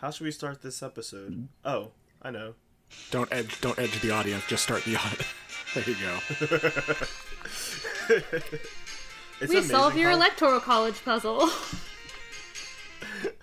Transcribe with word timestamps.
How 0.00 0.10
should 0.10 0.24
we 0.24 0.30
start 0.30 0.62
this 0.62 0.82
episode? 0.82 1.32
Mm-hmm. 1.32 1.44
Oh, 1.68 1.90
I 2.22 2.30
know. 2.30 2.54
Don't 3.10 3.30
edge, 3.32 3.60
don't 3.60 3.78
edge 3.78 4.00
the 4.00 4.10
audience. 4.10 4.44
Just 4.48 4.62
start 4.64 4.82
the 4.84 4.96
audience. 4.96 5.26
there 5.74 5.84
you 5.84 5.96
go. 6.00 6.18
It's 9.42 9.50
We 9.50 9.62
solve 9.62 9.96
your 9.96 10.10
how- 10.10 10.16
electoral 10.16 10.60
college 10.60 11.02
puzzle. 11.02 11.48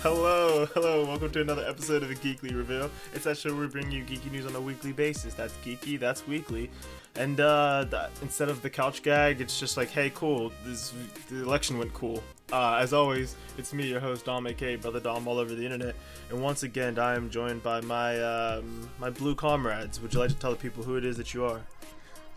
Hello, 0.01 0.65
hello, 0.73 1.05
welcome 1.05 1.29
to 1.29 1.41
another 1.41 1.63
episode 1.63 2.01
of 2.01 2.09
the 2.09 2.15
Geekly 2.15 2.55
Reveal. 2.55 2.89
It's 3.13 3.25
that 3.25 3.37
show 3.37 3.51
where 3.51 3.61
we 3.61 3.67
bring 3.67 3.91
you 3.91 4.03
geeky 4.03 4.31
news 4.31 4.47
on 4.47 4.55
a 4.55 4.59
weekly 4.59 4.91
basis. 4.91 5.35
That's 5.35 5.53
geeky, 5.63 5.99
that's 5.99 6.25
weekly. 6.27 6.71
And 7.13 7.39
uh, 7.39 7.85
instead 8.23 8.49
of 8.49 8.63
the 8.63 8.69
couch 8.69 9.03
gag, 9.03 9.41
it's 9.41 9.59
just 9.59 9.77
like, 9.77 9.89
hey, 9.89 10.11
cool, 10.15 10.51
this 10.65 10.91
the 11.29 11.43
election 11.43 11.77
went 11.77 11.93
cool. 11.93 12.23
Uh, 12.51 12.79
as 12.81 12.93
always, 12.93 13.35
it's 13.59 13.73
me, 13.73 13.87
your 13.87 13.99
host 13.99 14.25
Dom, 14.25 14.47
aka 14.47 14.75
Brother 14.75 14.99
Dom, 14.99 15.27
all 15.27 15.37
over 15.37 15.53
the 15.53 15.63
internet. 15.63 15.93
And 16.31 16.41
once 16.41 16.63
again, 16.63 16.97
I 16.97 17.13
am 17.13 17.29
joined 17.29 17.61
by 17.61 17.81
my 17.81 18.19
um, 18.23 18.89
my 18.97 19.11
blue 19.11 19.35
comrades. 19.35 20.01
Would 20.01 20.15
you 20.15 20.19
like 20.19 20.29
to 20.29 20.35
tell 20.35 20.51
the 20.51 20.57
people 20.57 20.83
who 20.83 20.95
it 20.95 21.05
is 21.05 21.15
that 21.17 21.35
you 21.35 21.45
are? 21.45 21.61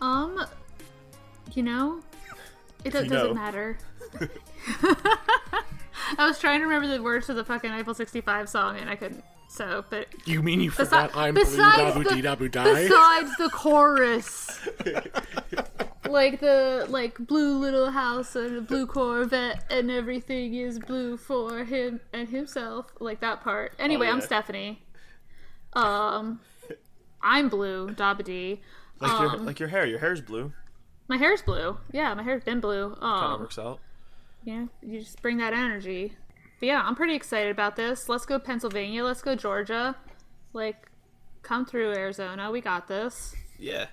um, 0.01 0.45
you 1.53 1.63
know, 1.63 1.99
it 2.83 2.91
do- 2.91 2.99
doesn't 3.05 3.09
know. 3.09 3.33
matter. 3.33 3.79
I 6.17 6.25
was 6.27 6.39
trying 6.39 6.59
to 6.59 6.65
remember 6.65 6.87
the 6.87 7.01
words 7.01 7.27
to 7.27 7.33
the 7.33 7.43
fucking 7.45 7.71
Eiffel 7.71 7.93
65 7.93 8.49
song 8.49 8.77
and 8.77 8.89
I 8.89 8.95
couldn't. 8.95 9.23
So, 9.47 9.85
but 9.89 10.07
You 10.25 10.41
mean 10.41 10.59
you 10.59 10.71
Besi- 10.71 10.85
forgot 10.87 11.15
I'm 11.15 11.33
blue 11.33 11.43
besides 11.45 11.95
dabu 11.95 12.03
the- 12.03 12.49
dabu 12.49 12.51
besides 12.51 13.31
the 13.37 13.49
chorus, 13.49 14.59
like 16.09 16.39
the 16.39 16.85
like 16.89 17.17
blue 17.19 17.57
little 17.59 17.91
house 17.91 18.35
and 18.35 18.57
a 18.57 18.61
blue 18.61 18.85
Corvette 18.87 19.63
and 19.69 19.89
everything 19.91 20.55
is 20.55 20.79
blue 20.79 21.15
for 21.17 21.63
him 21.63 21.99
and 22.13 22.27
himself, 22.29 22.87
like 22.99 23.19
that 23.21 23.41
part. 23.41 23.73
Anyway, 23.79 24.07
I'm. 24.07 24.21
Stephanie. 24.21 24.81
Um, 25.73 26.39
I'm 27.21 27.49
blue, 27.49 27.89
Dabadi. 27.89 28.59
Like 28.99 29.19
your 29.21 29.29
Um, 29.31 29.45
like 29.45 29.59
your 29.59 29.69
hair. 29.69 29.85
Your 29.85 29.99
hair's 29.99 30.21
blue. 30.21 30.53
My 31.07 31.17
hair's 31.17 31.41
blue. 31.41 31.77
Yeah, 31.91 32.13
my 32.15 32.23
hair's 32.23 32.43
been 32.43 32.59
blue. 32.59 32.95
Kind 32.95 33.03
of 33.03 33.31
Um, 33.33 33.39
works 33.41 33.59
out. 33.59 33.79
Yeah, 34.45 34.65
you 34.81 34.99
just 34.99 35.21
bring 35.21 35.37
that 35.37 35.53
energy. 35.53 36.13
But 36.59 36.67
yeah, 36.67 36.81
I'm 36.83 36.95
pretty 36.95 37.15
excited 37.15 37.51
about 37.51 37.75
this. 37.75 38.07
Let's 38.07 38.25
go 38.25 38.39
Pennsylvania. 38.39 39.03
Let's 39.03 39.21
go 39.21 39.35
Georgia. 39.35 39.95
Like, 40.53 40.89
come 41.41 41.65
through 41.65 41.93
Arizona. 41.93 42.51
We 42.51 42.61
got 42.61 42.87
this. 42.87 43.35
Yeah. 43.59 43.87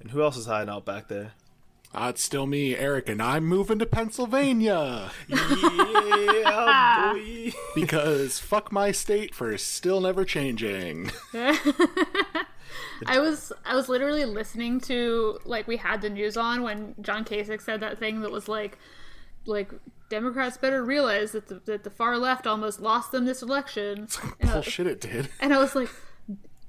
And 0.00 0.10
who 0.10 0.22
else 0.22 0.36
is 0.36 0.46
hiding 0.46 0.70
out 0.70 0.86
back 0.86 1.08
there? 1.08 1.32
Uh, 1.94 2.06
it's 2.08 2.22
still 2.22 2.46
me, 2.46 2.74
Eric, 2.74 3.10
and 3.10 3.20
I'm 3.20 3.44
moving 3.44 3.78
to 3.78 3.84
Pennsylvania 3.84 5.10
yeah, 5.28 7.12
boy. 7.12 7.52
because 7.74 8.38
fuck 8.38 8.72
my 8.72 8.92
state 8.92 9.34
for 9.34 9.58
still 9.58 10.00
never 10.00 10.24
changing. 10.24 11.10
I 13.06 13.18
was 13.18 13.52
I 13.66 13.74
was 13.74 13.90
literally 13.90 14.24
listening 14.24 14.80
to 14.82 15.38
like 15.44 15.68
we 15.68 15.76
had 15.76 16.00
the 16.00 16.08
news 16.08 16.38
on 16.38 16.62
when 16.62 16.94
John 17.02 17.26
Kasich 17.26 17.60
said 17.60 17.80
that 17.80 17.98
thing 17.98 18.22
that 18.22 18.30
was 18.30 18.48
like 18.48 18.78
like 19.46 19.72
Democrats 20.08 20.56
better 20.56 20.84
realize 20.84 21.32
that 21.32 21.48
the, 21.48 21.60
that 21.64 21.84
the 21.84 21.90
far 21.90 22.18
left 22.18 22.46
almost 22.46 22.80
lost 22.80 23.12
them 23.12 23.24
this 23.24 23.42
election. 23.42 24.08
And 24.40 24.50
I, 24.50 24.52
Bullshit, 24.54 24.86
it 24.86 25.00
did. 25.00 25.28
and 25.40 25.54
I 25.54 25.58
was 25.58 25.74
like, 25.74 25.88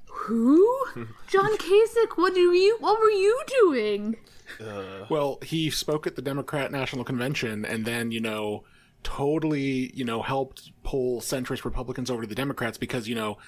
who? 0.06 0.84
John 1.26 1.56
Kasich? 1.56 2.16
What 2.16 2.34
do 2.34 2.52
you? 2.52 2.76
What 2.80 3.00
were 3.00 3.10
you 3.10 3.42
doing? 3.46 4.16
Uh, 4.60 5.06
well, 5.08 5.38
he 5.42 5.70
spoke 5.70 6.06
at 6.06 6.16
the 6.16 6.22
Democrat 6.22 6.70
National 6.70 7.04
Convention 7.04 7.64
and 7.64 7.84
then, 7.84 8.10
you 8.10 8.20
know, 8.20 8.64
totally, 9.02 9.90
you 9.94 10.04
know, 10.04 10.22
helped 10.22 10.70
pull 10.82 11.20
centrist 11.20 11.64
Republicans 11.64 12.10
over 12.10 12.22
to 12.22 12.28
the 12.28 12.34
Democrats 12.34 12.78
because, 12.78 13.08
you 13.08 13.14
know, 13.14 13.38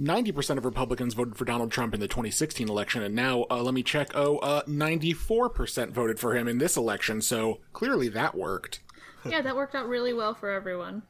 90% 0.00 0.58
of 0.58 0.64
Republicans 0.64 1.14
voted 1.14 1.36
for 1.36 1.44
Donald 1.44 1.70
Trump 1.70 1.94
in 1.94 2.00
the 2.00 2.08
2016 2.08 2.68
election, 2.68 3.02
and 3.02 3.14
now, 3.14 3.46
uh, 3.50 3.62
let 3.62 3.74
me 3.74 3.82
check, 3.82 4.10
oh, 4.14 4.38
uh, 4.38 4.62
94% 4.64 5.90
voted 5.90 6.18
for 6.18 6.36
him 6.36 6.48
in 6.48 6.58
this 6.58 6.76
election, 6.76 7.22
so 7.22 7.60
clearly 7.72 8.08
that 8.08 8.34
worked. 8.34 8.80
Yeah, 9.26 9.40
that 9.40 9.56
worked 9.56 9.74
out 9.74 9.88
really 9.88 10.12
well 10.12 10.34
for 10.34 10.50
everyone. 10.50 11.02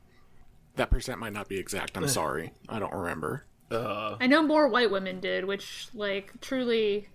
That 0.77 0.89
percent 0.89 1.19
might 1.19 1.33
not 1.33 1.49
be 1.49 1.59
exact, 1.59 1.97
I'm 1.97 2.07
sorry. 2.07 2.53
I 2.69 2.79
don't 2.79 2.93
remember. 2.93 3.45
Uh, 3.73 4.17
I 4.21 4.29
know 4.29 4.41
more 4.41 4.69
white 4.69 4.93
women 4.93 5.19
did, 5.19 5.45
which 5.45 5.89
like 5.95 6.33
truly, 6.41 7.09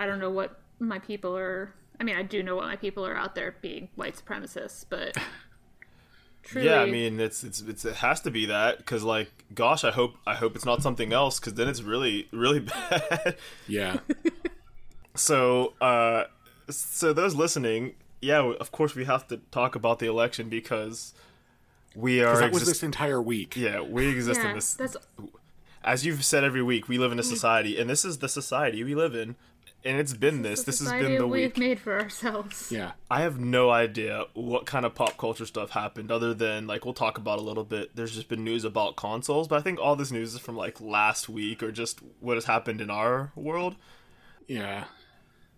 I 0.00 0.06
don't 0.06 0.18
know 0.18 0.30
what 0.30 0.60
my 0.80 0.98
people 0.98 1.36
are. 1.36 1.72
I 2.00 2.02
mean, 2.02 2.16
I 2.16 2.24
do 2.24 2.42
know 2.42 2.56
what 2.56 2.66
my 2.66 2.74
people 2.74 3.06
are 3.06 3.16
out 3.16 3.36
there 3.36 3.54
being 3.62 3.90
white 3.94 4.16
supremacists, 4.16 4.84
but 4.88 5.16
truly, 6.42 6.68
yeah, 6.68 6.80
I 6.80 6.86
mean, 6.86 7.20
it's, 7.20 7.44
it's 7.44 7.60
it's 7.60 7.84
it 7.84 7.96
has 7.96 8.20
to 8.22 8.30
be 8.30 8.46
that 8.46 8.78
because 8.78 9.02
like, 9.02 9.30
gosh, 9.54 9.84
I 9.84 9.90
hope 9.90 10.14
I 10.26 10.34
hope 10.34 10.56
it's 10.56 10.64
not 10.64 10.82
something 10.82 11.12
else 11.12 11.38
because 11.38 11.54
then 11.54 11.68
it's 11.68 11.82
really 11.82 12.28
really 12.32 12.60
bad. 12.90 13.36
Yeah. 13.66 13.98
so, 15.14 15.74
uh, 15.80 16.24
so 16.68 17.12
those 17.12 17.34
listening, 17.34 17.94
yeah, 18.20 18.52
of 18.58 18.72
course 18.72 18.94
we 18.94 19.04
have 19.04 19.26
to 19.28 19.38
talk 19.50 19.74
about 19.74 19.98
the 19.98 20.06
election 20.06 20.48
because 20.48 21.14
we 21.94 22.22
are 22.22 22.38
that 22.38 22.52
was 22.52 22.66
this 22.66 22.82
entire 22.82 23.20
week. 23.20 23.56
yeah 23.56 23.80
we 23.80 24.08
exist 24.08 24.40
yeah, 24.42 24.50
in 24.50 24.54
this 24.56 24.74
that's 24.74 24.96
as 25.84 26.06
you've 26.06 26.24
said 26.24 26.44
every 26.44 26.62
week 26.62 26.88
we 26.88 26.98
live 26.98 27.12
in 27.12 27.18
a 27.18 27.22
society 27.22 27.78
and 27.78 27.90
this 27.90 28.04
is 28.04 28.18
the 28.18 28.28
society 28.28 28.82
we 28.84 28.94
live 28.94 29.14
in 29.14 29.36
and 29.84 29.98
it's 29.98 30.14
been 30.14 30.42
this 30.42 30.60
the 30.60 30.66
this 30.66 30.80
has 30.80 30.92
been 30.92 31.16
the 31.16 31.26
we've 31.26 31.56
week 31.56 31.58
made 31.58 31.80
for 31.80 31.98
ourselves. 31.98 32.70
Yeah. 32.70 32.92
I 33.10 33.22
have 33.22 33.38
no 33.40 33.70
idea 33.70 34.24
what 34.34 34.66
kind 34.66 34.86
of 34.86 34.94
pop 34.94 35.16
culture 35.16 35.46
stuff 35.46 35.70
happened 35.70 36.10
other 36.10 36.34
than 36.34 36.66
like 36.66 36.84
we'll 36.84 36.94
talk 36.94 37.18
about 37.18 37.38
a 37.38 37.42
little 37.42 37.64
bit. 37.64 37.94
There's 37.94 38.14
just 38.14 38.28
been 38.28 38.44
news 38.44 38.64
about 38.64 38.96
consoles, 38.96 39.48
but 39.48 39.58
I 39.58 39.62
think 39.62 39.80
all 39.80 39.96
this 39.96 40.12
news 40.12 40.34
is 40.34 40.40
from 40.40 40.56
like 40.56 40.80
last 40.80 41.28
week 41.28 41.62
or 41.62 41.72
just 41.72 42.00
what 42.20 42.36
has 42.36 42.44
happened 42.44 42.80
in 42.80 42.90
our 42.90 43.32
world. 43.34 43.76
Yeah. 44.46 44.84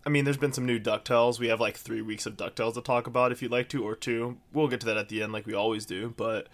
I 0.05 0.09
mean, 0.09 0.23
there's 0.23 0.37
been 0.37 0.53
some 0.53 0.65
new 0.65 0.79
DuckTales. 0.79 1.39
We 1.39 1.47
have 1.47 1.59
like 1.59 1.77
three 1.77 2.01
weeks 2.01 2.25
of 2.25 2.37
DuckTales 2.37 2.75
to 2.75 2.81
talk 2.81 3.07
about 3.07 3.31
if 3.31 3.41
you'd 3.41 3.51
like 3.51 3.69
to, 3.69 3.83
or 3.83 3.95
two. 3.95 4.37
We'll 4.53 4.67
get 4.67 4.79
to 4.81 4.85
that 4.85 4.97
at 4.97 5.09
the 5.09 5.23
end 5.23 5.33
like 5.33 5.47
we 5.47 5.55
always 5.55 5.85
do. 5.85 6.13
But 6.15 6.47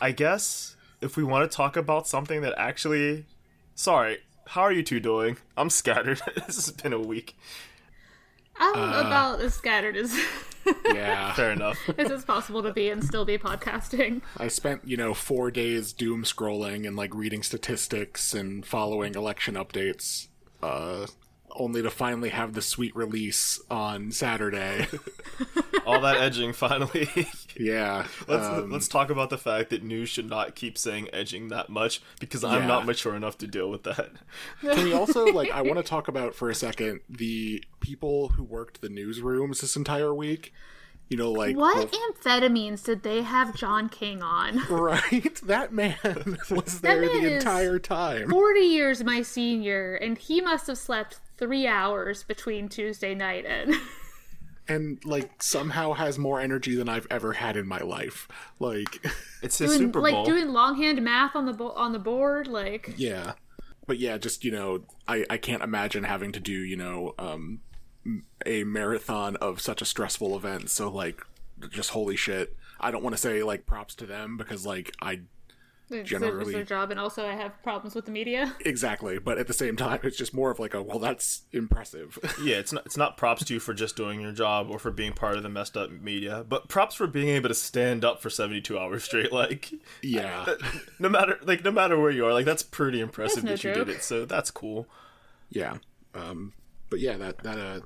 I 0.00 0.10
guess 0.10 0.76
if 1.00 1.16
we 1.16 1.22
want 1.22 1.48
to 1.48 1.56
talk 1.56 1.76
about 1.76 2.06
something 2.06 2.40
that 2.42 2.54
actually. 2.56 3.26
Sorry, 3.76 4.18
how 4.50 4.62
are 4.62 4.72
you 4.72 4.82
two 4.82 5.00
doing? 5.00 5.36
I'm 5.56 5.70
scattered. 5.70 6.20
this 6.46 6.56
has 6.56 6.70
been 6.72 6.92
a 6.92 6.98
week. 7.00 7.36
I'm 8.58 8.74
Uh. 8.78 9.00
about 9.06 9.40
as 9.40 9.54
scattered 9.54 9.96
as 9.96 10.14
Yeah. 10.84 11.32
Fair 11.34 11.52
enough. 11.52 11.78
as 11.98 12.10
it's 12.10 12.24
possible 12.24 12.62
to 12.62 12.72
be 12.72 12.90
and 12.90 13.02
still 13.02 13.24
be 13.24 13.38
podcasting. 13.38 14.20
I 14.36 14.48
spent, 14.48 14.82
you 14.86 14.96
know, 14.96 15.14
four 15.14 15.50
days 15.50 15.92
doom 15.92 16.24
scrolling 16.24 16.86
and 16.86 16.96
like 16.96 17.14
reading 17.14 17.42
statistics 17.42 18.34
and 18.34 18.64
following 18.66 19.14
election 19.14 19.54
updates, 19.54 20.28
uh, 20.62 21.06
only 21.56 21.82
to 21.82 21.90
finally 21.90 22.30
have 22.30 22.52
the 22.54 22.62
sweet 22.62 22.94
release 22.96 23.60
on 23.70 24.10
Saturday. 24.12 24.86
all 25.86 26.00
that 26.00 26.16
edging 26.16 26.52
finally. 26.52 27.08
yeah. 27.58 28.06
Let's 28.28 28.44
um, 28.46 28.70
let's 28.70 28.88
talk 28.88 29.10
about 29.10 29.30
the 29.30 29.38
fact 29.38 29.70
that 29.70 29.82
news 29.82 30.08
should 30.08 30.28
not 30.28 30.54
keep 30.54 30.76
saying 30.78 31.08
edging 31.12 31.48
that 31.48 31.68
much 31.68 32.00
because 32.20 32.44
I'm 32.44 32.62
Yeah. 32.62 32.66
not 32.68 32.86
mature 32.86 33.14
enough 33.14 33.38
to 33.38 33.46
deal 33.46 33.70
with 33.70 33.82
that. 33.84 34.10
Can 34.60 34.84
we 34.84 34.92
also 34.94 35.24
like? 35.26 35.50
I 35.50 35.62
want 35.62 35.76
to 35.78 35.82
talk 35.84 36.08
about 36.08 36.34
for 36.34 36.50
a 36.50 36.54
second 36.54 37.00
the 37.08 37.62
people 37.80 38.28
who 38.28 38.42
worked 38.44 38.80
the 38.80 38.88
newsrooms 38.88 39.60
this 39.60 39.76
entire 39.76 40.14
week. 40.14 40.52
You 41.08 41.16
know, 41.16 41.32
like 41.32 41.56
What 41.56 41.90
the- 41.90 41.96
amphetamines 41.96 42.84
did 42.84 43.02
they 43.02 43.22
have 43.22 43.56
John 43.56 43.88
King 43.88 44.22
on? 44.22 44.58
right? 44.70 45.34
That 45.42 45.72
man 45.72 45.96
was 46.48 46.80
there 46.82 47.00
man 47.00 47.08
the 47.22 47.26
is- 47.34 47.42
entire 47.42 47.80
time. 47.80 48.30
40 48.30 48.60
years 48.60 49.02
my 49.02 49.22
senior, 49.22 49.96
and 49.96 50.16
he 50.16 50.40
must 50.40 50.68
have 50.68 50.78
slept 50.78 51.18
three 51.40 51.66
hours 51.66 52.22
between 52.22 52.68
Tuesday 52.68 53.14
night 53.16 53.44
and. 53.44 53.74
and 54.68 55.04
like 55.04 55.42
somehow 55.42 55.94
has 55.94 56.16
more 56.16 56.40
energy 56.40 56.76
than 56.76 56.88
I've 56.88 57.06
ever 57.10 57.32
had 57.32 57.56
in 57.56 57.66
my 57.66 57.80
life. 57.80 58.28
Like, 58.60 59.04
It's 59.42 59.58
his 59.58 59.70
doing 59.70 59.88
Super 59.88 60.00
like 60.00 60.24
doing 60.24 60.48
longhand 60.50 61.02
math 61.02 61.34
on 61.34 61.46
the 61.46 61.52
bo- 61.52 61.72
on 61.72 61.92
the 61.92 61.98
board 61.98 62.46
like 62.46 62.94
yeah, 62.96 63.32
but 63.86 63.98
yeah, 63.98 64.18
just 64.18 64.44
you 64.44 64.52
know, 64.52 64.84
I 65.08 65.24
I 65.28 65.38
can't 65.38 65.62
imagine 65.62 66.04
having 66.04 66.30
to 66.32 66.40
do 66.40 66.52
you 66.52 66.76
know 66.76 67.14
um 67.18 67.60
a 68.46 68.64
marathon 68.64 69.36
of 69.36 69.60
such 69.60 69.82
a 69.82 69.84
stressful 69.84 70.36
event. 70.36 70.70
So 70.70 70.90
like, 70.90 71.20
just 71.70 71.90
holy 71.90 72.16
shit. 72.16 72.54
I 72.78 72.90
don't 72.90 73.02
want 73.02 73.14
to 73.14 73.20
say 73.20 73.42
like 73.42 73.66
props 73.66 73.94
to 73.96 74.06
them 74.06 74.36
because 74.36 74.64
like 74.64 74.94
I 75.02 75.22
it's, 75.90 76.08
Generally- 76.08 76.52
their 76.52 76.64
job 76.64 76.90
and 76.90 76.98
also 77.00 77.26
i 77.26 77.32
have 77.34 77.52
problems 77.62 77.94
with 77.94 78.04
the 78.06 78.10
media 78.10 78.54
exactly, 78.64 79.18
but 79.18 79.38
at 79.38 79.46
the 79.46 79.52
same 79.52 79.76
time, 79.76 80.00
it's 80.02 80.16
just 80.16 80.32
more 80.34 80.50
of 80.50 80.58
like 80.58 80.74
a 80.74 80.82
well, 80.82 80.98
that's 80.98 81.42
impressive. 81.52 82.18
yeah, 82.42 82.56
it's 82.56 82.72
not 82.72 82.86
it's 82.86 82.96
not 82.96 83.16
props 83.16 83.44
to 83.44 83.54
you 83.54 83.60
for 83.60 83.74
just 83.74 83.96
doing 83.96 84.20
your 84.20 84.32
job 84.32 84.68
or 84.70 84.78
for 84.78 84.90
being 84.90 85.12
part 85.12 85.36
of 85.36 85.42
the 85.42 85.48
messed 85.48 85.76
up 85.76 85.90
media, 85.90 86.44
but 86.48 86.68
props 86.68 86.94
for 86.94 87.06
being 87.06 87.28
able 87.28 87.48
to 87.48 87.54
stand 87.54 88.04
up 88.04 88.20
for 88.22 88.30
72 88.30 88.78
hours 88.78 89.04
straight. 89.04 89.32
Like, 89.40 89.70
yeah, 90.02 90.46
no 90.98 91.08
matter 91.08 91.38
like 91.42 91.64
no 91.64 91.70
matter 91.70 91.98
where 91.98 92.10
you 92.10 92.24
are, 92.26 92.32
like 92.32 92.44
that's 92.46 92.62
pretty 92.62 93.00
impressive 93.00 93.44
no 93.44 93.50
that 93.52 93.64
you 93.64 93.72
did 93.72 93.88
it. 93.88 94.02
So 94.02 94.24
that's 94.24 94.50
cool. 94.50 94.86
yeah. 95.50 95.76
Um, 96.14 96.52
but 96.90 97.00
yeah, 97.00 97.16
that 97.16 97.38
that 97.38 97.58
uh 97.58 97.80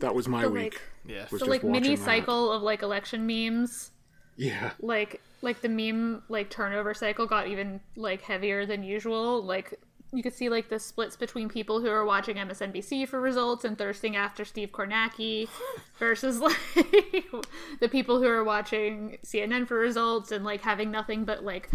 that 0.00 0.14
was 0.14 0.28
my 0.28 0.42
The, 0.42 0.50
week. 0.50 0.62
like 0.74 0.82
Yeah. 1.06 1.26
was 1.30 1.40
the 1.40 1.46
like 1.46 1.62
mini 1.64 1.78
watching 1.90 1.94
that. 1.96 2.04
cycle 2.04 2.52
of 2.52 2.62
like 2.62 2.82
election 2.82 3.26
memes 3.26 3.90
Yeah, 4.36 4.72
like 4.80 5.20
like 5.42 5.60
the 5.60 5.68
meme 5.68 6.22
like 6.28 6.50
turnover 6.50 6.94
cycle 6.94 7.26
got 7.26 7.48
even 7.48 7.80
like 7.96 8.22
heavier 8.22 8.66
than 8.66 8.82
usual. 8.82 9.42
Like 9.44 9.78
you 10.12 10.22
could 10.22 10.32
see 10.34 10.48
like 10.48 10.68
the 10.68 10.78
splits 10.78 11.16
between 11.16 11.48
people 11.48 11.80
who 11.80 11.88
are 11.88 12.04
watching 12.04 12.36
MSNBC 12.36 13.08
for 13.08 13.20
results 13.20 13.64
and 13.64 13.76
thirsting 13.76 14.16
after 14.16 14.44
Steve 14.44 14.70
Kornacki 14.72 15.48
versus 15.98 16.38
like 16.40 16.56
the 17.80 17.88
people 17.90 18.20
who 18.22 18.28
are 18.28 18.44
watching 18.44 19.18
CNN 19.24 19.66
for 19.66 19.76
results 19.78 20.30
and 20.32 20.44
like 20.44 20.62
having 20.62 20.90
nothing 20.90 21.24
but 21.24 21.44
like 21.44 21.68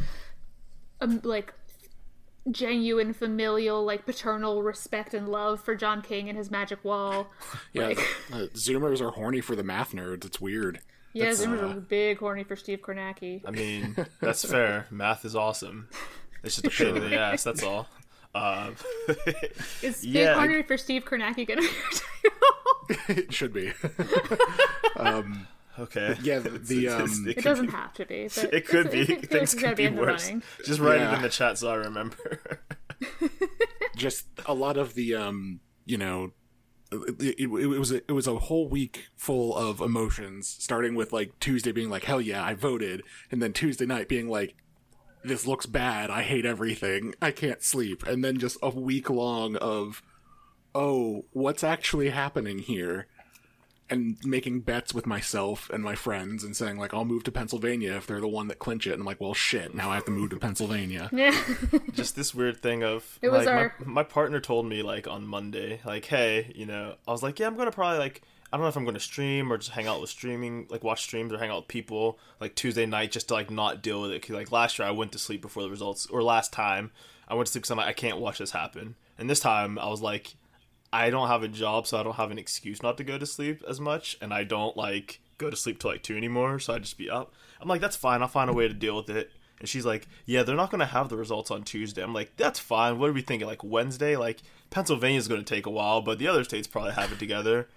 um, 1.01 1.19
like 1.23 1.53
genuine 2.49 3.13
familial 3.13 3.83
like 3.85 4.05
paternal 4.05 4.63
respect 4.63 5.13
and 5.13 5.29
love 5.29 5.61
for 5.61 5.75
John 5.75 6.01
King 6.01 6.27
and 6.29 6.37
his 6.37 6.49
magic 6.49 6.83
wall. 6.83 7.27
Yeah, 7.73 7.87
Like- 7.89 7.99
uh, 8.33 8.47
Zoomers 8.55 9.01
are 9.01 9.11
horny 9.11 9.41
for 9.41 9.55
the 9.55 9.63
math 9.63 9.91
nerds. 9.91 10.25
It's 10.25 10.41
weird. 10.41 10.79
Yeah, 11.13 11.25
That's, 11.25 11.45
Zoomers 11.45 11.61
uh, 11.63 11.77
are 11.77 11.81
big 11.81 12.19
horny 12.19 12.43
for 12.43 12.55
Steve 12.55 12.79
Kornacki. 12.81 13.41
I 13.45 13.51
mean, 13.51 13.95
that's 14.21 14.45
fair. 14.45 14.85
Math 14.91 15.25
is 15.25 15.35
awesome. 15.35 15.89
It's 16.43 16.61
just 16.61 16.67
a 16.67 16.83
pain 16.85 16.95
in 16.97 17.09
the 17.09 17.19
ass. 17.19 17.43
That's 17.43 17.63
all. 17.63 17.87
Um, 18.33 18.75
Is 19.81 20.01
big 20.03 20.13
yeah, 20.13 20.35
horny 20.35 20.63
for 20.63 20.77
Steve 20.77 21.03
Kornacki 21.03 21.45
gonna 21.45 21.61
be 21.61 21.67
your 21.67 21.91
title? 21.91 23.23
it 23.23 23.33
should 23.33 23.51
be. 23.51 23.73
um, 24.95 25.47
okay. 25.77 26.15
Yeah, 26.23 26.39
the, 26.39 26.51
the 26.51 26.87
um, 26.89 27.25
It 27.27 27.35
could 27.35 27.43
doesn't 27.43 27.65
be- 27.67 27.71
have 27.73 27.93
to 27.95 28.05
be. 28.05 28.29
But 28.33 28.53
It 28.53 28.65
could 28.67 28.89
be. 28.89 29.01
it's- 29.01 29.23
it- 29.23 29.29
Things 29.29 29.53
could 29.53 29.75
be 29.75 29.83
in 29.83 29.97
worse. 29.97 30.31
Just 30.65 30.79
write 30.79 31.01
it 31.01 31.13
in 31.13 31.21
the 31.21 31.29
chat 31.29 31.57
so 31.57 31.69
I 31.71 31.75
remember. 31.75 32.39
just 33.97 34.25
a 34.45 34.53
lot 34.53 34.77
of 34.77 34.93
the 34.93 35.15
um 35.15 35.59
you 35.85 35.97
know 35.97 36.31
it, 36.91 37.21
it, 37.39 37.41
it 37.41 37.47
was 37.47 37.91
a, 37.91 37.97
it 37.97 38.11
was 38.11 38.27
a 38.27 38.37
whole 38.37 38.67
week 38.67 39.07
full 39.15 39.55
of 39.55 39.81
emotions 39.81 40.47
starting 40.59 40.95
with 40.95 41.13
like 41.13 41.37
tuesday 41.39 41.71
being 41.71 41.89
like 41.89 42.03
hell 42.03 42.21
yeah 42.21 42.43
i 42.43 42.53
voted 42.53 43.01
and 43.31 43.41
then 43.41 43.53
tuesday 43.53 43.85
night 43.85 44.07
being 44.07 44.27
like 44.27 44.55
this 45.23 45.47
looks 45.47 45.65
bad 45.65 46.09
i 46.09 46.21
hate 46.21 46.45
everything 46.45 47.13
i 47.21 47.31
can't 47.31 47.63
sleep 47.63 48.05
and 48.05 48.23
then 48.23 48.37
just 48.37 48.57
a 48.61 48.69
week 48.69 49.09
long 49.09 49.55
of 49.57 50.01
oh 50.75 51.25
what's 51.31 51.63
actually 51.63 52.09
happening 52.09 52.59
here 52.59 53.07
and 53.91 54.17
making 54.23 54.61
bets 54.61 54.93
with 54.93 55.05
myself 55.05 55.69
and 55.71 55.83
my 55.83 55.93
friends 55.95 56.43
and 56.43 56.55
saying 56.55 56.77
like 56.77 56.93
i'll 56.93 57.05
move 57.05 57.23
to 57.23 57.31
pennsylvania 57.31 57.93
if 57.95 58.07
they're 58.07 58.21
the 58.21 58.27
one 58.27 58.47
that 58.47 58.57
clinch 58.59 58.87
it 58.87 58.93
and 58.93 59.01
i'm 59.01 59.05
like 59.05 59.19
well 59.21 59.33
shit 59.33 59.75
now 59.75 59.91
i 59.91 59.95
have 59.95 60.05
to 60.05 60.11
move 60.11 60.29
to 60.29 60.37
pennsylvania 60.37 61.09
Yeah. 61.13 61.39
just 61.93 62.15
this 62.15 62.33
weird 62.33 62.61
thing 62.61 62.83
of 62.83 63.19
It 63.21 63.29
was 63.29 63.45
like 63.45 63.55
our- 63.55 63.75
my, 63.85 63.93
my 63.93 64.03
partner 64.03 64.39
told 64.39 64.65
me 64.65 64.81
like 64.81 65.07
on 65.07 65.25
Monday, 65.27 65.81
like, 65.85 66.05
hey, 66.05 66.51
you 66.55 66.65
know, 66.65 66.95
I 67.07 67.11
was 67.11 67.21
like, 67.21 67.37
yeah, 67.39 67.47
I'm 67.47 67.55
gonna 67.57 67.71
probably 67.71 67.99
like 67.99 68.21
I 68.53 68.57
don't 68.57 68.63
know 68.65 68.69
if 68.69 68.75
I'm 68.75 68.85
gonna 68.85 68.99
stream 68.99 69.51
or 69.51 69.57
just 69.57 69.71
hang 69.71 69.87
out 69.87 70.01
with 70.01 70.09
streaming, 70.09 70.67
like 70.69 70.83
watch 70.83 71.03
streams 71.03 71.31
or 71.31 71.37
hang 71.37 71.49
out 71.49 71.57
with 71.61 71.67
people 71.67 72.19
like 72.39 72.55
Tuesday 72.55 72.85
night 72.85 73.11
just 73.11 73.27
to 73.29 73.33
like 73.33 73.49
not 73.51 73.81
deal 73.81 74.01
with 74.01 74.11
it. 74.11 74.21
'Cause, 74.21 74.31
like 74.35 74.51
last 74.51 74.77
year 74.79 74.87
I 74.87 74.91
went 74.91 75.11
to 75.13 75.19
sleep 75.19 75.41
before 75.41 75.63
the 75.63 75.69
results, 75.69 76.05
or 76.07 76.21
last 76.23 76.51
time 76.53 76.91
I 77.27 77.33
went 77.35 77.47
to 77.47 77.51
sleep 77.51 77.61
because 77.63 77.71
I'm 77.71 77.77
like 77.77 77.87
I 77.87 77.93
can't 77.93 78.17
watch 78.19 78.39
this 78.39 78.51
happen. 78.51 78.95
And 79.17 79.29
this 79.29 79.39
time 79.39 79.77
I 79.79 79.87
was 79.89 80.01
like, 80.01 80.35
I 80.93 81.09
don't 81.09 81.27
have 81.27 81.43
a 81.43 81.47
job, 81.47 81.87
so 81.87 81.99
I 81.99 82.03
don't 82.03 82.15
have 82.15 82.31
an 82.31 82.37
excuse 82.37 82.83
not 82.83 82.97
to 82.97 83.03
go 83.03 83.17
to 83.17 83.25
sleep 83.25 83.63
as 83.67 83.79
much, 83.79 84.17
and 84.21 84.33
I 84.33 84.43
don't 84.43 84.75
like 84.75 85.21
go 85.37 85.49
to 85.49 85.55
sleep 85.55 85.79
till 85.79 85.91
like 85.91 86.03
two 86.03 86.17
anymore, 86.17 86.59
so 86.59 86.73
I 86.73 86.79
just 86.79 86.97
be 86.97 87.09
up. 87.09 87.33
I'm 87.59 87.69
like, 87.69 87.81
that's 87.81 87.95
fine. 87.95 88.21
I'll 88.21 88.27
find 88.27 88.49
a 88.49 88.53
way 88.53 88.67
to 88.67 88.73
deal 88.73 88.95
with 88.95 89.09
it. 89.09 89.31
And 89.59 89.69
she's 89.69 89.85
like, 89.85 90.07
yeah, 90.25 90.41
they're 90.43 90.55
not 90.55 90.71
gonna 90.71 90.85
have 90.85 91.09
the 91.09 91.17
results 91.17 91.51
on 91.51 91.63
Tuesday. 91.63 92.01
I'm 92.01 92.13
like, 92.13 92.35
that's 92.35 92.59
fine. 92.59 92.97
What 92.97 93.09
are 93.09 93.13
we 93.13 93.21
thinking? 93.21 93.47
Like 93.47 93.63
Wednesday? 93.63 94.15
Like 94.15 94.41
Pennsylvania's 94.69 95.27
gonna 95.27 95.43
take 95.43 95.65
a 95.65 95.71
while, 95.71 96.01
but 96.01 96.19
the 96.19 96.27
other 96.27 96.43
states 96.43 96.67
probably 96.67 96.93
have 96.93 97.11
it 97.11 97.19
together. 97.19 97.69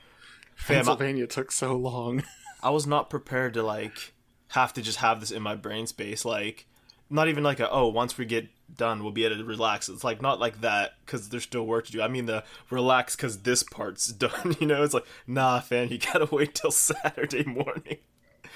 Fam, 0.55 0.77
I, 0.77 0.79
pennsylvania 0.79 1.27
took 1.27 1.51
so 1.51 1.75
long 1.75 2.23
I 2.65 2.71
was 2.71 2.87
not 2.87 3.11
prepared 3.11 3.55
to 3.55 3.63
like 3.63 4.15
have 4.49 4.73
to 4.73 4.83
just 4.83 4.99
have 4.99 5.21
this 5.21 5.31
in 5.31 5.43
my 5.43 5.55
brain 5.55 5.87
space. 5.87 6.25
Like, 6.25 6.67
not 7.11 7.29
even 7.29 7.45
like 7.45 7.61
a 7.61 7.71
oh, 7.71 7.89
once 7.89 8.17
we 8.17 8.25
get 8.25 8.49
done, 8.77 9.03
we'll 9.03 9.13
be 9.13 9.25
able 9.25 9.37
to 9.37 9.45
relax. 9.45 9.89
It's 9.89 10.05
like 10.05 10.23
not 10.23 10.41
like 10.41 10.61
that 10.61 10.95
because 11.05 11.29
there's 11.29 11.45
still 11.45 11.67
work 11.67 11.87
to 11.87 11.93
do. 11.93 12.03
I 12.03 12.09
mean 12.09 12.27
the 12.27 12.45
relax 12.71 13.17
because 13.17 13.41
this 13.41 13.63
part's 13.63 14.09
done. 14.13 14.57
You 14.61 14.67
know, 14.67 14.83
it's 14.83 14.95
like 14.95 15.07
nah, 15.27 15.61
fam, 15.61 15.89
you 15.89 15.99
gotta 15.99 16.29
wait 16.35 16.55
till 16.55 16.71
Saturday 16.73 17.45
morning. 17.45 17.99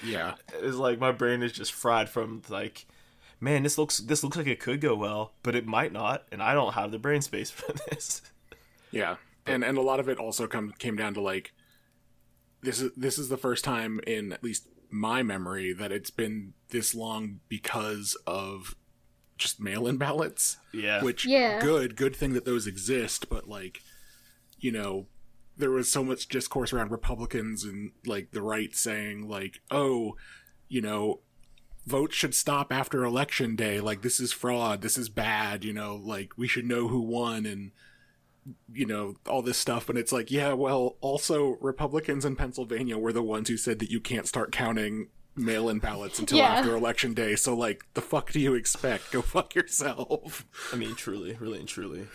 yeah 0.03 0.35
It's 0.55 0.77
like 0.77 0.99
my 0.99 1.13
brain 1.13 1.43
is 1.43 1.53
just 1.53 1.73
fried 1.73 2.09
from 2.09 2.43
like, 2.49 2.87
man, 3.41 3.63
this 3.63 3.79
looks 3.79 3.99
this 3.99 4.23
looks 4.23 4.37
like 4.37 4.47
it 4.47 4.61
could 4.61 4.81
go 4.81 4.95
well, 4.95 5.33
but 5.43 5.55
it 5.55 5.67
might 5.67 5.93
not, 5.93 6.25
and 6.31 6.43
I 6.43 6.55
don't 6.55 6.75
have 6.75 6.91
the 6.91 6.99
brain 6.99 7.23
space 7.23 7.51
for 7.53 7.73
this. 7.91 8.23
Yeah, 8.91 9.17
and 9.47 9.65
and 9.65 9.79
a 9.79 9.83
lot 9.83 10.01
of 10.01 10.09
it 10.09 10.19
also 10.19 10.47
come 10.47 10.73
came 10.79 10.97
down 10.97 11.15
to 11.15 11.21
like 11.21 11.53
this 12.63 12.81
is 12.81 12.91
this 12.97 13.19
is 13.19 13.29
the 13.29 13.37
first 13.37 13.65
time 13.65 14.01
in 14.07 14.33
at 14.33 14.43
least 14.43 14.67
my 14.91 15.23
memory 15.23 15.73
that 15.73 15.93
it's 15.93 16.11
been 16.11 16.55
this 16.71 16.95
long 16.95 17.41
because 17.49 18.17
of 18.27 18.75
just 19.39 19.61
mail-in 19.61 19.97
ballots. 19.97 20.59
Yeah. 20.73 21.03
Which 21.03 21.25
Yeah. 21.25 21.61
good 21.61 21.97
good 21.97 22.15
thing 22.15 22.33
that 22.35 22.45
those 22.45 22.67
exist, 22.67 23.29
but 23.29 23.49
like 23.49 23.81
you 24.59 24.73
know 24.73 25.07
there 25.57 25.71
was 25.71 25.91
so 25.91 26.05
much 26.05 26.29
discourse 26.29 26.73
around 26.73 26.91
Republicans 26.91 27.65
and 27.65 27.93
like 28.07 28.31
the 28.31 28.43
right 28.43 28.75
saying 28.77 29.29
like 29.29 29.61
oh 29.71 30.17
you 30.69 30.81
know 30.81 31.21
votes 31.87 32.15
should 32.15 32.35
stop 32.35 32.73
after 32.73 33.03
election 33.03 33.57
day 33.57 33.81
like 33.81 34.03
this 34.03 34.21
is 34.21 34.31
fraud 34.31 34.83
this 34.83 34.99
is 34.99 35.09
bad 35.09 35.65
you 35.65 35.73
know 35.73 35.97
like 35.97 36.37
we 36.37 36.47
should 36.47 36.67
know 36.67 36.89
who 36.89 37.01
won 37.01 37.47
and 37.47 37.71
you 38.73 38.85
know 38.85 39.15
all 39.27 39.41
this 39.41 39.57
stuff 39.57 39.87
but 39.87 39.97
it's 39.97 40.13
like 40.13 40.31
yeah 40.31 40.53
well 40.53 40.97
also 41.01 41.57
republicans 41.63 42.27
in 42.27 42.37
pennsylvania 42.37 42.99
were 42.99 43.13
the 43.13 43.23
ones 43.23 43.49
who 43.49 43.57
said 43.57 43.79
that 43.79 43.91
you 43.91 44.01
can't 44.01 44.27
start 44.29 44.53
counting 44.53 45.09
mail-in 45.39 45.79
ballots 45.79 46.19
until 46.19 46.39
Yeah. 46.39 46.55
after 46.55 46.75
election 46.77 47.15
day 47.15 47.37
so 47.37 47.55
like 47.55 47.85
the 47.95 48.01
fuck 48.03 48.33
do 48.33 48.41
you 48.41 48.55
expect 48.55 49.13
go 49.13 49.23
fuck 49.23 49.55
yourself 49.55 50.45
I 50.73 50.77
mean, 50.77 50.95
truly, 50.95 51.37
really 51.41 51.59
and 51.61 51.69
truly, 51.69 52.07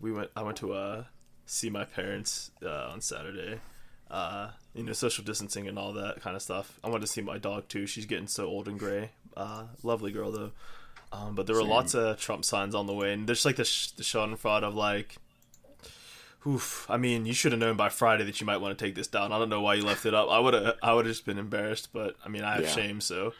we 0.00 0.10
went. 0.12 0.30
I 0.34 0.42
went 0.42 0.56
to 0.58 0.72
uh 0.72 1.04
see 1.46 1.68
my 1.70 1.84
parents 1.84 2.50
uh, 2.64 2.88
on 2.92 3.00
Saturday. 3.00 3.60
Uh, 4.10 4.50
you 4.74 4.82
know, 4.82 4.92
social 4.92 5.22
distancing 5.24 5.68
and 5.68 5.78
all 5.78 5.92
that 5.92 6.20
kind 6.20 6.34
of 6.34 6.42
stuff. 6.42 6.78
I 6.82 6.88
wanted 6.88 7.02
to 7.02 7.06
see 7.06 7.20
my 7.20 7.38
dog 7.38 7.68
too. 7.68 7.86
She's 7.86 8.06
getting 8.06 8.26
so 8.26 8.46
old 8.46 8.66
and 8.68 8.78
gray. 8.78 9.10
Uh, 9.36 9.64
lovely 9.82 10.10
girl 10.12 10.32
though. 10.32 10.50
Um, 11.12 11.34
but 11.34 11.46
there 11.46 11.54
were 11.56 11.62
Same. 11.62 11.70
lots 11.70 11.94
of 11.94 12.18
Trump 12.20 12.44
signs 12.44 12.74
on 12.74 12.86
the 12.86 12.94
way, 12.94 13.12
and 13.12 13.26
there's 13.28 13.44
like 13.44 13.56
the 13.56 13.64
sh- 13.64 13.90
the 13.92 14.02
Schadenfreude 14.02 14.62
of 14.62 14.74
like. 14.74 15.16
Oof! 16.46 16.86
I 16.88 16.96
mean, 16.96 17.26
you 17.26 17.34
should 17.34 17.52
have 17.52 17.60
known 17.60 17.76
by 17.76 17.88
Friday 17.90 18.24
that 18.24 18.40
you 18.40 18.46
might 18.46 18.56
want 18.58 18.76
to 18.78 18.82
take 18.84 18.94
this 18.94 19.06
down. 19.08 19.30
I 19.32 19.38
don't 19.38 19.50
know 19.50 19.60
why 19.60 19.74
you 19.74 19.84
left 19.84 20.06
it 20.06 20.14
up. 20.14 20.28
I 20.30 20.38
would 20.38 20.54
have. 20.54 20.74
I 20.82 20.94
would 20.94 21.04
have 21.04 21.14
just 21.14 21.26
been 21.26 21.38
embarrassed. 21.38 21.90
But 21.92 22.16
I 22.24 22.28
mean, 22.28 22.42
I 22.44 22.54
have 22.54 22.62
Yeah. 22.64 22.70
shame. 22.70 23.00
So 23.00 23.34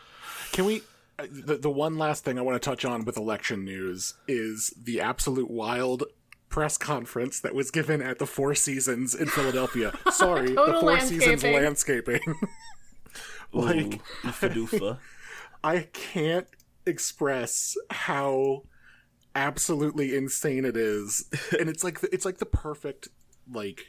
Can 0.53 0.65
we? 0.67 0.83
uh, 1.19 1.27
The, 1.31 1.57
the 1.57 1.71
one 1.71 1.97
last 1.99 2.25
thing 2.25 2.39
I 2.39 2.43
want 2.43 2.61
to 2.63 2.71
touch 2.71 2.85
on 2.85 3.05
with 3.07 3.17
election 3.17 3.65
news 3.65 4.15
is 4.29 4.75
the 4.83 5.01
absolute 5.01 5.51
wild 5.51 6.05
press 6.51 6.77
conference 6.77 7.39
that 7.41 7.55
was 7.55 7.71
given 7.71 8.03
at 8.03 8.19
the 8.19 8.27
Four 8.27 8.55
Seasons 8.55 9.15
in 9.15 9.29
Philadelphia. 9.29 9.97
Sorry, 10.11 10.51
the 10.51 10.55
Total 10.57 10.81
Four 10.81 11.01
Seasons 11.01 11.43
landscaping. 11.43 11.63
landscaping. 11.63 12.21
like, 13.53 14.01
Ooh. 14.85 14.99
I 15.65 15.89
can't 15.93 16.47
express 16.87 17.77
how 17.91 18.65
absolutely 19.35 20.17
insane 20.17 20.65
it 20.65 20.77
is, 20.77 21.25
and 21.59 21.69
it's 21.69 21.85
like 21.85 22.01
the, 22.01 22.13
it's 22.15 22.25
like 22.25 22.39
the 22.39 22.47
perfect 22.47 23.09
like 23.53 23.87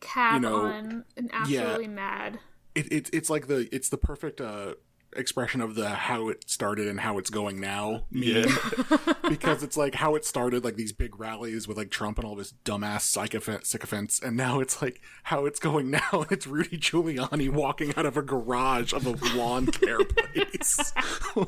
Cap 0.00 0.34
You 0.34 0.40
know, 0.40 0.56
on 0.64 1.04
and 1.16 1.30
absolutely 1.32 1.88
mad. 1.88 2.38
it, 2.74 2.92
it 2.92 3.10
it's 3.12 3.28
like 3.28 3.46
the 3.48 3.68
it's 3.74 3.88
the 3.88 3.98
perfect 3.98 4.40
uh 4.40 4.74
expression 5.16 5.60
of 5.60 5.74
the 5.74 5.88
how 5.88 6.28
it 6.28 6.48
started 6.48 6.86
and 6.86 7.00
how 7.00 7.18
it's 7.18 7.30
going 7.30 7.60
now 7.60 8.04
meme. 8.10 8.24
Yeah. 8.26 9.14
because 9.28 9.62
it's 9.62 9.76
like 9.76 9.94
how 9.94 10.14
it 10.14 10.24
started 10.24 10.64
like 10.64 10.76
these 10.76 10.92
big 10.92 11.18
rallies 11.18 11.66
with 11.66 11.76
like 11.76 11.90
Trump 11.90 12.18
and 12.18 12.26
all 12.26 12.34
this 12.34 12.54
dumbass 12.64 13.02
sycophant 13.02 13.66
sycophants 13.66 14.20
and 14.20 14.36
now 14.36 14.60
it's 14.60 14.82
like 14.82 15.00
how 15.24 15.46
it's 15.46 15.58
going 15.58 15.90
now 15.90 16.26
it's 16.30 16.46
Rudy 16.46 16.78
Giuliani 16.78 17.50
walking 17.50 17.94
out 17.96 18.06
of 18.06 18.16
a 18.16 18.22
garage 18.22 18.92
of 18.92 19.06
a 19.06 19.36
lawn 19.36 19.66
care 19.66 20.04
place 20.04 20.92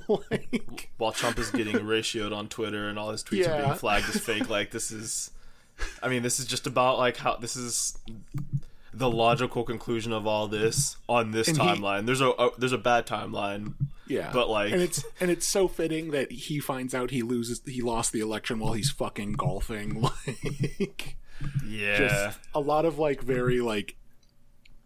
like 0.08 0.90
while 0.96 1.12
Trump 1.12 1.38
is 1.38 1.50
getting 1.50 1.76
ratioed 1.76 2.34
on 2.34 2.48
Twitter 2.48 2.88
and 2.88 2.98
all 2.98 3.10
his 3.10 3.22
tweets 3.22 3.48
are 3.48 3.62
being 3.62 3.74
flagged 3.74 4.08
as 4.08 4.20
fake. 4.20 4.48
Like 4.48 4.70
this 4.70 4.90
is, 4.90 5.30
I 6.02 6.08
mean, 6.08 6.22
this 6.22 6.38
is 6.38 6.46
just 6.46 6.66
about 6.66 6.98
like 6.98 7.16
how 7.16 7.36
this 7.36 7.56
is 7.56 7.98
the 8.92 9.10
logical 9.10 9.62
conclusion 9.64 10.12
of 10.12 10.26
all 10.26 10.48
this 10.48 10.96
on 11.08 11.30
this 11.30 11.48
And 11.48 11.58
he- 11.58 11.62
timeline. 11.68 12.06
there's 12.06 12.20
a, 12.20 12.30
a 12.30 12.50
there's 12.58 12.72
a 12.72 12.78
bad 12.78 13.06
timeline. 13.06 13.74
yeah 14.08 14.30
But, 14.32 14.48
like- 14.50 14.72
and 14.72 14.82
it's 14.82 15.04
and 15.20 15.30
it's 15.30 15.46
so 15.46 15.68
fitting 15.68 16.10
that 16.10 16.32
he 16.32 16.58
finds 16.60 16.94
out 16.94 17.10
he 17.10 17.22
loses 17.22 17.62
he 17.66 17.82
lost 17.82 18.12
the 18.12 18.20
election 18.20 18.58
while 18.58 18.72
he's 18.72 18.90
fucking 18.90 19.32
golfing 19.34 20.00
like 20.80 21.16
Yeah, 21.66 21.98
just 21.98 22.38
a 22.54 22.60
lot 22.60 22.84
of 22.84 22.98
like 22.98 23.22
very 23.22 23.60
like 23.60 23.96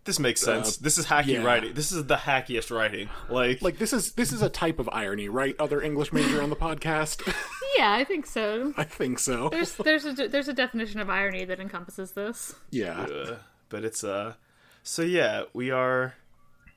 this 0.05 0.19
makes 0.21 0.43
sense. 0.43 0.77
this 0.77 0.99
is 0.99 1.07
hacky 1.07 1.29
yeah. 1.29 1.43
writing. 1.43 1.73
This 1.73 1.91
is 1.91 2.05
the 2.05 2.17
hackiest 2.17 2.71
writing. 2.71 3.09
Like, 3.31 3.63
like 3.63 3.79
this 3.79 3.95
is 3.95 4.13
this 4.13 4.33
is 4.33 4.43
a 4.43 4.51
type 4.51 4.79
of 4.79 4.87
irony, 4.93 5.31
right? 5.31 5.57
Other 5.59 5.81
English 5.81 6.13
major 6.13 6.43
on 6.43 6.51
the 6.51 6.57
podcast, 6.57 7.27
Yeah, 7.79 7.91
I 7.95 8.05
think 8.05 8.27
so. 8.27 8.75
I 8.77 8.85
think 8.85 9.19
so. 9.19 9.49
There's 9.49 9.75
there's 9.77 10.05
a 10.05 10.13
there's 10.29 10.49
a 10.49 10.53
definition 10.53 11.01
of 11.01 11.09
irony 11.09 11.47
that 11.47 11.59
encompasses 11.59 12.13
this. 12.13 12.55
Yeah, 12.71 13.01
uh, 13.01 13.37
but 13.75 13.85
it's 13.85 14.05
uh, 14.05 14.35
so 14.85 15.03
yeah, 15.03 15.43
we 15.53 15.69
are 15.69 16.15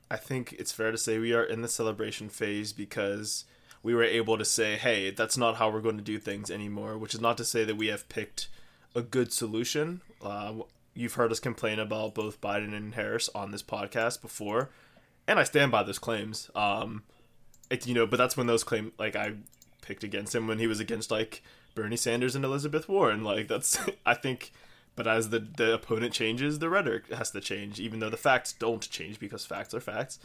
I 0.09 0.17
think 0.17 0.53
it's 0.53 0.71
fair 0.71 0.91
to 0.91 0.97
say 0.97 1.19
we 1.19 1.31
are 1.31 1.43
in 1.43 1.61
the 1.61 1.67
celebration 1.67 2.27
phase 2.27 2.73
because 2.73 3.45
we 3.83 3.93
were 3.93 4.03
able 4.03 4.35
to 4.35 4.43
say, 4.43 4.77
hey, 4.77 5.11
that's 5.11 5.37
not 5.37 5.57
how 5.57 5.69
we're 5.69 5.81
going 5.81 5.97
to 5.97 6.03
do 6.03 6.17
things 6.17 6.49
anymore, 6.49 6.97
which 6.97 7.13
is 7.13 7.21
not 7.21 7.37
to 7.37 7.45
say 7.45 7.63
that 7.65 7.77
we 7.77 7.85
have 7.87 8.09
picked 8.09 8.47
a 8.95 9.03
good 9.03 9.31
solution. 9.31 10.01
Uh, 10.19 10.53
you've 10.95 11.13
heard 11.13 11.31
us 11.31 11.39
complain 11.39 11.77
about 11.77 12.15
both 12.15 12.41
Biden 12.41 12.75
and 12.75 12.95
Harris 12.95 13.29
on 13.35 13.51
this 13.51 13.61
podcast 13.61 14.19
before, 14.19 14.71
and 15.27 15.37
I 15.37 15.43
stand 15.43 15.71
by 15.71 15.83
those 15.83 15.99
claims. 15.99 16.49
Um, 16.55 17.03
it, 17.69 17.85
you 17.85 17.93
know, 17.93 18.07
but 18.07 18.17
that's 18.17 18.35
when 18.35 18.47
those 18.47 18.63
claim 18.63 18.91
like 18.97 19.15
I 19.15 19.33
picked 19.83 20.03
against 20.03 20.33
him 20.33 20.47
when 20.47 20.57
he 20.57 20.65
was 20.65 20.79
against 20.79 21.11
like 21.11 21.43
Bernie 21.75 21.95
Sanders 21.95 22.35
and 22.35 22.43
Elizabeth 22.43 22.89
Warren. 22.89 23.23
Like 23.23 23.47
that's 23.47 23.77
I 24.07 24.15
think 24.15 24.51
but 24.97 25.07
as 25.07 25.29
the 25.29 25.39
the 25.39 25.75
opponent 25.75 26.11
changes, 26.11 26.59
the 26.59 26.69
rhetoric 26.69 27.13
has 27.13 27.31
to 27.31 27.39
change, 27.39 27.79
even 27.79 27.99
though 27.99 28.09
the 28.09 28.17
facts 28.17 28.51
don't 28.51 28.81
change 28.89 29.19
because 29.19 29.45
facts 29.45 29.73
are 29.73 29.79
facts. 29.79 30.19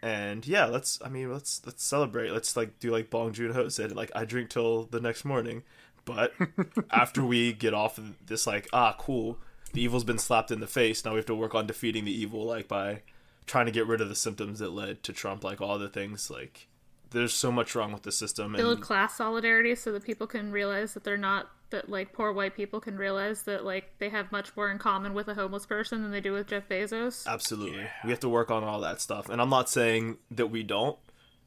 And 0.00 0.46
yeah, 0.46 0.66
let's 0.66 1.00
I 1.04 1.08
mean 1.08 1.32
let's 1.32 1.60
let's 1.66 1.82
celebrate. 1.82 2.30
Let's 2.30 2.56
like 2.56 2.78
do 2.78 2.92
like 2.92 3.10
Bong 3.10 3.32
Joon 3.32 3.52
Ho 3.52 3.68
said, 3.68 3.94
like 3.94 4.12
I 4.14 4.24
drink 4.24 4.50
till 4.50 4.84
the 4.84 5.00
next 5.00 5.24
morning. 5.24 5.64
But 6.04 6.32
after 6.90 7.24
we 7.24 7.52
get 7.52 7.74
off 7.74 7.98
of 7.98 8.14
this 8.24 8.46
like, 8.46 8.68
ah 8.72 8.94
cool, 8.98 9.38
the 9.72 9.82
evil's 9.82 10.04
been 10.04 10.18
slapped 10.18 10.52
in 10.52 10.60
the 10.60 10.68
face, 10.68 11.04
now 11.04 11.10
we 11.10 11.16
have 11.16 11.26
to 11.26 11.34
work 11.34 11.54
on 11.54 11.66
defeating 11.66 12.04
the 12.04 12.14
evil 12.14 12.44
like 12.44 12.68
by 12.68 13.02
trying 13.46 13.66
to 13.66 13.72
get 13.72 13.88
rid 13.88 14.00
of 14.00 14.08
the 14.08 14.14
symptoms 14.14 14.60
that 14.60 14.70
led 14.70 15.02
to 15.02 15.12
Trump, 15.12 15.42
like 15.42 15.60
all 15.60 15.78
the 15.78 15.88
things 15.88 16.30
like 16.30 16.68
there's 17.14 17.34
so 17.34 17.50
much 17.50 17.74
wrong 17.74 17.92
with 17.92 18.02
the 18.02 18.12
system 18.12 18.52
Build 18.52 18.76
and 18.76 18.82
class 18.82 19.16
solidarity 19.16 19.74
so 19.74 19.92
that 19.92 20.04
people 20.04 20.26
can 20.26 20.52
realize 20.52 20.94
that 20.94 21.04
they're 21.04 21.16
not 21.16 21.48
that 21.70 21.88
like 21.88 22.12
poor 22.12 22.32
white 22.32 22.54
people 22.54 22.80
can 22.80 22.96
realize 22.96 23.42
that 23.44 23.64
like 23.64 23.98
they 23.98 24.08
have 24.08 24.30
much 24.30 24.54
more 24.56 24.70
in 24.70 24.78
common 24.78 25.14
with 25.14 25.28
a 25.28 25.34
homeless 25.34 25.66
person 25.66 26.02
than 26.02 26.10
they 26.10 26.20
do 26.20 26.32
with 26.32 26.46
Jeff 26.46 26.68
Bezos. 26.68 27.26
Absolutely. 27.26 27.86
We 28.04 28.10
have 28.10 28.20
to 28.20 28.28
work 28.28 28.50
on 28.50 28.62
all 28.62 28.80
that 28.80 29.00
stuff. 29.00 29.28
And 29.28 29.40
I'm 29.40 29.50
not 29.50 29.68
saying 29.68 30.18
that 30.30 30.48
we 30.48 30.62
don't. 30.62 30.98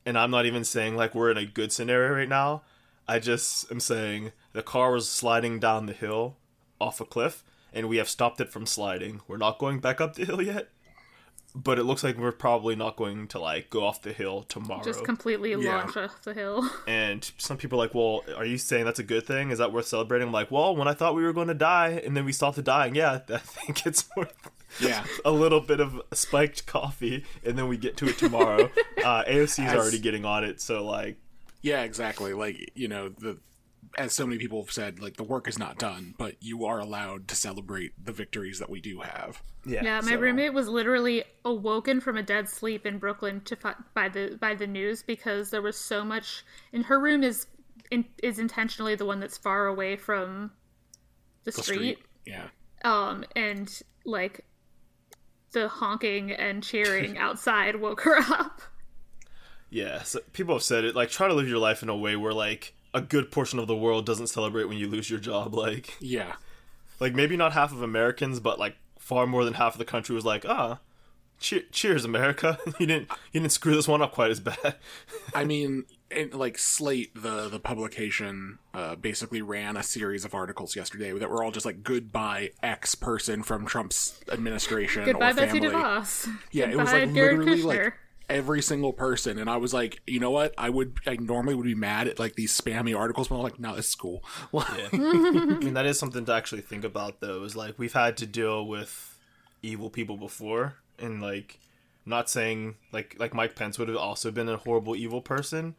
And 0.05 0.17
I'm 0.17 0.31
not 0.31 0.45
even 0.45 0.63
saying 0.63 0.95
like 0.95 1.13
we're 1.13 1.31
in 1.31 1.37
a 1.37 1.45
good 1.45 1.71
scenario 1.71 2.13
right 2.13 2.29
now. 2.29 2.63
I 3.07 3.19
just 3.19 3.71
am 3.71 3.79
saying 3.79 4.31
the 4.53 4.63
car 4.63 4.91
was 4.91 5.09
sliding 5.09 5.59
down 5.59 5.85
the 5.85 5.93
hill 5.93 6.37
off 6.79 6.99
a 6.99 7.05
cliff 7.05 7.43
and 7.73 7.87
we 7.87 7.97
have 7.97 8.09
stopped 8.09 8.41
it 8.41 8.49
from 8.49 8.65
sliding. 8.65 9.21
We're 9.27 9.37
not 9.37 9.59
going 9.59 9.79
back 9.79 10.01
up 10.01 10.15
the 10.15 10.25
hill 10.25 10.41
yet. 10.41 10.69
But 11.55 11.79
it 11.79 11.83
looks 11.85 12.03
like 12.03 12.17
we're 12.17 12.31
probably 12.33 12.75
not 12.75 12.97
going 12.97 13.27
to 13.29 13.39
like 13.39 13.69
go 13.71 13.83
off 13.83 14.01
the 14.03 14.13
hill 14.13 14.43
tomorrow. 14.43 14.83
Just 14.83 15.03
completely 15.03 15.51
Yeah. 15.51 15.77
launch 15.77 15.97
off 15.97 16.21
the 16.21 16.33
hill. 16.33 16.69
and 16.87 17.29
some 17.37 17.57
people 17.57 17.79
are 17.79 17.85
like, 17.85 17.95
"Well, 17.95 18.23
are 18.35 18.45
you 18.45 18.57
saying 18.59 18.85
that's 18.85 18.99
a 18.99 19.03
good 19.03 19.25
thing? 19.25 19.49
Is 19.49 19.57
that 19.57 19.73
worth 19.73 19.87
celebrating?" 19.87 20.27
I'm 20.27 20.33
like, 20.33 20.51
"Well, 20.51 20.75
when 20.75 20.87
I 20.87 20.93
thought 20.93 21.15
we 21.15 21.23
were 21.23 21.33
going 21.33 21.47
to 21.47 21.53
die 21.55 22.01
and 22.05 22.15
then 22.15 22.25
we 22.25 22.31
stopped 22.31 22.63
dying, 22.63 22.93
yeah, 22.95 23.21
I 23.29 23.37
think 23.37 23.85
it's 23.87 24.07
worth 24.15 24.33
Yeah. 24.79 25.03
a 25.25 25.31
little 25.31 25.61
bit 25.61 25.79
of 25.79 25.99
spiked 26.13 26.67
coffee, 26.67 27.25
and 27.43 27.57
then 27.57 27.67
we 27.67 27.77
get 27.77 27.97
to 27.97 28.07
it 28.07 28.17
tomorrow. 28.19 28.69
uh, 29.03 29.23
AOC 29.23 29.65
is 29.65 29.71
As- 29.71 29.75
already 29.75 29.99
getting 29.99 30.25
on 30.25 30.43
it, 30.43 30.61
so 30.61 30.85
like, 30.85 31.17
Yeah, 31.63 31.81
exactly. 31.83 32.33
Like, 32.33 32.71
you 32.75 32.87
know, 32.87 33.09
the 33.09 33.37
as 33.97 34.13
so 34.13 34.25
many 34.25 34.39
people 34.39 34.61
have 34.61 34.71
said, 34.71 34.99
like 34.99 35.17
the 35.17 35.23
work 35.23 35.47
is 35.47 35.57
not 35.59 35.77
done, 35.77 36.13
but 36.17 36.35
you 36.41 36.65
are 36.65 36.79
allowed 36.79 37.27
to 37.29 37.35
celebrate 37.35 37.93
the 38.03 38.11
victories 38.11 38.59
that 38.59 38.69
we 38.69 38.81
do 38.81 39.01
have. 39.01 39.41
yeah. 39.65 39.83
Yeah, 39.83 40.01
my 40.01 40.11
so- 40.11 40.19
roommate 40.19 40.53
was 40.53 40.67
literally 40.67 41.23
awoken 41.45 42.01
from 42.01 42.17
a 42.17 42.23
dead 42.23 42.49
sleep 42.49 42.85
in 42.85 42.97
Brooklyn 42.97 43.41
to 43.45 43.57
by 43.93 44.09
the 44.09 44.37
by 44.39 44.55
the 44.55 44.67
news 44.67 45.03
because 45.03 45.49
there 45.49 45.61
was 45.61 45.77
so 45.77 46.03
much. 46.03 46.43
And 46.73 46.85
her 46.85 46.99
room 46.99 47.23
is 47.23 47.47
in, 47.91 48.05
is 48.21 48.39
intentionally 48.39 48.95
the 48.95 49.05
one 49.05 49.19
that's 49.19 49.37
far 49.37 49.67
away 49.67 49.95
from 49.95 50.51
the, 51.43 51.51
The 51.51 51.63
street. 51.63 51.99
Yeah. 52.25 52.47
Um, 52.83 53.23
and 53.35 53.69
like 54.05 54.45
the 55.51 55.67
honking 55.67 56.31
and 56.31 56.61
cheering 56.61 57.17
outside 57.19 57.77
woke 57.77 58.01
her 58.01 58.17
up. 58.17 58.61
Yeah, 59.69 60.03
so 60.03 60.19
people 60.31 60.55
have 60.55 60.63
said 60.63 60.85
it. 60.85 60.95
Like, 60.95 61.09
try 61.09 61.27
to 61.27 61.33
live 61.33 61.47
your 61.49 61.57
life 61.57 61.83
in 61.83 61.89
a 61.89 61.95
way 61.95 62.15
where 62.15 62.33
like 62.33 62.73
a 62.93 63.01
good 63.01 63.31
portion 63.31 63.59
of 63.59 63.67
the 63.67 63.75
world 63.75 64.05
doesn't 64.05 64.27
celebrate 64.27 64.65
when 64.65 64.77
you 64.77 64.87
lose 64.87 65.09
your 65.09 65.19
job. 65.19 65.53
Like, 65.53 65.95
Yeah. 65.99 66.33
like 66.99 67.13
maybe 67.13 67.37
not 67.37 67.53
half 67.53 67.71
of 67.71 67.81
Americans, 67.81 68.39
but 68.39 68.59
like 68.59 68.75
far 68.99 69.27
more 69.27 69.43
than 69.45 69.53
half 69.55 69.73
of 69.73 69.79
the 69.79 69.85
country 69.85 70.15
was 70.15 70.25
like, 70.25 70.45
ah. 70.47 70.79
Che- 71.39 71.65
cheers, 71.71 72.03
America! 72.03 72.57
you 72.79 72.87
didn't 72.87 73.09
you 73.31 73.39
didn't 73.39 73.51
screw 73.51 73.75
this 73.75 73.87
one 73.87 74.01
up 74.01 74.11
quite 74.11 74.31
as 74.31 74.39
bad. 74.39 74.75
I 75.35 75.43
mean, 75.45 75.85
and 76.09 76.33
like 76.33 76.57
Slate, 76.57 77.13
the 77.13 77.47
the 77.47 77.59
publication, 77.59 78.57
uh, 78.73 78.95
basically 78.95 79.43
ran 79.43 79.77
a 79.77 79.83
series 79.83 80.25
of 80.25 80.33
articles 80.33 80.75
yesterday 80.75 81.11
that 81.11 81.29
were 81.29 81.43
all 81.43 81.51
just 81.51 81.63
like 81.63 81.83
goodbye 81.83 82.49
X 82.63 82.95
person 82.95 83.43
from 83.43 83.67
Trump's 83.67 84.19
administration 84.31 85.05
Goodbye, 85.05 85.29
or 85.29 85.33
Betsy 85.35 85.59
family. 85.59 85.75
DeVos. 85.75 86.27
Yeah, 86.51 86.71
it 86.71 86.75
was 86.75 86.89
Goodbye, 86.89 87.05
like 87.05 87.13
Jared 87.13 87.37
literally 87.37 87.61
Kushner. 87.61 87.83
like 87.85 87.93
every 88.29 88.61
single 88.61 88.93
person, 88.93 89.39
and 89.39 89.49
I 89.49 89.57
was 89.57 89.73
like, 89.73 90.01
you 90.05 90.19
know 90.19 90.31
what? 90.31 90.53
I 90.57 90.69
would, 90.69 90.97
I 91.05 91.15
normally 91.15 91.55
would 91.55 91.65
be 91.65 91.75
mad 91.75 92.07
at 92.07 92.19
like 92.19 92.35
these 92.35 92.59
spammy 92.59 92.97
articles, 92.97 93.29
but 93.29 93.35
I'm 93.35 93.43
like, 93.43 93.59
no, 93.59 93.75
it's 93.75 93.95
cool. 93.95 94.23
I 94.53 94.89
mean, 94.91 95.73
that 95.73 95.85
is 95.85 95.97
something 95.97 96.25
to 96.25 96.33
actually 96.33 96.61
think 96.61 96.83
about, 96.83 97.21
though. 97.21 97.43
Is 97.43 97.55
like 97.55 97.79
we've 97.79 97.93
had 97.93 98.17
to 98.17 98.25
deal 98.25 98.65
with 98.65 99.17
evil 99.61 99.89
people 99.89 100.17
before, 100.17 100.75
and 100.99 101.21
like, 101.21 101.59
I'm 102.05 102.09
not 102.09 102.29
saying 102.29 102.75
like 102.91 103.15
like 103.17 103.33
Mike 103.33 103.55
Pence 103.55 103.79
would 103.79 103.87
have 103.87 103.97
also 103.97 104.31
been 104.31 104.49
a 104.49 104.57
horrible 104.57 104.95
evil 104.95 105.21
person, 105.21 105.75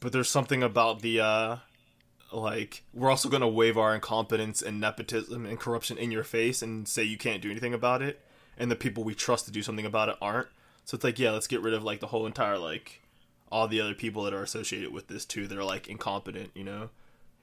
but 0.00 0.12
there's 0.12 0.30
something 0.30 0.62
about 0.62 1.00
the 1.02 1.20
uh 1.20 1.56
like 2.32 2.82
we're 2.94 3.10
also 3.10 3.28
gonna 3.28 3.48
wave 3.48 3.76
our 3.76 3.94
incompetence 3.94 4.62
and 4.62 4.80
nepotism 4.80 5.44
and 5.44 5.60
corruption 5.60 5.98
in 5.98 6.10
your 6.10 6.24
face 6.24 6.62
and 6.62 6.88
say 6.88 7.02
you 7.02 7.18
can't 7.18 7.42
do 7.42 7.50
anything 7.50 7.74
about 7.74 8.00
it, 8.00 8.20
and 8.56 8.70
the 8.70 8.76
people 8.76 9.04
we 9.04 9.14
trust 9.14 9.44
to 9.44 9.50
do 9.50 9.62
something 9.62 9.86
about 9.86 10.08
it 10.08 10.16
aren't. 10.22 10.48
So 10.84 10.96
it's 10.96 11.04
like, 11.04 11.18
yeah, 11.18 11.30
let's 11.30 11.46
get 11.46 11.62
rid 11.62 11.74
of 11.74 11.82
like 11.84 12.00
the 12.00 12.08
whole 12.08 12.26
entire 12.26 12.58
like 12.58 13.00
all 13.50 13.68
the 13.68 13.80
other 13.80 13.94
people 13.94 14.24
that 14.24 14.34
are 14.34 14.42
associated 14.42 14.92
with 14.92 15.08
this 15.08 15.24
too 15.24 15.46
that 15.46 15.58
are 15.58 15.64
like 15.64 15.88
incompetent, 15.88 16.50
you 16.54 16.64
know 16.64 16.90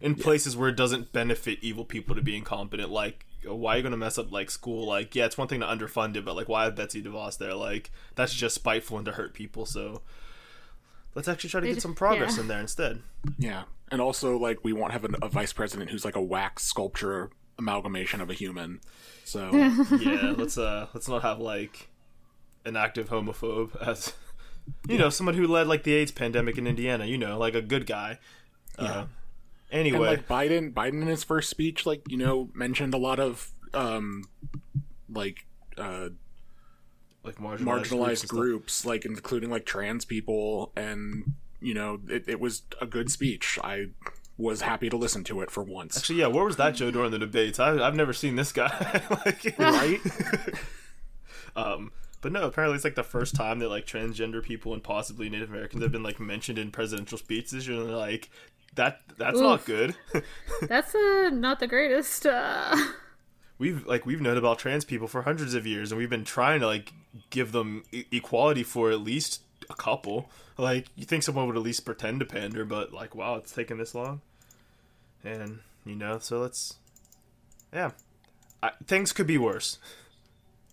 in 0.02 0.16
places 0.16 0.56
where 0.56 0.70
it 0.70 0.76
doesn't 0.76 1.12
benefit 1.12 1.60
evil 1.62 1.84
people 1.84 2.16
to 2.16 2.22
be 2.22 2.36
incompetent. 2.36 2.90
Like, 2.90 3.26
why 3.44 3.74
are 3.74 3.78
you 3.78 3.84
going 3.84 3.92
to 3.92 3.98
mess 3.98 4.18
up 4.18 4.32
like 4.32 4.50
school? 4.50 4.86
Like, 4.86 5.16
yeah, 5.16 5.26
it's 5.26 5.38
one 5.38 5.48
thing 5.48 5.60
to 5.60 5.66
underfund 5.66 6.16
it, 6.16 6.26
but 6.26 6.36
like, 6.36 6.48
why 6.48 6.66
have 6.66 6.76
Betsy 6.76 7.02
DeVos 7.02 7.38
there? 7.38 7.54
Like, 7.54 7.92
that's 8.16 8.34
just 8.34 8.56
spiteful 8.56 8.98
and 8.98 9.06
to 9.06 9.14
hurt 9.14 9.34
people. 9.34 9.66
So 9.66 10.02
let's 11.16 11.28
actually 11.28 11.50
try 11.50 11.62
to 11.62 11.68
get 11.68 11.82
some 11.82 11.96
progress 11.96 12.36
yeah. 12.36 12.42
in 12.42 12.48
there 12.48 12.60
instead. 12.60 13.02
Yeah, 13.38 13.64
and 13.92 14.00
also 14.00 14.38
like 14.38 14.60
we 14.64 14.74
won't 14.74 14.94
have 14.94 15.04
a, 15.04 15.10
a 15.22 15.30
vice 15.30 15.54
president 15.54 15.90
who's 15.90 16.06
like 16.06 16.16
a 16.16 16.22
wax 16.22 16.64
sculpture 16.64 17.32
amalgamation 17.58 18.22
of 18.22 18.30
a 18.30 18.34
human. 18.34 18.80
So 19.26 19.54
yeah, 20.00 20.34
let's 20.38 20.58
uh, 20.58 20.88
let's 20.94 21.10
not 21.10 21.24
have 21.24 21.40
like 21.40 21.90
an 22.66 22.76
active 22.76 23.10
homophobe 23.10 23.76
as 23.82 24.14
you 24.88 24.98
know 24.98 25.10
someone 25.10 25.36
who 25.36 25.48
led 25.48 25.68
like 25.68 25.84
the 25.84 25.94
AIDS 25.94 26.12
pandemic 26.12 26.58
in 26.58 26.68
Indiana. 26.68 27.06
You 27.06 27.18
know, 27.18 27.38
like 27.38 27.56
a 27.56 27.62
good 27.62 27.86
guy. 27.86 28.20
Yeah. 28.78 28.86
Uh, 28.86 29.06
and 29.72 29.82
anyway, 29.82 30.08
like 30.08 30.28
Biden, 30.28 30.74
Biden 30.74 31.02
in 31.02 31.08
his 31.08 31.24
first 31.24 31.50
speech, 31.50 31.86
like 31.86 32.02
you 32.10 32.18
know, 32.18 32.50
mentioned 32.54 32.94
a 32.94 32.98
lot 32.98 33.20
of 33.20 33.52
um, 33.74 34.24
like 35.10 35.46
uh, 35.78 36.10
like 37.24 37.36
marginalized, 37.36 37.60
marginalized 37.60 38.22
and 38.22 38.30
groups, 38.30 38.86
like 38.86 39.06
including 39.06 39.50
like 39.50 39.66
trans 39.66 40.06
people, 40.06 40.72
and 40.76 41.34
you 41.62 41.74
know, 41.74 42.00
it, 42.10 42.26
it 42.28 42.40
was 42.40 42.64
a 42.82 42.86
good 42.86 43.12
speech. 43.12 43.60
I 43.64 43.88
was 44.38 44.62
happy 44.62 44.90
to 44.90 44.98
listen 44.98 45.24
to 45.26 45.42
it 45.42 45.52
for 45.52 45.62
once. 45.62 45.98
Actually, 45.98 46.20
yeah, 46.20 46.28
where 46.28 46.46
was 46.46 46.56
that 46.56 46.76
Joe 46.76 46.90
during 46.90 47.12
the 47.12 47.20
debates? 47.20 47.60
I, 47.60 47.86
I've 47.86 47.96
never 47.96 48.14
seen 48.14 48.38
this 48.38 48.52
guy. 48.52 49.04
like, 49.26 49.56
right? 49.60 50.00
Um, 51.56 51.92
but 52.22 52.32
no, 52.32 52.44
apparently 52.44 52.76
it's 52.76 52.84
like 52.84 52.96
the 52.96 53.04
first 53.04 53.36
time 53.36 53.60
that 53.60 53.70
like 53.70 53.86
transgender 53.86 54.44
people 54.44 54.74
and 54.74 54.84
possibly 54.84 55.30
Native 55.30 55.50
Americans 55.50 55.84
have 55.84 55.92
been 55.92 56.04
like 56.04 56.20
mentioned 56.20 56.58
in 56.58 56.72
presidential 56.72 57.18
speeches. 57.18 57.68
You're 57.68 57.84
like, 57.84 58.30
that 58.76 59.02
that's 59.18 59.40
not 59.40 59.66
good. 59.66 59.96
That's 60.62 60.94
uh, 60.94 61.30
not 61.34 61.60
the 61.60 61.68
greatest. 61.68 62.26
Uh... 62.26 62.76
we've 63.58 63.86
like 63.86 64.06
we've 64.06 64.22
known 64.22 64.38
about 64.38 64.60
trans 64.60 64.86
people 64.86 65.08
for 65.08 65.24
hundreds 65.24 65.54
of 65.54 65.66
years, 65.66 65.92
and 65.92 66.00
we've 66.00 66.10
been 66.10 66.24
trying 66.24 66.60
to 66.60 66.68
like 66.68 66.94
give 67.30 67.52
them 67.52 67.84
e- 67.92 68.06
equality 68.12 68.64
for 68.64 68.92
at 68.92 69.02
least 69.02 69.42
a 69.70 69.76
couple. 69.76 70.30
Like 70.58 70.88
you 70.96 71.06
think 71.06 71.24
someone 71.24 71.48
would 71.48 71.56
at 71.56 71.62
least 71.64 71.86
pretend 71.86 72.20
to 72.20 72.26
pander, 72.26 72.66
but 72.66 72.94
like 72.94 73.16
wow, 73.16 73.36
it's 73.36 73.52
taken 73.52 73.78
this 73.78 73.96
long, 73.96 74.22
and 75.24 75.60
you 75.86 75.96
know, 75.96 76.20
so 76.20 76.40
let's 76.40 76.76
yeah, 77.74 77.92
I, 78.62 78.72
things 78.86 79.12
could 79.12 79.28
be 79.28 79.38
worse. 79.38 79.78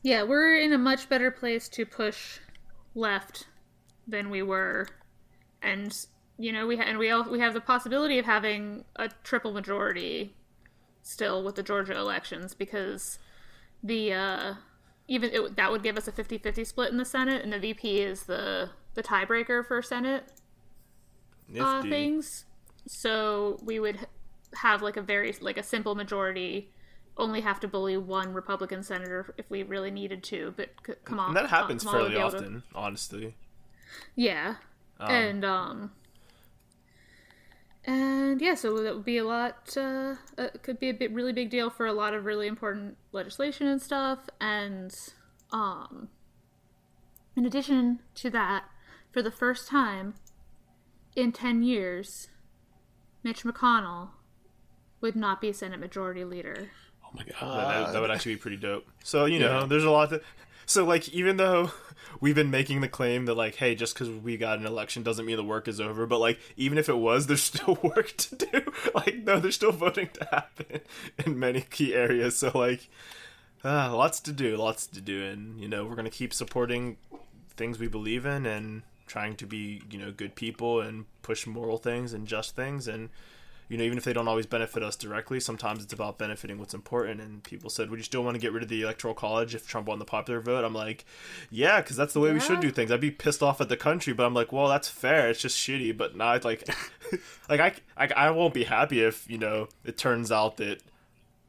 Yeah, 0.07 0.23
we're 0.23 0.57
in 0.57 0.73
a 0.73 0.79
much 0.79 1.09
better 1.09 1.33
place 1.33 1.69
to 1.71 1.85
push 1.85 2.39
left 2.95 3.49
than 4.07 4.31
we 4.31 4.41
were, 4.41 4.87
and 5.61 5.93
you 6.39 6.53
know 6.53 6.65
we 6.65 6.77
ha- 6.77 6.85
and 6.87 6.97
we 6.97 7.11
all 7.11 7.29
we 7.29 7.41
have 7.41 7.55
the 7.55 7.61
possibility 7.61 8.17
of 8.21 8.25
having 8.25 8.85
a 8.95 9.09
triple 9.25 9.53
majority 9.53 10.33
still 11.03 11.43
with 11.43 11.57
the 11.57 11.63
Georgia 11.65 11.99
elections 11.99 12.55
because 12.55 13.19
the 13.83 14.13
uh, 14.13 14.55
even 15.09 15.31
it, 15.33 15.57
that 15.57 15.73
would 15.73 15.83
give 15.83 15.97
us 15.97 16.07
a 16.07 16.13
50-50 16.13 16.65
split 16.65 16.93
in 16.93 16.99
the 16.99 17.05
Senate, 17.05 17.43
and 17.43 17.53
the 17.53 17.59
VP 17.59 17.99
is 17.99 18.23
the 18.27 18.71
the 18.95 19.03
tiebreaker 19.03 19.67
for 19.67 19.83
Senate 19.83 20.23
uh, 21.59 21.83
things. 21.83 22.45
So 22.87 23.59
we 23.61 23.81
would 23.81 24.07
have 24.55 24.83
like 24.83 24.97
a 24.97 25.03
very 25.03 25.35
like 25.41 25.59
a 25.59 25.65
simple 25.65 25.97
majority 25.97 26.71
only 27.19 27.41
have 27.41 27.59
to 27.61 27.69
bully 27.69 27.97
one 27.97 28.33
Republican 28.35 28.83
senator 28.83 29.35
if 29.39 29.49
we 29.51 29.63
really 29.63 29.91
needed 29.91 30.23
to. 30.25 30.53
But 30.57 30.71
c- 30.87 30.93
come 31.05 31.19
on, 31.21 31.29
And 31.29 31.37
that 31.37 31.49
happens 31.51 31.83
fairly 31.85 32.17
able 32.17 32.31
to- 32.31 32.37
often, 32.37 32.63
honestly. 32.75 33.35
Yeah, 34.15 34.57
and 35.01 35.45
um, 35.45 35.93
and 37.85 38.41
yeah, 38.43 38.55
so 38.55 38.77
that 38.83 38.95
would 38.97 39.05
be 39.05 39.19
a 39.19 39.25
lot. 39.25 39.77
Uh, 39.77 40.17
it 40.37 40.63
could 40.63 40.81
be 40.81 40.89
a 40.89 40.95
bit 40.95 41.13
really 41.13 41.33
big 41.33 41.51
deal 41.51 41.71
for 41.71 41.87
a 41.87 41.93
lot 41.93 42.15
of 42.15 42.25
really 42.25 42.47
important 42.47 42.97
legislation 43.13 43.67
and 43.69 43.81
stuff. 43.81 44.29
And 44.41 44.93
um, 45.53 46.09
in 47.37 47.47
addition 47.47 48.01
to 48.17 48.31
that, 48.31 48.65
for 49.13 49.23
the 49.23 49.31
first 49.31 49.69
time 49.69 50.15
in 51.15 51.31
ten 51.33 51.63
years, 51.63 52.29
Mitch 53.23 53.45
McConnell 53.45 54.11
would 55.01 55.15
not 55.17 55.41
be 55.41 55.53
Senate 55.53 55.79
Majority 55.81 56.25
Leader. 56.25 56.71
Oh 57.41 57.47
my 57.47 57.55
That, 57.65 57.85
god. 57.87 57.95
that 57.95 58.01
would 58.01 58.11
actually 58.11 58.35
be 58.35 58.41
pretty 58.41 58.57
dope. 58.59 58.87
So 59.05 59.25
you 59.27 59.39
know, 59.39 59.61
Yeah. 59.61 59.67
there's 59.67 59.85
a 59.85 59.91
lot. 59.91 60.11
To, 60.11 60.21
so 60.67 60.85
like, 60.85 61.09
even 61.11 61.37
though 61.37 61.71
we've 62.21 62.35
been 62.35 62.51
making 62.51 62.81
the 62.81 62.89
claim 62.89 63.27
that 63.27 63.35
like, 63.35 63.57
hey, 63.57 63.75
just 63.75 63.95
because 63.95 64.09
we 64.11 64.37
got 64.37 64.59
an 64.59 64.67
election 64.67 65.03
doesn't 65.03 65.25
mean 65.27 65.37
the 65.37 65.45
work 65.45 65.69
is 65.69 65.81
over. 65.81 66.07
But 66.07 66.19
like, 66.19 66.39
even 66.57 66.79
if 66.79 66.89
it 66.89 66.97
was, 66.99 67.27
there's 67.27 67.43
still 67.43 67.79
work 67.83 68.15
to 68.17 68.37
do. 68.37 68.73
Like, 68.95 69.17
no, 69.25 69.39
there's 69.41 69.55
still 69.55 69.73
voting 69.73 70.09
to 70.15 70.25
happen 70.31 70.81
in 71.25 71.39
many 71.39 71.61
key 71.63 71.95
areas. 71.95 72.37
So 72.39 72.51
like, 72.55 72.89
uh, 73.65 73.95
lots 73.97 74.21
to 74.21 74.33
do, 74.33 74.57
lots 74.57 74.87
to 74.89 75.01
do, 75.01 75.25
and 75.25 75.61
you 75.61 75.69
know, 75.69 75.85
we're 75.85 75.97
gonna 75.97 76.11
keep 76.11 76.33
supporting 76.35 76.97
things 77.57 77.79
we 77.79 77.89
believe 77.89 78.27
in 78.27 78.45
and 78.47 78.83
trying 79.07 79.37
to 79.37 79.47
be 79.47 79.81
you 79.91 79.99
know 79.99 80.11
good 80.11 80.35
people 80.35 80.81
and 80.81 81.05
push 81.23 81.47
moral 81.47 81.79
things 81.79 82.13
and 82.13 82.27
just 82.27 82.55
things 82.57 82.87
and 82.89 83.09
you 83.69 83.77
know, 83.77 83.85
even 83.85 83.99
if 83.99 84.05
they 84.05 84.13
don't 84.13 84.29
always 84.29 84.47
benefit 84.47 84.83
us 84.83 84.95
directly, 84.95 85.41
sometimes 85.41 85.83
it's 85.83 85.93
about 85.93 86.19
benefiting 86.19 86.59
what's 86.59 86.75
important. 86.75 87.21
And 87.21 87.43
people 87.43 87.69
said, 87.69 87.91
"Would 87.91 87.99
you 87.99 88.05
still 88.05 88.23
want 88.23 88.35
to 88.37 88.41
get 88.41 88.53
rid 88.53 88.63
of 88.63 88.69
the 88.69 88.83
electoral 88.83 89.15
college 89.15 89.55
if 89.55 89.67
Trump 89.67 89.89
won 89.89 89.99
the 89.99 90.05
popular 90.05 90.41
vote?" 90.41 90.65
I'm 90.65 90.75
like, 90.75 91.05
"Yeah, 91.51 91.81
because 91.81 91.97
that's 91.97 92.13
the 92.13 92.21
way 92.21 92.33
we 92.33 92.41
should 92.41 92.61
do 92.61 92.71
things." 92.71 92.93
I'd 92.93 93.01
be 93.01 93.11
pissed 93.11 93.43
off 93.43 93.61
at 93.61 93.69
the 93.69 93.77
country, 93.77 94.13
but 94.13 94.25
I'm 94.25 94.35
like, 94.35 94.53
"Well, 94.53 94.69
that's 94.69 94.89
fair. 94.89 95.29
It's 95.29 95.41
just 95.41 95.59
shitty." 95.59 95.97
But 95.97 96.17
not 96.17 96.45
like, 96.45 96.69
like 97.49 97.61
I, 97.61 97.75
I, 97.97 98.29
I 98.29 98.31
won't 98.31 98.55
be 98.55 98.65
happy 98.65 99.03
if 99.03 99.29
you 99.29 99.39
know 99.39 99.69
it 99.85 99.99
turns 99.99 100.31
out 100.31 100.59
that 100.59 100.83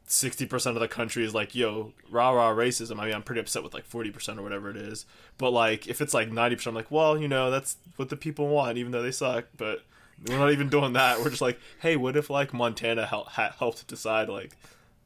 sixty 0.07 0.45
percent 0.45 0.75
of 0.75 0.81
the 0.81 0.87
country 0.87 1.23
is 1.23 1.35
like, 1.35 1.53
"Yo, 1.53 1.93
rah 2.09 2.31
rah 2.31 2.51
racism." 2.51 2.99
I 2.99 3.05
mean, 3.05 3.13
I'm 3.13 3.23
pretty 3.23 3.41
upset 3.41 3.63
with 3.63 3.73
like 3.73 3.85
forty 3.85 4.09
percent 4.09 4.39
or 4.39 4.41
whatever 4.41 4.69
it 4.71 4.77
is. 4.77 5.05
But 5.37 5.51
like, 5.51 5.87
if 5.87 6.01
it's 6.01 6.13
like 6.13 6.31
ninety 6.31 6.55
percent, 6.55 6.71
I'm 6.71 6.75
like, 6.75 6.91
"Well, 6.91 7.17
you 7.17 7.27
know, 7.27 7.51
that's 7.51 7.77
what 7.97 8.09
the 8.09 8.17
people 8.17 8.47
want, 8.47 8.77
even 8.77 8.91
though 8.91 9.03
they 9.03 9.11
suck." 9.11 9.45
But 9.55 9.83
we're 10.27 10.37
not 10.37 10.51
even 10.51 10.69
doing 10.69 10.93
that. 10.93 11.19
We're 11.19 11.29
just 11.29 11.41
like, 11.41 11.59
hey, 11.81 11.95
what 11.95 12.15
if 12.17 12.29
like 12.29 12.53
Montana 12.53 13.05
hel- 13.05 13.25
ha- 13.25 13.53
helped 13.59 13.85
decide 13.87 14.29
like 14.29 14.55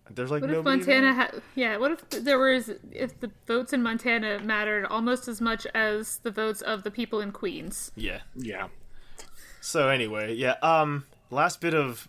there's 0.09 0.31
like 0.31 0.41
What 0.41 0.51
if 0.51 0.63
Montana 0.63 1.01
there? 1.07 1.13
had? 1.13 1.41
Yeah. 1.55 1.77
What 1.77 1.91
if 1.91 2.09
there 2.09 2.37
was? 2.39 2.69
If 2.91 3.19
the 3.19 3.31
votes 3.47 3.71
in 3.73 3.81
Montana 3.81 4.39
mattered 4.39 4.85
almost 4.85 5.27
as 5.27 5.39
much 5.41 5.65
as 5.73 6.17
the 6.23 6.31
votes 6.31 6.61
of 6.61 6.83
the 6.83 6.91
people 6.91 7.21
in 7.21 7.31
Queens? 7.31 7.91
yeah. 7.95 8.19
Yeah. 8.35 8.67
So 9.61 9.89
anyway, 9.89 10.33
yeah. 10.35 10.55
Um, 10.61 11.05
last 11.29 11.61
bit 11.61 11.73
of 11.73 12.07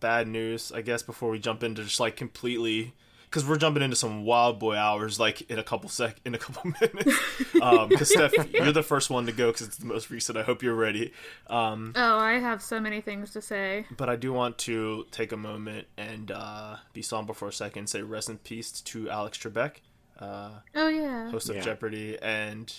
bad 0.00 0.28
news, 0.28 0.70
I 0.72 0.82
guess, 0.82 1.02
before 1.02 1.30
we 1.30 1.38
jump 1.38 1.62
into 1.62 1.82
just 1.84 2.00
like 2.00 2.16
completely. 2.16 2.94
Because 3.32 3.46
we're 3.48 3.56
jumping 3.56 3.82
into 3.82 3.96
some 3.96 4.24
wild 4.26 4.58
boy 4.58 4.76
hours, 4.76 5.18
like 5.18 5.50
in 5.50 5.58
a 5.58 5.62
couple 5.62 5.88
sec, 5.88 6.16
in 6.26 6.34
a 6.34 6.38
couple 6.38 6.70
minutes. 6.82 7.18
Um, 7.62 7.88
because 7.88 8.10
Steph, 8.12 8.34
you're 8.52 8.72
the 8.72 8.82
first 8.82 9.08
one 9.08 9.24
to 9.24 9.32
go 9.32 9.50
because 9.50 9.66
it's 9.68 9.78
the 9.78 9.86
most 9.86 10.10
recent. 10.10 10.36
I 10.36 10.42
hope 10.42 10.62
you're 10.62 10.74
ready. 10.74 11.14
Um, 11.46 11.94
Oh, 11.96 12.18
I 12.18 12.34
have 12.34 12.60
so 12.60 12.78
many 12.78 13.00
things 13.00 13.30
to 13.32 13.40
say. 13.40 13.86
but 13.96 14.10
I 14.10 14.16
do 14.16 14.34
want 14.34 14.58
to 14.58 15.06
take 15.10 15.32
a 15.32 15.36
moment 15.38 15.86
and 15.96 16.30
uh, 16.30 16.76
be 16.92 17.00
somber 17.00 17.32
for 17.32 17.48
a 17.48 17.52
second. 17.54 17.88
Say 17.88 18.02
rest 18.02 18.28
in 18.28 18.36
peace 18.36 18.70
to 18.82 19.08
Alex 19.08 19.38
Trebek. 19.38 19.76
Uh, 20.20 20.50
Oh 20.74 20.88
yeah. 20.88 21.30
host 21.30 21.48
of 21.48 21.56
Yeah. 21.56 21.62
Jeopardy, 21.62 22.18
and 22.20 22.70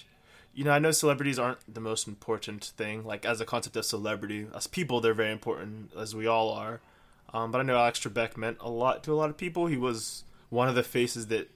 you 0.53 0.63
know 0.63 0.71
I 0.71 0.77
know 0.77 0.91
celebrities 0.91 1.39
aren't 1.39 1.57
the 1.73 1.81
most 1.81 2.07
important 2.07 2.63
thing. 2.77 3.03
Like 3.03 3.25
as 3.25 3.41
a 3.41 3.45
concept 3.45 3.75
of 3.75 3.85
celebrity, 3.85 4.45
as 4.55 4.67
people, 4.67 5.01
they're 5.01 5.15
very 5.15 5.31
important, 5.31 5.91
as 5.97 6.15
we 6.15 6.27
all 6.27 6.51
are. 6.53 6.79
Um, 7.33 7.49
but 7.51 7.57
I 7.59 7.63
know 7.63 7.75
Alex 7.75 7.99
Trebek 7.99 8.37
meant 8.37 8.57
a 8.61 8.69
lot 8.69 9.03
to 9.05 9.11
a 9.13 9.15
lot 9.15 9.31
of 9.31 9.35
people. 9.37 9.65
He 9.65 9.77
was 9.77 10.23
one 10.53 10.69
of 10.69 10.75
the 10.75 10.83
faces 10.83 11.27
that 11.27 11.49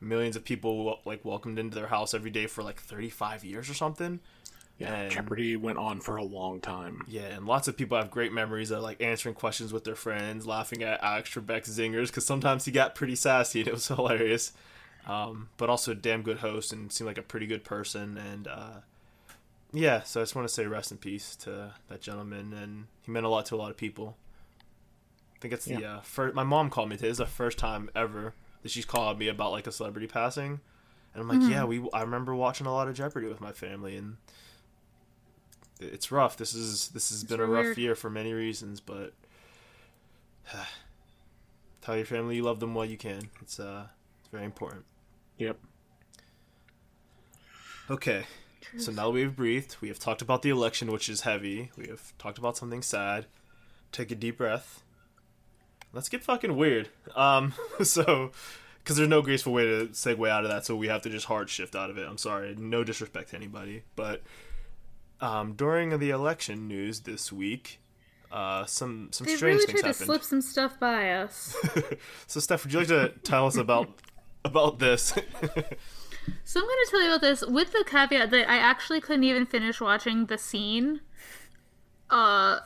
millions 0.00 0.34
of 0.34 0.44
people 0.44 0.98
like 1.04 1.24
welcomed 1.24 1.60
into 1.60 1.76
their 1.76 1.86
house 1.86 2.12
every 2.12 2.30
day 2.30 2.46
for 2.48 2.62
like 2.64 2.80
35 2.80 3.44
years 3.44 3.70
or 3.70 3.74
something. 3.74 4.18
Yeah. 4.78 4.92
And- 4.94 5.12
Jeopardy 5.12 5.54
went 5.56 5.78
on 5.78 6.00
for 6.00 6.16
a 6.16 6.24
long 6.24 6.60
time. 6.60 7.02
Yeah, 7.06 7.26
and 7.26 7.46
lots 7.46 7.68
of 7.68 7.76
people 7.76 7.96
have 7.96 8.10
great 8.10 8.32
memories 8.32 8.72
of 8.72 8.82
like 8.82 9.00
answering 9.00 9.36
questions 9.36 9.72
with 9.72 9.84
their 9.84 9.94
friends, 9.94 10.44
laughing 10.44 10.82
at 10.82 11.00
Alex 11.04 11.30
Trebek's 11.30 11.70
zingers 11.70 12.08
because 12.08 12.26
sometimes 12.26 12.64
he 12.64 12.72
got 12.72 12.96
pretty 12.96 13.14
sassy 13.14 13.60
and 13.60 13.68
it 13.68 13.74
was 13.74 13.86
hilarious. 13.96 14.52
Um, 15.06 15.48
but 15.56 15.70
also 15.70 15.92
a 15.92 15.94
damn 15.96 16.22
good 16.22 16.38
host 16.38 16.72
and 16.72 16.92
seemed 16.92 17.06
like 17.06 17.18
a 17.18 17.22
pretty 17.22 17.46
good 17.46 17.62
person. 17.62 18.18
And 18.18 18.48
uh, 18.48 18.80
yeah, 19.72 20.02
so 20.02 20.20
I 20.20 20.22
just 20.24 20.34
want 20.34 20.48
to 20.48 20.52
say 20.52 20.66
rest 20.66 20.90
in 20.90 20.98
peace 20.98 21.36
to 21.36 21.74
that 21.88 22.00
gentleman, 22.00 22.52
and 22.52 22.86
he 23.02 23.10
meant 23.12 23.26
a 23.26 23.28
lot 23.28 23.46
to 23.46 23.54
a 23.54 23.56
lot 23.56 23.70
of 23.70 23.76
people. 23.76 24.16
I 25.42 25.46
think 25.50 25.54
it's 25.54 25.64
the 25.64 25.80
Yeah. 25.80 25.96
uh, 25.96 26.00
first. 26.02 26.36
My 26.36 26.44
mom 26.44 26.70
called 26.70 26.88
me 26.88 26.94
today. 26.94 27.08
It's 27.08 27.18
the 27.18 27.26
first 27.26 27.58
time 27.58 27.90
ever 27.96 28.32
that 28.62 28.70
she's 28.70 28.84
called 28.84 29.18
me 29.18 29.26
about 29.26 29.50
like 29.50 29.66
a 29.66 29.72
celebrity 29.72 30.06
passing, 30.06 30.60
and 31.12 31.20
I'm 31.20 31.26
like, 31.26 31.50
yeah, 31.50 31.64
we. 31.64 31.84
I 31.92 32.02
remember 32.02 32.32
watching 32.32 32.64
a 32.68 32.72
lot 32.72 32.86
of 32.86 32.94
Jeopardy 32.94 33.26
with 33.26 33.40
my 33.40 33.50
family, 33.50 33.96
and 33.96 34.18
it's 35.80 36.12
rough. 36.12 36.36
This 36.36 36.54
is 36.54 36.90
this 36.90 37.10
has 37.10 37.24
been 37.24 37.40
a 37.40 37.44
rough 37.46 37.64
weird. 37.64 37.78
year 37.78 37.94
for 37.96 38.08
many 38.08 38.32
reasons, 38.32 38.78
but 38.78 39.14
tell 41.82 41.96
your 41.96 42.06
family 42.06 42.36
you 42.36 42.44
love 42.44 42.60
them 42.60 42.72
while 42.74 42.84
you 42.84 42.96
can. 42.96 43.28
It's 43.40 43.58
uh, 43.58 43.86
it's 44.20 44.28
very 44.28 44.44
important. 44.44 44.84
Yep. 45.38 45.58
Okay, 47.90 48.26
so 48.78 48.92
now 48.92 49.06
that 49.06 49.10
we've 49.10 49.34
breathed, 49.34 49.74
we 49.80 49.88
have 49.88 49.98
talked 49.98 50.22
about 50.22 50.42
the 50.42 50.50
election, 50.50 50.92
which 50.92 51.08
is 51.08 51.22
heavy. 51.22 51.72
We 51.76 51.88
have 51.88 52.16
talked 52.16 52.38
about 52.38 52.56
something 52.56 52.80
sad. 52.80 53.26
Take 53.90 54.12
a 54.12 54.14
deep 54.14 54.38
breath. 54.38 54.84
Let's 55.92 56.08
get 56.08 56.24
fucking 56.24 56.56
weird. 56.56 56.88
Um, 57.14 57.54
so, 57.82 58.32
because 58.82 58.96
there's 58.96 59.08
no 59.08 59.22
graceful 59.22 59.52
way 59.52 59.64
to 59.64 59.86
segue 59.88 60.28
out 60.28 60.44
of 60.44 60.50
that, 60.50 60.64
so 60.66 60.74
we 60.74 60.88
have 60.88 61.02
to 61.02 61.10
just 61.10 61.26
hard 61.26 61.50
shift 61.50 61.74
out 61.76 61.90
of 61.90 61.98
it. 61.98 62.06
I'm 62.08 62.18
sorry, 62.18 62.54
no 62.56 62.84
disrespect 62.84 63.30
to 63.30 63.36
anybody, 63.36 63.82
but 63.96 64.22
um, 65.20 65.52
during 65.52 65.98
the 65.98 66.10
election 66.10 66.66
news 66.66 67.00
this 67.00 67.32
week, 67.32 67.78
uh, 68.32 68.64
some 68.64 69.08
some 69.12 69.26
They 69.26 69.36
strange 69.36 69.54
really 69.60 69.66
things 69.66 69.80
tried 69.80 69.92
to 69.92 70.04
slip 70.04 70.22
some 70.24 70.40
stuff 70.40 70.80
by 70.80 71.12
us. 71.12 71.56
So, 72.26 72.40
Steph, 72.40 72.64
would 72.64 72.72
you 72.72 72.78
like 72.78 72.88
to 72.88 73.12
tell 73.22 73.46
us 73.46 73.56
about 73.56 73.90
about 74.44 74.78
this? 74.78 75.14
So 76.44 76.60
I'm 76.60 76.66
going 76.66 76.78
to 76.84 76.88
tell 76.90 77.02
you 77.02 77.08
about 77.08 77.20
this 77.20 77.44
with 77.46 77.72
the 77.72 77.84
caveat 77.86 78.30
that 78.30 78.48
I 78.48 78.56
actually 78.56 79.00
couldn't 79.00 79.24
even 79.24 79.44
finish 79.44 79.80
watching 79.80 80.26
the 80.26 80.38
scene 80.38 81.00
uh 82.10 82.60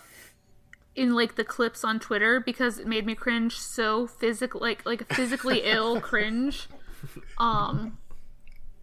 in 0.97 1.15
like 1.15 1.35
the 1.37 1.45
clips 1.45 1.85
on 1.85 2.01
Twitter 2.01 2.41
because 2.41 2.79
it 2.79 2.87
made 2.87 3.05
me 3.07 3.15
cringe 3.15 3.57
so 3.59 4.07
physical 4.07 4.61
like 4.61 4.85
like 4.87 5.13
physically 5.13 5.61
ill 5.65 6.01
cringe. 6.01 6.69
Um 7.39 7.99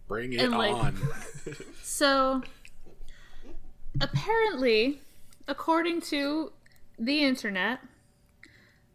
Bring 0.08 0.32
it 0.34 0.40
And, 0.40 0.52
like- 0.52 0.74
on. 0.74 0.96
so 1.82 2.42
apparently 4.00 5.00
according 5.48 6.00
to 6.00 6.52
the 6.98 7.22
internet 7.24 7.80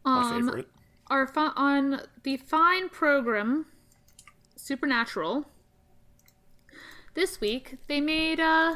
My 0.06 0.22
um 0.32 0.46
favorite. 0.48 0.68
are 1.10 1.28
fi- 1.28 1.52
on 1.56 2.02
the 2.24 2.38
fine 2.38 2.90
program 2.90 3.66
Supernatural. 4.56 5.46
This 7.16 7.40
week 7.42 7.78
they 7.88 8.02
made 8.02 8.40
uh 8.40 8.76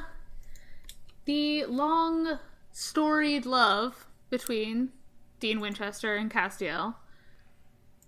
the 1.26 1.66
long 1.66 2.40
storied 2.72 3.46
love 3.46 4.08
between 4.34 4.90
Dean 5.40 5.60
Winchester 5.60 6.16
and 6.16 6.32
Castiel 6.32 6.96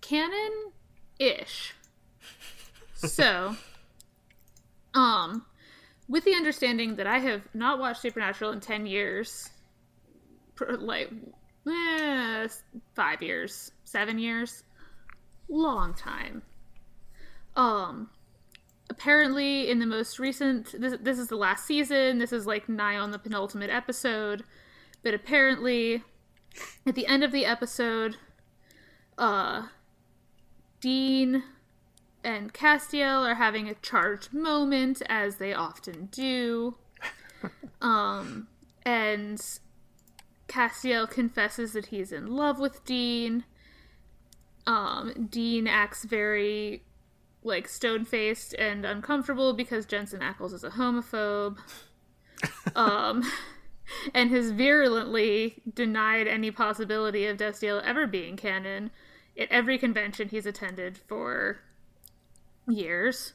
canon 0.01 0.71
ish. 1.19 1.75
so 2.95 3.55
um 4.95 5.45
with 6.09 6.23
the 6.23 6.33
understanding 6.33 6.95
that 6.95 7.05
I 7.05 7.19
have 7.19 7.47
not 7.53 7.77
watched 7.77 8.01
Supernatural 8.01 8.53
in 8.53 8.59
10 8.59 8.87
years 8.87 9.51
like 10.79 11.11
eh, 11.67 12.47
5 12.95 13.21
years, 13.21 13.71
7 13.83 14.17
years, 14.17 14.63
long 15.47 15.93
time. 15.93 16.41
Um 17.55 18.09
apparently 18.89 19.69
in 19.69 19.77
the 19.77 19.85
most 19.85 20.17
recent 20.17 20.73
this 20.81 20.97
this 20.99 21.19
is 21.19 21.27
the 21.27 21.35
last 21.35 21.67
season, 21.67 22.17
this 22.17 22.33
is 22.33 22.47
like 22.47 22.67
nigh 22.67 22.97
on 22.97 23.11
the 23.11 23.19
penultimate 23.19 23.69
episode, 23.69 24.43
but 25.03 25.13
apparently 25.13 26.01
at 26.85 26.95
the 26.95 27.07
end 27.07 27.23
of 27.23 27.31
the 27.31 27.45
episode 27.45 28.17
uh 29.17 29.67
Dean 30.81 31.43
and 32.23 32.53
Castiel 32.53 33.27
are 33.27 33.35
having 33.35 33.69
a 33.69 33.75
charged 33.75 34.33
moment 34.33 35.01
as 35.07 35.37
they 35.37 35.53
often 35.53 36.07
do. 36.11 36.75
um 37.81 38.47
and 38.85 39.41
Castiel 40.47 41.09
confesses 41.09 41.73
that 41.73 41.87
he's 41.87 42.11
in 42.11 42.27
love 42.27 42.59
with 42.59 42.83
Dean. 42.85 43.45
um, 44.67 45.27
Dean 45.29 45.67
acts 45.67 46.03
very 46.03 46.83
like 47.43 47.67
stone 47.67 48.05
faced 48.05 48.53
and 48.55 48.85
uncomfortable 48.85 49.53
because 49.53 49.85
Jensen 49.85 50.21
Ackles 50.21 50.53
is 50.53 50.63
a 50.63 50.71
homophobe. 50.71 51.57
um, 52.75 53.23
and 54.13 54.31
has 54.31 54.51
virulently 54.51 55.61
denied 55.73 56.27
any 56.27 56.51
possibility 56.51 57.25
of 57.25 57.37
Destiel 57.37 57.81
ever 57.83 58.07
being 58.07 58.35
canon 58.37 58.91
at 59.37 59.51
every 59.51 59.77
convention 59.77 60.29
he's 60.29 60.45
attended 60.45 60.97
for 61.07 61.59
years. 62.67 63.33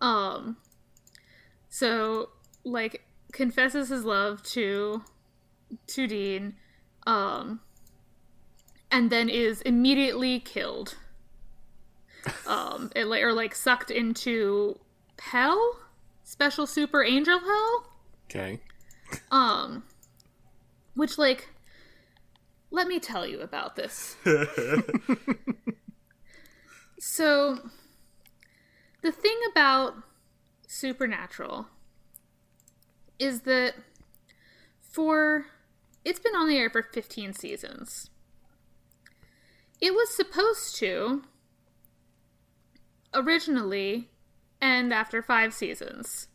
Um, 0.00 0.56
so 1.68 2.30
like 2.64 3.04
confesses 3.32 3.88
his 3.88 4.04
love 4.04 4.42
to 4.42 5.02
to 5.86 6.06
Dean, 6.06 6.54
um, 7.06 7.60
and 8.90 9.10
then 9.10 9.28
is 9.28 9.62
immediately 9.62 10.40
killed. 10.40 10.96
Um, 12.46 12.92
it, 12.94 13.06
or 13.06 13.32
like 13.32 13.54
sucked 13.54 13.90
into 13.90 14.78
hell, 15.18 15.78
special 16.24 16.66
super 16.66 17.02
angel 17.02 17.38
hell. 17.38 17.86
Okay. 18.26 18.60
Um, 19.30 19.84
which 20.94 21.18
like, 21.18 21.48
let 22.70 22.86
me 22.86 22.98
tell 22.98 23.26
you 23.26 23.40
about 23.40 23.76
this. 23.76 24.16
so, 26.98 27.58
the 29.02 29.12
thing 29.12 29.38
about 29.50 29.94
Supernatural 30.66 31.66
is 33.18 33.42
that 33.42 33.74
for 34.80 35.46
it's 36.04 36.18
been 36.18 36.34
on 36.34 36.48
the 36.48 36.56
air 36.56 36.70
for 36.70 36.82
15 36.82 37.34
seasons. 37.34 38.10
It 39.80 39.94
was 39.94 40.14
supposed 40.14 40.76
to 40.76 41.22
originally 43.14 44.10
end 44.60 44.92
after 44.92 45.22
5 45.22 45.52
seasons. 45.52 46.28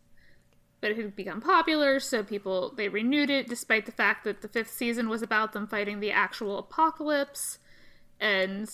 But 0.79 0.91
it 0.91 0.97
had 0.97 1.15
become 1.15 1.41
popular, 1.41 1.99
so 1.99 2.23
people 2.23 2.73
they 2.75 2.87
renewed 2.87 3.29
it 3.29 3.47
despite 3.47 3.85
the 3.85 3.91
fact 3.91 4.23
that 4.23 4.41
the 4.41 4.47
5th 4.47 4.69
season 4.69 5.09
was 5.09 5.21
about 5.21 5.53
them 5.53 5.67
fighting 5.67 5.99
the 5.99 6.11
actual 6.11 6.59
apocalypse 6.59 7.59
and 8.19 8.69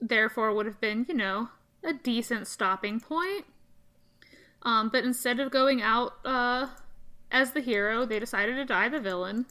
therefore 0.00 0.54
would 0.54 0.66
have 0.66 0.80
been, 0.80 1.04
you 1.08 1.14
know, 1.14 1.48
a 1.82 1.92
decent 1.92 2.46
stopping 2.46 2.98
point. 2.98 3.44
Um, 4.62 4.88
but 4.88 5.04
instead 5.04 5.40
of 5.40 5.50
going 5.50 5.82
out 5.82 6.14
uh, 6.24 6.68
as 7.30 7.52
the 7.52 7.60
hero, 7.60 8.06
they 8.06 8.18
decided 8.18 8.56
to 8.56 8.64
die 8.64 8.88
the 8.88 9.00
villain 9.00 9.46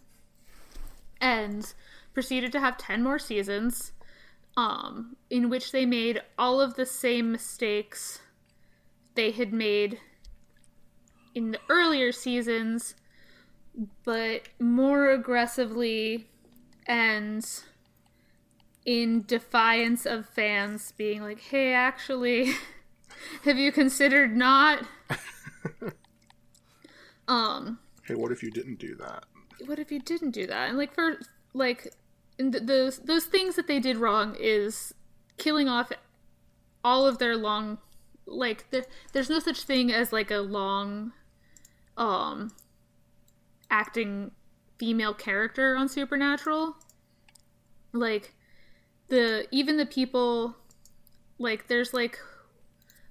and 1.22 1.74
proceeded 2.14 2.52
to 2.52 2.60
have 2.60 2.78
10 2.78 3.04
more 3.04 3.20
seasons 3.20 3.92
um, 4.58 5.16
in 5.30 5.50
which 5.50 5.72
they 5.72 5.86
made 5.86 6.22
all 6.38 6.60
of 6.60 6.76
the 6.76 6.86
same 6.86 7.32
mistakes 7.32 8.20
they 9.16 9.32
had 9.32 9.54
made 9.54 10.00
in 11.36 11.52
the 11.52 11.60
earlier 11.70 12.12
seasons, 12.12 12.96
but 14.04 14.50
more 14.60 15.10
aggressively 15.10 16.28
and 16.86 17.46
in 18.86 19.24
defiance 19.26 20.06
of 20.06 20.28
fans 20.28 20.92
being 20.98 21.22
like, 21.22 21.40
hey, 21.40 21.74
actually, 21.74 22.52
have 23.44 23.58
you 23.58 23.72
considered 23.72 24.36
not? 24.36 24.86
um, 27.28 27.80
Hey, 28.06 28.16
what 28.16 28.32
if 28.32 28.44
you 28.44 28.52
didn't 28.52 28.80
do 28.80 28.96
that? 28.96 29.26
what 29.66 29.80
if 29.80 29.92
you 29.92 30.00
didn't 30.00 30.32
do 30.32 30.46
that? 30.48 30.70
And 30.70 30.78
like 30.78 30.94
for 30.94 31.20
like 31.54 31.94
th- 32.38 32.64
those 32.64 33.00
those 33.00 33.26
things 33.26 33.56
that 33.56 33.68
they 33.68 33.80
did 33.80 33.98
wrong 33.98 34.36
is 34.40 34.94
killing 35.38 35.70
off 35.70 35.92
all 36.84 37.06
of 37.06 37.20
their 37.20 37.38
long 37.38 37.78
like 38.26 38.70
the, 38.72 38.86
there's 39.14 39.30
no 39.30 39.40
such 39.40 39.64
thing 39.64 39.92
as 39.92 40.12
like 40.12 40.32
a 40.32 40.38
long 40.38 41.14
um 41.98 42.52
acting 43.70 44.32
female 44.78 45.14
character 45.14 45.76
on 45.76 45.88
supernatural. 45.90 46.76
Like 47.92 48.34
the 49.10 49.48
even 49.52 49.78
the 49.78 49.86
people 49.86 50.56
like 51.38 51.68
there's 51.68 51.94
like 51.94 52.20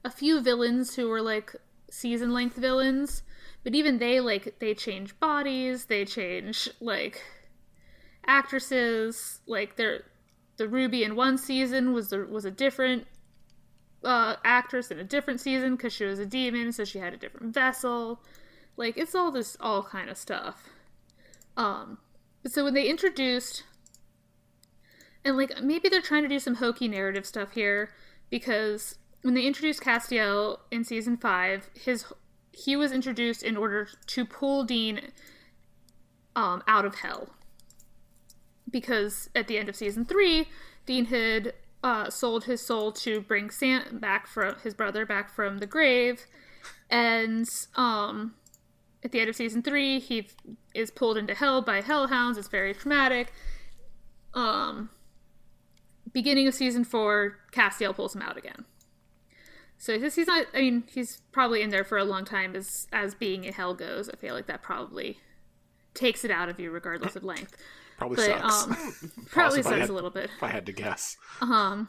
a 0.04 0.10
few 0.10 0.40
villains 0.40 0.96
who 0.96 1.08
were 1.08 1.22
like 1.22 1.54
season 1.90 2.32
length 2.32 2.56
villains 2.56 3.22
but 3.62 3.74
even 3.74 3.98
they 3.98 4.18
like 4.18 4.58
they 4.58 4.74
change 4.74 5.18
bodies 5.20 5.84
they 5.84 6.04
change 6.04 6.68
like 6.80 7.22
actresses 8.26 9.40
like 9.46 9.76
they're 9.76 10.02
the 10.56 10.68
ruby 10.68 11.04
in 11.04 11.14
one 11.14 11.36
season 11.36 11.92
was 11.92 12.10
the 12.10 12.26
was 12.26 12.44
a 12.44 12.50
different 12.50 13.06
uh 14.04 14.36
actress 14.44 14.90
in 14.90 14.98
a 14.98 15.04
different 15.04 15.40
season 15.40 15.76
because 15.76 15.92
she 15.92 16.04
was 16.04 16.18
a 16.18 16.26
demon 16.26 16.72
so 16.72 16.84
she 16.84 16.98
had 16.98 17.12
a 17.12 17.16
different 17.16 17.52
vessel 17.54 18.20
like 18.76 18.96
it's 18.96 19.14
all 19.14 19.30
this 19.30 19.56
all 19.61 19.82
kind 19.82 20.08
of 20.08 20.16
stuff 20.16 20.68
um 21.56 21.98
so 22.46 22.64
when 22.64 22.74
they 22.74 22.88
introduced 22.88 23.64
and 25.24 25.37
like 25.37 25.62
maybe 25.62 25.88
they're 25.88 26.00
trying 26.00 26.22
to 26.22 26.28
do 26.28 26.38
some 26.38 26.56
hokey 26.56 26.88
narrative 26.88 27.26
stuff 27.26 27.52
here 27.52 27.90
because 28.30 28.96
when 29.22 29.35
they 29.35 29.46
introduced 29.46 29.80
Castiel 29.80 30.58
in 30.70 30.85
season 30.85 31.16
five, 31.16 31.70
his 31.74 32.04
he 32.52 32.76
was 32.76 32.92
introduced 32.92 33.42
in 33.42 33.56
order 33.56 33.88
to 34.06 34.24
pull 34.24 34.64
Dean 34.64 35.12
um, 36.37 36.62
out 36.68 36.85
of 36.85 36.96
hell. 36.96 37.30
Because 38.68 39.30
at 39.35 39.48
the 39.48 39.58
end 39.58 39.68
of 39.68 39.76
season 39.76 40.04
three, 40.04 40.48
Dean 40.87 41.06
had 41.06 41.54
uh, 41.82 42.11
sold 42.11 42.44
his 42.44 42.64
soul 42.64 42.92
to 42.92 43.20
bring 43.20 43.50
Sam 43.50 43.98
back 43.98 44.26
from 44.26 44.56
his 44.62 44.74
brother 44.74 45.06
back 45.06 45.35
from 45.35 45.58
the 45.58 45.66
grave, 45.66 46.26
and 46.90 47.48
um, 47.76 48.35
at 49.04 49.12
the 49.12 49.20
end 49.20 49.28
of 49.30 49.36
season 49.36 49.62
three, 49.62 49.98
he 49.98 50.28
is 50.74 50.90
pulled 50.90 51.16
into 51.18 51.34
hell 51.34 51.60
by 51.62 51.80
hellhounds. 51.82 52.38
It's 52.38 52.48
very 52.48 52.72
traumatic. 52.74 53.32
Um, 54.34 54.90
beginning 56.12 56.46
of 56.48 56.54
season 56.54 56.84
four, 56.84 57.38
Castiel 57.52 57.94
pulls 57.94 58.14
him 58.14 58.22
out 58.22 58.36
again. 58.36 58.64
So 59.78 59.98
he's 59.98 60.16
not. 60.28 60.46
I 60.54 60.60
mean, 60.60 60.84
he's 60.92 61.22
probably 61.32 61.60
in 61.62 61.70
there 61.70 61.82
for 61.82 61.98
a 61.98 62.04
long 62.04 62.24
time 62.24 62.54
as 62.54 62.86
as 62.92 63.14
being 63.16 63.46
a 63.48 63.52
hell 63.52 63.74
goes. 63.74 64.08
I 64.08 64.14
feel 64.16 64.32
like 64.34 64.46
that 64.46 64.62
probably 64.62 65.18
takes 65.94 66.24
it 66.24 66.30
out 66.30 66.48
of 66.48 66.60
you, 66.60 66.70
regardless 66.70 67.16
of 67.16 67.24
length. 67.24 67.56
Probably 67.98 68.16
But 68.16 68.40
sucks. 68.40 68.66
um, 68.68 69.12
probably 69.30 69.62
sucks 69.62 69.76
had- 69.78 69.90
a 69.90 69.92
little 69.92 70.10
bit. 70.10 70.30
if 70.36 70.42
I 70.42 70.48
had 70.48 70.66
to 70.66 70.72
guess. 70.72 71.16
Um, 71.40 71.88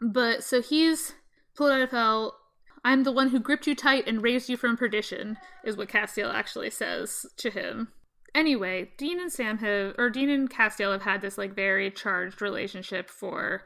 but 0.00 0.44
so 0.44 0.62
he's 0.62 1.14
pulled 1.56 1.72
out 1.72 1.80
of 1.82 1.90
hell. 1.90 2.36
I'm 2.84 3.04
the 3.04 3.12
one 3.12 3.28
who 3.28 3.38
gripped 3.38 3.66
you 3.66 3.74
tight 3.74 4.06
and 4.06 4.22
raised 4.22 4.48
you 4.48 4.56
from 4.56 4.76
perdition, 4.76 5.38
is 5.64 5.76
what 5.76 5.88
Castiel 5.88 6.32
actually 6.32 6.70
says 6.70 7.26
to 7.36 7.50
him. 7.50 7.92
Anyway, 8.34 8.90
Dean 8.96 9.20
and 9.20 9.30
Sam 9.30 9.58
have, 9.58 9.94
or 9.98 10.10
Dean 10.10 10.30
and 10.30 10.50
Castiel 10.50 10.92
have 10.92 11.02
had 11.02 11.20
this 11.20 11.38
like 11.38 11.54
very 11.54 11.90
charged 11.90 12.40
relationship 12.40 13.10
for 13.10 13.62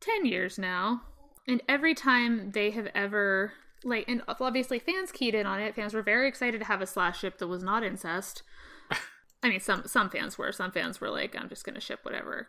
10 0.00 0.26
years 0.26 0.58
now. 0.58 1.02
And 1.48 1.62
every 1.68 1.94
time 1.94 2.52
they 2.52 2.70
have 2.70 2.88
ever, 2.94 3.52
like, 3.84 4.04
and 4.08 4.22
obviously 4.28 4.78
fans 4.78 5.10
keyed 5.10 5.34
in 5.34 5.46
on 5.46 5.60
it. 5.60 5.74
Fans 5.74 5.94
were 5.94 6.02
very 6.02 6.28
excited 6.28 6.58
to 6.60 6.66
have 6.66 6.82
a 6.82 6.86
slash 6.86 7.20
ship 7.20 7.38
that 7.38 7.48
was 7.48 7.62
not 7.62 7.82
incest. 7.82 8.42
I 9.42 9.48
mean, 9.48 9.60
some 9.60 9.84
some 9.86 10.10
fans 10.10 10.36
were. 10.36 10.52
Some 10.52 10.70
fans 10.70 11.00
were 11.00 11.10
like, 11.10 11.34
"I'm 11.34 11.48
just 11.48 11.64
gonna 11.64 11.80
ship 11.80 12.00
whatever." 12.02 12.48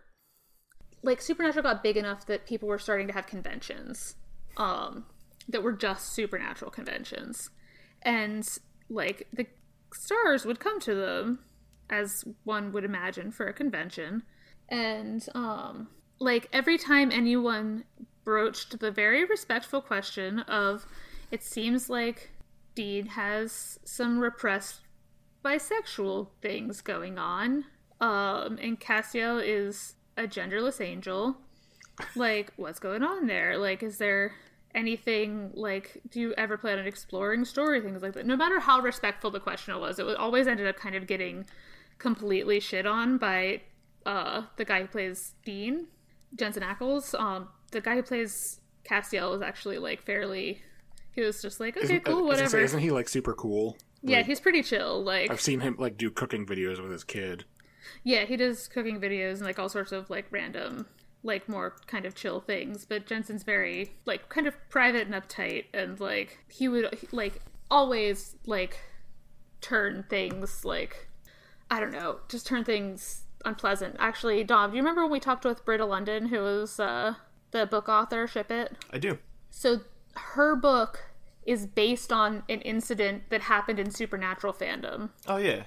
Like 1.03 1.21
Supernatural 1.21 1.63
got 1.63 1.83
big 1.83 1.97
enough 1.97 2.25
that 2.25 2.45
people 2.45 2.67
were 2.67 2.77
starting 2.77 3.07
to 3.07 3.13
have 3.13 3.27
conventions, 3.27 4.15
um, 4.57 5.05
that 5.51 5.63
were 5.63 5.73
just 5.73 6.13
Supernatural 6.13 6.71
conventions, 6.71 7.49
and 8.01 8.47
like 8.89 9.27
the 9.31 9.47
stars 9.93 10.45
would 10.45 10.59
come 10.59 10.79
to 10.81 10.95
them, 10.95 11.39
as 11.89 12.25
one 12.43 12.71
would 12.71 12.83
imagine 12.83 13.31
for 13.31 13.47
a 13.47 13.53
convention, 13.53 14.23
and 14.69 15.27
um, 15.35 15.89
like 16.19 16.47
every 16.53 16.77
time 16.77 17.11
anyone 17.11 17.83
broached 18.23 18.79
the 18.79 18.91
very 18.91 19.25
respectful 19.25 19.81
question 19.81 20.39
of, 20.39 20.85
it 21.31 21.43
seems 21.43 21.89
like 21.89 22.31
Dean 22.75 23.07
has 23.07 23.79
some 23.83 24.19
repressed 24.19 24.81
bisexual 25.43 26.27
things 26.41 26.81
going 26.81 27.17
on. 27.17 27.65
Um, 27.99 28.57
and 28.61 28.79
Castiel 28.79 29.41
is 29.43 29.95
a 30.17 30.23
genderless 30.23 30.81
angel. 30.81 31.37
Like, 32.15 32.51
what's 32.55 32.79
going 32.79 33.03
on 33.03 33.27
there? 33.27 33.57
Like, 33.57 33.83
is 33.83 33.97
there 33.97 34.33
anything 34.73 35.51
like 35.53 36.01
do 36.09 36.19
you 36.19 36.33
ever 36.37 36.57
plan 36.57 36.79
on 36.79 36.85
exploring 36.87 37.45
story 37.45 37.81
things 37.81 38.01
like 38.01 38.13
that? 38.13 38.25
No 38.25 38.35
matter 38.37 38.59
how 38.59 38.79
respectful 38.81 39.31
the 39.31 39.39
question 39.39 39.77
was, 39.79 39.99
it 39.99 40.05
always 40.17 40.47
ended 40.47 40.67
up 40.67 40.75
kind 40.77 40.95
of 40.95 41.07
getting 41.07 41.45
completely 41.97 42.59
shit 42.59 42.85
on 42.85 43.17
by 43.17 43.61
uh 44.05 44.43
the 44.57 44.65
guy 44.65 44.81
who 44.81 44.87
plays 44.87 45.33
Dean, 45.45 45.87
Jensen 46.35 46.63
Ackles. 46.63 47.19
Um, 47.19 47.49
the 47.71 47.81
guy 47.81 47.95
who 47.95 48.03
plays 48.03 48.59
Castiel 48.89 49.31
was 49.31 49.41
actually 49.41 49.77
like 49.77 50.01
fairly. 50.03 50.61
He 51.13 51.21
was 51.21 51.41
just 51.41 51.59
like, 51.59 51.75
okay, 51.75 51.83
Isn't, 51.85 52.05
cool, 52.05 52.19
I 52.19 52.21
was 52.21 52.37
gonna 52.37 52.49
say, 52.49 52.57
whatever. 52.57 52.63
isn't 52.65 52.79
he 52.79 52.89
like 52.91 53.09
super 53.09 53.33
cool? 53.33 53.77
Yeah, 54.01 54.17
Like, 54.17 54.25
he's 54.27 54.39
pretty 54.39 54.63
chill. 54.63 55.03
Like, 55.03 55.29
I've 55.29 55.41
seen 55.41 55.59
him 55.59 55.75
like 55.77 55.97
do 55.97 56.09
cooking 56.09 56.45
videos 56.45 56.81
with 56.81 56.91
his 56.91 57.03
kid. 57.03 57.43
yeah, 58.03 58.23
he 58.25 58.37
does 58.37 58.67
cooking 58.67 58.99
videos 58.99 59.33
and 59.33 59.41
like 59.41 59.59
all 59.59 59.69
sorts 59.69 59.91
of 59.91 60.09
like 60.09 60.25
random 60.31 60.87
like 61.23 61.47
more 61.47 61.75
kind 61.87 62.05
of 62.05 62.15
chill 62.15 62.39
things. 62.39 62.85
But 62.85 63.05
Jensen's 63.05 63.43
very 63.43 63.93
like 64.05 64.29
kind 64.29 64.47
of 64.47 64.55
private 64.69 65.07
and 65.07 65.13
uptight, 65.15 65.65
and 65.73 65.99
like 65.99 66.39
he 66.49 66.67
would 66.67 66.97
like 67.11 67.41
always 67.69 68.35
like 68.45 68.79
turn 69.61 70.03
things 70.09 70.65
like 70.65 71.07
I 71.69 71.79
don't 71.79 71.91
know, 71.91 72.19
just 72.27 72.45
turn 72.47 72.63
things 72.63 73.23
unpleasant. 73.45 73.95
Actually, 73.99 74.43
Dom, 74.43 74.71
do 74.71 74.77
you 74.77 74.81
remember 74.83 75.03
when 75.03 75.11
we 75.11 75.19
talked 75.19 75.45
with 75.45 75.63
Britta 75.65 75.85
Lundin, 75.85 76.27
who 76.27 76.39
was 76.41 76.79
uh, 76.79 77.15
the 77.51 77.65
book 77.65 77.87
author, 77.87 78.27
Ship 78.27 78.49
It? 78.51 78.73
I 78.91 78.97
do. 78.97 79.17
So 79.49 79.81
her 80.15 80.55
book 80.55 81.05
is 81.45 81.65
based 81.65 82.11
on 82.11 82.43
an 82.49 82.61
incident 82.61 83.23
that 83.29 83.41
happened 83.41 83.79
in 83.79 83.89
supernatural 83.89 84.53
fandom 84.53 85.09
Oh 85.27 85.37
yeah. 85.37 85.63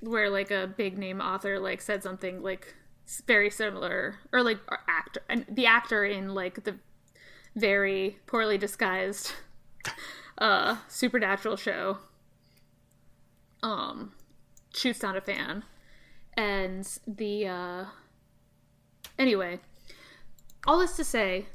where 0.00 0.28
like 0.28 0.50
a 0.50 0.66
big 0.66 0.98
name 0.98 1.20
author 1.20 1.58
like 1.58 1.80
said 1.80 2.02
something 2.02 2.42
like 2.42 2.74
very 3.26 3.50
similar 3.50 4.16
or 4.32 4.42
like 4.42 4.58
actor 4.86 5.22
and 5.28 5.46
the 5.50 5.66
actor 5.66 6.04
in 6.04 6.34
like 6.34 6.64
the 6.64 6.76
very 7.56 8.18
poorly 8.26 8.58
disguised 8.58 9.32
uh 10.38 10.76
supernatural 10.88 11.56
show 11.56 11.98
um 13.62 14.12
shoots 14.74 15.00
down 15.00 15.16
a 15.16 15.20
fan. 15.20 15.64
And 16.36 16.86
the 17.06 17.46
uh 17.48 17.84
anyway 19.18 19.58
all 20.66 20.78
this 20.78 20.96
to 20.96 21.04
say 21.04 21.46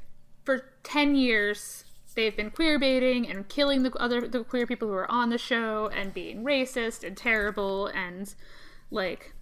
for 0.44 0.72
10 0.82 1.14
years 1.14 1.84
they've 2.14 2.36
been 2.36 2.50
queer 2.50 2.78
baiting 2.78 3.28
and 3.28 3.48
killing 3.48 3.82
the 3.82 3.92
other 3.94 4.26
the 4.26 4.44
queer 4.44 4.66
people 4.66 4.88
who 4.88 4.94
are 4.94 5.10
on 5.10 5.30
the 5.30 5.38
show 5.38 5.90
and 5.94 6.14
being 6.14 6.44
racist 6.44 7.06
and 7.06 7.16
terrible 7.16 7.86
and 7.88 8.34
like 8.90 9.34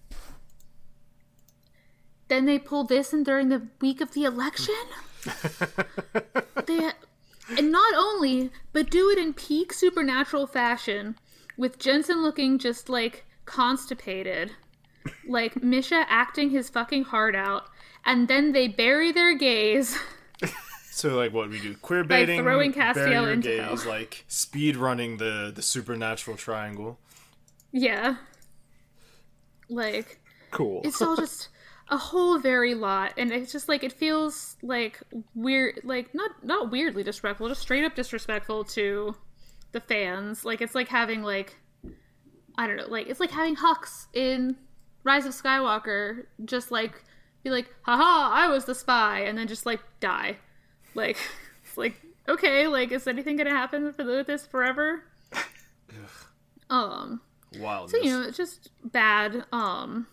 then 2.27 2.45
they 2.45 2.57
pull 2.59 2.83
this 2.83 3.13
in 3.13 3.23
during 3.23 3.49
the 3.49 3.67
week 3.81 4.01
of 4.01 4.13
the 4.13 4.23
election 4.23 4.73
they 6.65 6.91
and 7.57 7.71
not 7.71 7.93
only 7.95 8.49
but 8.71 8.89
do 8.89 9.09
it 9.09 9.17
in 9.17 9.33
peak 9.33 9.71
supernatural 9.73 10.47
fashion 10.47 11.15
with 11.57 11.79
jensen 11.79 12.21
looking 12.21 12.57
just 12.57 12.89
like 12.89 13.25
constipated 13.45 14.51
like 15.27 15.61
misha 15.61 16.05
acting 16.09 16.49
his 16.49 16.69
fucking 16.69 17.03
heart 17.03 17.35
out 17.35 17.65
and 18.05 18.27
then 18.27 18.51
they 18.51 18.67
bury 18.67 19.11
their 19.11 19.35
gays 19.37 19.97
So 20.95 21.15
like 21.17 21.33
what 21.33 21.49
we 21.49 21.59
do 21.59 21.75
queer 21.77 22.03
baiting, 22.03 22.43
throwing 22.43 22.71
bury 22.71 22.93
Castiel 22.93 23.33
into 23.33 23.59
hell. 23.59 23.75
like 23.87 24.25
speed 24.27 24.75
running 24.77 25.17
the 25.17 25.51
the 25.53 25.63
supernatural 25.63 26.37
triangle. 26.37 26.99
Yeah. 27.71 28.17
Like 29.69 30.19
Cool. 30.51 30.81
it's 30.83 31.01
all 31.01 31.15
just 31.15 31.49
a 31.89 31.97
whole 31.97 32.39
very 32.39 32.73
lot 32.73 33.13
and 33.17 33.31
it's 33.31 33.51
just 33.51 33.67
like 33.67 33.83
it 33.83 33.91
feels 33.91 34.55
like 34.63 34.99
weird 35.35 35.81
like 35.83 36.13
not 36.15 36.31
not 36.43 36.71
weirdly 36.71 37.03
disrespectful, 37.03 37.49
just 37.49 37.61
straight 37.61 37.83
up 37.83 37.95
disrespectful 37.95 38.63
to 38.63 39.15
the 39.73 39.81
fans. 39.81 40.45
Like 40.45 40.61
it's 40.61 40.75
like 40.75 40.87
having 40.87 41.23
like 41.23 41.57
I 42.57 42.67
don't 42.67 42.77
know, 42.77 42.87
like 42.87 43.07
it's 43.07 43.19
like 43.19 43.31
having 43.31 43.55
Hux 43.55 44.07
in 44.13 44.55
Rise 45.03 45.25
of 45.25 45.33
Skywalker 45.33 46.25
just 46.45 46.71
like 46.71 47.03
be 47.43 47.49
like, 47.49 47.67
haha, 47.81 48.33
I 48.33 48.47
was 48.47 48.65
the 48.65 48.75
spy 48.75 49.21
and 49.21 49.37
then 49.37 49.47
just 49.47 49.65
like 49.65 49.81
die. 49.99 50.37
Like 50.95 51.17
it's 51.65 51.77
like 51.77 52.01
okay, 52.29 52.67
like 52.67 52.91
is 52.91 53.07
anything 53.07 53.35
gonna 53.35 53.49
happen 53.49 53.91
for 53.93 54.05
with 54.05 54.27
this 54.27 54.45
forever? 54.45 55.03
um 56.69 57.21
Wildness. 57.59 57.91
so 57.91 57.97
you 57.97 58.09
know 58.11 58.27
it's 58.27 58.37
just 58.37 58.69
bad 58.83 59.45
um 59.51 60.07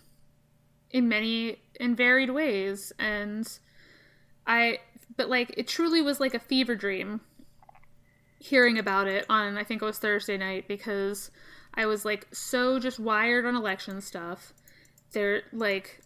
in 0.91 1.09
many 1.09 1.57
in 1.79 1.95
varied 1.95 2.31
ways 2.31 2.93
and 2.99 3.59
i 4.47 4.79
but 5.17 5.29
like 5.29 5.53
it 5.57 5.67
truly 5.67 6.03
was 6.03 6.21
like 6.21 6.35
a 6.35 6.41
fever 6.41 6.75
dream 6.75 7.21
hearing 8.39 8.79
about 8.79 9.07
it 9.07 9.25
on 9.29 9.57
i 9.57 9.65
think 9.65 9.83
it 9.83 9.85
was 9.85 9.99
thursday 9.99 10.37
night 10.37 10.67
because 10.67 11.31
i 11.75 11.87
was 11.87 12.05
like 12.05 12.27
so 12.33 12.79
just 12.79 12.99
wired 12.99 13.47
on 13.47 13.55
election 13.55 14.01
stuff. 14.01 14.53
They're 15.13 15.43
like 15.53 16.01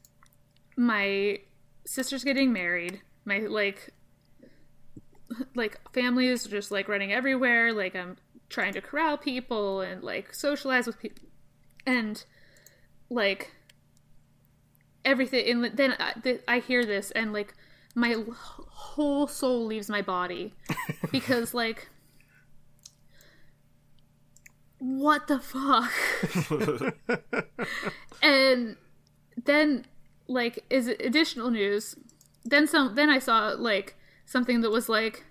my 0.77 1.40
sister's 1.87 2.25
getting 2.25 2.53
married. 2.53 3.01
My 3.25 3.40
like 3.40 3.90
like 5.55 5.81
family 5.92 6.29
is 6.29 6.44
just 6.44 6.70
like 6.70 6.88
running 6.88 7.12
everywhere. 7.12 7.73
Like 7.73 7.94
i'm 7.94 8.16
trying 8.49 8.73
to 8.75 8.81
corral 8.81 9.16
people 9.16 9.81
and 9.81 10.03
like 10.03 10.35
socialize 10.35 10.87
with 10.87 10.99
people 10.99 11.25
and 11.87 12.25
like 13.11 13.53
everything 15.05 15.64
and 15.64 15.77
then 15.77 15.93
uh, 15.93 15.97
I, 16.17 16.21
th- 16.21 16.43
I 16.49 16.59
hear 16.59 16.85
this 16.85 17.11
and 17.12 17.33
like 17.33 17.55
my 17.95 18.17
whole 18.71 19.27
soul 19.27 19.64
leaves 19.67 19.88
my 19.88 20.03
body. 20.03 20.53
Because 21.12 21.55
like 21.55 21.88
what 24.79 25.29
the 25.29 25.38
fuck? 25.38 25.93
And 28.23 28.77
then 29.43 29.87
like 30.27 30.64
is 30.71 30.88
additional 30.88 31.51
news? 31.51 31.95
Then 32.45 32.67
some 32.67 32.95
then 32.95 33.11
i 33.11 33.19
saw 33.19 33.55
like 33.57 33.97
something 34.25 34.61
that 34.62 34.71
was 34.71 34.88
like 34.88 35.25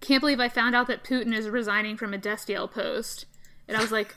can't 0.00 0.20
believe 0.20 0.40
i 0.40 0.48
found 0.48 0.74
out 0.74 0.86
that 0.86 1.02
putin 1.02 1.34
is 1.34 1.48
resigning 1.48 1.96
from 1.96 2.14
a 2.14 2.18
destiel 2.18 2.70
post. 2.70 3.26
And 3.66 3.76
i 3.76 3.80
was 3.80 3.92
like 3.92 4.14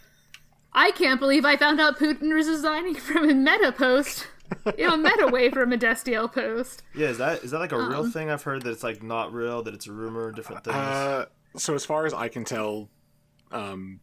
I 0.73 0.91
can't 0.91 1.19
believe 1.19 1.43
I 1.43 1.57
found 1.57 1.81
out 1.81 1.97
Putin 1.97 2.37
is 2.37 2.47
resigning 2.47 2.93
from 2.93 3.27
a 3.27 3.33
meta 3.33 3.71
post. 3.71 4.27
You 4.77 4.87
know, 4.87 4.97
meta 4.97 5.27
way 5.27 5.49
from 5.49 5.73
a 5.73 5.77
Destiel 5.77 6.31
post. 6.31 6.83
yeah, 6.95 7.07
is 7.07 7.17
that 7.17 7.43
is 7.43 7.51
that 7.51 7.59
like 7.59 7.71
a 7.71 7.77
Um, 7.77 7.89
real 7.89 8.09
thing? 8.11 8.29
I've 8.29 8.43
heard 8.43 8.61
that 8.63 8.71
it's 8.71 8.83
like 8.83 9.03
not 9.03 9.33
real, 9.33 9.63
that 9.63 9.73
it's 9.73 9.87
a 9.87 9.91
rumor, 9.91 10.31
different 10.31 10.63
things. 10.63 10.75
Uh, 10.75 11.25
so 11.55 11.73
as 11.75 11.85
far 11.85 12.05
as 12.05 12.13
I 12.13 12.27
can 12.27 12.43
tell, 12.45 12.89
um, 13.51 13.99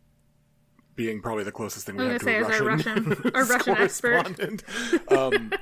being 0.97 1.21
probably 1.23 1.45
the 1.45 1.53
closest 1.53 1.87
thing 1.87 1.97
we 1.97 2.05
I'm 2.05 2.11
have 2.13 2.21
gonna 2.21 2.33
say 2.33 2.53
a 2.53 2.55
as 2.57 2.61
Russian, 2.61 2.93
our 2.99 3.05
Russian, 3.05 3.31
our 3.35 3.45
Russian 3.45 3.77
expert. 3.77 5.13
um, 5.13 5.53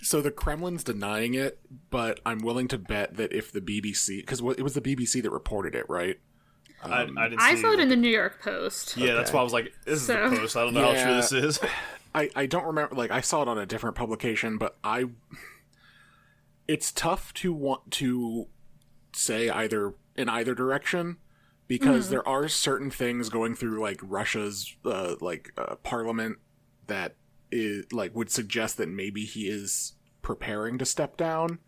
so 0.00 0.20
the 0.20 0.30
Kremlin's 0.30 0.84
denying 0.84 1.34
it, 1.34 1.58
but 1.90 2.20
I'm 2.24 2.38
willing 2.38 2.68
to 2.68 2.78
bet 2.78 3.16
that 3.16 3.32
if 3.32 3.50
the 3.52 3.60
BBC, 3.60 4.18
because 4.20 4.40
it 4.40 4.62
was 4.62 4.74
the 4.74 4.80
BBC 4.80 5.22
that 5.22 5.30
reported 5.30 5.74
it, 5.74 5.86
right? 5.88 6.18
I, 6.82 7.02
um, 7.02 7.18
I 7.18 7.28
didn't 7.28 7.40
I 7.42 7.56
saw 7.56 7.72
it 7.72 7.80
in 7.80 7.88
the 7.88 7.96
New 7.96 8.08
York 8.08 8.40
Post. 8.40 8.96
Yeah, 8.96 9.14
that's 9.14 9.32
why 9.32 9.40
I 9.40 9.42
was 9.42 9.52
like, 9.52 9.72
this 9.84 10.00
is 10.00 10.06
So- 10.06 10.30
the 10.30 10.36
post. 10.36 10.56
I 10.56 10.62
don't 10.64 10.74
know 10.74 10.94
how 10.94 11.02
true 11.04 11.14
this 11.16 11.32
is. 11.32 11.58
I, 12.14 12.30
I 12.34 12.46
don't 12.46 12.64
remember 12.64 12.94
like 12.94 13.10
I 13.10 13.20
saw 13.20 13.42
it 13.42 13.48
on 13.48 13.58
a 13.58 13.66
different 13.66 13.96
publication, 13.96 14.58
but 14.58 14.76
I 14.82 15.06
it's 16.66 16.92
tough 16.92 17.32
to 17.34 17.52
want 17.52 17.90
to 17.92 18.48
say 19.14 19.48
either 19.48 19.94
in 20.16 20.28
either 20.28 20.54
direction 20.54 21.16
because 21.66 22.08
there 22.08 22.26
are 22.26 22.48
certain 22.48 22.90
things 22.90 23.28
going 23.28 23.54
through 23.54 23.80
like 23.80 24.00
Russia's 24.02 24.74
uh, 24.84 25.16
like 25.20 25.52
uh, 25.56 25.76
parliament 25.76 26.38
that 26.86 27.14
is 27.52 27.84
like 27.92 28.14
would 28.14 28.30
suggest 28.30 28.78
that 28.78 28.88
maybe 28.88 29.24
he 29.24 29.48
is 29.48 29.94
preparing 30.22 30.78
to 30.78 30.84
step 30.84 31.16
down. 31.16 31.58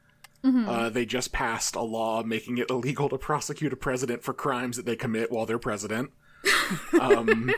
Uh, 0.68 0.88
they 0.88 1.04
just 1.04 1.32
passed 1.32 1.76
a 1.76 1.82
law 1.82 2.22
making 2.22 2.56
it 2.56 2.70
illegal 2.70 3.10
to 3.10 3.18
prosecute 3.18 3.74
a 3.74 3.76
president 3.76 4.22
for 4.22 4.32
crimes 4.32 4.78
that 4.78 4.86
they 4.86 4.96
commit 4.96 5.30
while 5.30 5.44
they're 5.44 5.58
president. 5.58 6.10
um, 7.00 7.52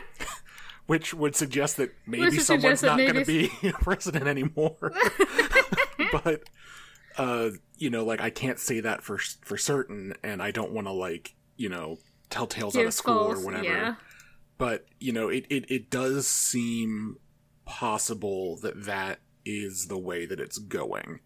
which 0.85 1.13
would 1.13 1.35
suggest 1.35 1.77
that 1.77 1.91
maybe 2.05 2.39
someone's 2.39 2.81
that 2.81 2.87
not 2.87 2.97
going 2.97 3.15
to 3.15 3.25
be 3.25 3.49
president 3.73 4.27
anymore. 4.27 4.93
but 6.11 6.43
uh, 7.17 7.49
you 7.77 7.89
know, 7.89 8.03
like 8.03 8.21
I 8.21 8.29
can't 8.29 8.59
say 8.59 8.79
that 8.81 9.03
for 9.03 9.17
for 9.41 9.57
certain, 9.57 10.13
and 10.23 10.41
I 10.41 10.51
don't 10.51 10.71
want 10.71 10.87
to 10.87 10.93
like 10.93 11.35
you 11.55 11.69
know 11.69 11.97
tell 12.29 12.47
tales 12.47 12.75
out 12.75 12.85
of 12.85 12.93
school 12.93 13.25
false- 13.25 13.41
or 13.41 13.45
whatever. 13.45 13.63
Yeah. 13.63 13.95
But 14.57 14.85
you 14.99 15.13
know, 15.13 15.29
it, 15.29 15.45
it 15.49 15.69
it 15.69 15.89
does 15.89 16.27
seem 16.27 17.17
possible 17.65 18.57
that 18.57 18.85
that 18.85 19.19
is 19.45 19.87
the 19.87 19.97
way 19.97 20.25
that 20.25 20.39
it's 20.39 20.57
going. 20.57 21.19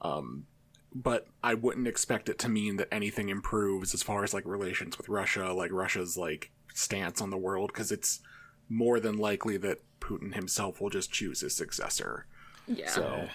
Um, 0.00 0.46
but 0.94 1.28
I 1.42 1.54
wouldn't 1.54 1.88
expect 1.88 2.28
it 2.28 2.38
to 2.40 2.48
mean 2.48 2.76
that 2.76 2.92
anything 2.92 3.28
improves 3.28 3.94
as 3.94 4.02
far 4.02 4.24
as 4.24 4.34
like 4.34 4.44
relations 4.44 4.98
with 4.98 5.08
Russia, 5.08 5.52
like 5.52 5.72
Russia's 5.72 6.16
like 6.16 6.50
stance 6.74 7.20
on 7.20 7.30
the 7.30 7.38
world, 7.38 7.70
because 7.72 7.90
it's 7.90 8.20
more 8.68 9.00
than 9.00 9.16
likely 9.18 9.56
that 9.58 9.80
Putin 10.00 10.34
himself 10.34 10.80
will 10.80 10.90
just 10.90 11.12
choose 11.12 11.40
his 11.40 11.54
successor. 11.54 12.26
Yeah. 12.66 12.88
So 12.88 13.28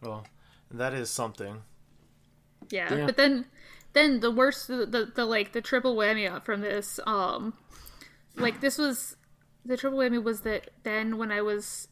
well, 0.00 0.26
that 0.70 0.92
is 0.94 1.10
something. 1.10 1.62
yeah. 2.70 2.94
Yeah. 2.94 3.06
But 3.06 3.16
then 3.16 3.46
then 3.92 4.20
the 4.20 4.30
worst 4.30 4.68
the, 4.68 4.86
the, 4.86 5.12
the 5.14 5.24
like 5.24 5.52
the 5.52 5.60
triple 5.60 5.96
whammy 5.96 6.28
out 6.28 6.44
from 6.44 6.60
this, 6.60 6.98
um 7.06 7.54
like 8.36 8.60
this 8.60 8.78
was 8.78 9.16
the 9.64 9.76
triple 9.76 9.98
whammy 9.98 10.22
was 10.22 10.40
that 10.42 10.70
then 10.82 11.18
when 11.18 11.30
I 11.30 11.42
was 11.42 11.88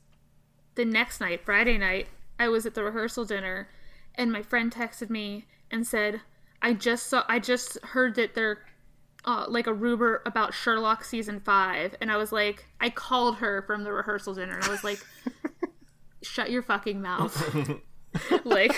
the 0.75 0.85
next 0.85 1.21
night, 1.21 1.45
Friday 1.45 1.79
night, 1.79 2.09
I 2.39 2.49
was 2.49 2.65
at 2.67 2.75
the 2.75 2.83
rehearsal 2.85 3.25
dinner 3.25 3.69
and 4.15 4.33
my 4.33 4.43
friend 4.43 4.73
texted 4.73 5.11
me 5.11 5.47
and 5.71 5.87
said, 5.87 6.21
I 6.63 6.73
just 6.73 7.07
saw 7.07 7.25
I 7.29 7.39
just 7.39 7.79
heard 7.85 8.15
that 8.17 8.35
they're 8.35 8.59
uh, 9.25 9.45
like 9.49 9.67
a 9.67 9.73
rumor 9.75 10.23
about 10.27 10.55
Sherlock 10.55 11.05
season 11.05 11.41
five, 11.41 11.95
and 12.01 12.11
I 12.11 12.17
was 12.17 12.33
like, 12.33 12.67
I 12.81 12.91
called 12.91 13.37
her 13.37 13.63
from 13.63 13.85
the 13.85 13.93
rehearsal 13.93 14.35
dinner, 14.35 14.55
and 14.57 14.65
I 14.65 14.69
was 14.71 14.83
like, 14.85 14.99
"Shut 16.23 16.51
your 16.51 16.63
fucking 16.63 17.01
mouth!" 17.03 17.37
like, 18.45 18.75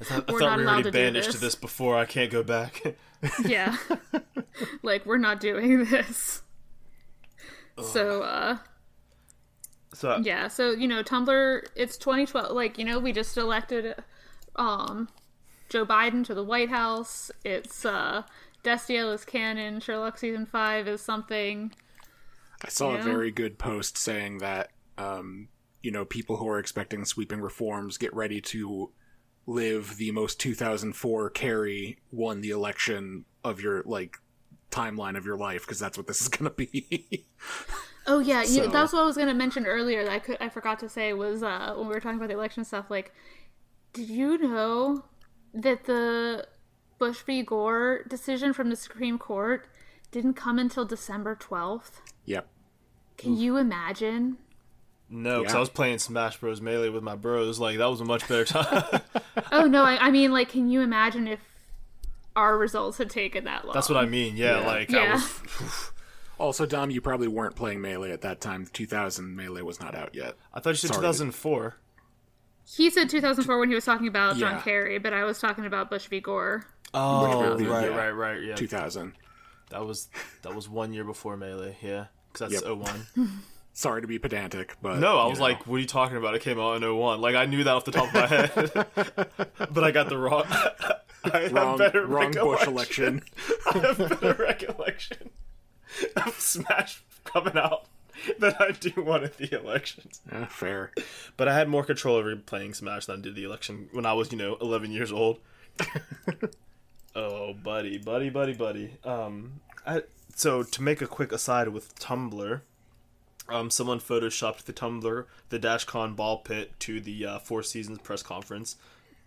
It's 0.00 0.10
I 0.10 0.16
we're 0.28 0.40
thought 0.40 0.40
not 0.40 0.58
we 0.58 0.64
allowed 0.64 0.72
already 0.72 0.82
to 0.84 0.90
do 0.90 0.98
banished 0.98 1.26
this. 1.28 1.34
to 1.36 1.40
this 1.40 1.54
before. 1.54 1.96
I 1.96 2.04
can't 2.04 2.30
go 2.30 2.42
back. 2.42 2.82
yeah 3.44 3.76
like 4.82 5.04
we're 5.04 5.18
not 5.18 5.40
doing 5.40 5.84
this 5.84 6.40
so 7.82 8.22
uh 8.22 8.56
so 9.92 10.16
yeah 10.24 10.48
so 10.48 10.70
you 10.70 10.88
know 10.88 11.02
tumblr 11.02 11.62
it's 11.76 11.98
2012 11.98 12.52
like 12.52 12.78
you 12.78 12.84
know 12.84 12.98
we 12.98 13.12
just 13.12 13.36
elected 13.36 13.94
um 14.56 15.06
joe 15.68 15.84
biden 15.84 16.24
to 16.24 16.34
the 16.34 16.42
white 16.42 16.70
house 16.70 17.30
it's 17.44 17.84
uh 17.84 18.22
destiel 18.62 19.12
is 19.14 19.24
canon 19.24 19.80
sherlock 19.80 20.18
season 20.18 20.46
5 20.46 20.88
is 20.88 21.00
something 21.00 21.72
I 22.62 22.68
saw 22.68 22.94
a 22.94 23.02
very 23.02 23.30
good 23.30 23.58
post 23.58 23.96
saying 23.96 24.38
that, 24.38 24.70
um, 24.98 25.48
you 25.82 25.90
know, 25.90 26.04
people 26.04 26.36
who 26.36 26.48
are 26.48 26.58
expecting 26.58 27.04
sweeping 27.04 27.40
reforms 27.40 27.96
get 27.96 28.14
ready 28.14 28.40
to 28.42 28.90
live 29.46 29.96
the 29.96 30.10
most 30.10 30.38
2004 30.40 31.30
Kerry 31.30 31.98
won 32.12 32.42
the 32.42 32.50
election 32.50 33.24
of 33.42 33.60
your 33.60 33.82
like 33.86 34.18
timeline 34.70 35.16
of 35.16 35.24
your 35.24 35.38
life 35.38 35.62
because 35.62 35.78
that's 35.78 35.96
what 35.96 36.06
this 36.06 36.20
is 36.20 36.28
going 36.28 36.50
to 36.50 36.56
be. 36.56 37.26
Oh 38.06 38.18
yeah, 38.18 38.42
you, 38.42 38.68
that's 38.68 38.92
what 38.92 39.02
I 39.02 39.04
was 39.04 39.16
gonna 39.16 39.34
mention 39.34 39.66
earlier. 39.66 40.04
That 40.04 40.12
I 40.12 40.18
could 40.18 40.36
I 40.40 40.48
forgot 40.48 40.78
to 40.80 40.88
say 40.88 41.12
was 41.12 41.42
uh, 41.42 41.74
when 41.76 41.86
we 41.86 41.94
were 41.94 42.00
talking 42.00 42.16
about 42.16 42.28
the 42.28 42.34
election 42.34 42.64
stuff. 42.64 42.90
Like, 42.90 43.12
did 43.92 44.08
you 44.08 44.38
know 44.38 45.04
that 45.54 45.84
the 45.84 46.46
Bush 47.00 47.22
v. 47.22 47.42
Gore 47.42 48.04
decision 48.06 48.52
from 48.52 48.70
the 48.70 48.76
Supreme 48.76 49.18
Court 49.18 49.66
didn't 50.12 50.34
come 50.34 50.58
until 50.60 50.84
December 50.84 51.34
twelfth? 51.34 52.00
yep. 52.24 52.46
Can 53.18 53.36
you 53.36 53.56
imagine? 53.56 54.36
no, 55.08 55.40
because 55.40 55.52
Yeah. 55.52 55.56
I 55.56 55.60
was 55.60 55.68
playing 55.70 55.98
Smash 55.98 56.36
Bros. 56.38 56.60
Melee 56.60 56.88
with 56.90 57.02
my 57.02 57.16
bros. 57.16 57.58
Like 57.58 57.78
that 57.78 57.86
was 57.86 58.00
a 58.00 58.04
much 58.04 58.28
better 58.28 58.44
time. 58.44 59.00
Oh 59.52 59.66
no, 59.66 59.82
I, 59.84 60.06
I 60.06 60.10
mean, 60.12 60.30
like, 60.32 60.50
can 60.50 60.68
you 60.68 60.80
imagine 60.82 61.26
if 61.26 61.40
our 62.36 62.56
results 62.56 62.98
had 62.98 63.10
taken 63.10 63.44
that 63.44 63.64
long? 63.64 63.74
That's 63.74 63.88
what 63.88 63.96
I 63.98 64.04
mean. 64.06 64.36
Yeah, 64.36 64.60
Yeah. 64.60 64.66
like 64.66 64.94
I 64.94 65.02
Yeah. 65.02 65.12
was. 65.14 65.90
Also, 66.38 66.64
Dom, 66.64 66.90
you 66.90 67.00
probably 67.02 67.28
weren't 67.28 67.54
playing 67.54 67.80
Melee 67.82 68.12
at 68.12 68.22
that 68.22 68.40
time. 68.40 68.66
2000 68.72 69.34
Melee 69.36 69.60
was 69.62 69.78
not 69.80 69.94
out 69.94 70.14
yet. 70.14 70.36
I 70.54 70.60
thought 70.60 70.70
you 70.70 70.76
said 70.76 70.88
Sorry. 70.88 71.00
2004. 71.02 71.76
He 72.76 72.88
said 72.88 73.10
2004 73.10 73.58
when 73.58 73.68
he 73.68 73.74
was 73.74 73.84
talking 73.84 74.06
about 74.06 74.36
John 74.38 74.54
Yeah. 74.54 74.62
Kerry, 74.62 74.98
but 74.98 75.12
I 75.12 75.24
was 75.24 75.38
talking 75.38 75.66
about 75.66 75.90
Bush 75.90 76.06
v. 76.06 76.20
Gore. 76.20 76.64
Oh, 76.94 77.56
be- 77.56 77.64
right, 77.66 77.90
yeah. 77.90 77.96
right, 77.96 78.10
right. 78.10 78.42
Yeah, 78.42 78.54
2000. 78.56 79.12
that 79.70 79.84
was 79.86 80.08
that 80.42 80.54
was 80.54 80.68
one 80.68 80.92
year 80.92 81.04
before 81.04 81.36
Melee. 81.36 81.76
Yeah, 81.82 82.06
because 82.32 82.50
that's 82.50 82.64
Yep. 82.64 82.78
01. 83.16 83.40
Sorry 83.72 84.00
to 84.02 84.08
be 84.08 84.18
pedantic, 84.18 84.76
but 84.82 84.98
No, 84.98 85.18
I 85.18 85.26
was 85.26 85.38
know. 85.38 85.44
like, 85.44 85.66
"What 85.66 85.76
are 85.76 85.78
you 85.78 85.86
talking 85.86 86.16
about?" 86.16 86.34
It 86.34 86.42
came 86.42 86.58
out 86.58 86.82
in 86.82 86.96
01. 86.96 87.20
Like 87.20 87.36
I 87.36 87.46
knew 87.46 87.62
that 87.64 87.70
off 87.74 87.84
the 87.84 87.92
top 87.92 88.08
of 88.08 88.14
my 88.14 88.26
head, 88.26 88.50
but 89.72 89.84
I 89.84 89.90
got 89.92 90.08
the 90.08 90.18
wrong. 90.18 90.44
I 91.22 91.48
wrong, 91.48 91.78
better 91.78 92.04
wrong 92.06 92.32
Bush 92.32 92.66
election. 92.66 93.22
I 93.72 93.78
have 93.78 93.98
better 94.20 94.34
recollection 94.42 95.30
of 96.16 96.34
Smash 96.40 97.02
coming 97.24 97.56
out 97.56 97.86
than 98.38 98.54
I 98.58 98.72
do 98.72 98.90
one 99.02 99.22
of 99.22 99.36
the 99.36 99.56
elections. 99.58 100.20
Yeah, 100.32 100.46
fair. 100.46 100.92
But 101.36 101.46
I 101.46 101.54
had 101.54 101.68
more 101.68 101.84
control 101.84 102.16
over 102.16 102.34
playing 102.36 102.74
Smash 102.74 103.06
than 103.06 103.20
I 103.20 103.22
did 103.22 103.34
the 103.36 103.44
election 103.44 103.88
when 103.92 104.04
I 104.06 104.14
was, 104.14 104.32
you 104.32 104.38
know, 104.38 104.56
11 104.60 104.90
years 104.92 105.12
old. 105.12 105.38
Oh, 107.14 107.54
buddy, 107.54 107.98
buddy, 107.98 108.30
buddy, 108.30 108.52
buddy. 108.52 108.96
Um, 109.04 109.60
I, 109.86 110.02
so 110.34 110.62
to 110.62 110.82
make 110.82 111.00
a 111.02 111.06
quick 111.06 111.32
aside 111.32 111.68
with 111.68 111.98
Tumblr, 111.98 112.60
um, 113.48 113.70
someone 113.70 114.00
photoshopped 114.00 114.64
the 114.64 114.72
Tumblr, 114.72 115.24
the 115.48 115.58
DashCon 115.58 116.16
ball 116.16 116.38
pit 116.38 116.72
to 116.80 117.00
the 117.00 117.26
uh, 117.26 117.38
Four 117.38 117.62
Seasons 117.62 117.98
press 117.98 118.22
conference, 118.22 118.76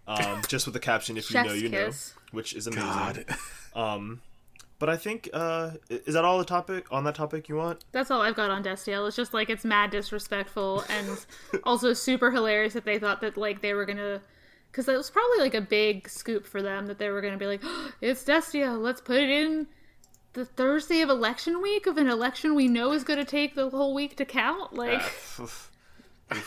um, 0.08 0.41
just 0.48 0.65
with 0.65 0.74
the 0.74 0.80
caption 0.80 1.17
"If 1.17 1.30
you 1.30 1.43
know, 1.43 1.50
Chef's 1.50 1.62
you 1.62 1.69
know," 1.69 1.91
which 2.32 2.54
is 2.54 2.67
amazing. 2.67 2.86
God. 2.86 3.26
Um, 3.76 4.22
but 4.84 4.89
I 4.89 4.98
think 4.98 5.30
uh, 5.32 5.72
is 5.89 6.13
that 6.13 6.26
all 6.26 6.38
the 6.38 6.46
topic 6.46 6.86
on 6.91 7.06
that 7.06 7.15
topic 7.15 7.48
you 7.48 7.56
want? 7.56 7.86
That's 7.91 8.12
all 8.12 8.22
I've 8.22 8.36
got 8.36 8.50
on 8.50 8.63
Destiel. 8.63 9.08
It's 9.08 9.15
just 9.15 9.34
like 9.34 9.50
it's 9.50 9.63
mad 9.63 9.91
disrespectful 9.91 10.84
and 10.89 11.26
also 11.63 11.93
super 11.93 12.32
hilarious 12.32 12.74
that 12.74 12.84
they 12.84 13.00
thought 13.00 13.22
that 13.22 13.38
like 13.38 13.62
they 13.62 13.74
were 13.74 13.86
gonna, 13.86 14.22
because 14.74 14.88
that 14.88 14.98
was 14.98 15.12
probably 15.12 15.38
like 15.38 15.54
a 15.54 15.62
big 15.62 16.10
scoop 16.10 16.48
for 16.48 16.64
them 16.64 16.88
that 16.88 16.98
they 16.98 17.10
were 17.10 17.22
gonna 17.22 17.38
be 17.38 17.46
like, 17.46 17.62
it's 18.02 18.24
Destiel, 18.24 18.82
let's 18.82 19.00
put 19.02 19.18
it 19.18 19.30
in 19.30 19.68
the 20.34 20.46
Thursday 20.46 21.02
of 21.02 21.10
election 21.10 21.62
week 21.62 21.86
of 21.86 21.98
an 22.00 22.10
election 22.10 22.56
we 22.56 22.68
know 22.68 22.92
is 22.92 23.04
gonna 23.04 23.24
take 23.24 23.54
the 23.54 23.70
whole 23.70 23.94
week 23.94 24.16
to 24.18 24.26
count. 24.26 24.74
Like, 24.74 25.02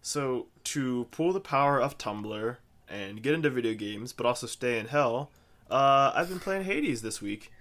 So 0.00 0.46
to 0.64 1.06
pull 1.10 1.32
the 1.34 1.40
power 1.40 1.80
of 1.80 1.98
Tumblr 1.98 2.56
and 2.88 3.22
get 3.22 3.34
into 3.34 3.50
video 3.50 3.74
games, 3.74 4.12
but 4.14 4.24
also 4.24 4.46
stay 4.46 4.78
in 4.78 4.86
hell, 4.86 5.30
uh, 5.70 6.10
I've 6.14 6.30
been 6.30 6.40
playing 6.40 6.64
Hades 6.64 7.02
this 7.02 7.20
week, 7.20 7.52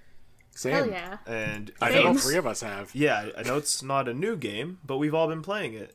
Same. 0.55 0.73
hell 0.73 0.87
yeah. 0.87 1.17
and 1.27 1.71
I 1.81 1.89
I 1.89 1.93
know 1.95 2.07
all 2.07 2.13
three 2.15 2.37
of 2.37 2.47
us 2.47 2.61
have. 2.61 2.95
yeah, 2.95 3.29
I 3.37 3.43
know 3.43 3.57
it's 3.57 3.83
not 3.83 4.07
a 4.07 4.13
new 4.13 4.37
game, 4.37 4.79
but 4.85 4.97
we've 4.97 5.13
all 5.13 5.27
been 5.27 5.41
playing 5.41 5.73
it, 5.73 5.93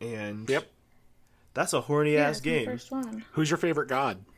and 0.00 0.48
Yep. 0.48 0.66
That's 1.54 1.72
a 1.72 1.80
horny 1.80 2.14
Yeah, 2.14 2.28
ass 2.28 2.38
it's 2.38 2.46
my 2.46 2.52
game. 2.52 2.66
First 2.66 2.90
one. 2.90 3.24
Who's 3.32 3.50
your 3.50 3.58
favorite 3.58 3.88
god? 3.88 4.18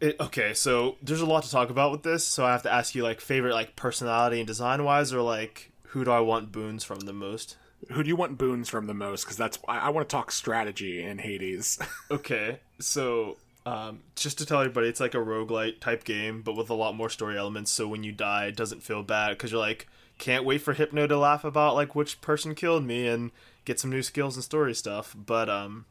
It, 0.00 0.16
okay, 0.20 0.54
so 0.54 0.96
there's 1.02 1.20
a 1.20 1.26
lot 1.26 1.42
to 1.44 1.50
talk 1.50 1.68
about 1.70 1.90
with 1.92 2.02
this, 2.02 2.24
so 2.24 2.44
I 2.44 2.52
have 2.52 2.62
to 2.62 2.72
ask 2.72 2.94
you 2.94 3.02
like 3.02 3.20
favorite 3.20 3.52
like 3.54 3.76
personality 3.76 4.38
and 4.38 4.46
design 4.46 4.84
wise, 4.84 5.12
or 5.12 5.20
like 5.20 5.72
who 5.88 6.04
do 6.04 6.10
I 6.10 6.20
want 6.20 6.52
boons 6.52 6.84
from 6.84 7.00
the 7.00 7.12
most? 7.12 7.56
Who 7.92 8.02
do 8.02 8.08
you 8.08 8.16
want 8.16 8.38
boons 8.38 8.68
from 8.68 8.86
the 8.86 8.94
most? 8.94 9.24
Because 9.24 9.36
that's 9.36 9.58
I, 9.68 9.78
I 9.78 9.88
want 9.90 10.08
to 10.08 10.12
talk 10.14 10.30
strategy 10.32 11.02
in 11.02 11.18
Hades. 11.18 11.78
Okay, 12.10 12.60
so 12.78 13.36
um, 13.66 14.00
just 14.16 14.38
to 14.38 14.46
tell 14.46 14.60
everybody, 14.60 14.88
it's 14.88 15.00
like 15.00 15.14
a 15.14 15.18
roguelite 15.18 15.80
type 15.80 16.04
game, 16.04 16.42
but 16.42 16.56
with 16.56 16.70
a 16.70 16.74
lot 16.74 16.94
more 16.96 17.10
story 17.10 17.36
elements. 17.36 17.70
So 17.70 17.86
when 17.88 18.02
you 18.04 18.12
die, 18.12 18.46
it 18.46 18.56
doesn't 18.56 18.82
feel 18.82 19.02
bad 19.02 19.30
because 19.30 19.50
you're 19.52 19.60
like, 19.60 19.86
can't 20.18 20.44
wait 20.44 20.58
for 20.62 20.74
Hypnos 20.74 21.08
to 21.08 21.18
laugh 21.18 21.44
about 21.44 21.74
like 21.74 21.94
which 21.94 22.20
person 22.20 22.54
killed 22.54 22.84
me 22.84 23.06
and 23.06 23.30
get 23.64 23.80
some 23.80 23.90
new 23.90 24.02
skills 24.02 24.36
and 24.36 24.44
story 24.44 24.74
stuff. 24.74 25.14
But 25.16 25.48
um, 25.48 25.86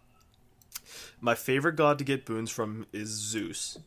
my 1.21 1.35
favorite 1.35 1.75
god 1.75 1.97
to 1.99 2.03
get 2.03 2.25
boons 2.25 2.49
from 2.49 2.85
is 2.93 3.09
Zeus. 3.09 3.77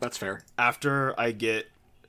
that's 0.00 0.16
fair. 0.16 0.42
After 0.58 1.18
I 1.18 1.32
get 1.32 1.66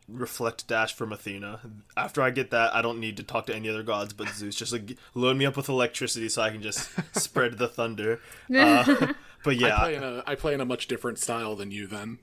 reflect 0.10 0.68
dash 0.68 0.94
from 0.94 1.14
Athena, 1.14 1.62
after 1.96 2.22
I 2.22 2.30
get 2.30 2.52
that, 2.52 2.76
I 2.76 2.82
don't 2.82 3.00
need 3.00 3.18
to 3.18 3.24
talk 3.24 3.46
to 3.48 3.56
any 3.56 3.70
other 3.70 3.84
gods 3.84 4.14
but 4.14 4.30
Zeus. 4.30 4.56
Just 4.56 4.74
like 4.74 4.98
load 5.14 5.38
me 5.38 5.46
up 5.46 5.58
with 5.58 5.70
electricity 5.70 6.30
so 6.30 6.42
I 6.42 6.50
can 6.50 6.62
just 6.62 6.90
spread 7.20 7.58
the 7.58 7.68
thunder. 7.68 8.20
Uh, 8.56 9.14
but 9.44 9.56
yeah, 9.58 9.76
I 9.76 9.80
play 9.80 9.96
in 9.96 10.04
a 10.04 10.24
I 10.28 10.36
play 10.36 10.54
in 10.54 10.62
a 10.62 10.66
much 10.66 10.88
different 10.88 11.20
style 11.20 11.56
than 11.56 11.72
you. 11.72 11.88
Then 11.88 12.20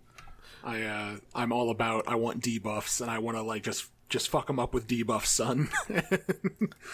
I 0.63 0.83
uh, 0.83 1.17
I'm 1.35 1.53
all 1.53 1.71
about 1.71 2.05
I 2.07 2.17
want 2.17 2.43
debuffs 2.43 3.01
and 3.01 3.11
I 3.11 3.19
want 3.19 3.37
to 3.37 3.43
like 3.43 3.63
just 3.63 3.87
just 4.09 4.29
fuck 4.29 4.49
them 4.49 4.59
up 4.59 4.75
with 4.75 4.87
debuffs, 4.87 5.27
son. 5.27 5.71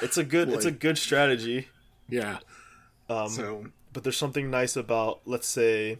It's 0.02 0.18
a 0.18 0.24
good 0.24 0.50
it's 0.50 0.66
a 0.66 0.70
good 0.70 0.98
strategy. 0.98 1.68
Yeah. 2.08 2.38
Um, 3.08 3.28
So 3.28 3.66
but 3.92 4.02
there's 4.04 4.16
something 4.16 4.50
nice 4.50 4.76
about 4.76 5.20
let's 5.24 5.48
say 5.48 5.98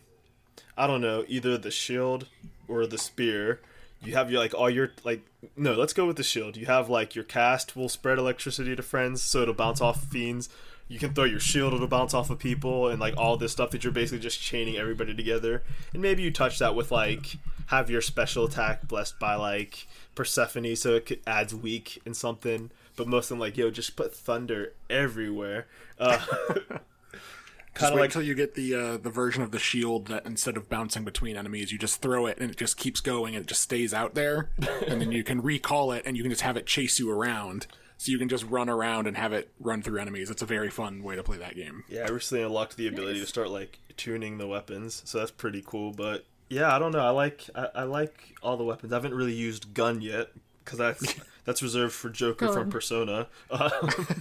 I 0.77 0.87
don't 0.87 1.01
know, 1.01 1.25
either 1.29 1.57
the 1.57 1.71
shield 1.71 2.27
or 2.69 2.87
the 2.87 2.99
spear. 2.99 3.61
You 4.03 4.15
have 4.15 4.31
your 4.31 4.41
like 4.41 4.55
all 4.55 4.69
your 4.69 4.91
like 5.05 5.23
no, 5.57 5.73
let's 5.75 5.93
go 5.93 6.07
with 6.07 6.17
the 6.17 6.23
shield. 6.23 6.57
You 6.57 6.67
have 6.67 6.89
like 6.89 7.15
your 7.15 7.25
cast 7.25 7.77
will 7.77 7.89
spread 7.89 8.19
electricity 8.19 8.77
to 8.77 8.83
friends 8.83 9.23
so 9.23 9.43
it'll 9.43 9.55
bounce 9.55 9.81
off 9.81 10.05
fiends. 10.05 10.49
You 10.89 11.01
can 11.01 11.15
throw 11.15 11.25
your 11.25 11.41
shield, 11.41 11.75
it'll 11.75 11.89
bounce 11.89 12.15
off 12.15 12.31
of 12.31 12.39
people, 12.39 12.89
and 12.89 13.01
like 13.01 13.17
all 13.17 13.37
this 13.37 13.51
stuff 13.53 13.71
that 13.73 13.83
you're 13.83 13.93
basically 13.93 14.21
just 14.21 14.41
chaining 14.41 14.77
everybody 14.77 15.15
together. 15.15 15.65
And 15.93 16.01
maybe 16.01 16.23
you 16.23 16.31
touch 16.31 16.59
that 16.61 16.75
with 16.77 16.93
like 16.93 17.39
have 17.67 17.91
your 17.91 18.01
special 18.01 18.45
attack 18.45 18.87
blessed 18.87 19.19
by 19.19 19.35
like 19.35 19.87
Persephone, 20.15 20.77
so 20.77 20.95
it 20.97 21.23
adds 21.27 21.55
weak 21.55 22.01
and 22.07 22.17
something. 22.17 22.71
But 22.97 23.09
most 23.09 23.27
of 23.27 23.31
them 23.31 23.39
like 23.39 23.57
yo, 23.57 23.71
just 23.71 23.97
put 23.97 24.15
thunder 24.15 24.73
everywhere. 24.89 25.67
Uh, 25.99 26.19
just 26.55 26.65
kind 27.75 27.93
of 27.93 27.95
wait 27.95 28.01
like 28.01 28.05
until 28.11 28.23
you 28.23 28.35
get 28.35 28.55
the 28.55 28.75
uh, 28.75 28.97
the 28.97 29.11
version 29.11 29.43
of 29.43 29.51
the 29.51 29.59
shield 29.59 30.07
that 30.07 30.25
instead 30.25 30.57
of 30.57 30.69
bouncing 30.69 31.05
between 31.05 31.37
enemies, 31.37 31.73
you 31.73 31.79
just 31.79 32.01
throw 32.01 32.27
it 32.27 32.39
and 32.39 32.51
it 32.51 32.57
just 32.57 32.77
keeps 32.77 33.01
going 33.01 33.35
and 33.35 33.45
it 33.45 33.49
just 33.49 33.63
stays 33.63 33.93
out 33.93 34.15
there, 34.15 34.51
and 34.89 35.01
then 35.01 35.13
you 35.13 35.23
can 35.23 35.41
recall 35.43 35.93
it 35.93 36.03
and 36.07 36.17
you 36.17 36.23
can 36.23 36.31
just 36.31 36.43
have 36.43 36.57
it 36.57 36.67
chase 36.67 36.99
you 36.99 37.11
around. 37.11 37.67
So 37.99 38.13
you 38.13 38.19
can 38.19 38.29
just 38.29 38.45
run 38.45 38.69
around 38.69 39.07
and 39.07 39.17
have 39.17 39.33
it 39.33 39.51
run 39.59 39.81
through 39.81 40.01
enemies. 40.01 40.31
It's 40.31 40.43
a 40.43 40.47
very 40.47 40.69
fun 40.69 41.03
way 41.03 41.17
to 41.17 41.23
play 41.23 41.39
that 41.39 41.57
game. 41.57 41.83
Yeah, 41.89 42.05
I 42.07 42.11
recently 42.11 42.45
unlocked 42.45 42.77
the 42.77 42.89
ability 42.89 43.21
to 43.21 43.27
start 43.27 43.49
like 43.49 43.79
tuning 43.97 44.37
the 44.37 44.47
weapons, 44.47 45.01
so 45.07 45.19
that's 45.19 45.31
pretty 45.31 45.63
cool. 45.65 45.93
But 45.93 46.27
yeah, 46.49 46.75
I 46.75 46.79
don't 46.79 46.93
know. 46.93 47.01
I 47.01 47.11
like 47.11 47.49
I, 47.55 47.69
I 47.75 47.83
like 47.85 48.35
all 48.43 48.57
the 48.57 48.65
weapons. 48.65 48.93
I 48.93 48.97
haven't 48.97 49.15
really 49.15 49.33
used 49.33 49.73
gun 49.73 50.03
yet 50.03 50.29
because 50.65 50.79
that's 50.79 51.15
that's 51.47 51.63
reserved 51.63 51.95
for 51.95 52.11
Joker 52.11 52.49
from 52.49 52.65
Gun. 52.65 52.71
Persona. 52.71 53.29
Uh, 53.51 53.71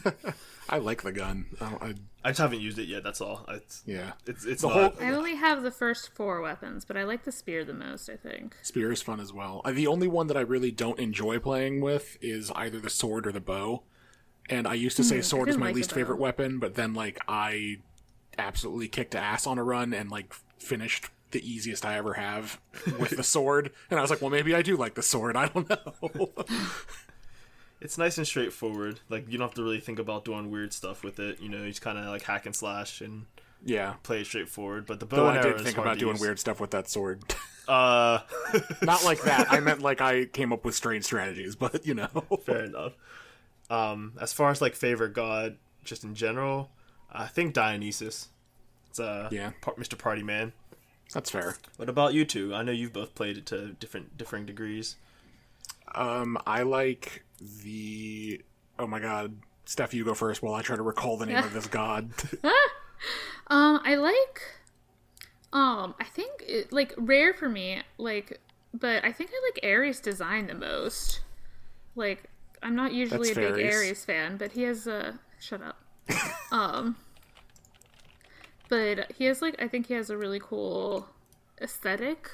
I 0.70 0.78
like 0.78 1.04
the 1.04 1.12
gun. 1.12 1.48
I, 1.60 1.66
I, 1.66 1.94
I 2.24 2.30
just 2.30 2.40
haven't 2.40 2.62
used 2.62 2.80
it 2.80 2.88
yet. 2.88 3.04
That's 3.04 3.20
all. 3.20 3.46
It's 3.50 3.84
yeah, 3.86 4.14
it's 4.26 4.46
it's 4.46 4.62
The 4.62 4.70
not. 4.70 5.02
I 5.02 5.12
only 5.12 5.36
have 5.36 5.64
the 5.64 5.72
first 5.72 6.14
four 6.16 6.42
weapons, 6.42 6.86
but 6.86 6.96
I 6.96 7.04
like 7.04 7.24
the 7.26 7.32
spear 7.32 7.66
the 7.66 7.74
most. 7.74 8.10
I 8.10 8.16
think. 8.16 8.56
spear 8.62 8.92
is 8.92 9.02
fun 9.02 9.20
as 9.20 9.34
well. 9.34 9.62
The 9.70 9.88
only 9.88 10.08
one 10.08 10.28
that 10.28 10.38
I 10.38 10.42
really 10.42 10.72
don't 10.72 11.00
enjoy 11.00 11.40
playing 11.40 11.82
with 11.82 12.18
is 12.22 12.52
either 12.56 12.80
the 12.80 12.90
sword 12.90 13.28
or 13.28 13.32
the 13.32 13.42
bow. 13.42 13.84
And 14.50 14.68
I 14.68 14.76
used 14.76 14.96
to 14.98 15.04
say 15.04 15.22
sword 15.22 15.50
is 15.50 15.58
my 15.58 15.68
like 15.68 15.76
least 15.76 15.92
favorite 15.92 16.20
weapon, 16.20 16.60
but 16.60 16.76
then 16.76 16.94
like 16.94 17.20
I 17.28 17.78
absolutely 18.38 18.88
kicked 18.88 19.16
ass 19.16 19.48
on 19.48 19.58
a 19.58 19.64
run 19.64 19.94
and 19.94 20.12
like 20.12 20.34
finished 20.60 21.08
the 21.32 21.48
easiest 21.48 21.86
I 21.86 21.98
ever 21.98 22.14
have 22.14 22.62
with 23.00 23.18
the 23.18 23.24
sword, 23.36 23.72
and 23.90 24.00
I 24.00 24.02
was 24.02 24.10
like, 24.10 24.22
well, 24.22 24.30
maybe 24.30 24.56
I 24.56 24.62
do 24.62 24.78
like 24.78 24.94
the 24.94 25.02
sword. 25.02 25.36
I 25.36 25.48
don't 25.48 25.70
know. 25.70 26.30
It's 27.82 27.98
nice 27.98 28.18
and 28.18 28.26
straightforward. 28.26 29.00
Like 29.10 29.26
you 29.30 29.38
don't 29.38 29.48
have 29.48 29.56
to 29.56 29.64
really 29.64 29.80
think 29.80 30.00
about 30.00 30.26
doing 30.26 30.50
weird 30.50 30.74
stuff 30.74 31.04
with 31.04 31.20
it. 31.20 31.40
You 31.42 31.50
know, 31.50 31.64
you 31.64 31.70
just 31.70 31.82
kind 31.82 31.98
of 31.98 32.06
like 32.06 32.24
hack 32.24 32.46
and 32.46 32.56
slash 32.56 33.02
and 33.02 33.26
yeah. 33.64 33.94
play 34.04 34.22
it 34.22 34.26
straightforward. 34.28 34.86
But 34.86 35.00
the 35.00 35.06
bow 35.06 35.18
Though 35.18 35.30
and 35.30 35.40
I 35.40 35.42
did 35.42 35.62
think 35.62 35.78
about 35.78 35.98
doing 36.00 36.14
use. 36.16 36.22
weird 36.22 36.40
stuff 36.40 36.60
with 36.60 36.72
that 36.72 36.90
sword. 36.90 37.24
Uh, 37.68 38.20
Not 38.84 39.04
like 39.04 39.24
that. 39.24 39.52
I 39.52 39.60
meant 39.60 39.82
like 39.82 40.00
I 40.00 40.26
came 40.26 40.54
up 40.54 40.64
with 40.66 40.76
strange 40.76 41.04
strategies, 41.04 41.56
but 41.56 41.84
you 41.84 41.96
know. 41.96 42.06
fair 42.44 42.66
enough. 42.66 42.94
Um, 43.72 44.14
as 44.22 44.34
far 44.34 44.52
as 44.52 44.62
like 44.62 44.76
favorite 44.76 45.14
god, 45.14 45.58
just 45.84 46.04
in 46.04 46.14
general, 46.14 46.70
I 47.12 47.26
think 47.26 47.56
Dionysus. 47.56 48.28
It's 48.92 49.00
uh, 49.00 49.30
Yeah. 49.32 49.54
par- 49.62 49.74
Mr. 49.80 49.98
Party 49.98 50.22
Man. 50.22 50.54
That's 51.12 51.32
fair. 51.32 51.56
What 51.78 51.90
about 51.90 52.14
you 52.14 52.24
two? 52.24 52.54
I 52.54 52.62
know 52.62 52.72
you've 52.72 52.94
both 52.94 53.16
played 53.16 53.36
it 53.36 53.48
to 53.48 53.70
different 53.80 54.16
differing 54.16 54.46
degrees. 54.46 54.98
Um, 55.96 56.38
I 56.46 56.62
like 56.62 57.24
the. 57.40 58.42
Oh 58.78 58.88
my 58.88 59.00
god, 59.00 59.38
Steph, 59.66 59.94
you 59.94 60.04
go 60.04 60.14
first 60.14 60.42
while 60.44 60.54
I 60.54 60.62
try 60.62 60.76
to 60.76 60.82
recall 60.84 61.18
the 61.18 61.26
name 61.26 61.38
of 61.38 61.54
this 61.54 61.68
god. 61.82 62.12
Um, 63.48 63.80
I 63.84 63.96
like. 63.96 64.42
Um, 65.54 65.94
I 66.00 66.06
think 66.06 66.32
it, 66.48 66.74
like 66.74 66.94
rare 66.98 67.34
for 67.34 67.48
me, 67.48 67.82
like, 67.98 68.42
but 68.74 69.06
I 69.06 69.12
think 69.12 69.30
I 69.32 69.52
like 69.54 69.72
Ares 69.72 70.00
design 70.00 70.48
the 70.48 70.56
most. 70.56 71.22
Like, 71.96 72.24
I'm 72.64 72.76
not 72.76 72.94
usually 72.94 73.34
That's 73.34 73.38
a 73.38 73.52
big 73.54 73.66
Aries. 73.66 73.76
Ares 73.76 74.06
fan, 74.06 74.38
but 74.38 74.52
he 74.54 74.64
has 74.64 74.88
a 74.88 75.20
shut 75.40 75.62
up. 75.62 75.78
um, 76.52 76.96
but 78.68 79.12
he 79.12 79.26
has 79.26 79.42
like 79.42 79.62
I 79.62 79.68
think 79.68 79.88
he 79.88 79.94
has 79.94 80.10
a 80.10 80.18
really 80.18 80.40
cool 80.42 81.08
aesthetic. 81.62 82.30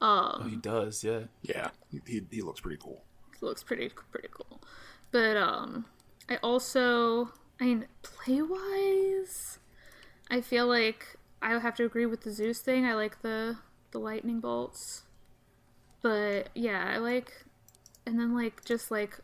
Um, 0.00 0.48
He 0.48 0.56
does, 0.56 1.02
yeah. 1.04 1.22
yeah, 1.42 1.70
he, 1.90 2.00
he, 2.06 2.22
he 2.30 2.42
looks 2.42 2.60
pretty 2.60 2.78
cool. 2.82 3.02
Looks 3.40 3.62
pretty 3.62 3.90
pretty 4.12 4.28
cool. 4.32 4.60
But 5.10 5.36
um 5.36 5.86
I 6.28 6.36
also 6.42 7.30
I 7.60 7.64
mean 7.64 7.86
play 8.02 8.40
wise 8.42 9.58
I 10.30 10.40
feel 10.40 10.66
like 10.66 11.16
I 11.42 11.58
have 11.58 11.74
to 11.76 11.84
agree 11.84 12.06
with 12.06 12.20
the 12.22 12.30
Zeus 12.32 12.60
thing. 12.60 12.84
I 12.84 12.94
like 12.94 13.22
the 13.22 13.56
the 13.92 13.98
lightning 13.98 14.40
bolts. 14.40 15.02
But 16.02 16.50
yeah, 16.54 16.92
I 16.94 16.98
like 16.98 17.44
and 18.06 18.18
then 18.18 18.34
like 18.34 18.64
just 18.64 18.90
like 18.90 19.18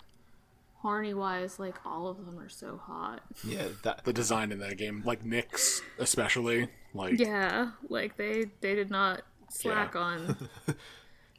horny 0.80 1.14
wise, 1.14 1.58
like 1.58 1.74
all 1.86 2.06
of 2.08 2.24
them 2.26 2.38
are 2.38 2.48
so 2.48 2.76
hot. 2.82 3.20
Yeah, 3.44 3.68
that 3.82 4.04
The 4.04 4.12
design 4.12 4.52
in 4.52 4.58
that 4.60 4.76
game, 4.76 5.02
like 5.04 5.24
Nyx 5.24 5.80
especially, 5.98 6.68
like 6.94 7.18
Yeah, 7.18 7.70
like 7.88 8.16
they 8.16 8.46
they 8.60 8.74
did 8.74 8.90
not 8.90 9.22
slack 9.50 9.92
Yeah. 9.94 10.00
on 10.00 10.48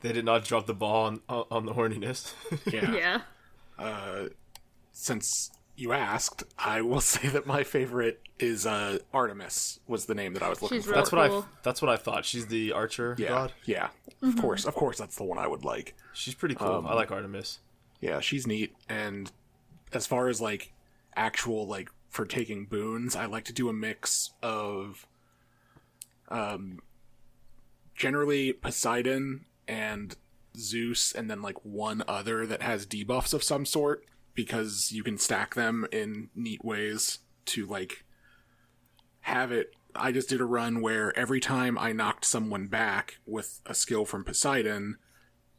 they 0.08 0.14
did 0.14 0.26
not 0.26 0.45
drop 0.45 0.66
the 0.66 0.74
ball 0.74 1.05
on 1.05 1.22
on, 1.30 1.45
on 1.51 1.66
the 1.66 1.74
horniness. 1.74 2.34
yeah. 2.72 3.22
yeah. 3.80 4.28
Since 4.91 5.51
you 5.76 5.93
asked, 5.93 6.43
I 6.58 6.82
will 6.82 7.01
say 7.14 7.28
that 7.30 7.45
my 7.45 7.64
favorite 7.64 8.22
is 8.39 8.66
uh, 8.66 8.99
Artemis. 9.14 9.80
Was 9.88 10.05
the 10.05 10.16
name 10.16 10.34
that 10.34 10.43
I 10.43 10.49
was 10.49 10.62
looking 10.62 10.80
She's 10.80 10.86
for. 10.86 10.93
that's 10.93 11.12
what 11.12 11.32
I 11.32 11.43
that's 11.64 11.82
what 11.82 11.89
I 11.89 11.95
thought. 11.97 12.26
She's 12.26 12.47
the 12.47 12.74
archer 12.74 13.16
yeah, 13.18 13.28
god. 13.30 13.53
yeah. 13.66 13.89
Of 14.22 14.36
course, 14.38 14.66
of 14.66 14.74
course, 14.74 14.97
that's 14.97 15.16
the 15.16 15.24
one 15.24 15.38
I 15.38 15.47
would 15.47 15.64
like. 15.64 15.95
She's 16.14 16.34
pretty 16.34 16.55
cool. 16.55 16.68
Um, 16.68 16.88
I 16.88 16.93
like 16.93 17.12
Artemis. 17.12 17.60
Yeah, 18.01 18.20
she's 18.20 18.47
neat. 18.47 18.76
And 18.89 19.32
as 19.93 20.08
far 20.08 20.28
as 20.28 20.41
like 20.41 20.74
actual 21.16 21.68
like 21.68 21.89
for 22.10 22.26
taking 22.26 22.66
boons, 22.66 23.16
I 23.16 23.26
like 23.26 23.45
to 23.45 23.53
do 23.53 23.70
a 23.70 23.74
mix 23.74 24.32
of 24.41 25.08
um 26.30 26.80
generally 27.95 28.53
Poseidon 28.53 29.45
and 29.68 30.15
Zeus 30.57 31.11
and 31.11 31.30
then 31.30 31.41
like 31.41 31.63
one 31.63 32.03
other 32.07 32.45
that 32.45 32.61
has 32.61 32.86
debuffs 32.86 33.34
of 33.34 33.43
some 33.43 33.65
sort 33.65 34.05
because 34.34 34.91
you 34.91 35.03
can 35.03 35.18
stack 35.18 35.55
them 35.55 35.88
in 35.91 36.30
neat 36.36 36.63
ways 36.63 37.20
to 37.45 37.65
like 37.65 38.05
have 39.22 39.51
it. 39.51 39.72
I 39.95 40.11
just 40.11 40.30
did 40.30 40.41
a 40.41 40.45
run 40.45 40.82
where 40.82 41.18
every 41.18 41.39
time 41.39 41.78
I 41.78 41.91
knocked 41.91 42.26
someone 42.26 42.68
back 42.68 43.18
with 43.26 43.61
a 43.65 43.74
skill 43.74 44.05
from 44.05 44.24
Poseidon, 44.24 44.97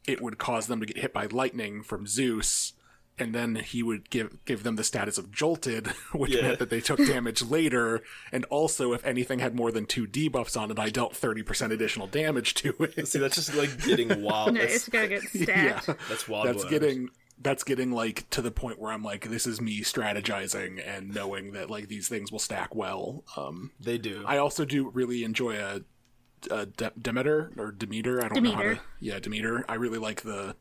it 0.07 0.21
would 0.21 0.37
cause 0.37 0.67
them 0.67 0.79
to 0.79 0.85
get 0.85 0.97
hit 0.97 1.13
by 1.13 1.25
lightning 1.25 1.83
from 1.83 2.07
Zeus, 2.07 2.73
and 3.19 3.35
then 3.35 3.55
he 3.55 3.83
would 3.83 4.09
give 4.09 4.43
give 4.45 4.63
them 4.63 4.75
the 4.75 4.83
status 4.83 5.17
of 5.17 5.31
jolted, 5.31 5.87
which 6.13 6.31
Yeah. 6.35 6.41
meant 6.43 6.59
that 6.59 6.69
they 6.69 6.81
took 6.81 6.99
damage 6.99 7.41
later. 7.43 8.01
And 8.31 8.45
also, 8.45 8.93
if 8.93 9.05
anything 9.05 9.39
had 9.39 9.55
more 9.55 9.71
than 9.71 9.85
two 9.85 10.07
debuffs 10.07 10.59
on 10.59 10.71
it, 10.71 10.79
I 10.79 10.89
dealt 10.89 11.15
thirty 11.15 11.43
percent 11.43 11.73
additional 11.73 12.07
damage 12.07 12.53
to 12.55 12.73
it. 12.79 13.07
See, 13.07 13.19
that's 13.19 13.35
just 13.35 13.53
like 13.55 13.83
getting 13.83 14.21
wild. 14.23 14.53
No, 14.53 14.61
that's, 14.61 14.75
it's 14.75 14.89
gotta 14.89 15.07
get 15.07 15.21
stacked. 15.23 15.87
yeah, 15.87 15.93
that's 16.07 16.27
wild. 16.27 16.47
that's 16.47 16.63
boy. 16.63 16.69
getting 16.69 17.09
that's 17.41 17.63
getting 17.63 17.91
like 17.91 18.29
to 18.31 18.41
the 18.41 18.51
point 18.51 18.79
where 18.79 18.91
I'm 18.91 19.03
like, 19.03 19.29
this 19.29 19.47
is 19.47 19.61
me 19.61 19.81
strategizing 19.81 20.81
and 20.85 21.13
knowing 21.13 21.53
that 21.53 21.69
like 21.69 21.87
these 21.87 22.07
things 22.09 22.31
will 22.31 22.39
stack 22.39 22.75
well. 22.75 23.23
Um, 23.37 23.71
They 23.79 23.97
do. 23.97 24.23
I 24.27 24.37
also 24.39 24.65
do 24.65 24.89
really 24.89 25.23
enjoy 25.23 25.55
a, 25.57 25.81
a 26.51 26.65
De- 26.65 26.91
Demeter 27.01 27.51
or 27.57 27.71
Demeter. 27.71 28.23
I 28.23 28.27
don't 28.27 28.43
know 28.43 28.51
how 28.51 28.61
to. 28.63 28.79
Yeah, 28.99 29.19
Demeter. 29.19 29.63
I 29.69 29.75
really 29.75 29.99
like 29.99 30.23
the. 30.23 30.55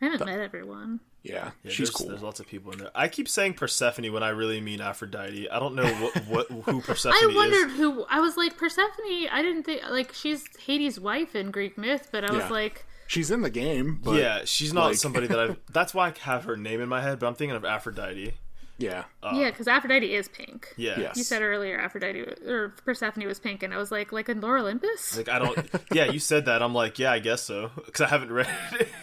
I 0.00 0.06
haven't 0.06 0.26
met 0.26 0.40
everyone. 0.40 1.00
Yeah, 1.22 1.50
Yeah, 1.62 1.70
she's 1.70 1.76
there's, 1.76 1.90
cool. 1.90 2.08
There's 2.08 2.22
lots 2.22 2.40
of 2.40 2.46
people 2.46 2.72
in 2.72 2.78
there. 2.78 2.90
I 2.94 3.08
keep 3.08 3.28
saying 3.28 3.54
Persephone 3.54 4.10
when 4.12 4.22
I 4.22 4.30
really 4.30 4.60
mean 4.60 4.80
Aphrodite. 4.80 5.50
I 5.50 5.58
don't 5.58 5.74
know 5.74 5.86
what, 5.86 6.16
what 6.26 6.50
who 6.64 6.80
Persephone 6.80 7.14
is. 7.18 7.22
I 7.24 7.28
is. 7.28 7.34
wondered 7.36 7.70
who 7.76 8.06
I 8.08 8.20
was 8.20 8.36
like 8.38 8.56
Persephone. 8.56 9.28
I 9.30 9.42
didn't 9.42 9.64
think 9.64 9.82
like 9.90 10.12
she's 10.14 10.44
Hades' 10.64 10.98
wife 10.98 11.36
in 11.36 11.50
Greek 11.50 11.76
myth, 11.76 12.08
but 12.10 12.24
I 12.24 12.32
was 12.32 12.50
like, 12.50 12.86
She's 13.06 13.30
in 13.30 13.42
the 13.42 13.50
game, 13.50 13.98
but 14.02 14.18
yeah, 14.20 14.42
she's 14.44 14.72
not 14.72 14.86
like- 14.86 14.96
somebody 14.96 15.26
that 15.26 15.38
I've. 15.38 15.56
That's 15.72 15.92
why 15.92 16.08
I 16.08 16.14
have 16.20 16.44
her 16.44 16.56
name 16.56 16.80
in 16.80 16.88
my 16.88 17.02
head, 17.02 17.18
but 17.18 17.26
I'm 17.26 17.34
thinking 17.34 17.56
of 17.56 17.64
Aphrodite. 17.64 18.34
Yeah, 18.80 19.04
yeah, 19.34 19.50
because 19.50 19.68
Aphrodite 19.68 20.14
is 20.14 20.28
pink. 20.28 20.72
Yeah. 20.76 20.98
Yes. 20.98 21.16
You 21.16 21.22
said 21.22 21.42
earlier 21.42 21.78
Aphrodite 21.78 22.20
or 22.20 22.70
Persephone 22.84 23.26
was 23.26 23.38
pink, 23.38 23.62
and 23.62 23.72
I 23.74 23.76
was 23.76 23.92
like, 23.92 24.10
like 24.12 24.28
in 24.28 24.40
Lore 24.40 24.58
Olympus. 24.58 25.16
Like 25.16 25.28
I 25.28 25.38
don't. 25.38 25.68
yeah, 25.92 26.06
you 26.06 26.18
said 26.18 26.46
that. 26.46 26.62
I'm 26.62 26.74
like, 26.74 26.98
yeah, 26.98 27.12
I 27.12 27.18
guess 27.18 27.42
so, 27.42 27.70
because 27.84 28.00
I 28.00 28.08
haven't 28.08 28.32
read 28.32 28.48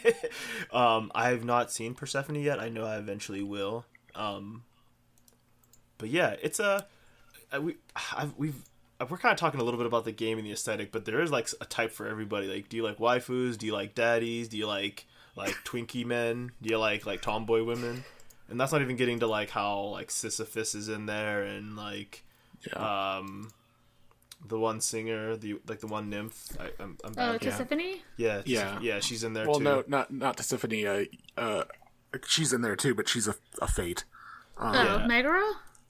it. 0.04 0.32
um, 0.74 1.12
I 1.14 1.30
have 1.30 1.46
not 1.46 1.72
seen 1.72 1.94
Persephone 1.94 2.36
yet. 2.42 2.60
I 2.60 2.70
know 2.70 2.86
I 2.86 2.98
eventually 2.98 3.44
will. 3.44 3.86
Um, 4.16 4.64
but 5.98 6.10
yeah, 6.10 6.36
it's 6.42 6.60
a. 6.60 6.86
I- 7.52 7.60
we 7.60 7.76
I've, 8.16 8.34
we've 8.38 8.62
we're 9.10 9.18
kind 9.18 9.32
of 9.32 9.38
talking 9.38 9.60
a 9.60 9.64
little 9.64 9.78
bit 9.78 9.86
about 9.86 10.06
the 10.06 10.12
game 10.12 10.38
and 10.38 10.48
the 10.48 10.52
aesthetic, 10.52 10.92
but 10.92 11.06
there 11.06 11.22
is 11.22 11.30
like 11.32 11.48
a 11.62 11.66
type 11.66 11.92
for 11.92 12.08
everybody. 12.08 12.48
Like, 12.48 12.68
do 12.68 12.78
you 12.78 12.84
like 12.84 12.98
waifus? 12.98 13.58
Do 13.58 13.66
you 13.68 13.74
like 13.74 13.94
daddies? 13.96 14.48
Do 14.48 14.58
you 14.58 14.66
like 14.68 15.06
like 15.36 15.54
Twinkie 15.66 16.06
men? 16.06 16.52
Do 16.62 16.70
you 16.70 16.80
like 16.80 17.06
like 17.06 17.22
tomboy 17.22 17.64
women? 17.64 18.04
And 18.50 18.60
that's 18.60 18.72
not 18.72 18.82
even 18.82 18.96
getting 18.96 19.20
to 19.20 19.28
like 19.28 19.50
how 19.50 19.80
like 19.88 20.10
Sisyphus 20.12 20.74
is 20.76 20.88
in 20.90 21.06
there 21.06 21.44
and 21.44 21.76
like 21.76 22.24
yeah. 22.66 23.18
um 23.18 23.52
the 24.48 24.58
one 24.60 24.80
singer 24.82 25.36
the 25.36 25.60
like 25.68 25.80
the 25.80 25.88
one 25.88 26.10
nymph 26.10 26.56
I, 26.60 26.66
I'm, 26.82 26.98
I'm 27.04 27.12
Oh, 27.18 27.34
bad. 27.34 27.44
yeah. 27.44 27.58
Tisiphone? 27.58 27.96
yeah 28.18 28.42
Yeah. 28.46 28.80
yeah 28.82 29.00
she's 29.00 29.24
in 29.24 29.34
there 29.34 29.46
well, 29.48 29.58
too 29.58 29.64
no, 29.64 29.84
not 29.88 30.12
not 30.14 30.38
Tisiphone. 30.38 31.08
Uh, 31.38 31.42
uh, 31.42 31.64
she's 32.26 32.54
in 32.54 32.62
there 32.62 32.76
too, 32.76 32.94
but 32.96 33.10
she's 33.10 33.28
a, 33.28 33.36
a 33.62 33.68
fate. 33.68 34.04
Oh, 34.60 34.72
Yeah. 34.74 35.06
Megara? 35.08 35.44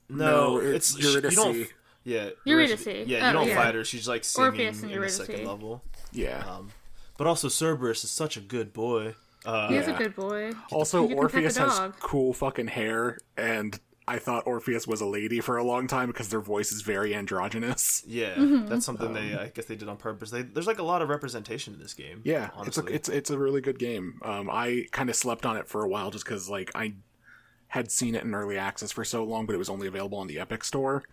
no, 0.10 0.56
no, 0.56 0.58
it's, 0.58 0.96
it's 0.96 0.98
she- 0.98 1.04
you 1.04 1.10
Eurydice. 1.10 1.36
don't 1.36 1.68
yeah 2.06 2.30
Eurydice. 2.46 2.86
yeah 2.88 3.02
you 3.06 3.18
Oh, 3.18 3.34
don't 3.34 3.48
yeah. 3.50 3.56
fight 3.64 3.76
her 3.76 3.84
she's 3.84 4.08
like 4.08 4.24
singing 4.24 4.48
Orpheus 4.52 4.82
and 4.82 4.92
in 4.92 5.02
the 5.02 5.10
second 5.10 5.46
level 5.46 5.84
Yeah. 6.14 6.44
um 6.48 6.70
but 7.18 7.28
also 7.28 7.50
Cerberus 7.50 8.04
is 8.06 8.12
such 8.12 8.38
a 8.38 8.40
good 8.42 8.72
boy 8.72 9.16
uh 9.48 9.70
He 9.70 9.78
is 9.78 9.88
a 9.88 9.94
good 9.94 10.16
boy. 10.16 10.52
also, 10.72 11.02
you 11.04 11.08
can 11.10 11.18
pet 11.18 11.32
the 11.32 11.38
Orpheus 11.40 11.58
has 11.58 11.92
cool 12.00 12.34
fucking 12.34 12.68
hair, 12.68 13.18
and 13.38 13.80
I 14.10 14.20
thought 14.20 14.48
Orpheus 14.48 14.88
was 14.88 15.02
a 15.02 15.06
lady 15.06 15.40
for 15.42 15.58
a 15.58 15.64
long 15.64 15.88
time 15.88 16.08
because 16.08 16.30
their 16.30 16.40
voice 16.40 16.72
is 16.72 16.82
very 16.82 17.14
androgynous. 17.16 18.04
yeah 18.08 18.36
Mm-hmm. 18.36 18.68
that's 18.68 18.86
something 18.86 19.12
they 19.14 19.36
I 19.36 19.48
guess 19.50 19.66
they 19.66 19.76
did 19.76 19.90
on 19.90 19.98
purpose 19.98 20.32
they, 20.32 20.44
there's 20.44 20.68
like 20.68 20.80
a 20.80 20.84
lot 20.84 21.02
of 21.02 21.10
representation 21.10 21.74
in 21.74 21.80
this 21.80 21.94
game 21.94 22.22
Yeah, 22.24 22.50
honestly. 22.56 22.94
it's 22.94 23.10
a 23.10 23.12
it's 23.12 23.18
it's 23.18 23.30
a 23.32 23.38
really 23.38 23.62
good 23.62 23.80
game. 23.80 24.20
Um, 24.24 24.50
I 24.50 24.86
kind 24.92 25.10
of 25.10 25.16
slept 25.16 25.46
on 25.46 25.58
it 25.58 25.68
for 25.68 25.84
a 25.84 25.90
while 25.90 26.10
just 26.12 26.24
because 26.26 26.48
like 26.50 26.72
I 26.76 26.94
had 27.70 27.92
seen 27.92 28.16
it 28.16 28.24
in 28.24 28.34
early 28.34 28.58
access 28.58 28.94
for 28.94 29.04
so 29.04 29.26
long, 29.26 29.46
but 29.46 29.54
it 29.56 29.58
was 29.58 29.70
only 29.70 29.88
available 29.88 30.18
on 30.20 30.28
the 30.28 30.40
Epic 30.40 30.64
Store. 30.64 31.04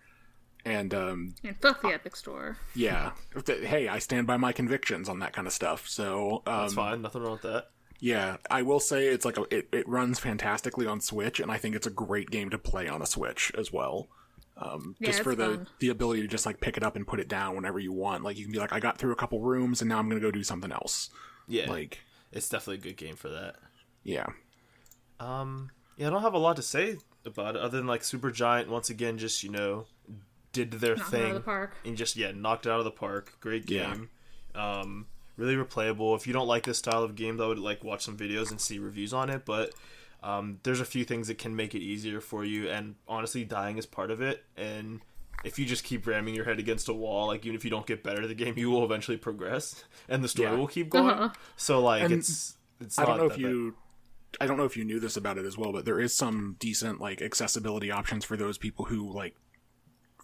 And 0.63 0.93
um, 0.95 1.35
And 1.43 1.55
fuck 1.57 1.81
the 1.81 1.89
Epic 1.89 2.15
Store. 2.15 2.57
yeah, 2.73 3.11
hey, 3.45 3.87
I 3.89 3.99
stand 3.99 4.25
by 4.25 4.37
my 4.37 4.51
convictions 4.53 5.09
on 5.09 5.19
that 5.19 5.31
kind 5.33 5.45
of 5.47 5.53
stuff. 5.53 5.87
So 5.87 6.41
um, 6.47 6.61
that's 6.61 6.73
fine 6.73 7.01
nothing 7.01 7.21
wrong 7.23 7.33
with 7.33 7.41
that 7.43 7.71
Yeah, 8.05 8.37
I 8.51 8.61
will 8.61 8.79
say 8.79 9.07
it's 9.07 9.25
like 9.25 9.37
a, 9.39 9.45
it, 9.49 9.67
it 9.71 9.87
runs 9.89 10.19
fantastically 10.19 10.85
on 10.85 11.01
Switch, 11.01 11.39
and 11.39 11.49
I 11.51 11.57
think 11.57 11.75
it's 11.75 11.87
a 11.87 11.91
great 11.91 12.29
game 12.29 12.51
to 12.51 12.57
play 12.59 12.87
on 12.87 13.01
a 13.01 13.05
Switch 13.07 13.51
as 13.57 13.73
well. 13.73 14.09
Um, 14.57 14.95
Yeah, 14.99 15.07
just 15.07 15.23
for 15.23 15.33
the 15.33 15.55
fun. 15.55 15.67
the 15.79 15.89
ability 15.89 16.21
to 16.21 16.27
just 16.27 16.45
like 16.45 16.61
pick 16.61 16.77
it 16.77 16.83
up 16.83 16.95
and 16.95 17.07
put 17.07 17.19
it 17.19 17.27
down 17.27 17.55
whenever 17.55 17.79
you 17.79 17.91
want. 17.91 18.23
Like 18.23 18.37
you 18.37 18.43
can 18.45 18.51
be 18.51 18.59
like, 18.59 18.71
I 18.71 18.79
got 18.79 18.99
through 18.99 19.11
a 19.11 19.15
couple 19.15 19.41
rooms, 19.41 19.81
and 19.81 19.89
now 19.89 19.97
I'm 19.97 20.07
gonna 20.07 20.21
go 20.21 20.29
do 20.29 20.43
something 20.43 20.71
else. 20.71 21.09
yeah 21.47 21.67
Like, 21.69 21.99
it's 22.31 22.47
definitely 22.47 22.75
a 22.87 22.91
good 22.93 22.97
game 22.97 23.15
for 23.15 23.29
that 23.29 23.55
yeah, 24.03 24.27
Um, 25.19 25.71
yeah, 25.97 26.07
I 26.07 26.09
don't 26.11 26.21
have 26.21 26.33
a 26.35 26.37
lot 26.37 26.57
to 26.57 26.61
say 26.61 26.97
about 27.25 27.55
it 27.55 27.61
other 27.63 27.77
than 27.77 27.87
like 27.87 28.01
Supergiant 28.01 28.67
once 28.67 28.91
again 28.91 29.17
just 29.17 29.43
you 29.43 29.49
know 29.49 29.85
did 30.53 30.69
their 30.73 30.95
Knocked 30.95 31.09
thing 31.09 31.23
out 31.23 31.29
of 31.29 31.33
the 31.35 31.41
park. 31.41 31.73
and 31.83 31.97
just 31.97 32.15
yeah 32.15 32.31
knocked 32.35 32.67
it 32.67 32.69
out 32.69 32.77
of 32.79 32.85
the 32.85 32.91
park. 32.91 33.37
Great 33.41 33.67
Yeah. 33.69 33.93
game. 33.95 34.09
Um, 34.53 35.07
really 35.37 35.55
replayable. 35.55 36.15
If 36.15 36.27
you 36.27 36.33
don't 36.33 36.47
like 36.47 36.63
this 36.63 36.77
style 36.77 37.03
of 37.03 37.15
games, 37.15 37.41
I 37.41 37.47
would 37.47 37.59
like 37.59 37.83
watch 37.83 38.03
some 38.05 38.17
videos 38.17 38.51
and 38.51 38.59
see 38.59 38.79
reviews 38.79 39.13
on 39.13 39.29
it. 39.29 39.45
But 39.45 39.73
um, 40.23 40.59
there's 40.63 40.79
a 40.79 40.85
few 40.85 41.03
things 41.05 41.27
that 41.27 41.37
can 41.37 41.55
make 41.55 41.75
it 41.75 41.79
easier 41.81 42.21
for 42.21 42.43
you, 42.45 42.69
and 42.69 42.95
honestly, 43.07 43.43
dying 43.43 43.77
is 43.77 43.85
part 43.85 44.11
of 44.11 44.21
it. 44.21 44.43
And 44.57 45.01
if 45.43 45.59
you 45.59 45.65
just 45.65 45.83
keep 45.83 46.07
ramming 46.07 46.33
your 46.35 46.45
head 46.45 46.57
against 46.59 46.89
a 46.89 46.93
wall, 46.93 47.27
like 47.27 47.45
even 47.45 47.55
if 47.55 47.63
you 47.63 47.69
don't 47.69 47.85
get 47.85 48.01
better 48.03 48.21
at 48.23 48.27
the 48.27 48.33
game, 48.35 48.57
you 48.57 48.71
will 48.71 48.83
eventually 48.83 49.17
progress, 49.17 49.83
and 50.09 50.23
the 50.23 50.27
story 50.27 50.49
Yeah. 50.51 50.55
will 50.57 50.67
keep 50.67 50.89
going. 50.89 51.09
Uh-huh. 51.09 51.29
So 51.57 51.81
like 51.81 52.03
And 52.03 52.13
it's 52.13 52.55
it's. 52.79 52.97
I 52.97 53.05
don't 53.05 53.17
not 53.17 53.17
know 53.19 53.25
if 53.27 53.33
that 53.33 53.41
bad. 53.43 53.49
you 53.51 53.75
I 54.41 54.47
don't 54.47 54.57
know 54.57 54.65
if 54.65 54.75
you 54.75 54.83
knew 54.83 54.99
this 54.99 55.15
about 55.15 55.37
it 55.37 55.45
as 55.45 55.57
well, 55.57 55.71
but 55.71 55.85
there 55.85 55.99
is 55.99 56.13
some 56.13 56.55
decent 56.59 56.99
like 56.99 57.21
accessibility 57.21 57.89
options 57.91 58.25
for 58.25 58.35
those 58.35 58.57
people 58.57 58.85
who 58.85 59.09
like 59.13 59.35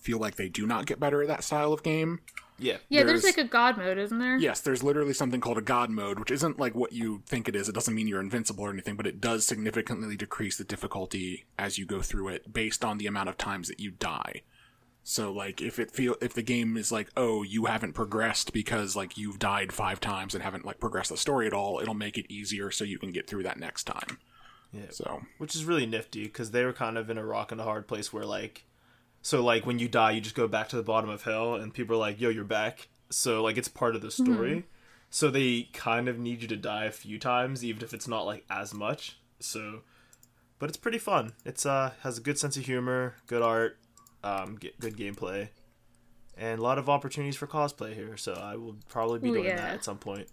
feel 0.02 0.18
like 0.18 0.36
they 0.36 0.50
do 0.50 0.68
not 0.68 0.86
get 0.86 1.00
better 1.00 1.22
at 1.22 1.28
that 1.28 1.44
style 1.44 1.72
of 1.74 1.84
game. 1.84 2.20
Yeah. 2.60 2.78
Yeah, 2.90 3.04
there's, 3.04 3.24
There's- 3.24 3.38
like 3.38 3.46
a 3.46 3.50
god 3.50 3.78
mode, 3.78 3.98
isn't 3.98 4.20
there? 4.20 4.38
Yes, 4.38 4.60
there's 4.62 4.84
literally 4.84 5.14
something 5.14 5.42
called 5.42 5.58
a 5.58 5.62
god 5.64 5.90
mode, 5.90 6.20
which 6.20 6.30
isn't 6.30 6.60
like 6.60 6.76
what 6.76 6.94
you 6.94 7.24
think 7.26 7.48
it 7.50 7.56
is. 7.56 7.68
It 7.68 7.74
doesn't 7.74 7.96
mean 7.96 8.08
you're 8.08 8.22
invincible 8.22 8.66
or 8.66 8.70
anything, 8.72 8.96
but 8.96 9.08
it 9.08 9.20
does 9.20 9.48
significantly 9.48 10.16
decrease 10.16 10.58
the 10.58 10.64
difficulty 10.64 11.46
as 11.58 11.80
you 11.80 11.86
go 11.88 12.02
through 12.02 12.28
it 12.28 12.54
based 12.54 12.86
on 12.86 13.00
the 13.00 13.08
amount 13.08 13.30
of 13.30 13.38
times 13.38 13.68
that 13.68 13.80
you 13.80 13.90
die. 13.90 14.44
So 15.04 15.32
like 15.34 15.60
if 15.60 15.80
it 15.80 15.90
feel 15.90 16.16
if 16.22 16.36
the 16.36 16.44
game 16.44 16.78
is 16.78 16.92
like, 16.92 17.10
"Oh, 17.18 17.42
you 17.42 17.66
haven't 17.66 17.94
progressed 17.94 18.54
because 18.54 18.96
like 18.96 19.18
you've 19.18 19.40
died 19.40 19.74
5 19.74 20.00
times 20.00 20.36
and 20.36 20.44
haven't 20.44 20.64
like 20.66 20.80
progressed 20.80 21.10
the 21.10 21.18
story 21.18 21.48
at 21.48 21.54
all," 21.54 21.80
it'll 21.80 21.96
make 21.96 22.20
it 22.20 22.32
easier 22.32 22.70
so 22.70 22.84
you 22.84 23.00
can 23.00 23.10
get 23.12 23.28
through 23.28 23.42
that 23.42 23.60
next 23.60 23.86
time. 23.86 24.20
Yeah. 24.72 24.92
So, 24.92 25.24
which 25.40 25.56
is 25.56 25.66
really 25.66 25.88
nifty 25.88 26.26
because 26.26 26.52
they 26.52 26.64
were 26.64 26.74
kind 26.74 27.00
of 27.00 27.10
in 27.10 27.18
a 27.18 27.26
rock 27.26 27.52
and 27.52 27.60
a 27.60 27.64
hard 27.64 27.88
place 27.88 28.14
where 28.14 28.26
like 28.26 28.66
so 29.22 29.44
like 29.44 29.66
when 29.66 29.80
you 29.80 29.88
die 29.88 30.12
you 30.12 30.22
just 30.22 30.36
go 30.36 30.48
back 30.48 30.70
to 30.70 30.76
the 30.76 30.84
bottom 30.84 31.10
of 31.10 31.24
hell 31.24 31.56
and 31.56 31.74
people 31.74 31.96
are 31.96 32.00
like 32.00 32.20
yo 32.20 32.30
you're 32.30 32.44
back. 32.44 32.90
So 33.10 33.44
like 33.44 33.58
it's 33.58 33.68
part 33.68 33.96
of 33.96 34.02
the 34.02 34.12
story. 34.12 34.66
So 35.10 35.30
they 35.30 35.70
kind 35.74 36.08
of 36.08 36.18
need 36.18 36.42
you 36.42 36.48
to 36.48 36.56
die 36.56 36.86
a 36.86 36.92
few 36.92 37.20
times 37.20 37.64
even 37.66 37.84
if 37.84 37.94
it's 37.94 38.08
not 38.08 38.26
like 38.26 38.46
as 38.50 38.74
much. 38.74 39.18
So 39.40 39.82
but 40.60 40.70
it's 40.70 40.78
pretty 40.78 41.00
fun. 41.00 41.34
It's 41.46 41.66
uh 41.66 41.92
has 42.02 42.18
a 42.18 42.22
good 42.22 42.38
sense 42.38 42.56
of 42.58 42.66
humor 42.66 43.16
good 43.28 43.42
art 43.42 43.78
um 44.24 44.58
g- 44.60 44.74
good 44.80 44.96
gameplay 44.96 45.50
and 46.38 46.60
a 46.60 46.64
lot 46.64 46.78
of 46.78 46.90
opportunities 46.90 47.36
for 47.36 47.48
cosplay 47.48 47.94
here 47.94 48.16
so 48.16 48.34
i 48.34 48.56
will 48.56 48.76
probably 48.88 49.20
be 49.20 49.30
doing 49.30 49.46
yeah. 49.46 49.58
that 49.58 49.74
at 49.76 49.84
some 49.84 49.98
point. 49.98 50.28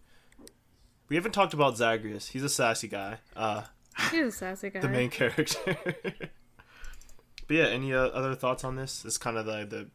We 1.09 1.17
haven't 1.17 1.33
talked 1.33 1.55
about 1.55 1.77
zagreus. 1.79 2.29
He's 2.29 2.43
a 2.43 2.49
sassy 2.51 2.87
guy. 2.89 3.19
Uh 3.35 3.63
He's 4.11 4.27
a 4.27 4.31
sassy 4.31 4.71
guy. 4.75 4.81
the 4.81 4.89
main 4.89 5.11
character. 5.11 5.77
but 7.49 7.57
yeah, 7.57 7.65
any 7.67 7.93
uh, 7.93 8.07
other 8.09 8.35
thoughts 8.37 8.63
on 8.63 8.77
this? 8.77 9.03
This 9.03 9.19
kind 9.19 9.37
of 9.37 9.47
the 9.47 9.65
the 9.67 9.87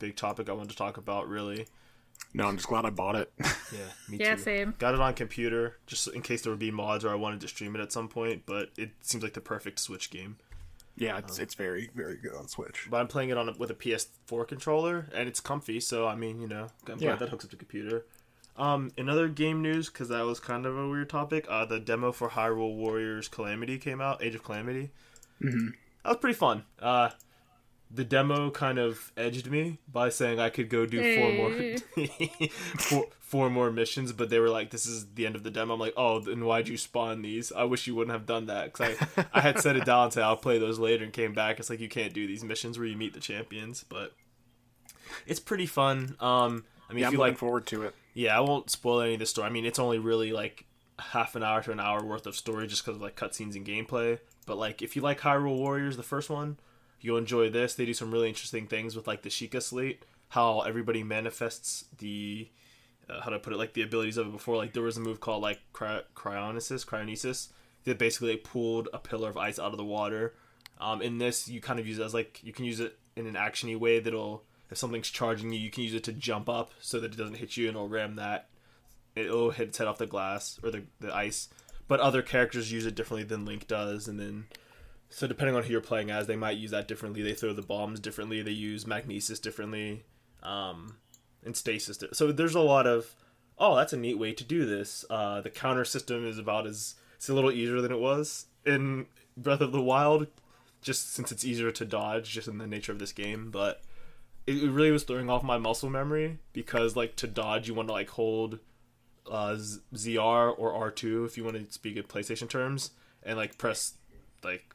big 0.00 0.16
topic 0.16 0.48
I 0.48 0.52
wanted 0.52 0.70
to 0.70 0.76
talk 0.76 0.96
about. 0.96 1.28
Really, 1.28 1.66
no, 2.34 2.46
I'm 2.48 2.56
just 2.56 2.68
glad 2.68 2.84
I 2.84 2.90
bought 2.90 3.14
it. 3.14 3.32
yeah, 3.38 3.78
me 4.08 4.16
Yeah, 4.18 4.34
too. 4.34 4.42
same. 4.42 4.74
Got 4.78 4.94
it 4.94 5.00
on 5.00 5.14
computer 5.14 5.76
just 5.86 6.08
in 6.08 6.22
case 6.22 6.42
there 6.42 6.50
would 6.52 6.58
be 6.58 6.70
mods 6.72 7.04
or 7.04 7.10
I 7.10 7.14
wanted 7.14 7.40
to 7.42 7.48
stream 7.48 7.74
it 7.76 7.80
at 7.80 7.92
some 7.92 8.08
point. 8.08 8.42
But 8.46 8.70
it 8.76 8.90
seems 9.02 9.22
like 9.22 9.34
the 9.34 9.40
perfect 9.40 9.78
Switch 9.78 10.10
game. 10.10 10.36
yeah, 10.96 11.18
it's 11.18 11.38
it's 11.38 11.54
very 11.54 11.90
very 11.94 12.16
good 12.16 12.34
on 12.34 12.48
Switch. 12.48 12.88
But 12.90 12.98
I'm 12.98 13.08
playing 13.08 13.30
it 13.30 13.36
on 13.38 13.48
a, 13.48 13.52
with 13.58 13.70
a 13.70 13.74
PS4 13.74 14.48
controller 14.48 15.08
and 15.14 15.28
it's 15.28 15.40
comfy. 15.40 15.80
So 15.80 16.06
I 16.08 16.14
mean, 16.16 16.40
you 16.40 16.48
know, 16.48 16.68
I'm 16.88 16.98
glad 16.98 17.00
Yeah. 17.00 17.16
that 17.16 17.28
hooks 17.28 17.44
up 17.44 17.50
to 17.52 17.56
computer. 17.56 18.04
Um, 18.56 18.92
another 18.96 19.26
game 19.26 19.62
news, 19.62 19.88
because 19.90 20.10
that 20.10 20.24
was 20.24 20.38
kind 20.38 20.64
of 20.64 20.78
a 20.78 20.88
weird 20.88 21.10
topic, 21.10 21.44
uh, 21.48 21.64
the 21.64 21.80
demo 21.80 22.12
for 22.12 22.28
Hyrule 22.30 22.76
Warriors 22.76 23.26
Calamity 23.26 23.78
came 23.78 24.00
out, 24.00 24.22
Age 24.22 24.36
of 24.36 24.44
Calamity. 24.44 24.90
Mm-hmm. 25.42 25.70
That 26.04 26.10
was 26.10 26.18
pretty 26.18 26.36
fun. 26.38 26.64
Uh, 26.80 27.10
the 27.90 28.04
demo 28.04 28.50
kind 28.50 28.78
of 28.78 29.12
edged 29.16 29.50
me 29.50 29.78
by 29.90 30.08
saying 30.08 30.38
I 30.40 30.50
could 30.50 30.68
go 30.68 30.84
do 30.84 30.98
four 31.16 31.32
more, 31.32 32.08
four, 32.78 33.06
four 33.20 33.50
more 33.50 33.70
missions, 33.70 34.12
but 34.12 34.30
they 34.30 34.38
were 34.40 34.50
like, 34.50 34.70
"This 34.70 34.84
is 34.86 35.06
the 35.14 35.26
end 35.26 35.36
of 35.36 35.44
the 35.44 35.50
demo." 35.50 35.74
I'm 35.74 35.80
like, 35.80 35.94
"Oh, 35.96 36.18
then 36.20 36.44
why'd 36.44 36.68
you 36.68 36.76
spawn 36.76 37.22
these? 37.22 37.52
I 37.52 37.64
wish 37.64 37.86
you 37.86 37.94
wouldn't 37.94 38.12
have 38.12 38.26
done 38.26 38.46
that." 38.46 38.72
Because 38.72 38.96
I, 39.16 39.26
I 39.34 39.40
had 39.40 39.60
set 39.60 39.76
it 39.76 39.84
down 39.84 40.10
to 40.10 40.20
I'll 40.22 40.36
play 40.36 40.58
those 40.58 40.78
later, 40.78 41.04
and 41.04 41.12
came 41.12 41.32
back. 41.34 41.58
It's 41.60 41.70
like 41.70 41.80
you 41.80 41.88
can't 41.88 42.12
do 42.12 42.26
these 42.26 42.42
missions 42.44 42.78
where 42.78 42.86
you 42.86 42.96
meet 42.96 43.14
the 43.14 43.20
champions, 43.20 43.84
but 43.88 44.12
it's 45.26 45.40
pretty 45.40 45.66
fun. 45.66 46.16
Um, 46.20 46.64
I 46.90 46.92
mean, 46.94 47.00
Yeah, 47.02 47.06
if 47.06 47.08
I'm 47.08 47.12
you 47.12 47.18
looking 47.18 47.18
like 47.32 47.38
forward 47.38 47.66
to 47.66 47.82
it. 47.84 47.94
yeah, 48.14 48.36
I 48.36 48.40
won't 48.40 48.70
spoil 48.70 49.00
any 49.02 49.14
of 49.14 49.20
the 49.20 49.26
story. 49.26 49.46
I 49.46 49.50
mean, 49.50 49.64
it's 49.66 49.78
only 49.78 49.98
really 49.98 50.32
like 50.32 50.64
half 50.98 51.36
an 51.36 51.42
hour 51.42 51.62
to 51.62 51.70
an 51.72 51.80
hour 51.80 52.04
worth 52.04 52.26
of 52.26 52.34
story 52.36 52.66
just 52.66 52.84
because 52.84 52.96
of 52.96 53.02
like 53.02 53.16
cutscenes 53.16 53.54
and 53.56 53.64
gameplay. 53.66 54.18
But 54.46 54.58
like, 54.58 54.82
if 54.82 54.96
you 54.96 55.02
like 55.02 55.20
Hyrule 55.20 55.56
Warriors, 55.56 55.96
the 55.96 56.02
first 56.02 56.30
one, 56.30 56.58
you'll 57.00 57.18
enjoy 57.18 57.50
this. 57.50 57.74
They 57.74 57.86
do 57.86 57.94
some 57.94 58.10
really 58.10 58.28
interesting 58.28 58.66
things 58.66 58.96
with 58.96 59.06
like 59.06 59.22
the 59.22 59.28
Sheikah 59.28 59.62
Slate, 59.62 60.04
how 60.28 60.60
everybody 60.60 61.02
manifests 61.02 61.84
the 61.98 62.48
uh, 63.08 63.20
how 63.20 63.30
to 63.30 63.38
put 63.38 63.52
it, 63.52 63.56
like 63.56 63.74
the 63.74 63.82
abilities 63.82 64.16
of 64.16 64.28
it 64.28 64.32
before. 64.32 64.56
Like 64.56 64.72
there 64.72 64.82
was 64.82 64.96
a 64.96 65.00
move 65.00 65.20
called 65.20 65.42
like 65.42 65.60
cry- 65.72 66.02
cryonesis, 66.14 66.86
cryonesis 66.86 67.48
that 67.84 67.98
basically 67.98 68.32
like, 68.32 68.44
pulled 68.44 68.88
a 68.92 68.98
pillar 68.98 69.28
of 69.28 69.36
ice 69.36 69.58
out 69.58 69.72
of 69.72 69.76
the 69.76 69.84
water. 69.84 70.34
Um, 70.80 71.02
in 71.02 71.18
this, 71.18 71.48
you 71.48 71.60
kind 71.60 71.78
of 71.78 71.86
use 71.86 71.98
it 71.98 72.02
as 72.02 72.14
like 72.14 72.40
you 72.42 72.52
can 72.52 72.64
use 72.64 72.80
it 72.80 72.98
in 73.16 73.26
an 73.26 73.34
actiony 73.34 73.78
way 73.78 74.00
that'll 74.00 74.42
if 74.70 74.78
something's 74.78 75.10
charging 75.10 75.52
you, 75.52 75.60
you 75.60 75.70
can 75.70 75.84
use 75.84 75.94
it 75.94 76.04
to 76.04 76.12
jump 76.12 76.48
up 76.48 76.72
so 76.80 76.98
that 77.00 77.12
it 77.12 77.16
doesn't 77.16 77.36
hit 77.36 77.56
you 77.56 77.68
and 77.68 77.76
it'll 77.76 77.88
ram 77.88 78.16
that. 78.16 78.48
It'll 79.14 79.50
hit 79.50 79.68
its 79.68 79.78
head 79.78 79.86
off 79.86 79.98
the 79.98 80.06
glass 80.06 80.58
or 80.62 80.70
the 80.70 80.82
the 81.00 81.14
ice. 81.14 81.48
But 81.86 82.00
other 82.00 82.22
characters 82.22 82.72
use 82.72 82.86
it 82.86 82.94
differently 82.94 83.24
than 83.24 83.44
Link 83.44 83.66
does, 83.66 84.08
and 84.08 84.18
then 84.18 84.46
so 85.10 85.26
depending 85.26 85.54
on 85.54 85.62
who 85.62 85.72
you're 85.72 85.80
playing 85.80 86.10
as, 86.10 86.26
they 86.26 86.36
might 86.36 86.56
use 86.56 86.70
that 86.70 86.88
differently. 86.88 87.22
They 87.22 87.34
throw 87.34 87.52
the 87.52 87.62
bombs 87.62 88.00
differently. 88.00 88.42
They 88.42 88.50
use 88.50 88.86
magnesis 88.86 89.38
differently, 89.38 90.04
um, 90.42 90.96
and 91.44 91.56
stasis. 91.56 92.02
So 92.12 92.32
there's 92.32 92.54
a 92.54 92.60
lot 92.60 92.86
of 92.86 93.14
oh, 93.58 93.76
that's 93.76 93.92
a 93.92 93.96
neat 93.96 94.18
way 94.18 94.32
to 94.32 94.44
do 94.44 94.66
this. 94.66 95.04
Uh, 95.08 95.40
the 95.40 95.50
counter 95.50 95.84
system 95.84 96.26
is 96.26 96.38
about 96.38 96.66
as 96.66 96.96
it's 97.16 97.28
a 97.28 97.34
little 97.34 97.52
easier 97.52 97.80
than 97.80 97.92
it 97.92 98.00
was 98.00 98.46
in 98.66 99.06
Breath 99.36 99.60
of 99.60 99.72
the 99.72 99.80
Wild, 99.80 100.26
just 100.82 101.14
since 101.14 101.30
it's 101.30 101.44
easier 101.44 101.70
to 101.70 101.84
dodge, 101.84 102.30
just 102.30 102.48
in 102.48 102.58
the 102.58 102.66
nature 102.66 102.92
of 102.92 102.98
this 102.98 103.12
game. 103.12 103.50
But 103.50 103.82
it, 104.46 104.62
it 104.62 104.70
really 104.70 104.90
was 104.90 105.04
throwing 105.04 105.30
off 105.30 105.42
my 105.42 105.58
muscle 105.58 105.90
memory 105.90 106.38
because 106.52 106.96
like 106.96 107.16
to 107.16 107.26
dodge, 107.26 107.68
you 107.68 107.74
want 107.74 107.88
to 107.88 107.94
like 107.94 108.10
hold 108.10 108.58
uh, 109.30 109.56
ZR 109.94 110.54
or 110.58 110.90
R2 110.90 111.26
if 111.26 111.36
you 111.36 111.44
want 111.44 111.56
to 111.56 111.72
speak 111.72 111.96
in 111.96 112.02
PlayStation 112.04 112.48
terms, 112.48 112.90
and 113.22 113.36
like 113.36 113.58
press 113.58 113.94
like 114.42 114.74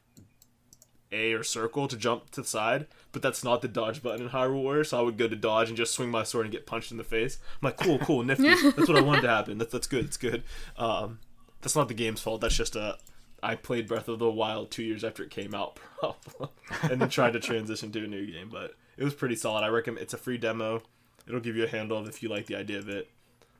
A 1.12 1.32
or 1.32 1.42
circle 1.42 1.88
to 1.88 1.96
jump 1.96 2.30
to 2.30 2.42
the 2.42 2.46
side. 2.46 2.86
But 3.12 3.22
that's 3.22 3.44
not 3.44 3.62
the 3.62 3.68
dodge 3.68 4.02
button 4.02 4.22
in 4.22 4.30
Hyrule 4.30 4.62
Warriors, 4.62 4.90
so 4.90 4.98
I 4.98 5.02
would 5.02 5.18
go 5.18 5.28
to 5.28 5.36
dodge 5.36 5.68
and 5.68 5.76
just 5.76 5.94
swing 5.94 6.10
my 6.10 6.24
sword 6.24 6.46
and 6.46 6.52
get 6.52 6.66
punched 6.66 6.90
in 6.90 6.98
the 6.98 7.04
face. 7.04 7.38
I'm 7.54 7.66
like, 7.66 7.76
cool, 7.76 7.98
cool, 7.98 8.22
nifty. 8.22 8.48
that's 8.70 8.88
what 8.88 8.96
I 8.96 9.02
wanted 9.02 9.22
to 9.22 9.28
happen. 9.28 9.58
That's 9.58 9.72
that's 9.72 9.86
good. 9.86 10.04
It's 10.04 10.16
good. 10.16 10.42
Um, 10.76 11.20
that's 11.60 11.76
not 11.76 11.88
the 11.88 11.94
game's 11.94 12.20
fault. 12.20 12.40
That's 12.40 12.56
just 12.56 12.76
a 12.76 12.98
I 13.42 13.54
played 13.54 13.88
Breath 13.88 14.08
of 14.08 14.18
the 14.18 14.30
Wild 14.30 14.70
two 14.70 14.82
years 14.82 15.04
after 15.04 15.22
it 15.22 15.30
came 15.30 15.54
out, 15.54 15.76
problem, 15.98 16.50
and 16.82 17.00
then 17.00 17.08
tried 17.08 17.32
to 17.32 17.40
transition 17.40 17.90
to 17.92 18.04
a 18.04 18.08
new 18.08 18.26
game. 18.26 18.48
But 18.50 18.74
it 18.96 19.04
was 19.04 19.14
pretty 19.14 19.36
solid. 19.36 19.64
I 19.64 19.68
recommend. 19.68 20.02
It's 20.02 20.14
a 20.14 20.18
free 20.18 20.38
demo. 20.38 20.82
It'll 21.26 21.40
give 21.40 21.56
you 21.56 21.64
a 21.64 21.68
handle 21.68 21.98
of 21.98 22.08
if 22.08 22.22
you 22.22 22.28
like 22.28 22.46
the 22.46 22.56
idea 22.56 22.78
of 22.78 22.88
it. 22.88 23.08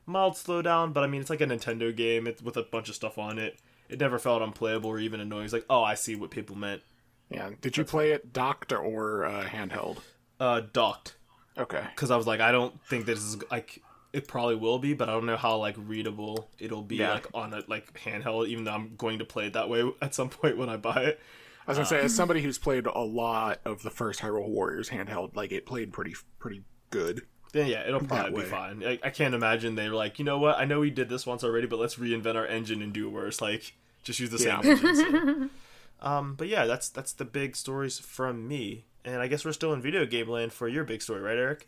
Mild 0.05 0.33
slowdown, 0.33 0.93
but 0.93 1.03
I 1.03 1.07
mean 1.07 1.21
it's 1.21 1.29
like 1.29 1.41
a 1.41 1.45
Nintendo 1.45 1.95
game. 1.95 2.27
It's 2.27 2.41
with 2.41 2.57
a 2.57 2.63
bunch 2.63 2.89
of 2.89 2.95
stuff 2.95 3.17
on 3.17 3.37
it. 3.37 3.59
It 3.89 3.99
never 3.99 4.17
felt 4.19 4.41
unplayable 4.41 4.89
or 4.89 4.99
even 4.99 5.19
annoying. 5.19 5.43
It's 5.45 5.53
like, 5.53 5.65
oh, 5.69 5.83
I 5.83 5.95
see 5.95 6.15
what 6.15 6.31
people 6.31 6.55
meant. 6.55 6.81
Yeah. 7.29 7.49
Did 7.61 7.77
you 7.77 7.83
play 7.85 8.11
it 8.11 8.33
docked 8.33 8.71
or 8.73 9.25
uh, 9.25 9.45
handheld? 9.45 9.97
Uh, 10.39 10.61
docked 10.73 11.15
Okay. 11.57 11.83
because 11.95 12.09
I 12.11 12.17
was 12.17 12.25
like, 12.27 12.39
I 12.39 12.51
don't 12.51 12.81
think 12.85 13.05
this 13.05 13.19
is 13.19 13.37
like 13.51 13.81
it 14.13 14.27
probably 14.27 14.55
will 14.55 14.79
be, 14.79 14.93
but 14.93 15.07
I 15.07 15.13
don't 15.13 15.25
know 15.25 15.37
how 15.37 15.57
like 15.57 15.75
readable 15.77 16.49
it'll 16.59 16.81
be 16.83 16.97
Yeah. 16.97 17.13
like 17.13 17.27
on 17.33 17.53
a 17.53 17.63
like 17.67 17.93
handheld. 18.03 18.47
Even 18.47 18.63
though 18.65 18.71
I'm 18.73 18.95
going 18.97 19.19
to 19.19 19.25
play 19.25 19.47
it 19.47 19.53
that 19.53 19.69
way 19.69 19.89
at 20.01 20.15
some 20.15 20.29
point 20.29 20.57
when 20.57 20.69
I 20.69 20.77
buy 20.77 21.03
it. 21.03 21.19
I 21.67 21.71
was 21.71 21.77
gonna 21.77 21.85
say, 21.87 21.99
as 21.99 22.13
somebody 22.15 22.41
who's 22.41 22.57
played 22.57 22.87
a 22.87 22.99
lot 22.99 23.59
of 23.65 23.83
the 23.83 23.91
first 23.91 24.19
Hyrule 24.21 24.49
Warriors 24.49 24.89
handheld, 24.89 25.35
like 25.35 25.51
it 25.51 25.65
played 25.65 25.93
pretty 25.93 26.15
pretty 26.39 26.63
good. 26.89 27.21
Then 27.51 27.67
yeah, 27.67 27.87
it'll 27.87 27.99
probably 28.07 28.43
be 28.43 28.49
fine. 28.49 28.83
I, 28.83 28.99
I 29.03 29.09
can't 29.09 29.35
imagine 29.35 29.75
they're 29.75 29.93
like, 29.93 30.19
you 30.19 30.25
know 30.25 30.37
what? 30.37 30.57
I 30.57 30.65
know 30.65 30.79
we 30.79 30.89
did 30.89 31.09
this 31.09 31.25
once 31.25 31.43
already, 31.43 31.67
but 31.67 31.79
let's 31.79 31.95
reinvent 31.95 32.35
our 32.35 32.47
engine 32.47 32.81
and 32.81 32.93
do 32.93 33.09
worse. 33.09 33.41
Like, 33.41 33.73
just 34.03 34.19
use 34.19 34.29
the 34.29 34.39
same 34.39 34.59
engine. 34.63 34.95
so. 34.95 35.49
Um, 36.03 36.33
but 36.33 36.47
yeah, 36.47 36.65
that's 36.65 36.89
that's 36.89 37.13
the 37.13 37.25
big 37.25 37.55
stories 37.55 37.99
from 37.99 38.47
me, 38.47 38.85
and 39.05 39.17
I 39.17 39.27
guess 39.27 39.45
we're 39.45 39.51
still 39.51 39.71
in 39.71 39.83
video 39.83 40.03
game 40.05 40.27
land 40.27 40.51
for 40.51 40.67
your 40.67 40.83
big 40.83 41.01
story, 41.01 41.21
right, 41.21 41.37
Eric? 41.37 41.67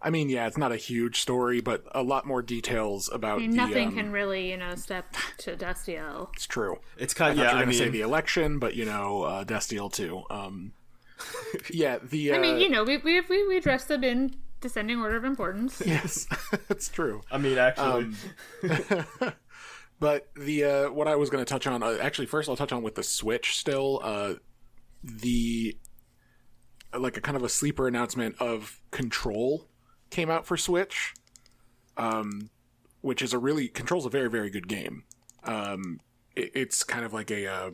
I 0.00 0.10
mean, 0.10 0.28
yeah, 0.28 0.46
it's 0.46 0.58
not 0.58 0.72
a 0.72 0.76
huge 0.76 1.20
story, 1.20 1.60
but 1.60 1.82
a 1.92 2.02
lot 2.02 2.26
more 2.26 2.42
details 2.42 3.10
about 3.12 3.38
I 3.38 3.40
mean, 3.40 3.50
the. 3.50 3.56
nothing 3.56 3.88
um, 3.88 3.94
can 3.96 4.12
really, 4.12 4.50
you 4.50 4.56
know, 4.56 4.74
step 4.76 5.16
to 5.38 5.56
Destiel. 5.56 6.28
It's 6.34 6.46
true. 6.46 6.78
It's 6.96 7.14
kind 7.14 7.32
of 7.32 7.38
thought 7.38 7.42
yeah. 7.42 7.50
you 7.50 7.56
were 7.56 7.58
I 7.58 7.62
gonna 7.62 7.70
mean, 7.70 7.78
say 7.78 7.88
the 7.88 8.02
election, 8.02 8.58
but 8.58 8.76
you 8.76 8.84
know, 8.84 9.22
uh, 9.22 9.44
Destiel 9.44 9.92
too. 9.92 10.22
Um, 10.30 10.72
yeah, 11.70 11.98
the. 12.02 12.32
Uh, 12.32 12.36
I 12.36 12.38
mean, 12.38 12.58
you 12.60 12.68
know, 12.68 12.84
we 12.84 12.98
we 12.98 13.20
we, 13.22 13.48
we 13.48 13.56
addressed 13.56 13.88
them 13.88 14.04
in 14.04 14.36
descending 14.60 15.00
order 15.00 15.16
of 15.16 15.24
importance. 15.24 15.82
yes, 15.86 16.26
that's 16.68 16.88
true. 16.88 17.22
I 17.30 17.38
mean, 17.38 17.58
actually, 17.58 18.14
Um, 18.64 19.32
But 19.98 20.28
the 20.36 20.64
uh, 20.64 20.90
what 20.90 21.08
I 21.08 21.16
was 21.16 21.30
going 21.30 21.42
to 21.42 21.48
touch 21.48 21.66
on, 21.66 21.82
uh, 21.82 21.96
actually, 22.02 22.26
first 22.26 22.48
I'll 22.50 22.56
touch 22.56 22.72
on 22.72 22.82
with 22.82 22.96
the 22.96 23.02
Switch. 23.02 23.56
Still, 23.56 24.00
uh, 24.02 24.34
the 25.02 25.76
like 26.92 27.16
a 27.16 27.20
kind 27.20 27.36
of 27.36 27.42
a 27.42 27.48
sleeper 27.48 27.88
announcement 27.88 28.36
of 28.38 28.82
Control 28.90 29.68
came 30.10 30.30
out 30.30 30.46
for 30.46 30.58
Switch, 30.58 31.14
um, 31.96 32.50
which 33.00 33.22
is 33.22 33.32
a 33.32 33.38
really 33.38 33.68
Control's 33.68 34.04
a 34.04 34.10
very 34.10 34.28
very 34.28 34.50
good 34.50 34.68
game. 34.68 35.04
Um, 35.44 36.00
it, 36.34 36.50
it's 36.54 36.84
kind 36.84 37.04
of 37.04 37.14
like 37.14 37.30
a 37.30 37.46
uh, 37.46 37.70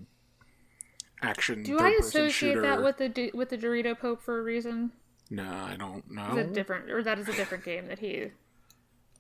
action. 1.22 1.64
Do 1.64 1.80
I 1.80 1.97
associate 2.01 2.33
shooter. 2.33 2.62
that 2.62 2.85
with 2.85 2.99
the 2.99 3.33
with 3.35 3.49
the 3.49 3.59
Dorito 3.59 3.99
Pope 3.99 4.22
for 4.22 4.39
a 4.39 4.43
reason? 4.45 4.93
No, 5.35 5.45
I 5.51 5.76
don't 5.78 6.11
know. 6.11 6.37
Is 6.37 6.47
it 6.47 6.53
different, 6.53 6.91
or 6.91 7.03
that 7.03 7.18
is 7.18 7.26
a 7.28 7.33
different 7.33 7.64
game 7.64 7.87
that 7.89 7.99
he? 8.01 8.26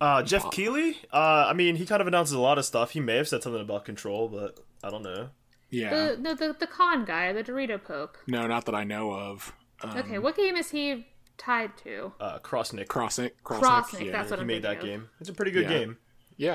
Uh, 0.00 0.22
Geoff 0.22 0.50
Keighley. 0.50 0.98
Uh, 1.12 1.46
I 1.48 1.52
mean, 1.54 1.76
he 1.76 1.86
kind 1.86 2.00
of 2.02 2.06
announces 2.06 2.34
a 2.34 2.40
lot 2.40 2.58
of 2.58 2.64
stuff. 2.64 2.90
He 2.90 3.00
may 3.00 3.16
have 3.16 3.28
said 3.28 3.42
something 3.42 3.62
about 3.62 3.84
Control, 3.84 4.28
but 4.28 4.58
I 4.84 4.90
don't 4.90 5.02
know. 5.02 5.30
Yeah, 5.70 5.90
The 5.90 6.16
no, 6.18 6.34
the 6.34 6.54
the 6.58 6.66
con 6.66 7.04
guy, 7.06 7.32
the 7.32 7.42
Dorito 7.42 7.82
Pope. 7.82 8.18
no, 8.26 8.46
not 8.46 8.66
that 8.66 8.74
I 8.74 8.84
know 8.84 9.12
of. 9.12 9.54
Um, 9.82 9.96
Okay, 9.96 10.18
what 10.18 10.36
game 10.36 10.56
is 10.56 10.70
he 10.70 11.06
tied 11.38 11.76
to? 11.78 12.12
Uh, 12.20 12.38
Crossnick. 12.40 12.88
Crossnick, 12.88 13.30
Crossnick, 13.42 13.62
Crossnick, 13.62 14.06
yeah. 14.06 14.12
that's 14.12 14.28
what 14.30 14.38
he 14.38 14.42
I'm 14.42 14.46
made 14.48 14.62
that 14.62 14.78
of. 14.78 14.82
game. 14.84 15.08
It's 15.18 15.30
a 15.30 15.32
pretty 15.32 15.50
good 15.50 15.62
Yeah. 15.64 15.68
game. 15.78 15.96
yeah. 16.36 16.54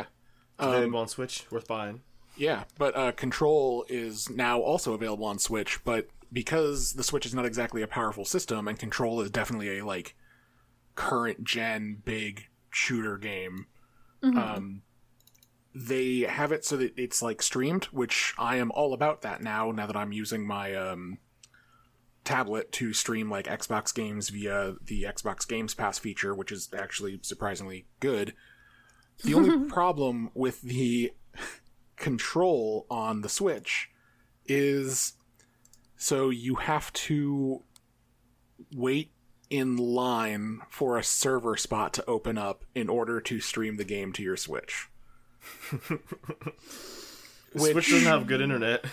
It's 0.60 0.68
available 0.68 1.00
on 1.00 1.08
Switch. 1.08 1.46
Worth 1.52 1.68
buying. 1.68 2.02
Yeah, 2.36 2.66
but 2.78 2.96
uh, 2.96 3.12
Control 3.14 3.86
is 3.90 4.30
now 4.30 4.60
also 4.60 4.94
available 4.94 5.26
on 5.26 5.40
Switch, 5.40 5.84
but 5.84 6.08
because 6.32 6.94
the 6.94 7.04
Switch 7.04 7.26
is 7.26 7.34
not 7.34 7.46
exactly 7.46 7.82
a 7.82 7.88
powerful 7.88 8.26
system, 8.26 8.68
and 8.68 8.78
Control 8.78 9.22
is 9.22 9.30
definitely 9.32 9.80
a 9.80 9.86
like 9.86 10.16
current 10.96 11.44
gen 11.44 12.02
big 12.04 12.48
shooter 12.70 13.18
game, 13.18 13.68
um, 14.24 14.82
they 15.74 16.22
have 16.22 16.52
it 16.52 16.66
so 16.66 16.78
that 16.78 16.98
it's 16.98 17.22
like 17.22 17.42
streamed, 17.42 17.86
which 17.86 18.34
I 18.38 18.58
am 18.58 18.72
all 18.72 18.94
about 18.94 19.22
that 19.22 19.42
now. 19.42 19.72
Now 19.72 19.86
that 19.86 19.96
I'm 19.96 20.12
using 20.12 20.46
my 20.46 20.74
um, 20.74 21.20
tablet 22.24 22.72
to 22.74 22.94
stream 22.94 23.30
like 23.30 23.46
Xbox 23.46 23.94
games 23.94 24.30
via 24.30 24.76
the 24.84 25.04
Xbox 25.04 25.48
Games 25.48 25.74
Pass 25.74 26.00
feature, 26.00 26.34
which 26.34 26.52
is 26.52 26.70
actually 26.78 27.20
surprisingly 27.22 27.86
good. 28.00 28.34
The 29.24 29.34
only 29.34 29.70
problem 29.70 30.32
with 30.34 30.62
the 30.62 31.14
control 31.96 32.86
on 32.90 33.22
the 33.22 33.30
Switch 33.30 33.90
is 34.46 35.14
so 35.98 36.30
you 36.30 36.56
have 36.56 36.94
to 36.94 37.64
wait 38.74 39.12
in 39.50 39.78
line 39.78 40.62
for 40.70 40.98
a 40.98 41.04
server 41.04 41.58
spot 41.58 41.94
to 41.94 42.06
open 42.06 42.38
up 42.38 42.66
in 42.76 42.90
order 42.90 43.20
to 43.22 43.40
stream 43.40 43.78
the 43.78 43.84
game 43.84 44.12
to 44.14 44.22
your 44.22 44.38
Switch. 44.38 44.90
Switch 47.56 47.90
doesn't 47.90 48.08
have 48.08 48.28
good 48.28 48.42
internet. 48.42 48.86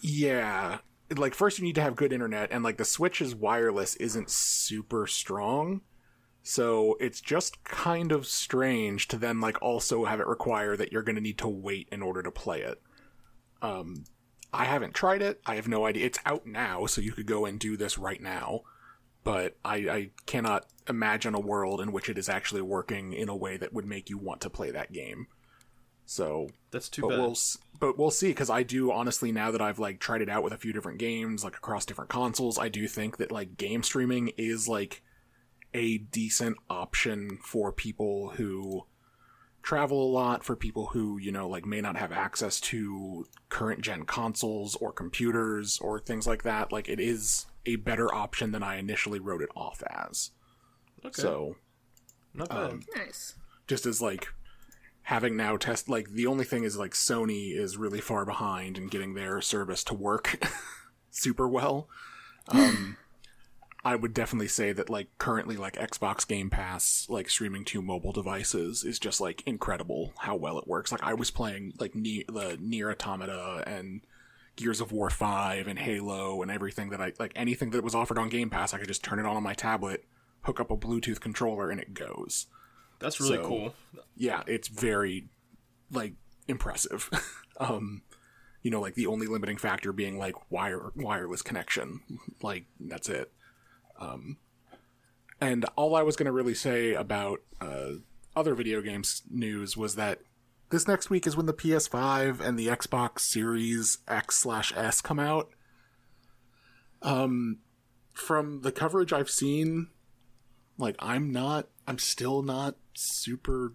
Yeah. 0.00 0.78
Like 1.14 1.34
first 1.34 1.58
you 1.58 1.64
need 1.64 1.74
to 1.76 1.82
have 1.82 1.96
good 1.96 2.12
internet 2.12 2.50
and 2.50 2.64
like 2.64 2.76
the 2.78 2.84
Switch's 2.84 3.34
wireless 3.34 3.96
isn't 3.96 4.30
super 4.30 5.06
strong. 5.06 5.82
So 6.42 6.96
it's 7.00 7.20
just 7.20 7.62
kind 7.64 8.10
of 8.12 8.26
strange 8.26 9.08
to 9.08 9.18
then 9.18 9.40
like 9.40 9.60
also 9.60 10.04
have 10.04 10.20
it 10.20 10.26
require 10.26 10.76
that 10.76 10.92
you're 10.92 11.02
going 11.02 11.16
to 11.16 11.22
need 11.22 11.38
to 11.38 11.48
wait 11.48 11.88
in 11.92 12.02
order 12.02 12.22
to 12.22 12.30
play 12.30 12.62
it. 12.62 12.80
Um 13.60 14.04
I 14.52 14.64
haven't 14.64 14.94
tried 14.94 15.22
it. 15.22 15.40
I 15.44 15.56
have 15.56 15.68
no 15.68 15.86
idea. 15.86 16.06
It's 16.06 16.18
out 16.24 16.46
now, 16.46 16.86
so 16.86 17.00
you 17.00 17.12
could 17.12 17.26
go 17.26 17.44
and 17.44 17.58
do 17.58 17.76
this 17.76 17.98
right 17.98 18.20
now. 18.22 18.62
But 19.24 19.56
I, 19.64 19.74
I 19.76 20.10
cannot 20.26 20.66
imagine 20.88 21.34
a 21.34 21.40
world 21.40 21.80
in 21.80 21.92
which 21.92 22.08
it 22.08 22.16
is 22.16 22.28
actually 22.28 22.62
working 22.62 23.12
in 23.12 23.28
a 23.28 23.36
way 23.36 23.56
that 23.58 23.72
would 23.74 23.84
make 23.84 24.08
you 24.08 24.16
want 24.16 24.40
to 24.42 24.50
play 24.50 24.70
that 24.70 24.92
game. 24.92 25.26
So 26.06 26.48
That's 26.70 26.88
too 26.88 27.02
but 27.02 27.08
bad. 27.10 27.18
we'll 27.18 27.36
but 27.78 27.98
we'll 27.98 28.10
see 28.10 28.28
because 28.28 28.48
I 28.48 28.62
do 28.62 28.90
honestly 28.90 29.30
now 29.30 29.50
that 29.50 29.60
I've 29.60 29.78
like 29.78 30.00
tried 30.00 30.22
it 30.22 30.30
out 30.30 30.42
with 30.42 30.54
a 30.54 30.58
few 30.58 30.72
different 30.72 30.98
games 30.98 31.44
like 31.44 31.54
across 31.54 31.84
different 31.84 32.08
consoles 32.08 32.58
I 32.58 32.70
do 32.70 32.88
think 32.88 33.18
that 33.18 33.30
like 33.30 33.58
game 33.58 33.82
streaming 33.82 34.28
is 34.38 34.66
like 34.68 35.02
a 35.74 35.98
decent 35.98 36.56
option 36.70 37.38
for 37.44 37.72
people 37.72 38.30
who 38.30 38.86
travel 39.62 40.02
a 40.02 40.10
lot 40.12 40.44
for 40.44 40.56
people 40.56 40.86
who 40.86 41.18
you 41.18 41.30
know 41.32 41.48
like 41.48 41.66
may 41.66 41.80
not 41.80 41.96
have 41.96 42.12
access 42.12 42.60
to 42.60 43.26
current 43.48 43.80
gen 43.80 44.04
consoles 44.04 44.74
or 44.76 44.92
computers 44.92 45.78
or 45.80 45.98
things 45.98 46.26
like 46.26 46.42
that 46.42 46.72
like 46.72 46.88
it 46.88 46.98
is 47.00 47.46
a 47.66 47.76
better 47.76 48.12
option 48.14 48.52
than 48.52 48.62
I 48.62 48.76
initially 48.76 49.18
wrote 49.18 49.42
it 49.42 49.50
off 49.54 49.82
as 49.90 50.30
okay. 51.04 51.20
so 51.20 51.56
Not 52.32 52.48
bad. 52.48 52.70
um, 52.70 52.80
Nice. 52.96 53.34
just 53.66 53.84
as 53.84 54.00
like 54.00 54.28
having 55.02 55.36
now 55.36 55.56
test 55.56 55.88
like 55.88 56.10
the 56.10 56.26
only 56.26 56.44
thing 56.44 56.64
is 56.64 56.76
like 56.78 56.92
Sony 56.92 57.54
is 57.54 57.76
really 57.76 58.00
far 58.00 58.24
behind 58.24 58.78
in 58.78 58.86
getting 58.88 59.14
their 59.14 59.40
service 59.40 59.82
to 59.84 59.94
work 59.94 60.38
super 61.10 61.48
well. 61.48 61.88
Um 62.48 62.96
I 63.84 63.94
would 63.94 64.12
definitely 64.12 64.48
say 64.48 64.72
that 64.72 64.90
like 64.90 65.06
currently 65.18 65.56
like 65.56 65.74
Xbox 65.76 66.26
Game 66.26 66.50
Pass 66.50 67.06
like 67.08 67.30
streaming 67.30 67.64
to 67.66 67.80
mobile 67.80 68.12
devices 68.12 68.84
is 68.84 68.98
just 68.98 69.20
like 69.20 69.42
incredible 69.46 70.12
how 70.18 70.34
well 70.36 70.58
it 70.58 70.66
works. 70.66 70.90
Like 70.90 71.02
I 71.04 71.14
was 71.14 71.30
playing 71.30 71.74
like 71.78 71.94
ne- 71.94 72.24
the 72.26 72.58
NieR: 72.60 72.90
Automata 72.90 73.62
and 73.66 74.00
Gears 74.56 74.80
of 74.80 74.90
War 74.90 75.10
5 75.10 75.68
and 75.68 75.78
Halo 75.78 76.42
and 76.42 76.50
everything 76.50 76.90
that 76.90 77.00
I 77.00 77.12
like 77.20 77.32
anything 77.36 77.70
that 77.70 77.84
was 77.84 77.94
offered 77.94 78.18
on 78.18 78.28
Game 78.28 78.50
Pass 78.50 78.74
I 78.74 78.78
could 78.78 78.88
just 78.88 79.04
turn 79.04 79.20
it 79.20 79.26
on 79.26 79.36
on 79.36 79.42
my 79.44 79.54
tablet, 79.54 80.04
hook 80.42 80.58
up 80.58 80.70
a 80.72 80.76
Bluetooth 80.76 81.20
controller 81.20 81.70
and 81.70 81.80
it 81.80 81.94
goes 81.94 82.46
That's 82.98 83.20
really 83.20 83.36
so- 83.36 83.46
cool. 83.46 83.74
yeah, 84.16 84.42
it's 84.48 84.66
very 84.68 85.28
like 85.92 86.14
impressive. 86.48 87.08
um, 87.60 88.02
you 88.62 88.72
know, 88.72 88.80
like 88.80 88.94
the 88.94 89.06
only 89.06 89.28
limiting 89.28 89.56
factor 89.56 89.92
being 89.92 90.18
like 90.18 90.34
wire 90.50 90.90
wireless 90.96 91.42
connection. 91.42 92.00
Like 92.42 92.64
that's 92.80 93.08
it. 93.08 93.32
Um, 93.98 94.38
and 95.40 95.64
all 95.76 95.94
I 95.94 96.02
was 96.02 96.16
going 96.16 96.26
to 96.26 96.32
really 96.32 96.54
say 96.54 96.94
about 96.94 97.40
uh, 97.60 97.92
other 98.34 98.54
video 98.54 98.80
games 98.80 99.22
news 99.30 99.76
was 99.76 99.94
that 99.96 100.20
this 100.70 100.86
next 100.86 101.10
week 101.10 101.26
is 101.26 101.36
when 101.36 101.46
the 101.46 101.54
PS5 101.54 102.40
and 102.40 102.58
the 102.58 102.66
Xbox 102.66 103.20
Series 103.20 103.98
X 104.06 104.36
slash 104.36 104.72
S 104.76 105.00
come 105.00 105.18
out. 105.18 105.50
Um, 107.00 107.58
from 108.12 108.62
the 108.62 108.72
coverage 108.72 109.12
I've 109.12 109.30
seen, 109.30 109.88
like 110.76 110.96
I'm 110.98 111.32
not, 111.32 111.68
I'm 111.86 111.98
still 111.98 112.42
not 112.42 112.76
super 112.94 113.74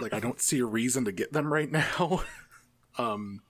like 0.00 0.12
I 0.12 0.20
don't 0.20 0.40
see 0.40 0.58
a 0.58 0.66
reason 0.66 1.04
to 1.04 1.12
get 1.12 1.32
them 1.32 1.52
right 1.52 1.70
now. 1.70 2.22
um 2.98 3.40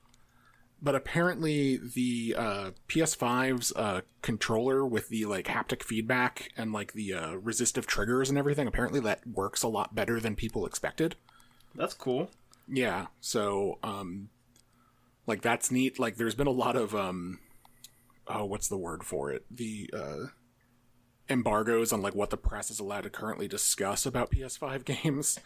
but 0.84 0.94
apparently 0.94 1.78
the 1.78 2.34
uh 2.36 2.70
PS5's 2.88 3.72
uh 3.74 4.02
controller 4.20 4.84
with 4.84 5.08
the 5.08 5.24
like 5.24 5.46
haptic 5.46 5.82
feedback 5.82 6.52
and 6.58 6.72
like 6.74 6.92
the 6.92 7.14
uh 7.14 7.32
resistive 7.36 7.86
triggers 7.86 8.28
and 8.28 8.38
everything 8.38 8.68
apparently 8.68 9.00
that 9.00 9.26
works 9.26 9.62
a 9.62 9.68
lot 9.68 9.94
better 9.94 10.20
than 10.20 10.36
people 10.36 10.66
expected. 10.66 11.16
That's 11.74 11.94
cool. 11.94 12.30
Yeah, 12.68 13.06
so 13.20 13.78
um 13.82 14.28
like 15.26 15.40
that's 15.40 15.70
neat. 15.70 15.98
Like 15.98 16.16
there's 16.16 16.34
been 16.34 16.46
a 16.46 16.50
lot 16.50 16.76
of 16.76 16.94
um 16.94 17.40
oh 18.28 18.44
what's 18.44 18.68
the 18.68 18.76
word 18.76 19.04
for 19.04 19.32
it? 19.32 19.46
The 19.50 19.90
uh 19.92 20.26
embargoes 21.30 21.94
on 21.94 22.02
like 22.02 22.14
what 22.14 22.28
the 22.28 22.36
press 22.36 22.70
is 22.70 22.78
allowed 22.78 23.04
to 23.04 23.10
currently 23.10 23.48
discuss 23.48 24.04
about 24.04 24.30
PS5 24.30 24.84
games. 25.02 25.38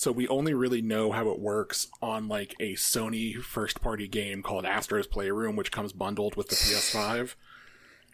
So 0.00 0.12
we 0.12 0.26
only 0.28 0.54
really 0.54 0.80
know 0.80 1.12
how 1.12 1.28
it 1.28 1.38
works 1.38 1.86
on 2.00 2.26
like 2.26 2.54
a 2.58 2.72
Sony 2.72 3.36
first 3.36 3.82
party 3.82 4.08
game 4.08 4.42
called 4.42 4.64
Astro's 4.64 5.06
Playroom 5.06 5.56
which 5.56 5.70
comes 5.70 5.92
bundled 5.92 6.36
with 6.36 6.48
the 6.48 6.54
PS5. 6.56 7.34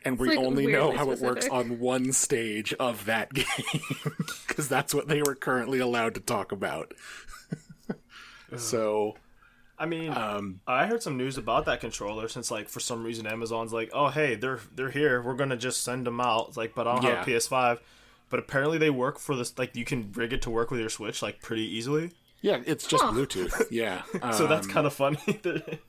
And 0.04 0.18
we 0.18 0.30
like, 0.30 0.38
only 0.38 0.66
know 0.66 0.88
weirdly 0.88 0.96
how 0.96 1.10
it 1.12 1.20
works 1.20 1.46
on 1.46 1.78
one 1.78 2.10
stage 2.10 2.74
of 2.74 3.04
that 3.04 3.32
game 3.34 3.46
because 4.48 4.68
that's 4.68 4.94
what 4.94 5.06
they 5.06 5.22
were 5.22 5.36
currently 5.36 5.78
allowed 5.78 6.14
to 6.14 6.20
talk 6.20 6.50
about. 6.50 6.92
so 8.56 9.14
I 9.78 9.86
mean, 9.86 10.10
um, 10.10 10.62
I 10.66 10.86
heard 10.86 11.04
some 11.04 11.16
news 11.16 11.38
about 11.38 11.66
that 11.66 11.78
controller 11.78 12.26
since, 12.26 12.50
like, 12.50 12.68
for 12.68 12.80
some 12.80 13.04
reason 13.04 13.28
Amazon's 13.28 13.72
like, 13.72 13.90
oh 13.92 14.08
hey, 14.08 14.34
they're 14.34 14.58
they're 14.74 14.90
here. 14.90 15.22
We're 15.22 15.34
gonna 15.34 15.56
just 15.56 15.84
send 15.84 16.04
them 16.04 16.20
out. 16.20 16.48
It's 16.48 16.56
like, 16.56 16.74
but 16.74 16.88
I 16.88 16.94
don't 16.94 17.04
have 17.04 17.28
a 17.28 17.30
PS5. 17.30 17.78
But 18.28 18.40
apparently 18.40 18.78
they 18.78 18.90
work 18.90 19.18
for 19.18 19.36
this. 19.36 19.56
Like, 19.58 19.76
you 19.76 19.84
can 19.84 20.10
rig 20.12 20.32
it 20.32 20.42
to 20.42 20.50
work 20.50 20.70
with 20.70 20.80
your 20.80 20.88
Switch 20.90 21.22
like 21.22 21.40
pretty 21.42 21.62
easily. 21.62 22.12
Yeah, 22.42 22.60
it's 22.66 22.86
just 22.86 23.02
Huh. 23.04 23.12
Bluetooth. 23.12 23.66
Yeah. 23.70 24.02
So 24.32 24.46
that's 24.46 24.66
Um, 24.66 24.72
kind 24.72 24.86
of 24.86 24.92
funny. 24.94 25.18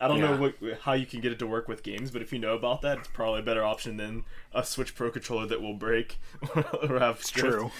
I 0.00 0.08
don't 0.08 0.20
know 0.20 0.36
what, 0.36 0.54
how 0.82 0.92
you 0.92 1.06
can 1.06 1.20
get 1.20 1.32
it 1.32 1.38
to 1.38 1.46
work 1.46 1.68
with 1.68 1.82
games, 1.82 2.10
but 2.10 2.20
if 2.20 2.32
you 2.32 2.38
know 2.38 2.54
about 2.54 2.82
that, 2.82 2.98
it's 2.98 3.08
probably 3.08 3.40
a 3.40 3.44
better 3.44 3.62
option 3.62 3.96
than 3.96 4.24
a 4.52 4.64
Switch 4.64 4.94
Pro 4.94 5.10
controller 5.10 5.46
that 5.46 5.62
will 5.62 5.74
break 5.74 6.18
or 6.82 6.98
have 6.98 7.22
true. 7.22 7.70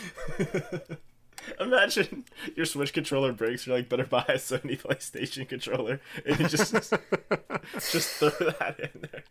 Imagine 1.60 2.24
your 2.56 2.64
Switch 2.66 2.92
controller 2.94 3.32
breaks. 3.32 3.66
You're 3.66 3.76
like, 3.76 3.88
better 3.88 4.06
buy 4.06 4.24
a 4.28 4.34
Sony 4.34 4.80
PlayStation 4.80 5.46
controller, 5.46 6.00
and 6.24 6.38
you 6.40 6.48
just 6.48 6.72
just 6.72 8.10
throw 8.14 8.30
that 8.30 8.76
in 8.80 9.00
there. 9.12 9.24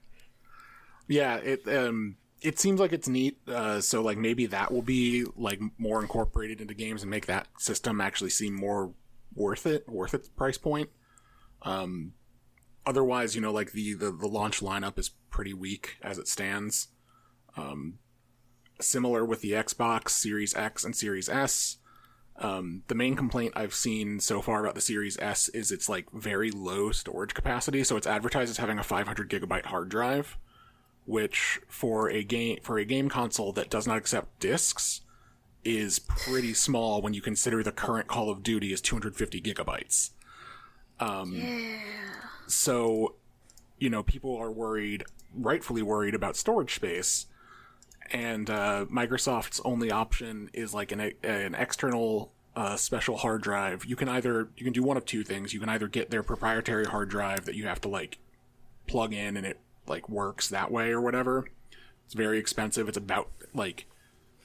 Yeah, 1.08 1.38
it 1.38 1.68
um 1.68 2.18
it 2.44 2.60
seems 2.60 2.80
like 2.80 2.92
it's 2.92 3.08
neat. 3.08 3.38
Uh, 3.48 3.80
so 3.82 4.02
like 4.02 4.18
maybe 4.18 4.46
that 4.48 4.72
will 4.72 4.82
be 4.82 5.26
like 5.36 5.60
more 5.78 6.02
incorporated 6.02 6.62
into 6.62 6.74
games 6.74 7.02
and 7.02 7.10
make 7.10 7.26
that 7.26 7.48
system 7.58 8.02
actually 8.02 8.30
seem 8.30 8.54
more 8.54 8.94
worth 9.34 9.66
it, 9.66 9.88
worth 9.88 10.14
its 10.14 10.30
price 10.30 10.58
point. 10.58 10.90
Um, 11.64 12.14
otherwise, 12.86 13.36
you 13.36 13.42
know, 13.42 13.52
like 13.52 13.72
the 13.72 13.94
the, 13.94 14.12
the 14.12 14.28
launch 14.28 14.60
lineup 14.60 15.00
is 15.00 15.10
pretty 15.30 15.54
weak 15.54 15.98
as 16.02 16.18
it 16.18 16.28
stands. 16.28 16.90
Um, 17.56 18.00
similar 18.82 19.24
with 19.24 19.42
the 19.42 19.52
Xbox 19.52 20.10
Series 20.10 20.56
X 20.56 20.84
and 20.84 20.96
Series 20.96 21.30
S. 21.30 21.78
Um, 22.38 22.82
the 22.88 22.96
main 22.96 23.16
complaint 23.16 23.54
I've 23.56 23.76
seen 23.76 24.20
so 24.20 24.42
far 24.42 24.62
about 24.62 24.76
the 24.76 24.82
Series 24.82 25.18
S 25.20 25.50
is 25.50 25.72
it's 25.72 25.88
like 25.88 26.12
very 26.12 26.52
low 26.52 26.92
storage 26.92 27.34
capacity. 27.34 27.84
So 27.84 27.96
it's 27.96 28.08
advertised 28.08 28.50
as 28.50 28.58
having 28.58 28.80
a 28.80 28.84
500 28.84 29.30
gigabyte 29.30 29.66
hard 29.66 29.90
drive, 29.90 30.38
which 31.06 31.60
for 31.68 32.10
a 32.10 32.24
game 32.24 32.60
for 32.64 32.78
a 32.78 32.86
game 32.86 33.10
console 33.10 33.52
that 33.54 33.70
does 33.70 33.88
not 33.88 33.98
accept 33.98 34.40
discs 34.40 35.02
is 35.64 36.00
pretty 36.00 36.54
small 36.54 37.02
when 37.02 37.14
you 37.14 37.22
consider 37.22 37.64
the 37.64 37.72
current 37.72 38.08
Call 38.08 38.30
of 38.30 38.44
Duty 38.44 38.74
is 38.74 38.82
250 38.82 39.42
gigabytes. 39.42 40.12
Um, 41.00 41.42
So, 42.48 43.16
you 43.80 43.90
know, 43.90 44.04
people 44.04 44.36
are 44.36 44.52
worried, 44.52 45.04
rightfully 45.34 45.82
worried 45.82 46.16
about 46.16 46.36
storage 46.36 46.76
space 46.76 47.28
and 48.12 48.50
uh, 48.50 48.86
Microsoft's 48.92 49.62
only 49.64 49.92
option 49.92 50.50
is 50.54 50.74
like 50.74 50.92
an 50.92 51.12
an 51.24 51.56
external 51.56 52.32
uh, 52.56 52.76
special 52.76 53.18
hard 53.18 53.42
drive. 53.42 53.86
You 53.86 53.96
can 53.96 54.10
either 54.10 54.50
you 54.58 54.64
can 54.64 54.74
do 54.74 54.84
one 54.84 54.98
of 54.98 55.06
two 55.06 55.24
things. 55.24 55.54
You 55.54 55.60
can 55.60 55.70
either 55.70 55.88
get 55.88 56.12
their 56.12 56.24
proprietary 56.24 56.86
hard 56.86 57.10
drive 57.10 57.46
that 57.46 57.56
you 57.56 57.66
have 57.68 57.82
to 57.82 57.88
like 57.90 58.20
plug 58.88 59.14
in 59.14 59.38
and 59.38 59.46
it 59.46 59.60
like 59.88 60.08
works 60.10 60.50
that 60.50 60.72
way 60.72 60.92
or 60.92 61.02
whatever. 61.02 61.46
It's 62.06 62.14
very 62.14 62.38
expensive. 62.40 62.88
It's 62.88 62.98
about 62.98 63.30
like 63.54 63.86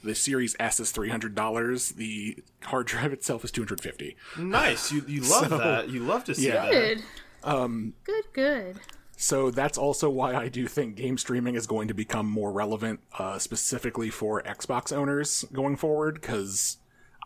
the 0.03 0.15
Series 0.15 0.55
S 0.59 0.79
is 0.79 0.91
three 0.91 1.09
hundred 1.09 1.35
dollars. 1.35 1.89
The 1.91 2.37
hard 2.63 2.87
drive 2.87 3.11
itself 3.13 3.43
is 3.43 3.51
two 3.51 3.61
hundred 3.61 3.81
fifty. 3.81 4.15
Nice. 4.37 4.91
You 4.91 5.03
you 5.07 5.21
love 5.21 5.47
So- 5.49 5.57
that. 5.57 5.89
You 5.89 6.01
love 6.01 6.23
to 6.25 6.35
see 6.35 6.47
Yeah. 6.47 6.65
that. 6.65 6.71
Good. 6.71 7.03
Um. 7.43 7.93
Good. 8.03 8.25
Good. 8.33 8.79
So 9.21 9.51
that's 9.51 9.77
also 9.77 10.09
why 10.09 10.33
I 10.33 10.47
do 10.47 10.65
think 10.65 10.95
game 10.95 11.17
streaming 11.17 11.55
is 11.55 11.67
going 11.67 11.89
to 11.89 11.93
become 11.93 12.25
more 12.25 12.53
relevant, 12.53 13.01
uh, 13.17 13.37
specifically 13.37 14.09
for 14.09 14.41
Xbox 14.43 14.95
owners 14.95 15.43
going 15.51 15.75
forward, 15.75 16.21
because 16.21 16.77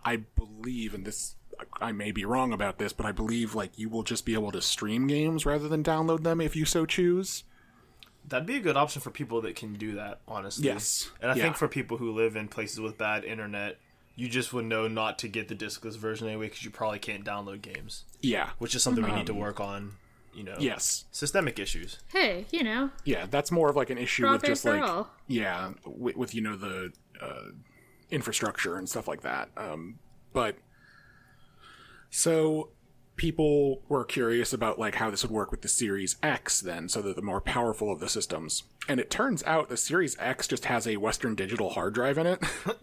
I 0.04 0.16
believe, 0.36 0.96
and 0.96 1.06
this, 1.06 1.36
I 1.80 1.92
may 1.92 2.12
be 2.12 2.26
wrong 2.26 2.52
about 2.52 2.80
this, 2.80 2.94
but 2.94 3.06
I 3.06 3.12
believe 3.12 3.54
like 3.54 3.78
you 3.78 3.90
will 3.90 4.02
just 4.02 4.26
be 4.26 4.34
able 4.34 4.52
to 4.54 4.62
stream 4.62 5.06
games 5.06 5.46
rather 5.46 5.68
than 5.68 5.84
download 5.84 6.24
them 6.24 6.42
if 6.42 6.56
you 6.56 6.66
so 6.66 6.88
choose. 6.88 7.44
That'd 8.28 8.48
be 8.48 8.56
a 8.56 8.62
good 8.62 8.78
option 8.78 9.02
for 9.02 9.12
people 9.12 9.42
that 9.42 9.56
can 9.56 9.74
do 9.74 9.96
that, 9.96 10.22
honestly. 10.28 10.66
Yes. 10.66 11.10
And 11.22 11.30
I 11.32 11.36
Yeah. 11.36 11.44
think 11.44 11.56
for 11.58 11.68
people 11.68 11.98
who 11.98 12.12
live 12.12 12.36
in 12.36 12.48
places 12.48 12.80
with 12.80 12.98
bad 12.98 13.24
internet, 13.24 13.80
you 14.16 14.30
just 14.30 14.54
would 14.54 14.66
know 14.66 14.88
not 14.88 15.20
to 15.20 15.28
get 15.28 15.48
the 15.48 15.56
discless 15.56 15.98
version 15.98 16.28
anyway 16.28 16.48
because 16.48 16.64
you 16.64 16.70
probably 16.72 17.00
can't 17.00 17.26
download 17.26 17.62
games, 17.62 18.06
Yeah. 18.22 18.52
which 18.60 18.76
is 18.76 18.84
something 18.84 19.04
we 19.04 19.12
need 19.12 19.26
to 19.28 19.34
work 19.34 19.60
on. 19.60 19.94
You 20.34 20.44
know, 20.44 20.56
Yes. 20.58 21.06
systemic 21.12 21.60
issues. 21.60 22.00
Hey, 22.08 22.48
you 22.52 22.64
know, 22.64 22.90
Yeah, 23.04 23.28
that's 23.30 23.52
more 23.52 23.70
of 23.70 23.76
like 23.76 23.92
an 23.92 24.00
issue 24.00 24.24
For 24.24 24.32
with 24.32 24.44
just 24.44 24.66
like 24.66 24.82
all. 24.82 25.12
yeah, 25.28 25.74
with, 25.86 26.16
with 26.16 26.34
you 26.34 26.42
know 26.42 26.56
the 26.56 26.92
uh, 27.22 27.50
infrastructure 28.10 28.76
and 28.76 28.90
stuff 28.90 29.08
like 29.08 29.22
that. 29.22 29.50
Um, 29.58 30.00
but 30.34 30.56
so 32.10 32.70
people 33.16 33.82
were 33.88 34.04
curious 34.04 34.54
about 34.54 34.80
like 34.80 34.96
how 34.96 35.10
this 35.10 35.24
would 35.24 35.32
work 35.32 35.52
with 35.52 35.62
the 35.62 35.68
Series 35.68 36.18
X 36.24 36.62
then, 36.62 36.90
so 36.90 37.02
that 37.02 37.16
the 37.16 37.22
more 37.22 37.42
powerful 37.42 37.92
of 37.92 38.00
the 38.00 38.10
systems. 38.10 38.64
And 38.88 39.00
it 39.00 39.10
turns 39.10 39.44
out 39.46 39.70
the 39.70 39.78
Series 39.78 40.16
X 40.20 40.48
just 40.48 40.66
has 40.66 40.88
a 40.88 40.98
Western 40.98 41.36
Digital 41.36 41.70
hard 41.72 41.94
drive 41.94 42.18
in 42.18 42.28
it. 42.28 42.44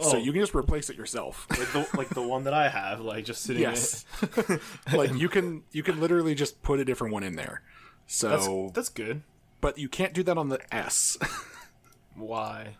So 0.00 0.16
Oh. 0.16 0.18
you 0.18 0.32
can 0.32 0.40
just 0.40 0.56
replace 0.56 0.90
it 0.90 0.96
yourself. 0.96 1.46
Like 1.56 1.72
the 1.72 1.96
like 1.96 2.08
the 2.08 2.22
one 2.26 2.42
that 2.44 2.52
I 2.52 2.68
have, 2.68 2.98
like 3.00 3.24
just 3.24 3.44
sitting. 3.44 3.62
Yes. 3.62 4.04
like 4.92 5.14
you 5.14 5.28
can 5.28 5.62
you 5.70 5.84
can 5.84 6.00
literally 6.00 6.34
just 6.34 6.60
put 6.64 6.80
a 6.80 6.84
different 6.84 7.12
one 7.14 7.22
in 7.22 7.36
there. 7.36 7.62
So 8.08 8.28
That's 8.30 8.72
that's 8.74 8.88
good. 8.88 9.22
but 9.60 9.78
you 9.78 9.88
can't 9.88 10.12
do 10.12 10.24
that 10.24 10.36
on 10.36 10.48
the 10.48 10.58
S. 10.74 11.16
Why? 12.16 12.76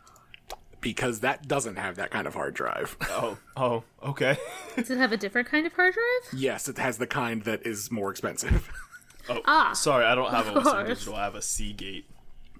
Because 0.84 1.20
that 1.20 1.48
doesn't 1.48 1.76
have 1.76 1.96
that 1.96 2.10
kind 2.12 2.28
of 2.28 2.34
hard 2.34 2.54
drive. 2.54 2.96
Oh 3.08 3.38
oh 3.56 3.82
okay. 4.04 4.36
does 4.76 4.90
it 4.90 4.98
have 4.98 5.10
a 5.10 5.16
different 5.16 5.48
kind 5.48 5.66
of 5.66 5.72
hard 5.72 5.94
drive? 5.94 6.38
yes, 6.40 6.68
it 6.68 6.78
has 6.78 6.98
the 6.98 7.06
kind 7.08 7.42
that 7.42 7.66
is 7.66 7.90
more 7.90 8.12
expensive. 8.12 8.70
Oh 9.26 9.40
Ah, 9.46 9.72
sorry, 9.72 10.04
I 10.04 10.14
don't 10.14 10.30
have 10.30 10.48
a 10.48 10.50
of 10.50 10.64
Western. 10.66 10.86
Digital. 10.86 11.14
I 11.14 11.24
have 11.24 11.34
a 11.34 11.40
Seagate 11.40 12.04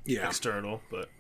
yeah. 0.07 0.27
external, 0.27 0.81
but 0.91 1.11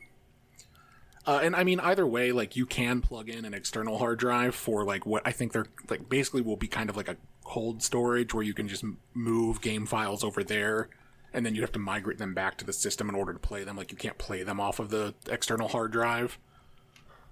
Uh, 1.26 1.40
and 1.42 1.54
I 1.54 1.64
mean, 1.64 1.80
either 1.80 2.06
way, 2.06 2.32
like 2.32 2.56
you 2.56 2.64
can 2.64 3.02
plug 3.02 3.28
in 3.28 3.44
an 3.44 3.52
external 3.52 3.98
hard 3.98 4.18
drive 4.18 4.54
for 4.54 4.84
like 4.84 5.04
what 5.04 5.20
I 5.26 5.32
think 5.32 5.52
they're 5.52 5.66
like 5.90 6.08
basically 6.08 6.40
will 6.40 6.56
be 6.56 6.66
kind 6.66 6.88
of 6.88 6.96
like 6.96 7.08
a 7.08 7.18
cold 7.44 7.82
storage 7.82 8.32
where 8.32 8.42
you 8.42 8.54
can 8.54 8.68
just 8.68 8.84
move 9.12 9.60
game 9.60 9.84
files 9.84 10.24
over 10.24 10.42
there 10.42 10.88
and 11.34 11.44
then 11.44 11.54
you 11.54 11.60
have 11.60 11.72
to 11.72 11.78
migrate 11.78 12.16
them 12.16 12.32
back 12.32 12.56
to 12.56 12.64
the 12.64 12.72
system 12.72 13.10
in 13.10 13.14
order 13.14 13.34
to 13.34 13.38
play 13.38 13.64
them. 13.64 13.76
Like 13.76 13.90
you 13.92 13.98
can't 13.98 14.16
play 14.16 14.44
them 14.44 14.60
off 14.60 14.78
of 14.80 14.88
the 14.88 15.12
external 15.28 15.68
hard 15.68 15.92
drive, 15.92 16.38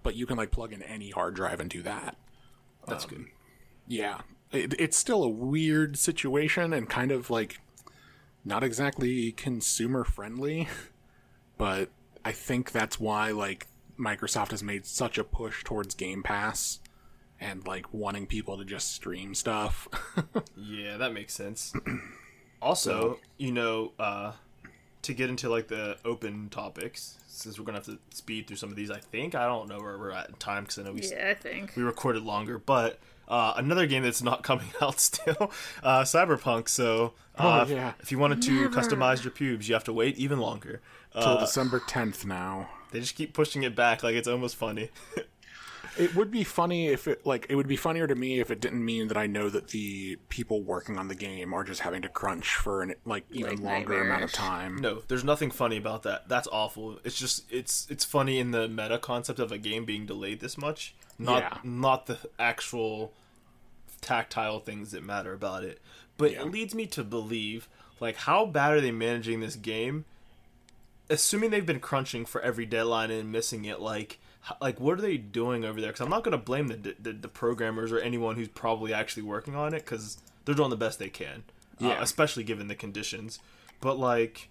but 0.03 0.14
you 0.14 0.26
can 0.26 0.36
like 0.36 0.50
plug 0.50 0.72
in 0.72 0.82
any 0.82 1.11
hard 1.11 1.34
drive 1.34 1.61
and 1.61 1.70
do 1.70 1.82
that. 1.82 2.16
that's 2.86 3.05
good. 3.05 3.26
Yeah, 3.86 4.20
it, 4.50 4.74
it's 4.78 4.96
still 4.96 5.22
a 5.22 5.28
weird 5.28 5.98
situation 5.98 6.72
and 6.72 6.88
kind 6.88 7.11
of 7.12 7.30
like 7.30 7.61
not 8.44 8.62
exactly 8.64 9.32
consumer 9.32 10.05
friendly, 10.05 10.68
but 11.59 11.90
I 12.24 12.32
think 12.32 12.72
that's 12.72 12.98
why 13.00 13.30
like 13.30 13.66
Microsoft 13.98 14.50
has 14.50 14.62
made 14.62 14.86
such 14.86 15.18
a 15.18 15.24
push 15.24 15.64
towards 15.64 15.94
Game 15.94 16.22
Pass 16.22 16.80
and 17.40 17.66
like 17.66 17.92
wanting 17.92 18.26
people 18.26 18.57
to 18.57 18.64
just 18.64 18.92
stream 18.94 19.34
stuff. 19.34 19.88
Yeah, 20.57 20.96
that 20.98 21.12
makes 21.12 21.34
sense. 21.34 21.72
also, 22.62 23.18
you 23.36 23.50
know, 23.50 23.92
uh, 23.98 24.32
to 25.03 25.12
get 25.12 25.28
into 25.28 25.48
like 25.48 25.66
the 25.68 25.98
open 26.05 26.48
topics, 26.50 27.18
since 27.33 27.59
we're 27.59 27.64
gonna 27.64 27.78
have 27.78 27.87
to 27.87 27.99
speed 28.11 28.47
through 28.47 28.57
some 28.57 28.68
of 28.70 28.76
these, 28.76 28.91
I 28.91 28.99
think 28.99 29.35
I 29.35 29.47
don't 29.47 29.68
know 29.68 29.78
where 29.80 29.97
we're 29.99 30.11
at 30.12 30.28
in 30.28 30.35
time 30.37 30.64
because 30.64 30.78
I 30.78 30.83
know 30.83 30.93
we 30.93 31.03
yeah, 31.03 31.30
I 31.30 31.35
think. 31.35 31.72
we 31.76 31.83
recorded 31.83 32.22
longer, 32.22 32.59
but 32.59 32.99
uh, 33.28 33.55
another 33.57 33.87
game 33.87 34.03
that's 34.03 34.22
not 34.22 34.43
coming 34.51 34.66
out 34.80 35.01
still, 35.01 35.51
uh, 35.83 36.03
Cyberpunk. 36.03 36.68
So, 36.68 37.14
uh, 37.39 37.64
Oh, 37.66 37.72
yeah. 37.72 37.93
if 38.01 38.12
you 38.12 38.18
wanted 38.18 38.43
to 38.43 38.62
Never. 38.62 38.68
customize 38.68 39.24
your 39.24 39.30
pubes, 39.30 39.68
you 39.68 39.74
have 39.74 39.85
to 39.85 39.93
wait 39.93 40.18
even 40.18 40.39
longer. 40.39 40.80
Till 41.12 41.22
Uh, 41.22 41.41
December 41.41 41.80
10th 41.80 42.24
now. 42.26 42.68
they 42.91 43.01
just 43.01 43.14
keep 43.14 43.33
pushing 43.33 43.62
it 43.62 43.74
back, 43.74 44.03
like 44.03 44.14
it's 44.14 44.28
almost 44.28 44.57
funny. 44.57 44.91
It 45.99 46.14
would 46.14 46.30
be 46.30 46.43
funny 46.43 46.88
if 46.88 47.07
it 47.07 47.26
like 47.26 47.47
it 47.51 47.55
would 47.57 47.68
be 47.68 47.76
funnier 47.76 48.07
to 48.07 48.14
me 48.14 48.40
if 48.40 48.51
it 48.51 48.61
didn't 48.61 48.84
mean 48.84 49.09
that 49.09 49.16
I 49.16 49.26
know 49.26 49.51
that 49.51 49.68
the 49.68 50.16
people 50.30 50.62
working 50.62 50.97
on 50.99 51.09
the 51.09 51.14
game 51.14 51.53
are 51.53 51.64
just 51.64 51.80
having 51.82 52.01
to 52.03 52.09
crunch 52.09 52.55
for 52.55 52.82
an 52.82 52.95
like 53.05 53.24
even 53.30 53.57
Like 53.62 53.86
longer 53.86 54.01
amount 54.03 54.24
of 54.24 54.32
time. 54.32 54.76
No, 54.76 55.03
there's 55.09 55.24
nothing 55.24 55.51
funny 55.51 55.76
about 55.76 56.03
that. 56.05 56.28
That's 56.28 56.49
awful. 56.51 56.99
It's 57.05 57.18
just 57.18 57.45
it's 57.53 57.86
it's 57.90 58.05
funny 58.05 58.38
in 58.38 58.53
the 58.53 58.68
meta 58.68 58.99
concept 58.99 59.38
of 59.38 59.53
a 59.53 59.59
game 59.59 59.84
being 59.84 60.07
delayed 60.07 60.40
this 60.40 60.57
much, 60.57 60.95
not 61.18 61.43
Yeah. 61.43 61.59
not 61.62 62.07
the 62.07 62.18
actual 62.38 63.12
tactile 64.01 64.61
things 64.61 64.93
that 64.93 65.03
matter 65.05 65.32
about 65.32 65.62
it. 65.62 65.78
But 66.16 66.32
Yeah. 66.32 66.43
it 66.43 66.51
leads 66.51 66.74
me 66.74 66.86
to 66.86 67.05
believe 67.05 67.68
like 68.01 68.16
how 68.16 68.47
bad 68.47 68.72
are 68.72 68.80
they 68.80 68.93
managing 68.93 69.40
this 69.40 69.57
game? 69.57 70.05
Assuming 71.11 71.51
they've 71.51 71.66
been 71.66 71.80
crunching 71.80 72.24
for 72.24 72.40
every 72.40 72.64
deadline 72.64 73.11
and 73.11 73.30
missing 73.30 73.64
it, 73.66 73.80
like 73.80 74.12
h- 74.12 74.18
like 74.61 74.80
what 74.80 74.99
are 74.99 75.03
they 75.03 75.16
doing 75.16 75.64
over 75.64 75.80
there? 75.80 75.90
Because 75.90 76.01
I'm 76.01 76.11
not 76.11 76.24
going 76.24 76.32
to 76.32 76.38
blame 76.45 76.68
the, 76.68 76.95
the 77.01 77.12
the 77.12 77.28
programmers 77.28 77.93
or 77.93 77.99
anyone 78.01 78.36
who's 78.36 78.49
probably 78.49 78.93
actually 78.93 79.22
working 79.24 79.55
on 79.55 79.72
it 79.74 79.84
because 79.84 80.18
they're 80.45 80.55
doing 80.55 80.70
the 80.70 80.76
best 80.76 80.99
they 80.99 81.09
can, 81.09 81.45
uh, 81.80 81.86
Yeah. 81.88 82.03
especially 82.03 82.43
given 82.45 82.68
the 82.68 82.74
conditions. 82.74 83.38
But 83.80 83.99
like, 83.99 84.49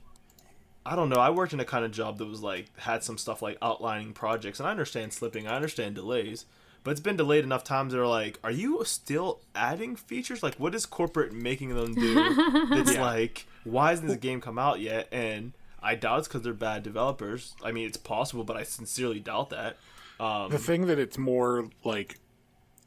I 0.86 0.96
don't 0.96 1.10
know. 1.10 1.18
I 1.18 1.30
worked 1.30 1.54
in 1.54 1.60
a 1.60 1.66
kind 1.66 1.86
of 1.86 1.92
job 1.92 2.18
that 2.20 2.26
was 2.26 2.42
like 2.42 2.68
had 2.80 3.04
some 3.04 3.18
stuff 3.18 3.42
like 3.42 3.58
outlining 3.62 4.14
projects, 4.14 4.60
and 4.60 4.68
I 4.68 4.72
understand 4.72 5.14
slipping, 5.14 5.48
I 5.48 5.56
understand 5.56 5.96
delays, 5.96 6.46
but 6.84 6.92
it's 6.92 7.00
been 7.00 7.18
delayed 7.18 7.44
enough 7.44 7.64
times 7.64 7.94
They're 7.94 8.08
like, 8.08 8.40
are 8.44 8.52
you 8.52 8.82
still 8.86 9.42
adding 9.54 9.96
features? 9.96 10.42
Like, 10.42 10.56
what 10.56 10.74
is 10.74 10.86
corporate 10.86 11.34
making 11.34 11.76
them 11.76 11.94
do? 11.94 12.66
That's 12.70 12.98
like, 12.98 13.46
why 13.66 13.90
hasn't 13.92 14.08
this 14.08 14.18
game 14.18 14.42
come 14.42 14.58
out 14.58 14.80
yet? 14.80 15.08
And 15.12 15.52
I 15.82 15.96
doubt 15.96 16.20
it's 16.20 16.28
because 16.28 16.42
they're 16.44 16.54
bad 16.54 16.84
developers. 16.84 17.56
I 17.64 17.72
mean, 17.72 17.88
it's 17.88 17.98
possible, 17.98 18.44
but 18.44 18.56
I 18.58 18.64
sincerely 18.64 19.20
doubt 19.20 19.50
that. 19.50 19.78
Um, 20.20 20.52
The 20.52 20.60
thing 20.60 20.86
that 20.88 21.00
it's 21.00 21.18
more 21.18 21.70
like 21.84 22.20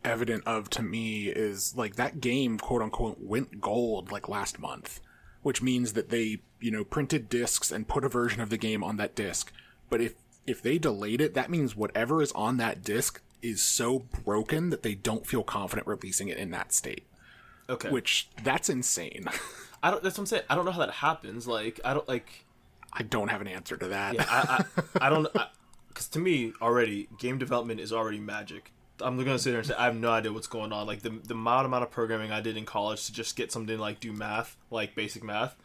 evident 0.04 0.44
of 0.46 0.68
to 0.70 0.82
me 0.82 1.28
is 1.28 1.74
like 1.76 1.96
that 1.96 2.20
game 2.20 2.58
quote 2.58 2.82
unquote 2.82 3.18
went 3.20 3.60
gold 3.60 4.12
like 4.12 4.28
last 4.28 4.58
month, 4.58 5.00
which 5.42 5.62
means 5.62 5.94
that 5.94 6.10
they, 6.10 6.38
you 6.60 6.70
know, 6.70 6.84
printed 6.84 7.28
discs 7.28 7.72
and 7.72 7.88
put 7.88 8.04
a 8.04 8.08
version 8.08 8.40
of 8.40 8.50
the 8.50 8.56
game 8.58 8.84
on 8.84 8.96
that 8.98 9.14
disc. 9.14 9.52
But 9.90 10.00
if 10.00 10.14
if 10.46 10.62
they 10.62 10.78
delayed 10.78 11.20
it, 11.20 11.34
that 11.34 11.50
means 11.50 11.74
whatever 11.74 12.20
is 12.22 12.30
on 12.32 12.58
that 12.58 12.82
disc 12.84 13.20
is 13.42 13.62
so 13.62 14.00
broken 14.24 14.70
that 14.70 14.82
they 14.82 14.94
don't 14.94 15.26
feel 15.26 15.42
confident 15.42 15.86
releasing 15.86 16.28
it 16.28 16.38
in 16.38 16.50
that 16.50 16.72
state. 16.72 17.04
okay, 17.68 17.90
Which 17.90 18.28
that's 18.42 18.68
insane. 18.68 19.26
I 19.82 19.90
don't. 19.90 20.02
That's 20.02 20.16
what 20.16 20.22
I'm 20.22 20.26
saying. 20.26 20.44
I 20.48 20.54
don't 20.54 20.64
know 20.64 20.70
how 20.70 20.80
that 20.80 20.92
happens. 20.92 21.46
Like, 21.46 21.80
I 21.84 21.92
don't 21.92 22.08
like. 22.08 22.43
I 22.94 23.02
don't 23.02 23.28
have 23.28 23.40
an 23.40 23.48
answer 23.48 23.76
to 23.76 23.88
that. 23.88 24.20
I, 24.20 24.64
I, 25.00 25.06
I 25.06 25.08
don't 25.08 25.28
because 25.88 26.08
to 26.08 26.18
me 26.18 26.52
already 26.60 27.08
game 27.18 27.38
development 27.38 27.80
is 27.80 27.92
already 27.92 28.20
magic. 28.20 28.72
I'm 29.00 29.16
gonna 29.16 29.38
sit 29.38 29.50
there 29.50 29.58
and 29.58 29.68
say 29.68 29.74
I 29.74 29.86
have 29.86 29.96
no 29.96 30.10
idea 30.10 30.32
what's 30.32 30.46
going 30.46 30.72
on. 30.72 30.86
Like 30.86 31.02
the 31.02 31.10
the 31.10 31.34
amount 31.34 31.66
amount 31.66 31.82
of 31.82 31.90
programming 31.90 32.30
I 32.30 32.40
did 32.40 32.56
in 32.56 32.64
college 32.64 33.06
to 33.06 33.12
just 33.12 33.36
get 33.36 33.50
something 33.50 33.78
like 33.78 34.00
do 34.00 34.12
math, 34.12 34.56
like 34.70 34.94
basic 34.94 35.24
math. 35.24 35.56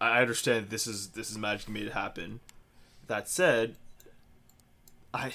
I 0.00 0.18
I 0.18 0.20
understand 0.20 0.70
this 0.70 0.86
is 0.86 1.10
this 1.10 1.30
is 1.30 1.38
magic 1.38 1.68
made 1.68 1.86
it 1.86 1.92
happen. 1.92 2.40
That 3.06 3.28
said, 3.28 3.76
I 5.14 5.32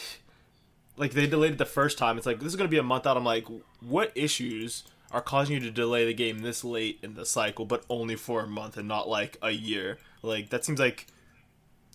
like 0.98 1.14
they 1.14 1.28
delayed 1.28 1.54
it 1.54 1.58
the 1.58 1.66
first 1.66 1.98
time. 1.98 2.18
It's 2.18 2.26
like 2.26 2.40
this 2.40 2.48
is 2.48 2.56
gonna 2.58 2.70
be 2.70 2.78
a 2.78 2.84
month 2.84 3.08
out. 3.08 3.16
I'm 3.16 3.24
like, 3.24 3.48
what 3.80 4.12
issues 4.16 4.84
are 5.12 5.22
causing 5.22 5.56
you 5.56 5.62
to 5.62 5.72
delay 5.72 6.06
the 6.06 6.14
game 6.14 6.40
this 6.40 6.64
late 6.64 7.00
in 7.02 7.14
the 7.14 7.26
cycle, 7.26 7.66
but 7.66 7.86
only 7.90 8.16
for 8.16 8.42
a 8.42 8.48
month 8.48 8.76
and 8.78 8.88
not 8.88 9.08
like 9.08 9.38
a 9.42 9.52
year? 9.52 9.98
Like 10.22 10.50
that 10.50 10.66
seems 10.66 10.80
like 10.80 11.08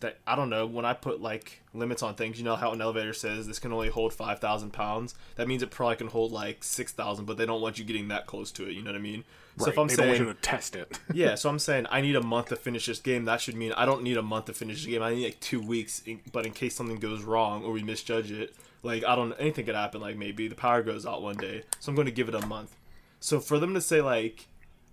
that 0.00 0.18
I 0.26 0.36
don't 0.36 0.50
know. 0.50 0.66
When 0.66 0.84
I 0.84 0.92
put 0.92 1.20
like 1.20 1.62
limits 1.72 2.02
on 2.02 2.14
things, 2.14 2.38
you 2.38 2.44
know 2.44 2.56
how 2.56 2.72
an 2.72 2.80
elevator 2.80 3.14
says 3.14 3.46
this 3.46 3.58
can 3.58 3.72
only 3.72 3.88
hold 3.88 4.12
five 4.12 4.40
thousand 4.40 4.72
pounds. 4.72 5.14
That 5.36 5.48
means 5.48 5.62
it 5.62 5.70
probably 5.70 5.96
can 5.96 6.08
hold 6.08 6.32
like 6.32 6.62
six 6.62 6.92
thousand, 6.92 7.24
but 7.24 7.36
they 7.36 7.46
don't 7.46 7.60
want 7.60 7.78
you 7.78 7.84
getting 7.84 8.08
that 8.08 8.26
close 8.26 8.50
to 8.52 8.68
it. 8.68 8.72
You 8.72 8.82
know 8.82 8.90
what 8.90 8.98
I 8.98 9.02
mean? 9.02 9.24
So 9.58 9.70
if 9.70 9.78
I'm 9.78 9.88
they 9.88 9.94
saying 9.94 10.08
want 10.08 10.20
you 10.20 10.26
to 10.26 10.34
test 10.34 10.76
it. 10.76 10.98
yeah, 11.12 11.34
so 11.34 11.48
I'm 11.48 11.58
saying 11.58 11.86
I 11.90 12.02
need 12.02 12.14
a 12.14 12.22
month 12.22 12.48
to 12.48 12.56
finish 12.56 12.86
this 12.86 13.00
game. 13.00 13.24
That 13.24 13.40
should 13.40 13.56
mean 13.56 13.72
I 13.72 13.86
don't 13.86 14.02
need 14.02 14.18
a 14.18 14.22
month 14.22 14.46
to 14.46 14.52
finish 14.52 14.84
the 14.84 14.90
game. 14.90 15.02
I 15.02 15.14
need 15.14 15.24
like 15.24 15.40
two 15.40 15.60
weeks. 15.60 16.02
But 16.30 16.44
in 16.44 16.52
case 16.52 16.74
something 16.74 16.98
goes 16.98 17.22
wrong 17.22 17.64
or 17.64 17.72
we 17.72 17.82
misjudge 17.82 18.30
it, 18.30 18.54
like 18.82 19.04
I 19.04 19.16
don't 19.16 19.32
anything 19.34 19.64
could 19.64 19.74
happen. 19.74 20.00
Like 20.00 20.16
maybe 20.16 20.48
the 20.48 20.54
power 20.54 20.82
goes 20.82 21.06
out 21.06 21.22
one 21.22 21.36
day, 21.36 21.62
so 21.80 21.90
I'm 21.90 21.96
going 21.96 22.06
to 22.06 22.12
give 22.12 22.28
it 22.28 22.34
a 22.34 22.46
month. 22.46 22.76
So 23.20 23.40
for 23.40 23.58
them 23.58 23.72
to 23.72 23.80
say 23.80 24.02
like, 24.02 24.46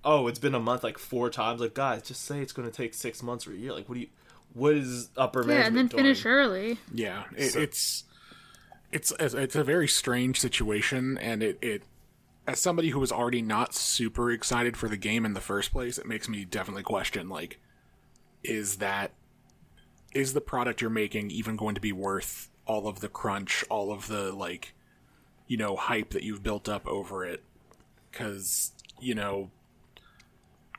oh, 0.05 0.27
it's 0.27 0.39
been 0.39 0.55
a 0.55 0.59
month 0.59 0.83
like 0.83 0.97
four 0.97 1.29
times, 1.29 1.59
like 1.59 1.73
guys, 1.73 2.03
just 2.03 2.23
say 2.23 2.39
it's 2.39 2.53
going 2.53 2.69
to 2.69 2.75
take 2.75 2.93
six 2.93 3.21
months 3.21 3.45
or 3.45 3.51
a 3.51 3.55
year. 3.55 3.73
Like 3.73 3.89
what 3.89 3.95
do 3.95 4.01
you? 4.01 4.07
What 4.53 4.75
is 4.75 5.09
upper 5.17 5.41
Yeah, 5.41 5.47
management 5.47 5.67
and 5.67 5.77
then 5.77 5.87
doing? 5.87 6.03
finish 6.03 6.25
early. 6.25 6.77
Yeah, 6.93 7.23
it, 7.35 7.49
So- 7.51 7.59
it's 7.61 8.03
it's 8.91 9.11
it's 9.19 9.55
a 9.55 9.63
very 9.63 9.87
strange 9.87 10.39
situation, 10.39 11.17
and 11.17 11.41
it 11.41 11.57
it 11.61 11.83
as 12.45 12.59
somebody 12.59 12.89
who 12.89 12.99
was 12.99 13.11
already 13.11 13.41
not 13.41 13.73
super 13.73 14.29
excited 14.29 14.75
for 14.77 14.87
the 14.89 14.97
game 14.97 15.25
in 15.25 15.33
the 15.33 15.41
first 15.41 15.71
place, 15.71 15.97
it 15.97 16.05
makes 16.05 16.27
me 16.29 16.43
definitely 16.45 16.83
question 16.83 17.29
like, 17.29 17.59
is 18.43 18.77
that 18.77 19.11
is 20.13 20.33
the 20.33 20.41
product 20.41 20.81
you're 20.81 20.89
making 20.91 21.31
even 21.31 21.55
going 21.55 21.73
to 21.73 21.81
be 21.81 21.91
worth 21.91 22.49
all 22.67 22.87
of 22.87 22.99
the 22.99 23.07
crunch, 23.09 23.63
all 23.69 23.91
of 23.91 24.07
the 24.07 24.31
like, 24.31 24.73
you 25.47 25.57
know, 25.57 25.75
hype 25.75 26.11
that 26.11 26.21
you've 26.23 26.43
built 26.43 26.69
up 26.69 26.85
over 26.87 27.25
it? 27.25 27.41
Because 28.11 28.73
you 28.99 29.15
know, 29.15 29.49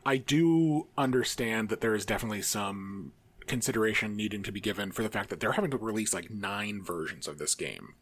I 0.07 0.18
do 0.18 0.87
understand 0.97 1.68
that 1.70 1.81
there 1.81 1.95
is 1.95 2.07
definitely 2.07 2.43
some 2.43 3.12
consideration 3.47 4.17
needing 4.17 4.43
to 4.43 4.53
be 4.53 4.61
given 4.61 4.91
for 4.93 5.03
the 5.03 5.09
fact 5.09 5.31
that 5.31 5.41
they're 5.41 5.53
having 5.53 5.71
to 5.71 5.77
release 5.77 6.13
like 6.15 6.31
nine 6.31 6.83
versions 6.83 7.27
of 7.29 7.39
this 7.39 7.55
game. 7.55 7.95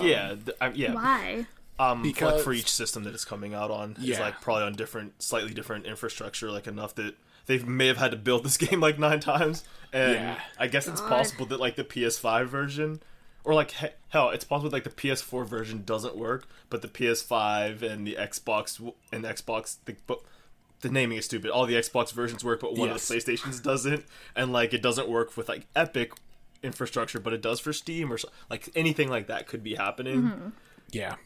yeah, 0.00 0.34
th- 0.44 0.56
I, 0.60 0.70
yeah. 0.70 0.94
Why? 0.94 1.46
Um, 1.78 2.02
Because- 2.02 2.34
like 2.36 2.44
for 2.44 2.52
each 2.52 2.70
system 2.70 3.04
that 3.04 3.14
it's 3.14 3.24
coming 3.24 3.52
out 3.54 3.70
on, 3.70 3.96
it's 3.98 4.20
like 4.20 4.40
probably 4.40 4.64
on 4.64 4.74
different, 4.74 5.22
slightly 5.22 5.52
different 5.52 5.86
infrastructure, 5.86 6.50
like 6.50 6.66
enough 6.66 6.94
that 6.94 7.16
they 7.46 7.58
may 7.58 7.88
have 7.88 7.96
had 7.98 8.10
to 8.12 8.16
build 8.16 8.44
this 8.44 8.56
game 8.64 8.80
like 8.80 8.98
nine 8.98 9.20
times. 9.20 9.64
And 9.92 10.12
Yeah. 10.14 10.40
I 10.58 10.66
guess 10.68 10.86
it's 10.88 11.00
possible 11.00 11.46
that 11.46 11.60
like 11.60 11.76
the 11.76 11.84
PS5 11.84 12.46
version, 12.46 13.00
or 13.44 13.54
like 13.54 13.72
he- 13.72 13.88
hell, 14.08 14.30
it's 14.30 14.44
possible 14.44 14.70
like 14.70 14.84
the 14.84 14.90
PS4 14.90 15.46
version 15.46 15.82
doesn't 15.84 16.16
work, 16.16 16.46
but 16.70 16.80
the 16.80 16.88
PS5 16.88 17.82
and 17.82 18.06
the 18.06 18.14
Xbox 18.18 18.80
and 19.12 19.24
the 19.24 19.28
Xbox, 19.28 19.76
the, 19.84 19.96
but 20.06 20.20
the 20.84 20.90
naming 20.90 21.18
is 21.18 21.24
stupid. 21.24 21.50
All 21.50 21.66
the 21.66 21.74
Xbox 21.74 22.12
versions 22.12 22.44
work, 22.44 22.60
but 22.60 22.76
one 22.76 22.88
Yes. 22.90 23.10
of 23.10 23.16
the 23.24 23.32
PlayStations 23.32 23.60
doesn't, 23.62 24.04
and 24.36 24.52
like 24.52 24.72
it 24.72 24.80
doesn't 24.82 25.08
work 25.08 25.36
with 25.36 25.48
like 25.48 25.66
Epic 25.74 26.12
infrastructure, 26.62 27.18
but 27.20 27.32
it 27.32 27.42
does 27.42 27.58
for 27.60 27.72
Steam 27.72 28.12
or 28.12 28.18
like 28.48 28.68
anything 28.76 29.08
like 29.08 29.26
that 29.26 29.46
could 29.48 29.62
be 29.64 29.74
happening. 29.74 30.52
Yeah, 30.90 31.16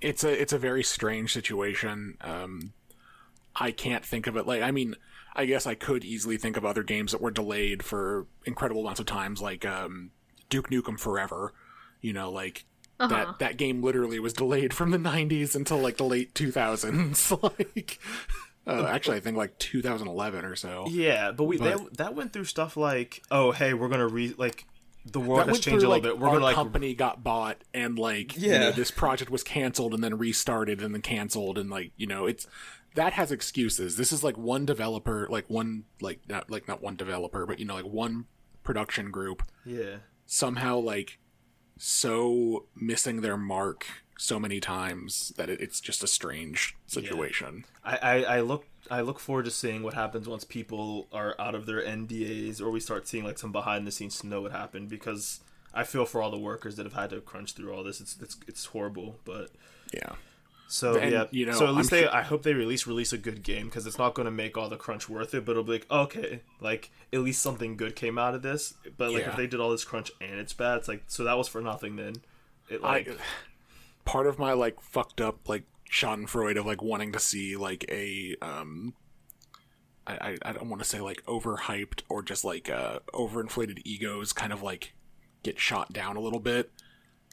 it's 0.00 0.22
a 0.22 0.40
it's 0.40 0.52
a 0.52 0.58
very 0.58 0.84
strange 0.84 1.32
situation. 1.32 2.16
Um, 2.20 2.72
I 3.56 3.72
can't 3.72 4.04
think 4.04 4.26
of 4.28 4.36
it 4.36 4.46
like 4.46 4.62
I 4.62 4.70
mean, 4.70 4.94
I 5.34 5.44
guess 5.44 5.66
I 5.66 5.74
could 5.74 6.04
easily 6.04 6.36
think 6.36 6.56
of 6.56 6.64
other 6.64 6.82
games 6.84 7.12
that 7.12 7.20
were 7.20 7.30
delayed 7.32 7.82
for 7.82 8.26
incredible 8.44 8.82
amounts 8.82 9.00
of 9.00 9.06
times, 9.06 9.42
like 9.42 9.66
um, 9.66 10.10
Duke 10.48 10.70
Nukem 10.70 10.98
Forever. 11.00 11.52
You 12.00 12.12
know, 12.12 12.30
like 12.30 12.64
Uh-huh. 13.00 13.08
that 13.14 13.38
that 13.40 13.56
game 13.56 13.82
literally 13.82 14.20
was 14.20 14.32
delayed 14.32 14.72
from 14.72 14.90
the 14.92 14.98
'90s 14.98 15.54
until 15.56 15.78
like 15.78 15.96
the 15.96 16.04
late 16.04 16.32
2000s. 16.34 17.42
like, 17.58 17.98
uh, 18.68 18.86
actually, 18.86 19.16
I 19.16 19.20
think 19.20 19.36
like 19.36 19.58
2011 19.58 20.44
or 20.44 20.54
so. 20.56 20.86
Yeah, 20.88 21.32
but 21.32 21.44
we 21.44 21.58
But- 21.58 21.78
that, 21.78 21.96
that 21.96 22.14
went 22.14 22.32
through 22.32 22.44
stuff 22.44 22.76
like, 22.76 23.22
oh 23.30 23.52
hey, 23.52 23.74
we're 23.74 23.88
gonna 23.88 24.08
re 24.08 24.34
like 24.36 24.66
the 25.06 25.20
world 25.20 25.40
that 25.40 25.48
has 25.48 25.60
changed 25.60 25.80
through, 25.80 25.88
a 25.88 25.90
like, 25.90 26.02
little 26.02 26.16
bit. 26.18 26.20
We're 26.22 26.28
our 26.28 26.34
gonna 26.34 26.44
like 26.44 26.54
company 26.54 26.94
got 26.94 27.24
bought 27.24 27.62
and 27.72 27.98
like 27.98 28.36
you 28.36 28.50
Yeah. 28.50 28.58
know, 28.58 28.70
this 28.72 28.90
project 28.90 29.30
was 29.30 29.42
canceled 29.42 29.94
and 29.94 30.04
then 30.04 30.18
restarted 30.18 30.82
and 30.82 30.94
then 30.94 31.02
canceled 31.02 31.56
and 31.58 31.70
like 31.70 31.92
you 31.96 32.06
know 32.06 32.26
it's 32.26 32.46
that 32.94 33.12
has 33.14 33.30
excuses. 33.32 33.96
This 33.96 34.12
is 34.12 34.22
like 34.24 34.36
one 34.36 34.66
developer, 34.66 35.26
like 35.30 35.48
one 35.48 35.84
like 36.00 36.20
not 36.28 36.50
like 36.50 36.68
not 36.68 36.82
one 36.82 36.96
developer, 36.96 37.46
but 37.46 37.58
you 37.58 37.64
know 37.64 37.74
like 37.74 37.84
one 37.86 38.26
production 38.64 39.10
group 39.10 39.42
yeah. 39.64 39.96
somehow 40.26 40.76
like 40.78 41.18
so 41.78 42.66
missing 42.76 43.20
their 43.20 43.36
mark 43.36 43.86
so 44.20 44.38
many 44.38 44.58
times 44.60 45.32
that 45.36 45.48
it, 45.48 45.60
it's 45.60 45.80
just 45.80 46.02
a 46.02 46.06
strange 46.06 46.76
situation. 46.86 47.64
I, 47.84 47.96
I, 47.96 48.22
I 48.36 48.40
look 48.40 48.66
I 48.90 49.00
look 49.00 49.18
forward 49.20 49.44
to 49.46 49.50
seeing 49.50 49.82
what 49.82 49.94
happens 49.94 50.28
once 50.28 50.44
people 50.44 51.06
are 51.12 51.34
out 51.38 51.54
of 51.54 51.64
their 51.66 51.80
NDAs 51.82 52.60
or 52.60 52.70
we 52.70 52.80
start 52.80 53.06
seeing 53.08 53.24
like 53.24 53.38
some 53.38 53.52
behind 53.52 53.86
the 53.86 53.90
scenes 53.92 54.18
to 54.20 54.26
know 54.26 54.40
what 54.42 54.52
happened 54.52 54.88
because 54.90 55.40
I 55.72 55.84
feel 55.84 56.04
for 56.04 56.20
all 56.20 56.30
the 56.30 56.38
workers 56.38 56.76
that 56.76 56.84
have 56.84 56.94
had 56.94 57.10
to 57.10 57.20
crunch 57.20 57.52
through 57.52 57.72
all 57.72 57.84
this. 57.84 58.00
It's 58.00 58.16
it's, 58.20 58.36
it's 58.48 58.64
horrible, 58.66 59.20
but 59.24 59.50
Yeah. 59.94 60.12
so 60.66 60.96
And, 60.96 61.12
yeah. 61.12 61.24
you 61.30 61.46
know, 61.46 61.52
so 61.52 61.66
at 61.68 61.74
least 61.74 61.92
I'm 61.92 61.98
they 61.98 62.02
sure- 62.06 62.14
I 62.16 62.22
hope 62.22 62.42
they 62.42 62.54
release 62.54 62.86
release 62.88 63.12
a 63.12 63.18
good 63.18 63.42
game 63.44 63.66
because 63.66 63.86
it's 63.86 63.98
not 63.98 64.14
going 64.14 64.26
to 64.26 64.32
make 64.32 64.56
all 64.58 64.68
the 64.68 64.76
crunch 64.76 65.08
worth 65.08 65.32
it, 65.34 65.44
but 65.44 65.52
it'll 65.52 65.62
be 65.64 65.72
like 65.72 65.90
okay, 65.90 66.40
like 66.60 66.90
at 67.12 67.20
least 67.20 67.40
something 67.40 67.76
good 67.76 67.94
came 67.94 68.18
out 68.18 68.34
of 68.34 68.42
this. 68.42 68.74
But 68.96 69.12
like 69.12 69.22
Yeah. 69.22 69.30
if 69.30 69.36
they 69.36 69.46
did 69.46 69.60
all 69.60 69.70
this 69.70 69.84
crunch 69.84 70.10
and 70.20 70.40
it's 70.40 70.54
bad, 70.54 70.78
it's 70.78 70.88
like 70.88 71.04
so 71.06 71.22
that 71.24 71.38
was 71.38 71.46
for 71.46 71.60
nothing. 71.60 71.94
Then 71.96 72.14
it 72.70 72.80
I 72.82 72.88
like 72.88 73.18
part 74.08 74.26
of 74.26 74.38
my 74.38 74.54
like 74.54 74.80
fucked 74.80 75.20
up 75.20 75.48
like 75.48 75.64
Schadenfreude 75.92 76.58
of 76.58 76.64
like 76.66 76.82
wanting 76.82 77.12
to 77.12 77.18
see 77.18 77.56
like 77.56 77.84
a 77.90 78.34
um 78.40 78.94
I 80.06 80.14
I, 80.14 80.36
I 80.46 80.52
don't 80.52 80.70
want 80.70 80.82
to 80.82 80.88
say 80.88 81.00
like 81.00 81.22
overhyped 81.26 82.00
or 82.08 82.22
just 82.22 82.42
like 82.44 82.70
uh 82.70 83.00
overinflated 83.12 83.82
egos 83.84 84.32
kind 84.32 84.52
of 84.52 84.62
like 84.62 84.94
get 85.42 85.58
shot 85.60 85.92
down 85.92 86.16
a 86.16 86.20
little 86.20 86.40
bit 86.40 86.70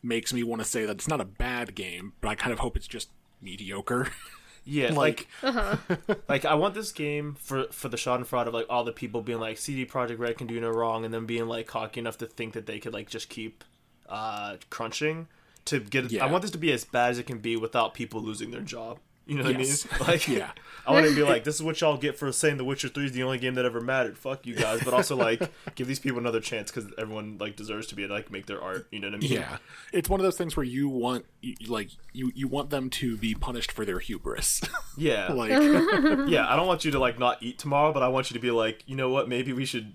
makes 0.03 0.33
me 0.33 0.43
want 0.43 0.61
to 0.61 0.67
say 0.67 0.85
that 0.85 0.97
it's 0.97 1.07
not 1.07 1.19
a 1.21 1.25
bad 1.25 1.73
game, 1.73 2.13
but 2.21 2.27
I 2.27 2.35
kind 2.35 2.53
of 2.53 2.59
hope 2.59 2.75
it's 2.77 2.87
just 2.87 3.09
mediocre. 3.41 4.09
Yeah, 4.67 4.93
Like- 4.93 5.27
like, 5.43 5.79
like 6.27 6.43
I 6.43 6.55
want 6.55 6.73
this 6.73 6.91
game 6.91 7.35
for 7.39 7.67
for 7.71 7.87
the 7.87 7.97
Schadenfreude 7.97 8.47
of 8.47 8.53
like 8.55 8.65
all 8.67 8.83
the 8.83 8.91
people 8.91 9.21
being 9.21 9.39
like 9.39 9.59
CD 9.59 9.85
Projekt 9.85 10.17
Red 10.17 10.39
can 10.39 10.47
do 10.47 10.59
no 10.59 10.71
wrong, 10.71 11.05
and 11.05 11.13
then 11.13 11.27
being 11.27 11.45
like 11.47 11.67
cocky 11.67 11.99
enough 11.99 12.17
to 12.17 12.25
think 12.25 12.53
that 12.53 12.65
they 12.65 12.79
could 12.79 12.91
like 12.91 13.07
just 13.07 13.29
keep 13.29 13.63
uh 14.09 14.57
crunching 14.71 15.27
to 15.65 15.79
get. 15.79 16.11
Yeah. 16.11 16.25
I 16.25 16.31
want 16.31 16.41
this 16.43 16.51
to 16.51 16.57
be 16.57 16.71
as 16.71 16.85
bad 16.85 17.11
as 17.11 17.19
it 17.19 17.23
can 17.25 17.39
be 17.39 17.55
without 17.57 17.93
people 17.93 18.21
losing 18.21 18.51
their 18.51 18.61
job. 18.61 18.99
You 19.27 19.37
know 19.37 19.43
what 19.45 19.57
Yes. 19.59 19.87
I 19.91 19.97
mean? 19.97 20.01
Like, 20.07 20.27
Yeah. 20.27 20.51
I 20.85 20.91
want 20.91 21.07
to 21.07 21.15
be 21.15 21.23
like, 21.33 21.43
this 21.43 21.55
is 21.55 21.63
what 21.63 21.81
y'all 21.81 21.97
get 21.97 22.15
for 22.15 22.31
saying 22.31 22.57
The 22.57 22.63
Witcher 22.63 22.89
Three 22.89 23.05
is 23.05 23.11
the 23.11 23.23
only 23.23 23.39
game 23.39 23.55
that 23.55 23.65
ever 23.65 23.81
mattered. 23.81 24.19
Fuck 24.19 24.45
you 24.45 24.53
guys, 24.53 24.83
but 24.83 24.93
also 24.93 25.15
like 25.15 25.41
give 25.73 25.87
these 25.87 25.97
people 25.97 26.19
another 26.19 26.39
chance 26.39 26.69
because 26.69 26.91
everyone 26.99 27.37
like 27.39 27.55
deserves 27.55 27.87
to 27.87 27.95
be 27.95 28.05
like 28.05 28.29
make 28.29 28.45
their 28.45 28.61
art. 28.61 28.87
You 28.91 28.99
know 28.99 29.07
what 29.07 29.15
I 29.15 29.17
mean? 29.17 29.31
Yeah, 29.31 29.57
it's 29.91 30.09
one 30.09 30.19
of 30.19 30.23
those 30.23 30.37
things 30.37 30.55
where 30.55 30.63
you 30.63 30.87
want 30.89 31.25
you, 31.41 31.55
like 31.67 31.89
you 32.13 32.31
you 32.35 32.47
want 32.47 32.69
them 32.69 32.91
to 32.91 33.17
be 33.17 33.33
punished 33.33 33.71
for 33.71 33.83
their 33.83 33.97
hubris. 33.97 34.61
yeah. 34.95 35.31
like 35.33 35.49
yeah, 35.49 36.45
I 36.47 36.55
don't 36.55 36.67
want 36.67 36.85
you 36.85 36.91
to 36.91 36.99
like 36.99 37.17
not 37.17 37.41
eat 37.41 37.57
tomorrow, 37.57 37.91
but 37.91 38.03
I 38.03 38.09
want 38.09 38.29
you 38.29 38.35
to 38.35 38.39
be 38.39 38.51
like, 38.51 38.83
you 38.85 38.95
know 38.95 39.09
what? 39.09 39.27
Maybe 39.27 39.53
we 39.53 39.65
should 39.65 39.91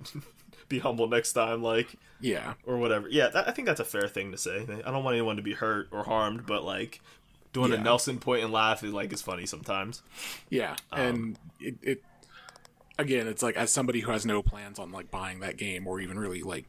be 0.71 0.79
humble 0.79 1.07
next 1.07 1.35
time, 1.35 1.62
like 1.62 1.97
yeah, 2.21 2.55
or 2.64 2.79
whatever. 2.79 3.09
Yeah, 3.11 3.29
that, 3.29 3.47
I 3.47 3.51
think 3.51 3.66
that's 3.66 3.81
a 3.81 3.85
fair 3.85 4.09
thing 4.09 4.33
to 4.33 4.39
say. 4.39 4.62
I 4.62 4.91
don't 4.91 5.05
want 5.05 5.14
anyone 5.16 5.37
to 5.37 5.43
be 5.43 5.53
hurt 5.53 5.89
or 5.93 6.05
harmed, 6.05 6.47
but 6.47 6.64
like 6.64 7.03
doing 7.53 7.73
a 7.75 7.79
Nelson 7.79 8.18
point 8.18 8.43
and 8.43 8.53
laugh 8.53 8.83
is 8.83 8.93
like 8.93 9.12
is 9.12 9.21
funny 9.21 9.45
sometimes. 9.45 10.03
Yeah, 10.49 10.77
Um, 10.93 11.01
and 11.01 11.39
it, 11.61 11.75
it 11.83 12.03
again, 12.99 13.27
it's 13.27 13.43
like 13.43 13.57
as 13.57 13.71
somebody 13.71 14.01
who 14.01 14.12
has 14.12 14.25
no 14.25 14.43
plans 14.43 14.79
on 14.79 14.93
like 14.93 15.11
buying 15.11 15.41
that 15.41 15.59
game 15.59 15.87
or 15.87 16.01
even 16.01 16.18
really 16.18 16.43
like 16.43 16.64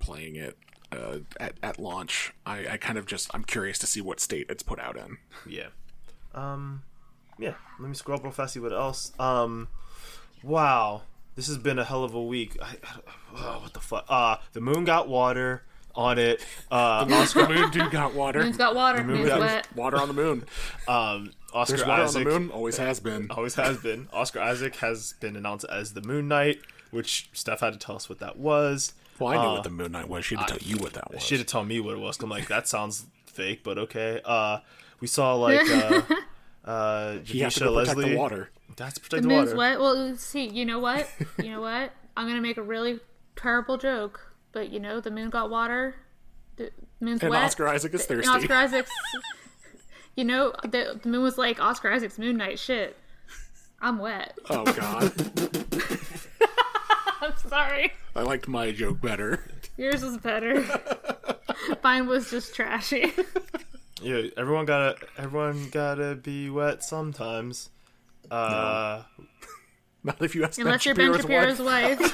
playing 0.00 0.36
it 0.36 0.58
uh, 0.92 1.18
at 1.38 1.54
at 1.62 1.78
launch, 1.78 2.32
I, 2.44 2.66
I 2.72 2.76
kind 2.76 2.98
of 2.98 3.06
just 3.06 3.30
I'm 3.32 3.44
curious 3.44 3.78
to 3.78 3.86
see 3.86 4.00
what 4.00 4.20
state 4.20 4.46
it's 4.50 4.62
put 4.62 4.78
out 4.78 4.96
in. 4.96 5.16
Yeah. 5.46 5.68
Um. 6.34 6.82
Yeah. 7.38 7.54
Let 7.80 7.88
me 7.88 7.94
scroll 7.94 8.18
up 8.18 8.24
real 8.24 8.32
fast. 8.32 8.54
See 8.54 8.60
what 8.60 8.72
else. 8.72 9.12
Um. 9.18 9.68
Wow. 10.42 11.02
This 11.36 11.46
has 11.48 11.58
been 11.58 11.78
a 11.78 11.84
hell 11.84 12.04
of 12.04 12.14
a 12.14 12.22
week. 12.22 12.56
I, 12.62 12.66
I, 12.66 12.76
oh, 13.36 13.58
what 13.62 13.72
the 13.72 13.80
fuck? 13.80 14.04
Uh, 14.08 14.36
the 14.52 14.60
moon 14.60 14.84
got 14.84 15.08
water 15.08 15.62
on 15.94 16.18
it. 16.18 16.44
Uh, 16.70 17.06
Oscar 17.10 17.48
Moon 17.48 17.70
dude 17.70 17.90
got 17.90 18.14
water. 18.14 18.40
Moon's 18.42 18.56
got 18.56 18.74
water. 18.74 18.98
The 18.98 19.04
Moon's 19.04 19.28
got- 19.28 19.40
wet. 19.40 19.68
Water 19.76 19.96
on 19.98 20.08
the 20.08 20.14
moon. 20.14 20.44
um, 20.88 21.32
Oscar 21.52 21.76
There's 21.76 21.88
water 21.88 22.02
Isaac. 22.02 22.26
on 22.26 22.32
the 22.32 22.38
moon. 22.40 22.50
Always 22.50 22.76
has 22.78 23.00
been. 23.00 23.30
always 23.30 23.54
has 23.56 23.78
been. 23.78 24.08
Oscar 24.12 24.40
Isaac 24.40 24.76
has 24.76 25.14
been 25.20 25.36
announced 25.36 25.66
as 25.70 25.92
the 25.94 26.02
Moon 26.02 26.26
Knight, 26.28 26.60
which 26.90 27.28
Steph 27.32 27.60
had 27.60 27.72
to 27.72 27.78
tell 27.78 27.96
us 27.96 28.08
what 28.08 28.18
that 28.20 28.36
was. 28.38 28.92
Well, 29.18 29.32
I 29.32 29.36
knew 29.36 29.48
Uh, 29.48 29.52
what 29.54 29.64
the 29.64 29.70
Moon 29.70 29.92
Knight 29.92 30.08
was. 30.08 30.24
She 30.24 30.34
had 30.36 30.48
to 30.48 30.58
tell 30.58 30.68
you 30.68 30.76
what 30.78 30.92
that 30.94 31.12
was. 31.12 31.22
She 31.22 31.36
had 31.36 31.46
to 31.46 31.50
tell 31.50 31.64
me 31.64 31.78
what 31.80 31.94
it 31.94 32.00
was. 32.00 32.20
I'm 32.20 32.28
like, 32.30 32.48
that 32.48 32.66
sounds 32.68 33.06
fake, 33.26 33.62
but 33.62 33.78
okay. 33.78 34.20
Uh, 34.24 34.58
we 35.00 35.06
saw 35.06 35.34
like 35.36 35.60
uh, 35.70 36.02
uh, 36.64 37.18
He 37.24 37.40
has 37.40 37.54
to 37.56 37.64
Javicia 37.64 37.74
protect 37.74 37.96
Leslie. 37.98 38.10
the 38.10 38.16
water. 38.16 38.50
That's 38.76 38.94
to 38.94 39.00
The 39.00 39.08
protect 39.08 39.22
the, 39.22 39.28
moon's 39.28 39.46
water. 39.54 39.56
wet. 39.58 39.80
Well, 39.80 40.16
see, 40.16 40.46
you 40.48 40.64
know 40.64 40.78
what? 40.78 41.08
You 41.42 41.50
know 41.50 41.60
what? 41.60 41.92
I'm 42.16 42.26
gonna 42.28 42.40
make 42.40 42.56
a 42.56 42.62
really 42.62 43.00
terrible 43.36 43.76
joke, 43.78 44.32
but 44.52 44.70
you 44.70 44.80
know, 44.80 45.00
the 45.00 45.10
moon 45.10 45.30
got 45.30 45.50
water. 45.50 45.94
the 46.56 46.70
moon's 47.00 47.20
And 47.22 47.30
wet. 47.30 47.44
Oscar 47.44 47.68
Isaac 47.68 47.92
is 47.94 48.00
And 48.02 48.08
thirsty. 48.22 48.30
Oscar 48.30 48.54
Isaac's. 48.54 48.90
You 50.16 50.22
know, 50.24 50.52
the, 50.62 51.00
the 51.02 51.08
moon 51.08 51.24
was 51.24 51.36
like 51.38 51.58
Oscar 51.60 51.90
Isaac's 51.90 52.20
Moon 52.20 52.36
Knight 52.36 52.56
Shit, 52.60 52.96
I'm 53.80 53.98
wet. 53.98 54.38
Oh 54.48 54.62
god, 54.64 55.12
I'm 57.20 57.36
sorry. 57.48 57.92
I 58.14 58.22
liked 58.22 58.46
my 58.46 58.70
joke 58.70 59.00
better. 59.00 59.44
Yours 59.76 60.04
was 60.04 60.18
better. 60.18 60.64
Mine 61.82 62.06
was 62.06 62.30
just 62.30 62.54
trashy. 62.54 63.12
Yeah, 64.00 64.22
everyone 64.36 64.66
gotta 64.66 64.96
everyone 65.18 65.68
gotta 65.70 66.14
be 66.14 66.48
wet 66.50 66.84
sometimes. 66.84 67.70
Uh, 68.30 69.02
Not 70.04 70.20
if 70.22 70.34
you 70.34 70.44
ask 70.44 70.58
Unless 70.58 70.84
Ben 70.84 70.96
you're 70.96 71.12
Ben 71.12 71.20
Shapiro's 71.20 71.58
Shapiro's 71.58 71.60
wife. 71.60 72.00
wife. 72.00 72.12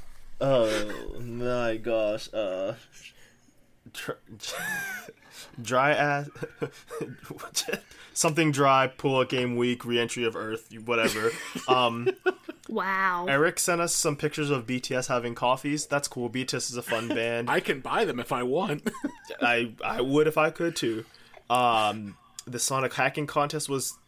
oh 0.40 1.20
my 1.20 1.76
gosh. 1.76 2.32
Uh, 2.34 2.74
tr- 3.92 4.12
dry 5.62 5.92
ass. 5.92 6.28
Something 8.12 8.50
dry. 8.50 8.88
Pull 8.88 9.20
out 9.20 9.28
game 9.28 9.54
week. 9.56 9.84
Reentry 9.84 10.24
of 10.24 10.34
Earth. 10.34 10.68
Whatever. 10.84 11.30
Um, 11.68 12.08
wow. 12.68 13.26
Eric 13.28 13.60
sent 13.60 13.80
us 13.80 13.94
some 13.94 14.16
pictures 14.16 14.50
of 14.50 14.66
BTS 14.66 15.06
having 15.06 15.36
coffees. 15.36 15.86
That's 15.86 16.08
cool. 16.08 16.28
BTS 16.28 16.70
is 16.70 16.76
a 16.76 16.82
fun 16.82 17.06
band. 17.06 17.48
I 17.48 17.60
can 17.60 17.78
buy 17.78 18.04
them 18.04 18.18
if 18.18 18.32
I 18.32 18.42
want. 18.42 18.90
I 19.40 19.74
I 19.84 20.00
would 20.00 20.26
if 20.26 20.36
I 20.36 20.50
could 20.50 20.74
too. 20.74 21.04
Um, 21.48 22.16
the 22.52 22.58
Sonic 22.58 22.94
hacking 22.94 23.26
contest 23.26 23.68
was 23.68 23.98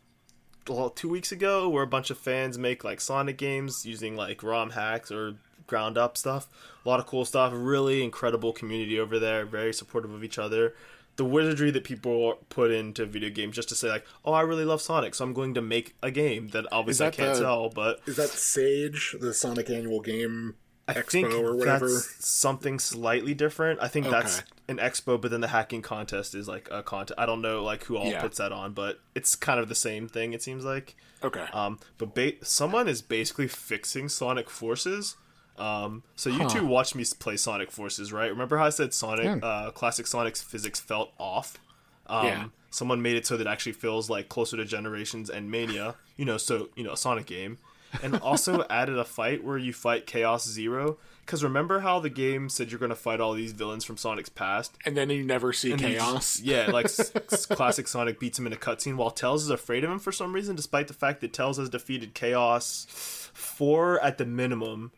well, 0.69 0.91
two 0.91 1.09
weeks 1.09 1.33
ago, 1.33 1.69
where 1.69 1.83
a 1.83 1.87
bunch 1.87 2.11
of 2.11 2.19
fans 2.19 2.59
make 2.59 2.85
like 2.85 3.01
Sonic 3.01 3.39
games 3.39 3.87
using 3.87 4.17
like 4.17 4.43
ROM 4.43 4.71
hacks 4.71 5.11
or 5.11 5.37
ground 5.67 5.97
up 5.97 6.17
stuff. 6.19 6.49
A 6.85 6.89
lot 6.89 7.01
of 7.01 7.07
cool 7.07 7.25
stuff. 7.25 7.53
Really 7.55 8.03
incredible 8.03 8.53
community 8.53 8.99
over 8.99 9.19
there. 9.19 9.47
Very 9.47 9.73
supportive 9.73 10.13
of 10.13 10.23
each 10.23 10.39
other. 10.39 10.75
The 11.17 11.25
wizardry 11.25 11.71
that 11.73 11.85
people 11.85 12.39
put 12.49 12.71
into 12.71 13.05
video 13.05 13.31
games 13.31 13.57
just 13.57 13.69
to 13.71 13.75
say 13.75 13.89
like, 13.89 14.07
oh, 14.25 14.33
I 14.33 14.41
really 14.43 14.65
love 14.65 14.81
Sonic, 14.81 15.15
so 15.15 15.25
I'm 15.25 15.35
going 15.35 15.55
to 15.55 15.61
make 15.61 15.95
a 16.03 16.11
game 16.11 16.49
that 16.49 16.67
obviously 16.73 17.07
that 17.07 17.15
I 17.15 17.17
can't 17.17 17.35
the- 17.35 17.41
sell, 17.41 17.69
but 17.69 18.01
Is 18.07 18.17
that 18.17 18.31
Sage, 18.31 19.17
the 19.21 19.35
Sonic 19.35 19.69
Annual 19.69 20.01
Game 20.01 20.55
I 20.91 20.95
Expo 20.95 21.11
think 21.11 21.35
or 21.35 21.55
whatever? 21.57 21.89
that's 21.89 22.25
something 22.27 22.79
slightly 22.79 23.35
different. 23.35 23.81
I 23.83 23.89
think 23.89 24.09
that's 24.09 24.43
an 24.69 24.77
expo, 24.79 25.21
but 25.21 25.31
then 25.31 25.41
the 25.41 25.49
hacking 25.49 25.83
contest 25.83 26.35
is 26.35 26.47
like 26.49 26.69
a 26.71 26.83
contest. 26.83 27.19
I 27.19 27.27
don't 27.27 27.43
know 27.43 27.63
like 27.65 27.85
who 27.85 27.97
all 27.97 28.07
Yeah. 28.07 28.21
puts 28.21 28.39
that 28.39 28.53
on, 28.53 28.73
but 28.73 29.01
it's 29.15 29.35
kind 29.37 29.59
of 29.61 29.69
the 29.69 29.75
same 29.75 30.09
thing. 30.09 30.33
It 30.33 30.43
seems 30.43 30.65
like. 30.65 30.95
Okay. 31.23 31.47
Um, 31.53 31.79
but 31.99 32.15
ba- 32.15 32.43
someone 32.45 32.89
is 32.89 33.03
basically 33.03 33.49
fixing 33.49 34.09
Sonic 34.09 34.49
Forces. 34.49 35.17
Um, 35.59 36.03
so 36.17 36.31
you 36.31 36.39
Huh. 36.45 36.49
two 36.49 36.67
watched 36.67 36.95
me 36.95 37.05
play 37.19 37.37
Sonic 37.37 37.71
Forces, 37.71 38.13
right? 38.13 38.31
Remember 38.31 38.57
how 38.57 38.65
I 38.67 38.71
said 38.71 38.95
Sonic, 38.95 39.25
Yeah. 39.27 39.47
uh, 39.47 39.71
classic 39.73 40.07
Sonic's 40.07 40.43
physics 40.43 40.81
felt 40.81 41.13
off? 41.19 41.59
Um, 42.07 42.27
Yeah. 42.27 42.45
Someone 42.71 43.03
made 43.03 43.17
it 43.17 43.27
so 43.27 43.37
that 43.37 43.47
it 43.47 43.51
actually 43.51 43.73
feels 43.73 44.09
like 44.09 44.29
closer 44.29 44.57
to 44.57 44.65
Generations 44.65 45.29
and 45.29 45.51
Mania. 45.51 45.97
You 46.17 46.25
know, 46.25 46.37
so 46.39 46.71
you 46.77 46.85
know, 46.85 46.93
a 46.93 46.97
Sonic 46.97 47.27
game, 47.27 47.59
and 48.03 48.17
also 48.19 48.65
added 48.71 48.99
a 48.99 49.05
fight 49.05 49.43
where 49.45 49.59
you 49.59 49.73
fight 49.73 50.07
Chaos 50.07 50.47
Zero. 50.49 50.99
Because 51.27 51.45
remember 51.45 51.81
how 51.81 52.01
the 52.01 52.11
game 52.11 52.49
said 52.49 52.71
you're 52.73 52.81
going 52.81 52.89
to 52.91 52.97
fight 52.97 53.21
all 53.21 53.35
these 53.35 53.53
villains 53.53 53.85
from 53.85 53.97
Sonic's 53.97 54.29
past? 54.29 54.77
and 54.85 54.97
then 54.97 55.11
you 55.11 55.23
never 55.25 55.53
see 55.53 55.71
And 55.73 55.81
chaos. 55.81 56.39
just- 56.39 56.41
yeah, 56.45 56.67
like 56.71 56.87
classic 57.51 57.87
Sonic 57.87 58.19
beats 58.19 58.39
him 58.39 58.47
in 58.49 58.53
a 58.53 58.57
cutscene 58.57 58.97
while 58.97 59.11
Tails 59.13 59.45
is 59.45 59.51
afraid 59.51 59.85
of 59.85 59.91
him 59.91 59.99
for 60.01 60.11
some 60.13 60.33
reason, 60.33 60.57
despite 60.57 60.89
the 60.89 60.95
fact 60.95 61.21
that 61.21 61.33
Tails 61.33 61.59
has 61.59 61.69
defeated 61.69 62.15
Chaos 62.15 62.87
four 63.33 64.01
at 64.03 64.19
the 64.19 64.27
minimum 64.27 64.91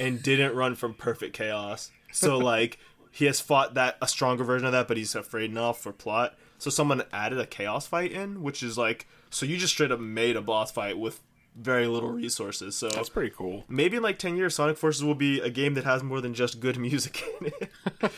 and 0.00 0.22
didn't 0.22 0.54
run 0.56 0.74
from 0.74 0.94
perfect 0.94 1.34
chaos. 1.34 1.90
So 2.12 2.36
like 2.52 2.78
he 3.12 3.26
has 3.26 3.40
fought 3.40 3.74
that 3.74 3.96
a 4.02 4.08
stronger 4.08 4.42
version 4.44 4.66
of 4.66 4.72
that, 4.72 4.88
but 4.88 4.96
he's 4.96 5.14
afraid 5.14 5.50
enough 5.50 5.80
for 5.80 5.92
plot. 5.92 6.36
So 6.58 6.70
someone 6.70 7.02
added 7.12 7.38
a 7.38 7.46
chaos 7.46 7.86
fight 7.86 8.10
in, 8.12 8.42
which 8.42 8.62
is 8.62 8.76
like 8.76 9.06
so 9.30 9.46
you 9.46 9.56
just 9.56 9.74
straight 9.74 9.92
up 9.92 10.00
made 10.00 10.36
a 10.36 10.42
boss 10.42 10.72
fight 10.72 10.98
with 10.98 11.20
very 11.56 11.86
little 11.86 12.10
resources. 12.10 12.76
So 12.76 12.88
That's 12.88 13.08
pretty 13.08 13.34
cool. 13.36 13.64
maybe 13.68 13.96
in 13.96 14.02
like 14.02 14.18
10 14.18 14.36
years 14.36 14.54
sonic 14.54 14.76
forces 14.76 15.02
will 15.02 15.14
be 15.14 15.40
a 15.40 15.50
game 15.50 15.74
that 15.74 15.84
has 15.84 16.02
more 16.02 16.20
than 16.20 16.34
just 16.34 16.60
good 16.60 16.78
music 16.78 17.22
in 17.40 17.46
it 17.46 17.70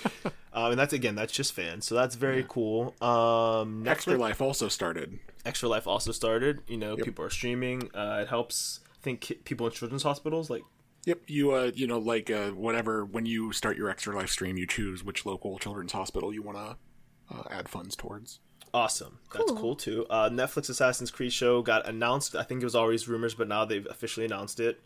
um, 0.53 0.73
and 0.73 0.79
that's 0.79 0.93
again 0.93 1.15
that's 1.15 1.33
just 1.33 1.53
fans 1.53 1.87
so 1.87 1.95
that's 1.95 2.15
very 2.17 2.45
cool 2.49 2.95
um 3.03 3.87
Extra 3.87 4.17
Life 4.17 4.41
also 4.43 4.69
started. 4.69 5.19
extra 5.45 5.69
life 5.69 5.87
also 5.87 6.11
started 6.13 6.61
you 6.67 6.77
know 6.77 6.97
people 6.97 7.25
are 7.25 7.31
streaming 7.31 7.89
uh, 7.95 8.19
it 8.23 8.29
helps 8.29 8.81
i 8.93 8.97
think 9.03 9.33
people 9.45 9.67
in 9.67 9.73
children's 9.73 10.03
hospitals 10.03 10.51
like 10.51 10.63
Yep, 11.05 11.21
you 11.29 11.53
uh, 11.53 11.71
you 11.75 11.87
know, 11.87 11.99
like 11.99 12.29
uh, 12.31 12.51
whatever. 12.51 13.03
When 13.05 13.25
you 13.25 13.53
start 13.53 13.79
your 13.79 13.89
Extra 13.89 14.15
Life 14.15 14.29
stream, 14.29 14.59
you 14.59 14.67
choose 14.67 15.03
which 15.03 15.25
local 15.25 15.59
children's 15.59 15.93
hospital 15.93 16.35
you 16.35 16.43
want 16.43 16.59
to 16.59 16.77
uh, 17.35 17.45
add 17.51 17.67
funds 17.69 17.97
towards. 17.97 18.41
Awesome 18.75 19.19
that's 19.33 19.45
Cool. 19.51 19.57
cool 19.57 19.77
too 19.77 20.07
uh, 20.11 20.29
netflix 20.31 20.69
assassin's 20.69 21.11
creed 21.11 21.33
show 21.33 21.63
got 21.63 21.87
announced 21.89 22.35
i 22.37 22.43
think 22.43 22.61
it 22.63 22.65
was 22.67 22.75
always 22.75 23.09
rumors 23.09 23.35
but 23.35 23.49
now 23.49 23.65
they've 23.65 23.87
officially 23.91 24.27
announced 24.27 24.61
it 24.61 24.81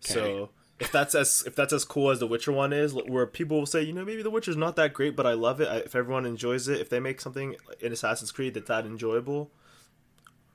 so 0.00 0.50
if 0.80 0.90
that's 0.92 1.14
as 1.14 1.44
if 1.46 1.54
that's 1.54 1.72
as 1.72 1.84
cool 1.84 2.10
as 2.10 2.18
the 2.18 2.26
Witcher 2.26 2.50
one 2.52 2.72
is, 2.72 2.92
where 2.92 3.26
people 3.26 3.58
will 3.60 3.64
say, 3.66 3.80
you 3.82 3.92
know, 3.92 4.04
maybe 4.04 4.22
the 4.22 4.28
Witcher's 4.28 4.56
not 4.56 4.74
that 4.74 4.92
great, 4.92 5.14
but 5.14 5.24
I 5.24 5.32
love 5.32 5.60
it. 5.60 5.68
I, 5.68 5.76
if 5.76 5.94
everyone 5.94 6.26
enjoys 6.26 6.66
it, 6.66 6.80
if 6.80 6.90
they 6.90 6.98
make 6.98 7.20
something 7.20 7.54
in 7.80 7.92
Assassin's 7.92 8.32
Creed 8.32 8.54
that's 8.54 8.66
that 8.66 8.84
enjoyable, 8.84 9.50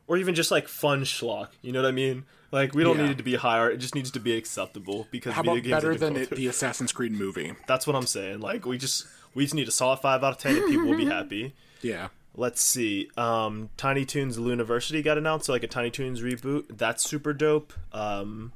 or 0.08 0.18
even 0.18 0.36
just 0.36 0.52
like 0.52 0.68
fun 0.68 1.04
schlock, 1.04 1.50
you 1.62 1.72
know 1.72 1.82
what 1.82 1.88
I 1.88 1.92
mean? 1.92 2.26
Like 2.52 2.74
we 2.76 2.84
don't 2.84 2.98
Yeah. 2.98 3.06
need 3.06 3.12
it 3.12 3.18
to 3.20 3.24
be 3.24 3.36
higher; 3.36 3.72
it 3.72 3.78
just 3.78 3.96
needs 3.96 4.12
to 4.12 4.20
be 4.20 4.36
acceptable 4.36 5.08
because 5.10 5.34
how 5.34 5.42
about 5.42 5.64
better 5.64 5.96
than 5.96 6.18
it, 6.18 6.30
the 6.32 6.48
Assassin's 6.48 6.92
Creed 6.92 7.14
movie? 7.14 7.54
That's 7.66 7.88
what 7.88 7.96
I'm 7.96 8.06
saying. 8.06 8.42
Like 8.42 8.66
we 8.66 8.78
just 8.78 9.08
we 9.34 9.46
just 9.46 9.56
need 9.56 9.70
a 9.70 9.72
solid 9.72 9.98
five 10.00 10.22
out 10.24 10.34
of 10.34 10.38
ten, 10.38 10.58
and 10.58 10.66
people 10.70 10.88
will 10.88 10.98
be 10.98 11.06
happy. 11.18 11.56
Yeah, 11.82 12.10
Let's 12.36 12.62
see. 12.62 13.10
Um, 13.18 13.70
Tiny 13.76 14.06
Toons 14.06 14.38
Looniversity 14.38 15.04
got 15.04 15.18
announced, 15.18 15.48
so 15.48 15.54
like 15.54 15.64
a 15.64 15.68
Tiny 15.68 15.92
Toons 15.92 16.22
reboot. 16.22 16.78
That's 16.78 17.04
super 17.04 17.34
dope. 17.34 17.74
Um, 17.92 18.54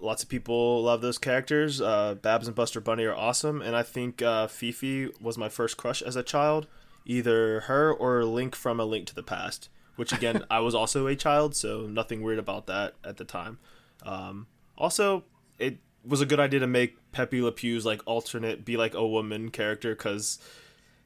lots 0.00 0.22
of 0.22 0.28
people 0.28 0.82
love 0.82 1.00
those 1.00 1.18
characters. 1.18 1.80
Uh, 1.80 2.14
Babs 2.14 2.46
and 2.46 2.54
Buster 2.54 2.80
Bunny 2.80 3.04
are 3.04 3.14
awesome, 3.14 3.62
and 3.62 3.74
I 3.74 3.82
think 3.82 4.20
uh, 4.20 4.46
Fifi 4.48 5.10
was 5.20 5.38
my 5.38 5.48
first 5.48 5.76
crush 5.76 6.02
as 6.02 6.16
a 6.16 6.22
child. 6.22 6.66
Either 7.06 7.60
her 7.60 7.92
or 7.92 8.24
Link 8.24 8.54
from 8.54 8.78
A 8.78 8.84
Link 8.84 9.06
to 9.08 9.14
the 9.14 9.22
Past, 9.22 9.68
which 9.96 10.12
again 10.12 10.44
I 10.50 10.60
was 10.60 10.74
also 10.74 11.06
a 11.06 11.16
child, 11.16 11.56
so 11.56 11.86
nothing 11.86 12.22
weird 12.22 12.38
about 12.38 12.66
that 12.66 12.94
at 13.04 13.16
the 13.16 13.24
time. 13.24 13.58
Um, 14.04 14.46
also, 14.76 15.24
it 15.58 15.78
was 16.04 16.20
a 16.20 16.26
good 16.26 16.40
idea 16.40 16.60
to 16.60 16.66
make 16.66 16.96
Pepe 17.12 17.40
Le 17.40 17.52
Pew's 17.52 17.86
like 17.86 18.02
alternate 18.06 18.64
be 18.64 18.76
like 18.76 18.94
a 18.94 19.06
woman 19.06 19.50
character 19.50 19.94
because 19.94 20.38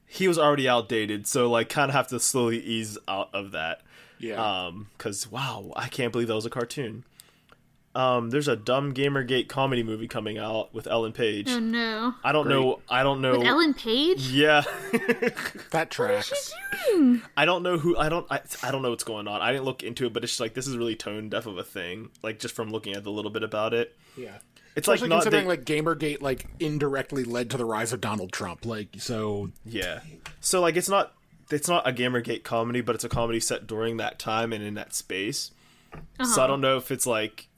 he 0.07 0.29
was 0.29 0.39
already 0.39 0.69
outdated, 0.69 1.27
so 1.27 1.51
like 1.51 1.69
kind 1.69 1.91
of 1.91 1.95
have 1.95 2.09
to 2.09 2.21
slowly 2.21 2.59
ease 2.61 2.97
out 3.09 3.31
of 3.35 3.53
that. 3.53 3.83
yeah. 4.19 4.67
Um, 4.67 4.89
because 4.97 5.31
wow, 5.31 5.73
I 5.77 5.89
can't 5.89 6.13
believe 6.13 6.29
that 6.29 6.35
was 6.35 6.47
a 6.47 6.51
cartoon. 6.51 7.05
Um, 7.95 8.29
there's 8.29 8.47
a 8.47 8.57
dumb 8.57 8.93
Gamergate 8.93 9.49
comedy 9.49 9.83
movie 9.83 10.07
coming 10.07 10.37
out 10.37 10.75
with 10.75 10.87
Ellen 10.87 11.13
Page. 11.13 11.49
Oh 11.49 11.59
no. 11.59 12.13
I 12.23 12.31
don't 12.33 12.47
know. 12.47 12.81
I 12.91 13.03
don't 13.03 13.23
know. 13.23 13.39
With 13.39 13.47
Ellen 13.47 13.73
Page? 13.73 14.29
yeah, 14.29 14.65
that 15.71 15.89
tracks. 15.91 16.53
I 17.39 17.45
don't 17.47 17.63
know 17.63 17.79
who. 17.79 17.97
I 17.97 18.11
don't. 18.11 18.27
I, 18.31 18.41
I 18.63 18.71
don't 18.71 18.83
know 18.83 18.91
what's 18.91 19.03
going 19.05 19.27
on. 19.27 19.41
I 19.41 19.51
didn't 19.51 19.65
look 19.65 19.83
into 19.83 20.05
it, 20.07 20.13
but 20.13 20.23
it's 20.25 20.33
just 20.33 20.41
like 20.41 20.53
this 20.53 20.67
is 20.67 20.77
really 20.77 20.95
tone 20.95 21.31
deaf 21.31 21.47
of 21.47 21.57
a 21.57 21.65
thing. 21.65 22.11
Like 22.23 22.39
just 22.39 22.55
from 22.55 22.71
looking 22.71 22.95
at 22.95 23.03
the 23.03 23.11
little 23.11 23.31
bit 23.31 23.43
about 23.43 23.73
it, 23.73 23.97
Yeah. 24.17 24.39
It's 24.77 24.87
Especially 24.87 25.09
like 25.09 25.17
not. 25.17 25.23
considering 25.25 25.45
they- 25.45 25.49
like 25.49 25.65
Gamergate 25.65 26.21
like 26.23 26.47
indirectly 26.61 27.25
led 27.25 27.51
to 27.51 27.57
the 27.57 27.65
rise 27.65 27.93
of 27.93 28.01
Donald 28.01 28.31
Trump. 28.33 28.65
Like 28.65 28.89
so 28.99 29.51
Yeah. 29.65 30.01
So 30.41 30.61
like 30.61 30.77
it's 30.77 30.89
not 30.89 31.13
it's 31.51 31.69
not 31.69 31.89
a 31.89 31.93
Gamergate 31.93 32.43
comedy, 32.45 32.81
but 32.81 32.95
it's 32.95 33.05
a 33.05 33.09
comedy 33.09 33.41
set 33.41 33.67
during 33.67 33.97
that 33.97 34.19
time 34.19 34.53
and 34.53 34.63
in 34.63 34.75
that 34.75 34.95
space. 34.95 35.51
So 36.23 36.43
I 36.43 36.47
don't 36.47 36.61
know 36.61 36.77
if 36.77 36.91
it's 36.91 37.07
like 37.07 37.49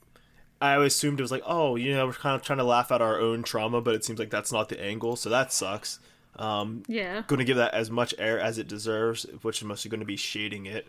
I 0.61 0.75
assumed 0.83 1.19
it 1.19 1.23
was 1.23 1.31
like, 1.31 1.43
oh, 1.45 1.75
you 1.75 1.93
know, 1.93 2.05
we're 2.07 2.13
kind 2.13 2.35
of 2.35 2.41
trying 2.41 2.57
to 2.59 2.65
laugh 2.65 2.91
at 2.91 3.01
our 3.01 3.19
own 3.19 3.43
trauma, 3.43 3.79
but 3.81 3.95
it 3.95 4.03
seems 4.03 4.19
like 4.19 4.29
that's 4.29 4.51
not 4.51 4.67
the 4.69 4.81
angle, 4.81 5.15
so 5.15 5.29
that 5.29 5.53
sucks. 5.53 5.99
Um, 6.35 6.83
Yeah. 6.87 7.23
going 7.27 7.39
to 7.39 7.45
give 7.45 7.55
that 7.57 7.73
as 7.73 7.89
much 7.89 8.13
air 8.17 8.39
as 8.39 8.57
it 8.57 8.67
deserves, 8.67 9.23
which 9.41 9.59
is 9.59 9.63
mostly 9.63 9.89
going 9.89 10.01
to 10.01 10.05
be 10.05 10.17
shading 10.17 10.65
it. 10.65 10.87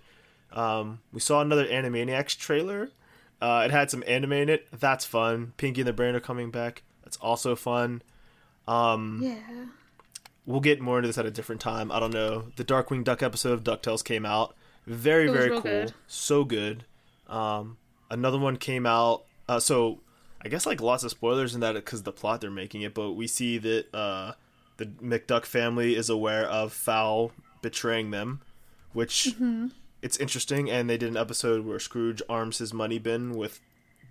Um, 0.52 0.98
we 1.12 1.20
saw 1.20 1.40
another 1.40 1.66
Animaniacs 1.66 2.36
trailer. 2.36 2.90
Uh, 3.40 3.62
it 3.64 3.70
had 3.70 3.90
some 3.90 4.04
anime 4.06 4.32
in 4.32 4.48
it. 4.48 4.66
That's 4.78 5.04
fun. 5.04 5.52
Pinky 5.56 5.80
and 5.80 5.88
the 5.88 5.92
Brain 5.92 6.14
are 6.14 6.20
coming 6.20 6.50
back. 6.50 6.82
That's 7.04 7.16
also 7.18 7.56
fun. 7.56 8.02
Yeah. 9.22 9.66
We'll 10.46 10.60
get 10.60 10.80
more 10.80 10.98
into 10.98 11.08
this 11.08 11.18
at 11.18 11.26
a 11.26 11.30
different 11.30 11.60
time. 11.60 11.90
I 11.92 12.00
don't 12.00 12.12
know. 12.12 12.46
The 12.56 12.64
Darkwing 12.64 13.04
Duck 13.04 13.22
episode 13.22 13.52
of 13.52 13.64
DuckTales 13.64 14.04
came 14.04 14.26
out. 14.26 14.54
Very, 14.86 15.28
very 15.28 15.50
cool. 15.50 15.60
good. 15.60 15.94
So 16.06 16.44
good. 16.44 16.84
Um, 17.28 17.76
another 18.10 18.38
one 18.38 18.56
came 18.56 18.86
out. 18.86 19.24
Uh, 19.48 19.60
so 19.60 20.00
I 20.42 20.48
guess 20.48 20.66
like 20.66 20.80
lots 20.80 21.04
of 21.04 21.10
spoilers 21.10 21.54
in 21.54 21.60
that 21.60 21.74
because 21.74 22.02
the 22.02 22.12
plot 22.12 22.40
they're 22.40 22.50
making 22.50 22.82
it, 22.82 22.94
but 22.94 23.12
we 23.12 23.26
see 23.26 23.58
that 23.58 23.94
uh, 23.94 24.32
the 24.78 24.86
McDuck 24.86 25.44
family 25.44 25.94
is 25.96 26.08
aware 26.08 26.44
of 26.46 26.72
Fowl 26.72 27.32
betraying 27.62 28.10
them, 28.10 28.40
which 28.92 29.28
Mm-hmm. 29.34 29.68
It's 30.02 30.16
interesting. 30.16 30.70
And 30.70 30.88
they 30.88 30.96
did 30.96 31.10
an 31.10 31.16
episode 31.16 31.64
where 31.66 31.78
Scrooge 31.78 32.22
arms 32.28 32.58
his 32.58 32.72
money 32.72 32.98
bin 32.98 33.34
with 33.34 33.60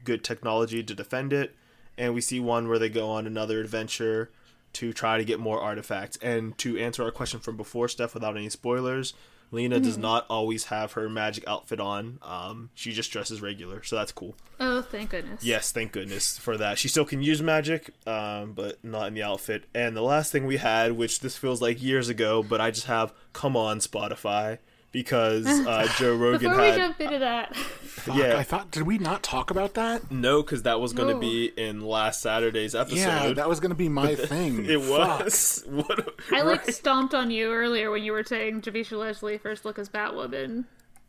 good 0.03 0.23
technology 0.23 0.83
to 0.83 0.93
defend 0.95 1.33
it. 1.33 1.55
and 1.97 2.13
we 2.13 2.21
see 2.21 2.39
one 2.39 2.69
where 2.69 2.79
they 2.79 2.87
go 2.89 3.09
on 3.09 3.27
another 3.27 3.59
adventure 3.59 4.31
to 4.71 4.93
try 4.93 5.17
to 5.17 5.25
get 5.25 5.39
more 5.39 5.59
artifacts. 5.59 6.17
And 6.21 6.57
to 6.59 6.77
answer 6.77 7.03
our 7.03 7.11
question 7.11 7.39
from 7.41 7.57
before, 7.57 7.89
Steph, 7.89 8.13
without 8.13 8.37
any 8.37 8.49
spoilers, 8.49 9.13
Lena 9.51 9.79
does 9.79 9.97
not 9.97 10.25
always 10.29 10.65
have 10.65 10.93
her 10.93 11.09
magic 11.09 11.43
outfit 11.47 11.79
on. 11.81 12.19
Um, 12.21 12.69
she 12.75 12.93
just 12.93 13.11
dresses 13.11 13.41
regular, 13.41 13.81
so 13.83 13.95
that's 13.97 14.11
cool. 14.11 14.35
Oh, 14.59 14.81
thank 14.83 15.09
goodness. 15.09 15.43
Yes, 15.43 15.71
thank 15.71 15.91
goodness 15.91 16.37
for 16.37 16.55
that. 16.55 16.77
She 16.77 16.87
still 16.87 17.03
can 17.03 17.21
use 17.23 17.41
magic, 17.41 17.89
um, 18.07 18.53
but 18.53 18.81
not 18.83 19.07
in 19.07 19.15
the 19.15 19.23
outfit. 19.23 19.65
And 19.73 19.97
the 19.97 20.03
last 20.03 20.31
thing 20.31 20.45
we 20.45 20.57
had, 20.57 20.91
which 20.93 21.19
this 21.19 21.35
feels 21.35 21.61
like 21.61 21.81
years 21.81 22.07
ago, 22.07 22.43
but 22.43 22.61
I 22.61 22.69
just 22.71 22.85
have 22.85 23.11
come 23.33 23.57
on 23.57 23.79
Spotify 23.79 24.59
because 24.91 25.45
uh, 25.67 25.87
Joe 25.97 26.15
Rogan 26.15 26.39
Before 26.49 26.57
we 26.57 26.67
had 26.69 26.75
jump 26.77 27.01
into 27.01 27.19
that, 27.19 27.55
Fuck, 27.55 28.15
Yeah. 28.17 28.37
I 28.37 28.43
thought 28.43 28.71
did 28.71 28.83
we 28.83 28.97
not 28.97 29.23
talk 29.23 29.51
about 29.51 29.73
that? 29.75 30.09
no, 30.11 30.41
because 30.41 30.63
that 30.63 30.79
was 30.79 30.93
going 30.93 31.13
to 31.13 31.19
be 31.19 31.51
in 31.57 31.81
last 31.81 32.21
Saturday's 32.21 32.73
episode. 32.75 32.97
Yeah, 32.97 33.33
that 33.33 33.47
was 33.49 33.59
gonna 33.59 33.75
be 33.75 33.89
my 33.89 34.15
thing. 34.31 34.65
it 34.65 34.81
Fuck. 34.81 35.19
was. 35.21 35.63
What? 35.69 36.15
I 36.31 36.41
like 36.41 36.69
stomped 36.71 37.13
on 37.13 37.31
you 37.31 37.51
earlier 37.51 37.91
when 37.91 38.03
you 38.03 38.11
were 38.11 38.23
saying 38.23 38.61
Javicia 38.61 38.97
Leslie 38.97 39.37
first 39.37 39.65
look 39.65 39.77
as 39.79 39.89
Batwoman. 39.89 40.65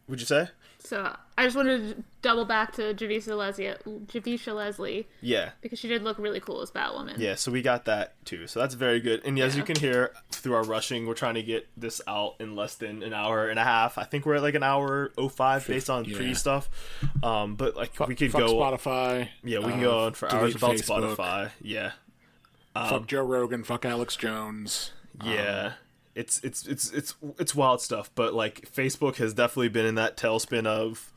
Would 0.08 0.20
you 0.20 0.26
say? 0.26 0.48
So 0.82 1.14
I 1.36 1.44
just 1.44 1.56
wanted 1.56 1.96
to 1.96 2.04
double 2.22 2.44
back 2.44 2.72
to 2.72 2.94
Javicia 2.94 3.36
Leslie, 3.36 3.66
Javicia 4.06 4.54
Leslie 4.54 5.06
Yeah. 5.20 5.50
because 5.60 5.78
she 5.78 5.88
did 5.88 6.02
look 6.02 6.18
really 6.18 6.40
cool 6.40 6.62
as 6.62 6.70
Batwoman. 6.70 7.18
Yeah, 7.18 7.34
so 7.34 7.52
we 7.52 7.62
got 7.62 7.84
that 7.84 8.14
too. 8.24 8.46
So 8.46 8.60
that's 8.60 8.74
very 8.74 9.00
good. 9.00 9.22
And 9.24 9.38
as 9.38 9.56
you 9.56 9.62
can 9.62 9.76
hear 9.76 10.12
through 10.30 10.54
our 10.54 10.62
rushing, 10.62 11.06
we're 11.06 11.14
trying 11.14 11.34
to 11.34 11.42
get 11.42 11.68
this 11.76 12.00
out 12.08 12.36
in 12.40 12.56
less 12.56 12.76
than 12.76 13.02
an 13.02 13.12
hour 13.12 13.48
and 13.48 13.58
a 13.58 13.64
half. 13.64 13.98
I 13.98 14.04
think 14.04 14.24
we're 14.24 14.36
at 14.36 14.42
like 14.42 14.54
an 14.54 14.62
hour 14.62 15.12
05 15.16 15.66
based 15.66 15.90
on 15.90 16.04
yeah. 16.06 16.16
pre 16.16 16.34
stuff. 16.34 16.68
Um, 17.22 17.56
but 17.56 17.76
like 17.76 17.98
we 18.08 18.14
could 18.14 18.32
Fuck 18.32 18.40
go 18.40 18.54
Spotify. 18.54 19.28
Yeah, 19.44 19.58
we 19.58 19.72
can 19.72 19.80
uh, 19.80 19.82
go 19.82 19.98
on 20.06 20.14
for 20.14 20.32
hours 20.32 20.54
delete 20.54 20.56
about 20.56 20.76
Facebook, 20.76 21.16
Spotify. 21.16 21.50
Yeah. 21.60 21.92
Um, 22.74 22.88
Fuck 22.88 23.06
Joe 23.06 23.24
Rogan. 23.24 23.64
Fuck 23.64 23.84
Alex 23.84 24.16
Jones. 24.16 24.92
Yeah. 25.22 25.72
It's 26.14 26.40
it's 26.42 26.66
it's 26.66 26.90
it's 26.90 27.14
it's 27.38 27.54
wild 27.54 27.80
stuff, 27.80 28.10
but 28.14 28.34
like 28.34 28.70
Facebook 28.70 29.16
has 29.16 29.34
definitely 29.34 29.68
been 29.68 29.86
in 29.86 29.94
that 29.96 30.16
tailspin 30.16 30.66
of 30.66 31.12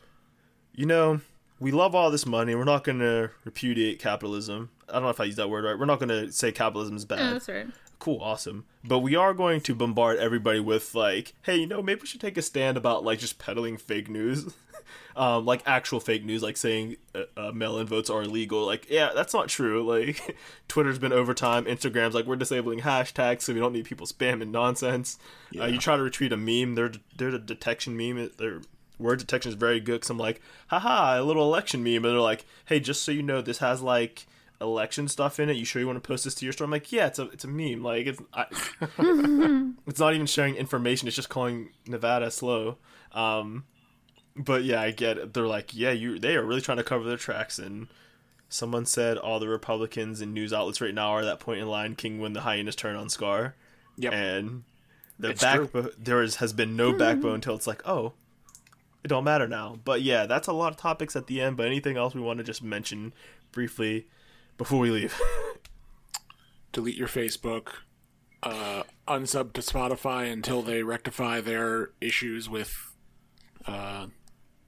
you 0.73 0.85
know, 0.85 1.21
we 1.59 1.71
love 1.71 1.93
all 1.95 2.09
this 2.11 2.25
money, 2.25 2.55
we're 2.55 2.63
not 2.63 2.83
gonna 2.83 3.31
repudiate 3.45 3.99
capitalism. 3.99 4.69
I 4.89 4.93
don't 4.93 5.03
know 5.03 5.09
if 5.09 5.19
I 5.19 5.25
use 5.25 5.35
that 5.37 5.49
word 5.49 5.65
right. 5.65 5.77
We're 5.77 5.85
not 5.85 5.99
gonna 5.99 6.31
say 6.31 6.51
capitalism 6.51 6.95
is 6.95 7.05
bad. 7.05 7.35
That's 7.35 7.49
right. 7.49 7.67
cool, 7.99 8.19
awesome. 8.21 8.65
But 8.83 8.99
we 8.99 9.15
are 9.15 9.33
going 9.33 9.61
to 9.61 9.75
bombard 9.75 10.17
everybody 10.19 10.59
with 10.59 10.93
like, 10.93 11.33
hey, 11.43 11.57
you 11.57 11.67
know, 11.67 11.81
maybe 11.81 12.01
we 12.01 12.07
should 12.07 12.21
take 12.21 12.37
a 12.37 12.41
stand 12.41 12.75
about 12.77 13.03
like 13.03 13.19
just 13.19 13.39
peddling 13.39 13.77
fake 13.77 14.09
news, 14.09 14.53
um, 15.15 15.45
like 15.45 15.61
actual 15.65 15.99
fake 15.99 16.23
news, 16.23 16.41
like 16.43 16.57
saying 16.57 16.97
uh, 17.13 17.23
uh, 17.37 17.51
mail-in 17.51 17.87
votes 17.87 18.09
are 18.09 18.23
illegal. 18.23 18.65
Like, 18.65 18.89
yeah, 18.89 19.11
that's 19.13 19.33
not 19.33 19.47
true. 19.49 19.83
Like, 19.93 20.35
Twitter's 20.67 20.97
been 20.97 21.13
overtime. 21.13 21.65
Instagram's 21.65 22.15
like 22.15 22.25
we're 22.25 22.35
disabling 22.35 22.79
hashtags, 22.79 23.41
so 23.43 23.53
we 23.53 23.59
don't 23.59 23.73
need 23.73 23.85
people 23.85 24.07
spamming 24.07 24.49
nonsense. 24.49 25.19
Uh, 25.59 25.65
you 25.65 25.77
try 25.77 25.95
to 25.95 26.01
retweet 26.01 26.31
a 26.31 26.37
meme, 26.37 26.75
their 26.75 26.91
their 27.15 27.37
detection 27.37 27.95
meme, 27.95 28.31
their 28.37 28.61
word 28.97 29.19
detection 29.19 29.49
is 29.49 29.55
very 29.55 29.79
good. 29.79 30.01
Cause 30.01 30.09
I'm 30.09 30.17
like, 30.17 30.41
haha, 30.67 31.19
a 31.19 31.23
little 31.23 31.43
election 31.43 31.83
meme, 31.83 31.97
and 31.97 32.05
they're 32.05 32.19
like, 32.19 32.45
hey, 32.65 32.79
just 32.79 33.03
so 33.03 33.11
you 33.11 33.21
know, 33.21 33.41
this 33.41 33.59
has 33.59 33.81
like 33.81 34.25
election 34.61 35.07
stuff 35.07 35.39
in 35.39 35.49
it. 35.49 35.57
You 35.57 35.65
sure 35.65 35.79
you 35.81 35.87
want 35.87 36.01
to 36.01 36.07
post 36.07 36.23
this 36.23 36.35
to 36.35 36.45
your 36.45 36.53
store? 36.53 36.65
I'm 36.65 36.71
like, 36.71 36.91
yeah, 36.91 37.07
it's 37.07 37.19
a 37.19 37.23
it's 37.23 37.43
a 37.43 37.47
meme. 37.47 37.83
Like 37.83 38.07
it's 38.07 38.21
I, 38.33 38.45
it's 39.87 39.99
not 39.99 40.13
even 40.13 40.25
sharing 40.25 40.55
information. 40.55 41.07
It's 41.07 41.15
just 41.15 41.29
calling 41.29 41.69
Nevada 41.85 42.31
slow. 42.31 42.77
Um, 43.11 43.65
but 44.35 44.63
yeah, 44.63 44.81
I 44.81 44.91
get 44.91 45.17
it. 45.17 45.33
They're 45.33 45.47
like, 45.47 45.73
yeah, 45.73 45.91
you 45.91 46.19
they 46.19 46.35
are 46.35 46.43
really 46.43 46.61
trying 46.61 46.77
to 46.77 46.83
cover 46.83 47.03
their 47.03 47.17
tracks. 47.17 47.59
And 47.59 47.87
someone 48.49 48.85
said 48.85 49.17
all 49.17 49.39
the 49.39 49.47
Republicans 49.47 50.21
and 50.21 50.33
news 50.33 50.53
outlets 50.53 50.81
right 50.81 50.93
now 50.93 51.09
are 51.09 51.19
at 51.19 51.25
that 51.25 51.39
point 51.39 51.59
in 51.59 51.67
Lion 51.67 51.95
King 51.95 52.19
when 52.19 52.33
the 52.33 52.41
hyenas 52.41 52.75
turn 52.75 52.95
on 52.95 53.09
Scar. 53.09 53.55
Yep. 53.97 54.13
And 54.13 54.63
the 55.19 55.29
It's 55.29 55.43
true. 55.43 55.91
there 55.97 56.21
is, 56.21 56.37
has 56.37 56.53
been 56.53 56.75
no 56.75 56.93
backbone 56.93 57.35
until 57.35 57.55
it's 57.55 57.67
like, 57.67 57.87
oh, 57.87 58.13
it 59.03 59.07
don't 59.07 59.23
matter 59.23 59.47
now. 59.47 59.79
But 59.83 60.01
yeah, 60.01 60.25
that's 60.25 60.47
a 60.47 60.53
lot 60.53 60.71
of 60.71 60.77
topics 60.77 61.15
at 61.15 61.27
the 61.27 61.41
end. 61.41 61.57
But 61.57 61.67
anything 61.67 61.97
else 61.97 62.15
we 62.15 62.21
want 62.21 62.39
to 62.39 62.43
just 62.43 62.63
mention 62.63 63.13
briefly 63.51 64.07
before 64.57 64.79
we 64.79 64.89
leave? 64.89 65.19
delete 66.71 66.97
your 66.97 67.07
Facebook, 67.07 67.69
uh, 68.41 68.83
unsub 69.07 69.53
to 69.53 69.61
Spotify 69.61 70.31
until 70.31 70.61
they 70.61 70.83
rectify 70.83 71.39
their 71.39 71.91
issues 72.01 72.49
with 72.49 72.93
uh, 73.65 74.07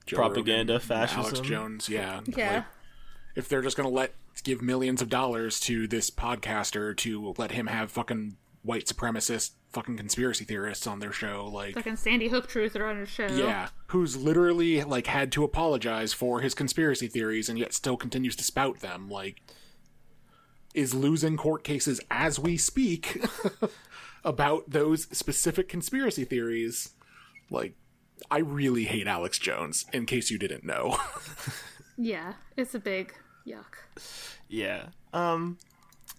Joe 0.05 0.17
Propaganda, 0.17 0.73
Rogan 0.73 0.97
and 1.01 1.11
Alex. 1.11 1.39
Jones. 1.39 1.89
Yeah, 1.89 2.21
Yeah. 2.25 2.53
Like, 2.55 2.65
if 3.35 3.49
they're 3.49 3.61
just 3.61 3.75
gonna 3.75 3.89
let 3.89 4.13
give 4.43 4.61
millions 4.61 5.01
of 5.01 5.09
dollars 5.09 5.59
to 5.61 5.87
this 5.87 6.09
podcaster 6.09 6.95
to 6.97 7.33
let 7.37 7.51
him 7.51 7.67
have 7.67 7.91
fucking 7.91 8.37
white 8.63 8.85
supremacist 8.85 9.51
fucking 9.71 9.97
conspiracy 9.97 10.45
theorists 10.45 10.87
on 10.87 10.99
their 10.99 11.11
show, 11.11 11.49
like. 11.51 11.73
Fucking 11.75 11.97
Sandy 11.97 12.29
Hook 12.29 12.49
truther 12.49 12.89
on 12.89 12.97
his 12.97 13.09
show. 13.09 13.27
Yeah, 13.27 13.69
who's 13.87 14.15
literally 14.17 14.83
like 14.83 15.07
had 15.07 15.31
to 15.33 15.43
apologize 15.43 16.13
for 16.13 16.39
his 16.41 16.53
conspiracy 16.53 17.07
theories 17.07 17.49
and 17.49 17.59
yet 17.59 17.73
still 17.73 17.97
continues 17.97 18.35
to 18.37 18.43
spout 18.43 18.79
them. 18.79 19.09
Like, 19.09 19.41
is 20.73 20.93
losing 20.93 21.37
court 21.37 21.63
cases 21.63 22.01
as 22.11 22.37
we 22.39 22.57
speak 22.57 23.23
about 24.23 24.69
those 24.69 25.07
specific 25.17 25.69
conspiracy 25.69 26.25
theories. 26.25 26.91
Like, 27.49 27.75
I 28.31 28.39
really 28.39 28.85
hate 28.85 29.07
Alex 29.07 29.37
Jones. 29.37 29.85
In 29.93 30.05
case 30.05 30.29
you 30.31 30.37
didn't 30.37 30.63
know, 30.63 30.97
Yeah, 31.97 32.33
it's 32.57 32.75
a 32.75 32.79
big 32.79 33.13
yuck. 33.47 33.75
Yeah. 34.49 34.87
Um. 35.13 35.57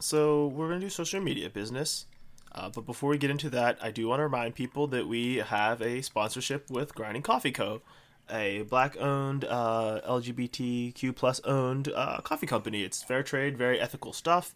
So 0.00 0.48
we're 0.48 0.68
gonna 0.68 0.80
do 0.80 0.90
social 0.90 1.20
media 1.20 1.50
business. 1.50 2.06
Uh, 2.52 2.70
but 2.70 2.86
before 2.86 3.10
we 3.10 3.18
get 3.18 3.30
into 3.30 3.50
that, 3.50 3.78
I 3.82 3.90
do 3.90 4.08
want 4.08 4.20
to 4.20 4.24
remind 4.24 4.54
people 4.54 4.86
that 4.86 5.06
we 5.06 5.36
have 5.36 5.82
a 5.82 6.00
sponsorship 6.00 6.70
with 6.70 6.94
Grinding 6.94 7.22
Coffee 7.22 7.52
Co., 7.52 7.82
a 8.30 8.62
black-owned, 8.62 9.44
uh, 9.44 10.00
LGBTQ 10.08 11.14
plus 11.14 11.38
owned 11.40 11.92
uh, 11.94 12.20
coffee 12.22 12.46
company. 12.46 12.82
It's 12.82 13.02
fair 13.02 13.22
trade, 13.22 13.58
very 13.58 13.78
ethical 13.78 14.14
stuff. 14.14 14.54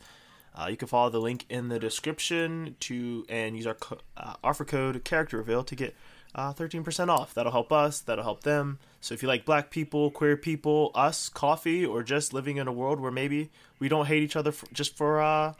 Uh, 0.55 0.69
you 0.71 0.79
can 0.79 0.89
follow 0.89 1.11
the 1.11 1.21
link 1.21 1.45
in 1.51 1.69
the 1.69 1.79
description 1.79 2.75
to 2.81 3.25
and 3.29 3.55
use 3.55 3.67
our 3.67 3.75
co- 3.75 3.99
uh, 4.17 4.35
offer 4.43 4.65
code 4.65 5.05
character 5.05 5.37
reveal 5.37 5.63
to 5.63 5.77
get 5.77 5.95
uh, 6.35 6.53
13% 6.53 7.09
off. 7.09 7.35
That'll 7.35 7.53
help 7.53 7.73
us. 7.73 8.01
That'll 8.01 8.25
help 8.25 8.43
them. 8.43 8.79
So 9.01 9.15
if 9.15 9.23
you 9.23 9.29
like 9.29 9.45
black 9.45 9.71
people, 9.71 10.11
queer 10.11 10.37
people, 10.37 10.91
us, 10.95 11.29
coffee, 11.29 11.85
or 11.85 12.03
just 12.03 12.33
living 12.33 12.57
in 12.57 12.69
a 12.69 12.73
world 12.73 13.01
where 13.01 13.11
maybe 13.11 13.51
we 13.79 13.89
don't 13.89 14.07
hate 14.07 14.23
each 14.23 14.37
other 14.37 14.53
for, 14.53 14.67
just 14.73 14.97
for 14.97 15.21
uh, 15.21 15.55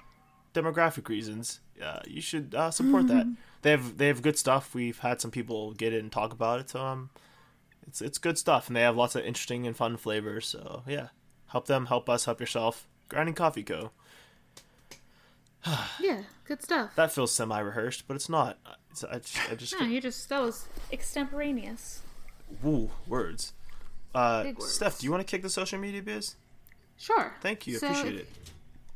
demographic 0.55 1.09
reasons, 1.09 1.61
uh, 1.83 2.01
you 2.07 2.21
should 2.21 2.55
uh, 2.55 2.71
support 2.71 3.09
that. 3.09 3.27
They 3.63 3.71
have 3.71 3.99
they 3.99 4.07
have 4.07 4.23
good 4.23 4.39
stuff. 4.39 4.75
We've 4.75 4.99
had 4.99 5.21
some 5.21 5.31
people 5.31 5.73
get 5.73 5.93
it 5.93 6.03
and 6.03 6.11
talk 6.11 6.33
about 6.33 6.61
it. 6.61 6.71
So 6.71 6.81
um, 6.81 7.11
it's 7.87 8.01
it's 8.01 8.19
good 8.19 8.39
stuff, 8.39 8.69
and 8.69 8.77
they 8.77 8.83
have 8.83 8.97
lots 8.97 9.15
of 9.15 9.25
interesting 9.25 9.67
and 9.67 9.77
fun 9.77 9.97
flavors. 9.97 10.47
So 10.47 10.83
yeah, 10.87 11.09
help 11.49 11.67
them, 11.67 11.87
help 11.87 12.09
us, 12.09 12.25
help 12.25 12.41
yourself. 12.41 12.87
Grinding 13.09 13.35
Coffee 13.35 13.63
Co. 13.65 13.91
Yeah, 16.01 16.23
good 16.47 16.63
stuff. 16.63 16.95
That 16.97 17.13
feels 17.13 17.33
semi 17.33 17.59
rehearsed, 17.59 18.05
but 18.09 18.15
it's 18.15 18.29
not. 18.29 18.59
It's, 18.91 19.05
I 19.05 19.19
just, 19.19 19.51
I 19.51 19.55
just 19.55 19.81
No, 19.81 19.87
you 19.87 20.01
just 20.01 20.29
that 20.29 20.43
was 20.43 20.67
extemporaneous. 20.93 22.03
woo 22.63 22.91
words. 23.07 23.53
Uh, 24.15 24.43
Big 24.43 24.59
words. 24.59 24.73
Steph, 24.73 24.99
do 24.99 25.07
you 25.07 25.11
want 25.13 25.27
to 25.27 25.31
kick 25.31 25.43
the 25.43 25.51
social 25.51 25.79
media 25.79 26.03
biz? 26.03 26.35
Sure. 26.97 27.35
Thank 27.41 27.67
you, 27.67 27.79
So- 27.79 27.87
appreciate 27.89 28.15
it. 28.17 28.29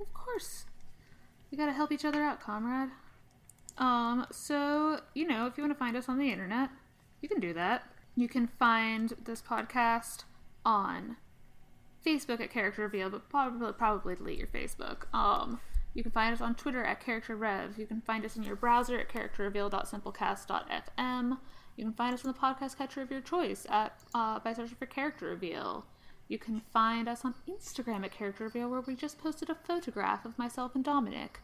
Of 0.01 0.13
course. 0.13 0.65
We 1.51 1.57
gotta 1.59 1.73
help 1.73 1.93
each 1.93 2.05
other 2.05 2.23
out, 2.23 2.41
comrade. 2.41 2.91
Um, 3.79 4.27
so, 4.33 5.01
you 5.15 5.27
know, 5.27 5.47
if 5.47 5.57
you 5.57 5.63
want 5.63 5.73
to 5.73 5.79
find 5.79 5.97
us 5.97 6.09
on 6.09 6.19
the 6.19 6.31
internet, 6.31 6.71
you 7.21 7.29
can 7.29 7.41
do 7.41 7.53
that. 7.55 7.85
You 8.17 8.29
can 8.29 8.47
find 8.47 9.13
this 9.25 9.41
podcast 9.43 10.25
on 10.65 11.17
Facebook 12.05 12.41
at 12.41 12.51
Character 12.51 12.83
Reveal, 12.83 13.11
but 13.11 13.29
probably 13.29 13.73
probably 13.73 14.15
delete 14.17 14.39
your 14.39 14.47
Facebook. 14.49 15.13
Um, 15.15 15.61
you 15.95 16.03
can 16.03 16.13
find 16.13 16.35
us 16.35 16.41
on 16.41 16.55
Twitter 16.55 16.85
at 16.85 17.01
Character 17.01 17.37
Rev. 17.37 17.79
You 17.79 17.87
can 17.87 18.01
find 18.03 18.25
us 18.25 18.37
in 18.37 18.43
your 18.43 18.57
browser 18.57 18.99
at 18.99 19.09
characterreveal.simplecast.fm. 19.09 21.39
You 21.77 21.85
can 21.85 21.93
find 21.95 22.15
us 22.15 22.25
on 22.25 22.33
the 22.33 22.39
podcast 22.39 22.79
catcher 22.79 23.03
of 23.03 23.11
your 23.11 23.21
choice 23.21 23.67
at 23.69 23.99
uh, 24.15 24.39
by 24.41 24.53
searching 24.53 24.77
for 24.77 24.87
Character 24.87 25.27
Reveal. 25.27 25.85
You 26.29 26.39
can 26.39 26.63
find 26.73 27.09
us 27.09 27.25
on 27.25 27.35
Instagram 27.49 28.05
at 28.05 28.13
Character 28.13 28.45
Reveal, 28.45 28.69
where 28.71 28.81
we 28.81 28.95
just 28.95 29.19
posted 29.19 29.51
a 29.51 29.55
photograph 29.55 30.25
of 30.25 30.39
myself 30.39 30.75
and 30.75 30.85
Dominic. 30.85 31.41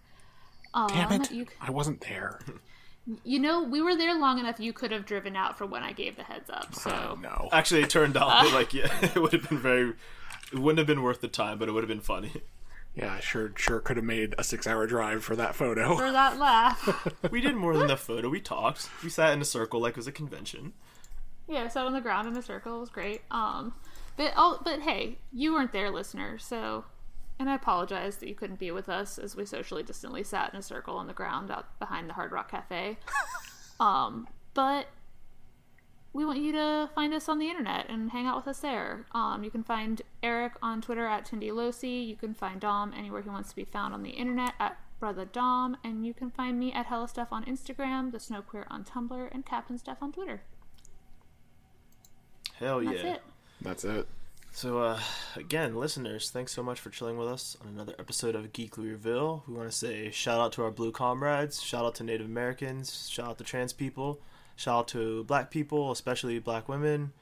Um, 0.73 0.87
damn 0.89 1.13
it, 1.13 1.31
You, 1.33 1.47
I 1.61 1.71
wasn't 1.71 2.01
there. 2.03 2.39
you 3.25 3.41
know, 3.41 3.63
we 3.65 3.83
were 3.83 3.97
there 3.97 4.15
long 4.19 4.39
enough. 4.39 4.61
You 4.61 4.73
could 4.73 4.93
have 4.93 5.05
driven 5.05 5.35
out 5.37 5.59
for 5.59 5.67
when 5.67 5.83
I 5.83 5.93
gave 5.93 6.17
the 6.17 6.23
heads 6.23 6.49
up. 6.49 6.75
So 6.75 6.91
Oh 6.91 7.19
no. 7.21 7.49
Actually, 7.53 7.83
it 7.83 7.91
turned 7.91 8.17
out 8.17 8.45
that, 8.45 8.55
like, 8.61 8.73
yeah, 8.73 8.89
it 9.03 9.17
would 9.21 9.33
have 9.33 9.49
been 9.49 9.59
very. 9.59 9.95
It 10.53 10.59
wouldn't 10.59 10.79
have 10.79 10.87
been 10.87 11.03
worth 11.03 11.21
the 11.21 11.29
time, 11.29 11.59
but 11.59 11.69
it 11.69 11.73
would 11.73 11.83
have 11.83 11.89
been 11.89 12.01
funny. 12.01 12.33
Yeah, 12.95 13.21
sure 13.21 13.53
sure 13.57 13.81
could 13.81 13.97
have 13.97 14.05
made 14.05 14.35
a 14.37 14.45
six 14.45 14.67
hour 14.67 14.87
drive 14.87 15.23
for 15.23 15.37
that 15.37 15.55
photo. 15.55 15.97
for 15.97 16.11
that 16.11 16.39
laugh. 16.39 17.15
We 17.31 17.41
did 17.41 17.55
more 17.55 17.77
than 17.77 17.87
the 17.87 17.97
photo. 17.97 18.29
We 18.29 18.41
talked. 18.41 18.89
We 19.03 19.11
sat 19.11 19.33
in 19.33 19.41
a 19.41 19.45
circle 19.45 19.81
like 19.81 19.93
it 19.93 19.97
was 19.97 20.07
a 20.07 20.13
convention. 20.13 20.73
Yeah, 21.49 21.69
sat 21.69 21.87
on 21.87 21.93
the 21.93 22.01
ground 22.01 22.29
in 22.29 22.37
a 22.37 22.43
circle. 22.43 22.77
It 22.77 22.81
was 22.81 22.91
great. 22.91 23.23
Um, 23.31 23.75
but 24.17 24.33
oh, 24.37 24.61
but 24.65 24.81
hey, 24.81 25.19
you 25.33 25.53
weren't 25.53 25.73
there, 25.73 25.91
listener. 25.91 26.39
So 26.39 26.85
and 27.41 27.49
I 27.49 27.55
apologize 27.55 28.17
that 28.17 28.29
you 28.29 28.35
couldn't 28.35 28.59
be 28.59 28.71
with 28.71 28.91
us 28.91 29.19
as 29.19 29.35
we 29.35 29.47
socially 29.47 29.83
distantly 29.83 30.23
sat 30.23 30.53
in 30.53 30.61
a 30.61 30.63
circle 30.63 30.97
on 30.97 31.07
the 31.07 31.15
ground 31.15 31.51
out 31.51 31.79
behind 31.79 32.07
the 32.07 32.13
Hard 32.13 32.33
Rock 32.33 32.51
Cafe. 32.51 32.99
um, 33.81 34.29
but 34.53 34.89
we 36.13 36.25
want 36.25 36.41
you 36.41 36.53
to 36.53 36.91
find 36.95 37.15
us 37.15 37.29
on 37.29 37.39
the 37.39 37.49
internet 37.49 37.87
and 37.89 38.11
hang 38.11 38.27
out 38.27 38.37
with 38.37 38.49
us 38.49 38.61
there. 38.61 39.07
Um, 39.13 39.45
you 39.45 39.51
can 39.51 39.63
find 39.63 40.03
Eric 40.23 40.55
on 40.63 40.81
Twitter 40.81 41.07
at 41.07 41.27
Tindy 41.27 41.51
Losi. 41.51 42.07
You 42.07 42.17
can 42.17 42.35
find 42.35 42.61
Dom 42.61 42.93
anywhere 42.97 43.23
he 43.23 43.29
wants 43.29 43.51
to 43.51 43.57
be 43.57 43.65
found 43.65 43.95
on 43.95 44.03
the 44.03 44.11
internet 44.11 44.55
at 44.59 44.77
Brother 44.99 45.25
Dom, 45.25 45.77
and 45.83 46.05
you 46.05 46.13
can 46.13 46.31
find 46.31 46.59
me 46.59 46.73
at 46.73 46.87
Hella 46.87 47.09
Stuff 47.09 47.29
on 47.31 47.45
Instagram, 47.45 48.13
the 48.13 48.21
Snow 48.21 48.43
Queer 48.43 48.67
on 48.71 48.85
Tumblr, 48.85 49.29
and 49.33 49.47
Captain 49.47 49.79
Stuff 49.79 49.99
on 50.03 50.13
Twitter. 50.13 50.43
Hell 52.59 52.85
That's 52.85 53.03
yeah. 53.03 53.15
it. 53.15 53.23
That's 53.63 53.85
it. 53.85 54.07
So, 54.53 54.79
uh, 54.81 55.01
again, 55.37 55.77
listeners, 55.77 56.31
thanks 56.31 56.53
so 56.53 56.63
much 56.63 56.81
for 56.81 56.91
chilling 56.91 57.17
with 57.17 57.29
us 57.29 57.57
on 57.63 57.69
another 57.69 57.95
episode 57.99 58.35
of 58.35 58.53
Geekly 58.53 58.91
Reveal. 58.91 59.45
We 59.47 59.55
want 59.55 59.71
to 59.71 59.77
say 59.77 60.11
shout 60.11 60.41
out 60.41 60.53
to 60.55 60.65
our 60.65 60.73
blue 60.73 60.91
comrades, 60.91 61.63
shout 61.63 61.85
out 61.85 61.95
to 61.97 62.05
Native 62.05 62.27
Americans, 62.27 63.09
shout 63.09 63.29
out 63.29 63.39
to 63.39 63.45
trans 63.45 63.73
people, 63.73 64.21
shout 64.61 64.79
out 64.79 64.89
to 64.89 65.25
black 65.25 65.51
people, 65.51 65.91
especially 65.91 66.39
black 66.39 66.69
women, 66.69 67.13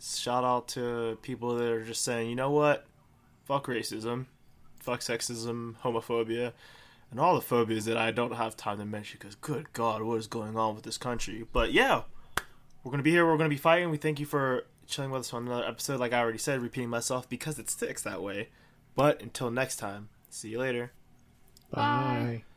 shout 0.00 0.44
out 0.44 0.68
to 0.68 1.18
people 1.20 1.56
that 1.56 1.66
are 1.66 1.84
just 1.84 2.04
saying, 2.04 2.30
you 2.30 2.36
know 2.36 2.52
what, 2.52 2.86
fuck 3.44 3.66
racism, 3.66 4.26
fuck 4.78 5.00
sexism, 5.00 5.74
homophobia, 5.82 6.52
and 7.10 7.18
all 7.18 7.34
the 7.34 7.40
phobias 7.40 7.86
that 7.86 7.96
I 7.96 8.12
don't 8.12 8.36
have 8.36 8.56
time 8.56 8.78
to 8.78 8.84
mention 8.84 9.18
because, 9.20 9.34
good 9.34 9.72
God, 9.72 10.02
what 10.02 10.18
is 10.18 10.28
going 10.28 10.56
on 10.56 10.76
with 10.76 10.84
this 10.84 10.96
country? 10.96 11.44
But 11.52 11.72
yeah, 11.72 12.02
we're 12.84 12.92
gonna 12.92 13.02
be 13.02 13.10
here. 13.10 13.26
We're 13.26 13.36
gonna 13.36 13.48
be 13.48 13.56
fighting. 13.56 13.90
We 13.90 13.96
thank 13.96 14.20
you 14.20 14.26
for 14.26 14.64
chilling 14.86 15.10
with 15.10 15.22
us 15.22 15.34
on 15.34 15.48
another 15.48 15.66
episode. 15.66 15.98
Like 15.98 16.12
I 16.12 16.20
already 16.20 16.38
said, 16.38 16.62
repeating 16.62 16.90
myself 16.90 17.28
because 17.28 17.58
it 17.58 17.68
sticks 17.68 18.02
that 18.02 18.22
way. 18.22 18.50
But 18.94 19.20
until 19.20 19.50
next 19.50 19.76
time, 19.76 20.08
see 20.30 20.50
you 20.50 20.60
later. 20.60 20.92
Bye. 21.72 21.80
Bye. 21.80 22.55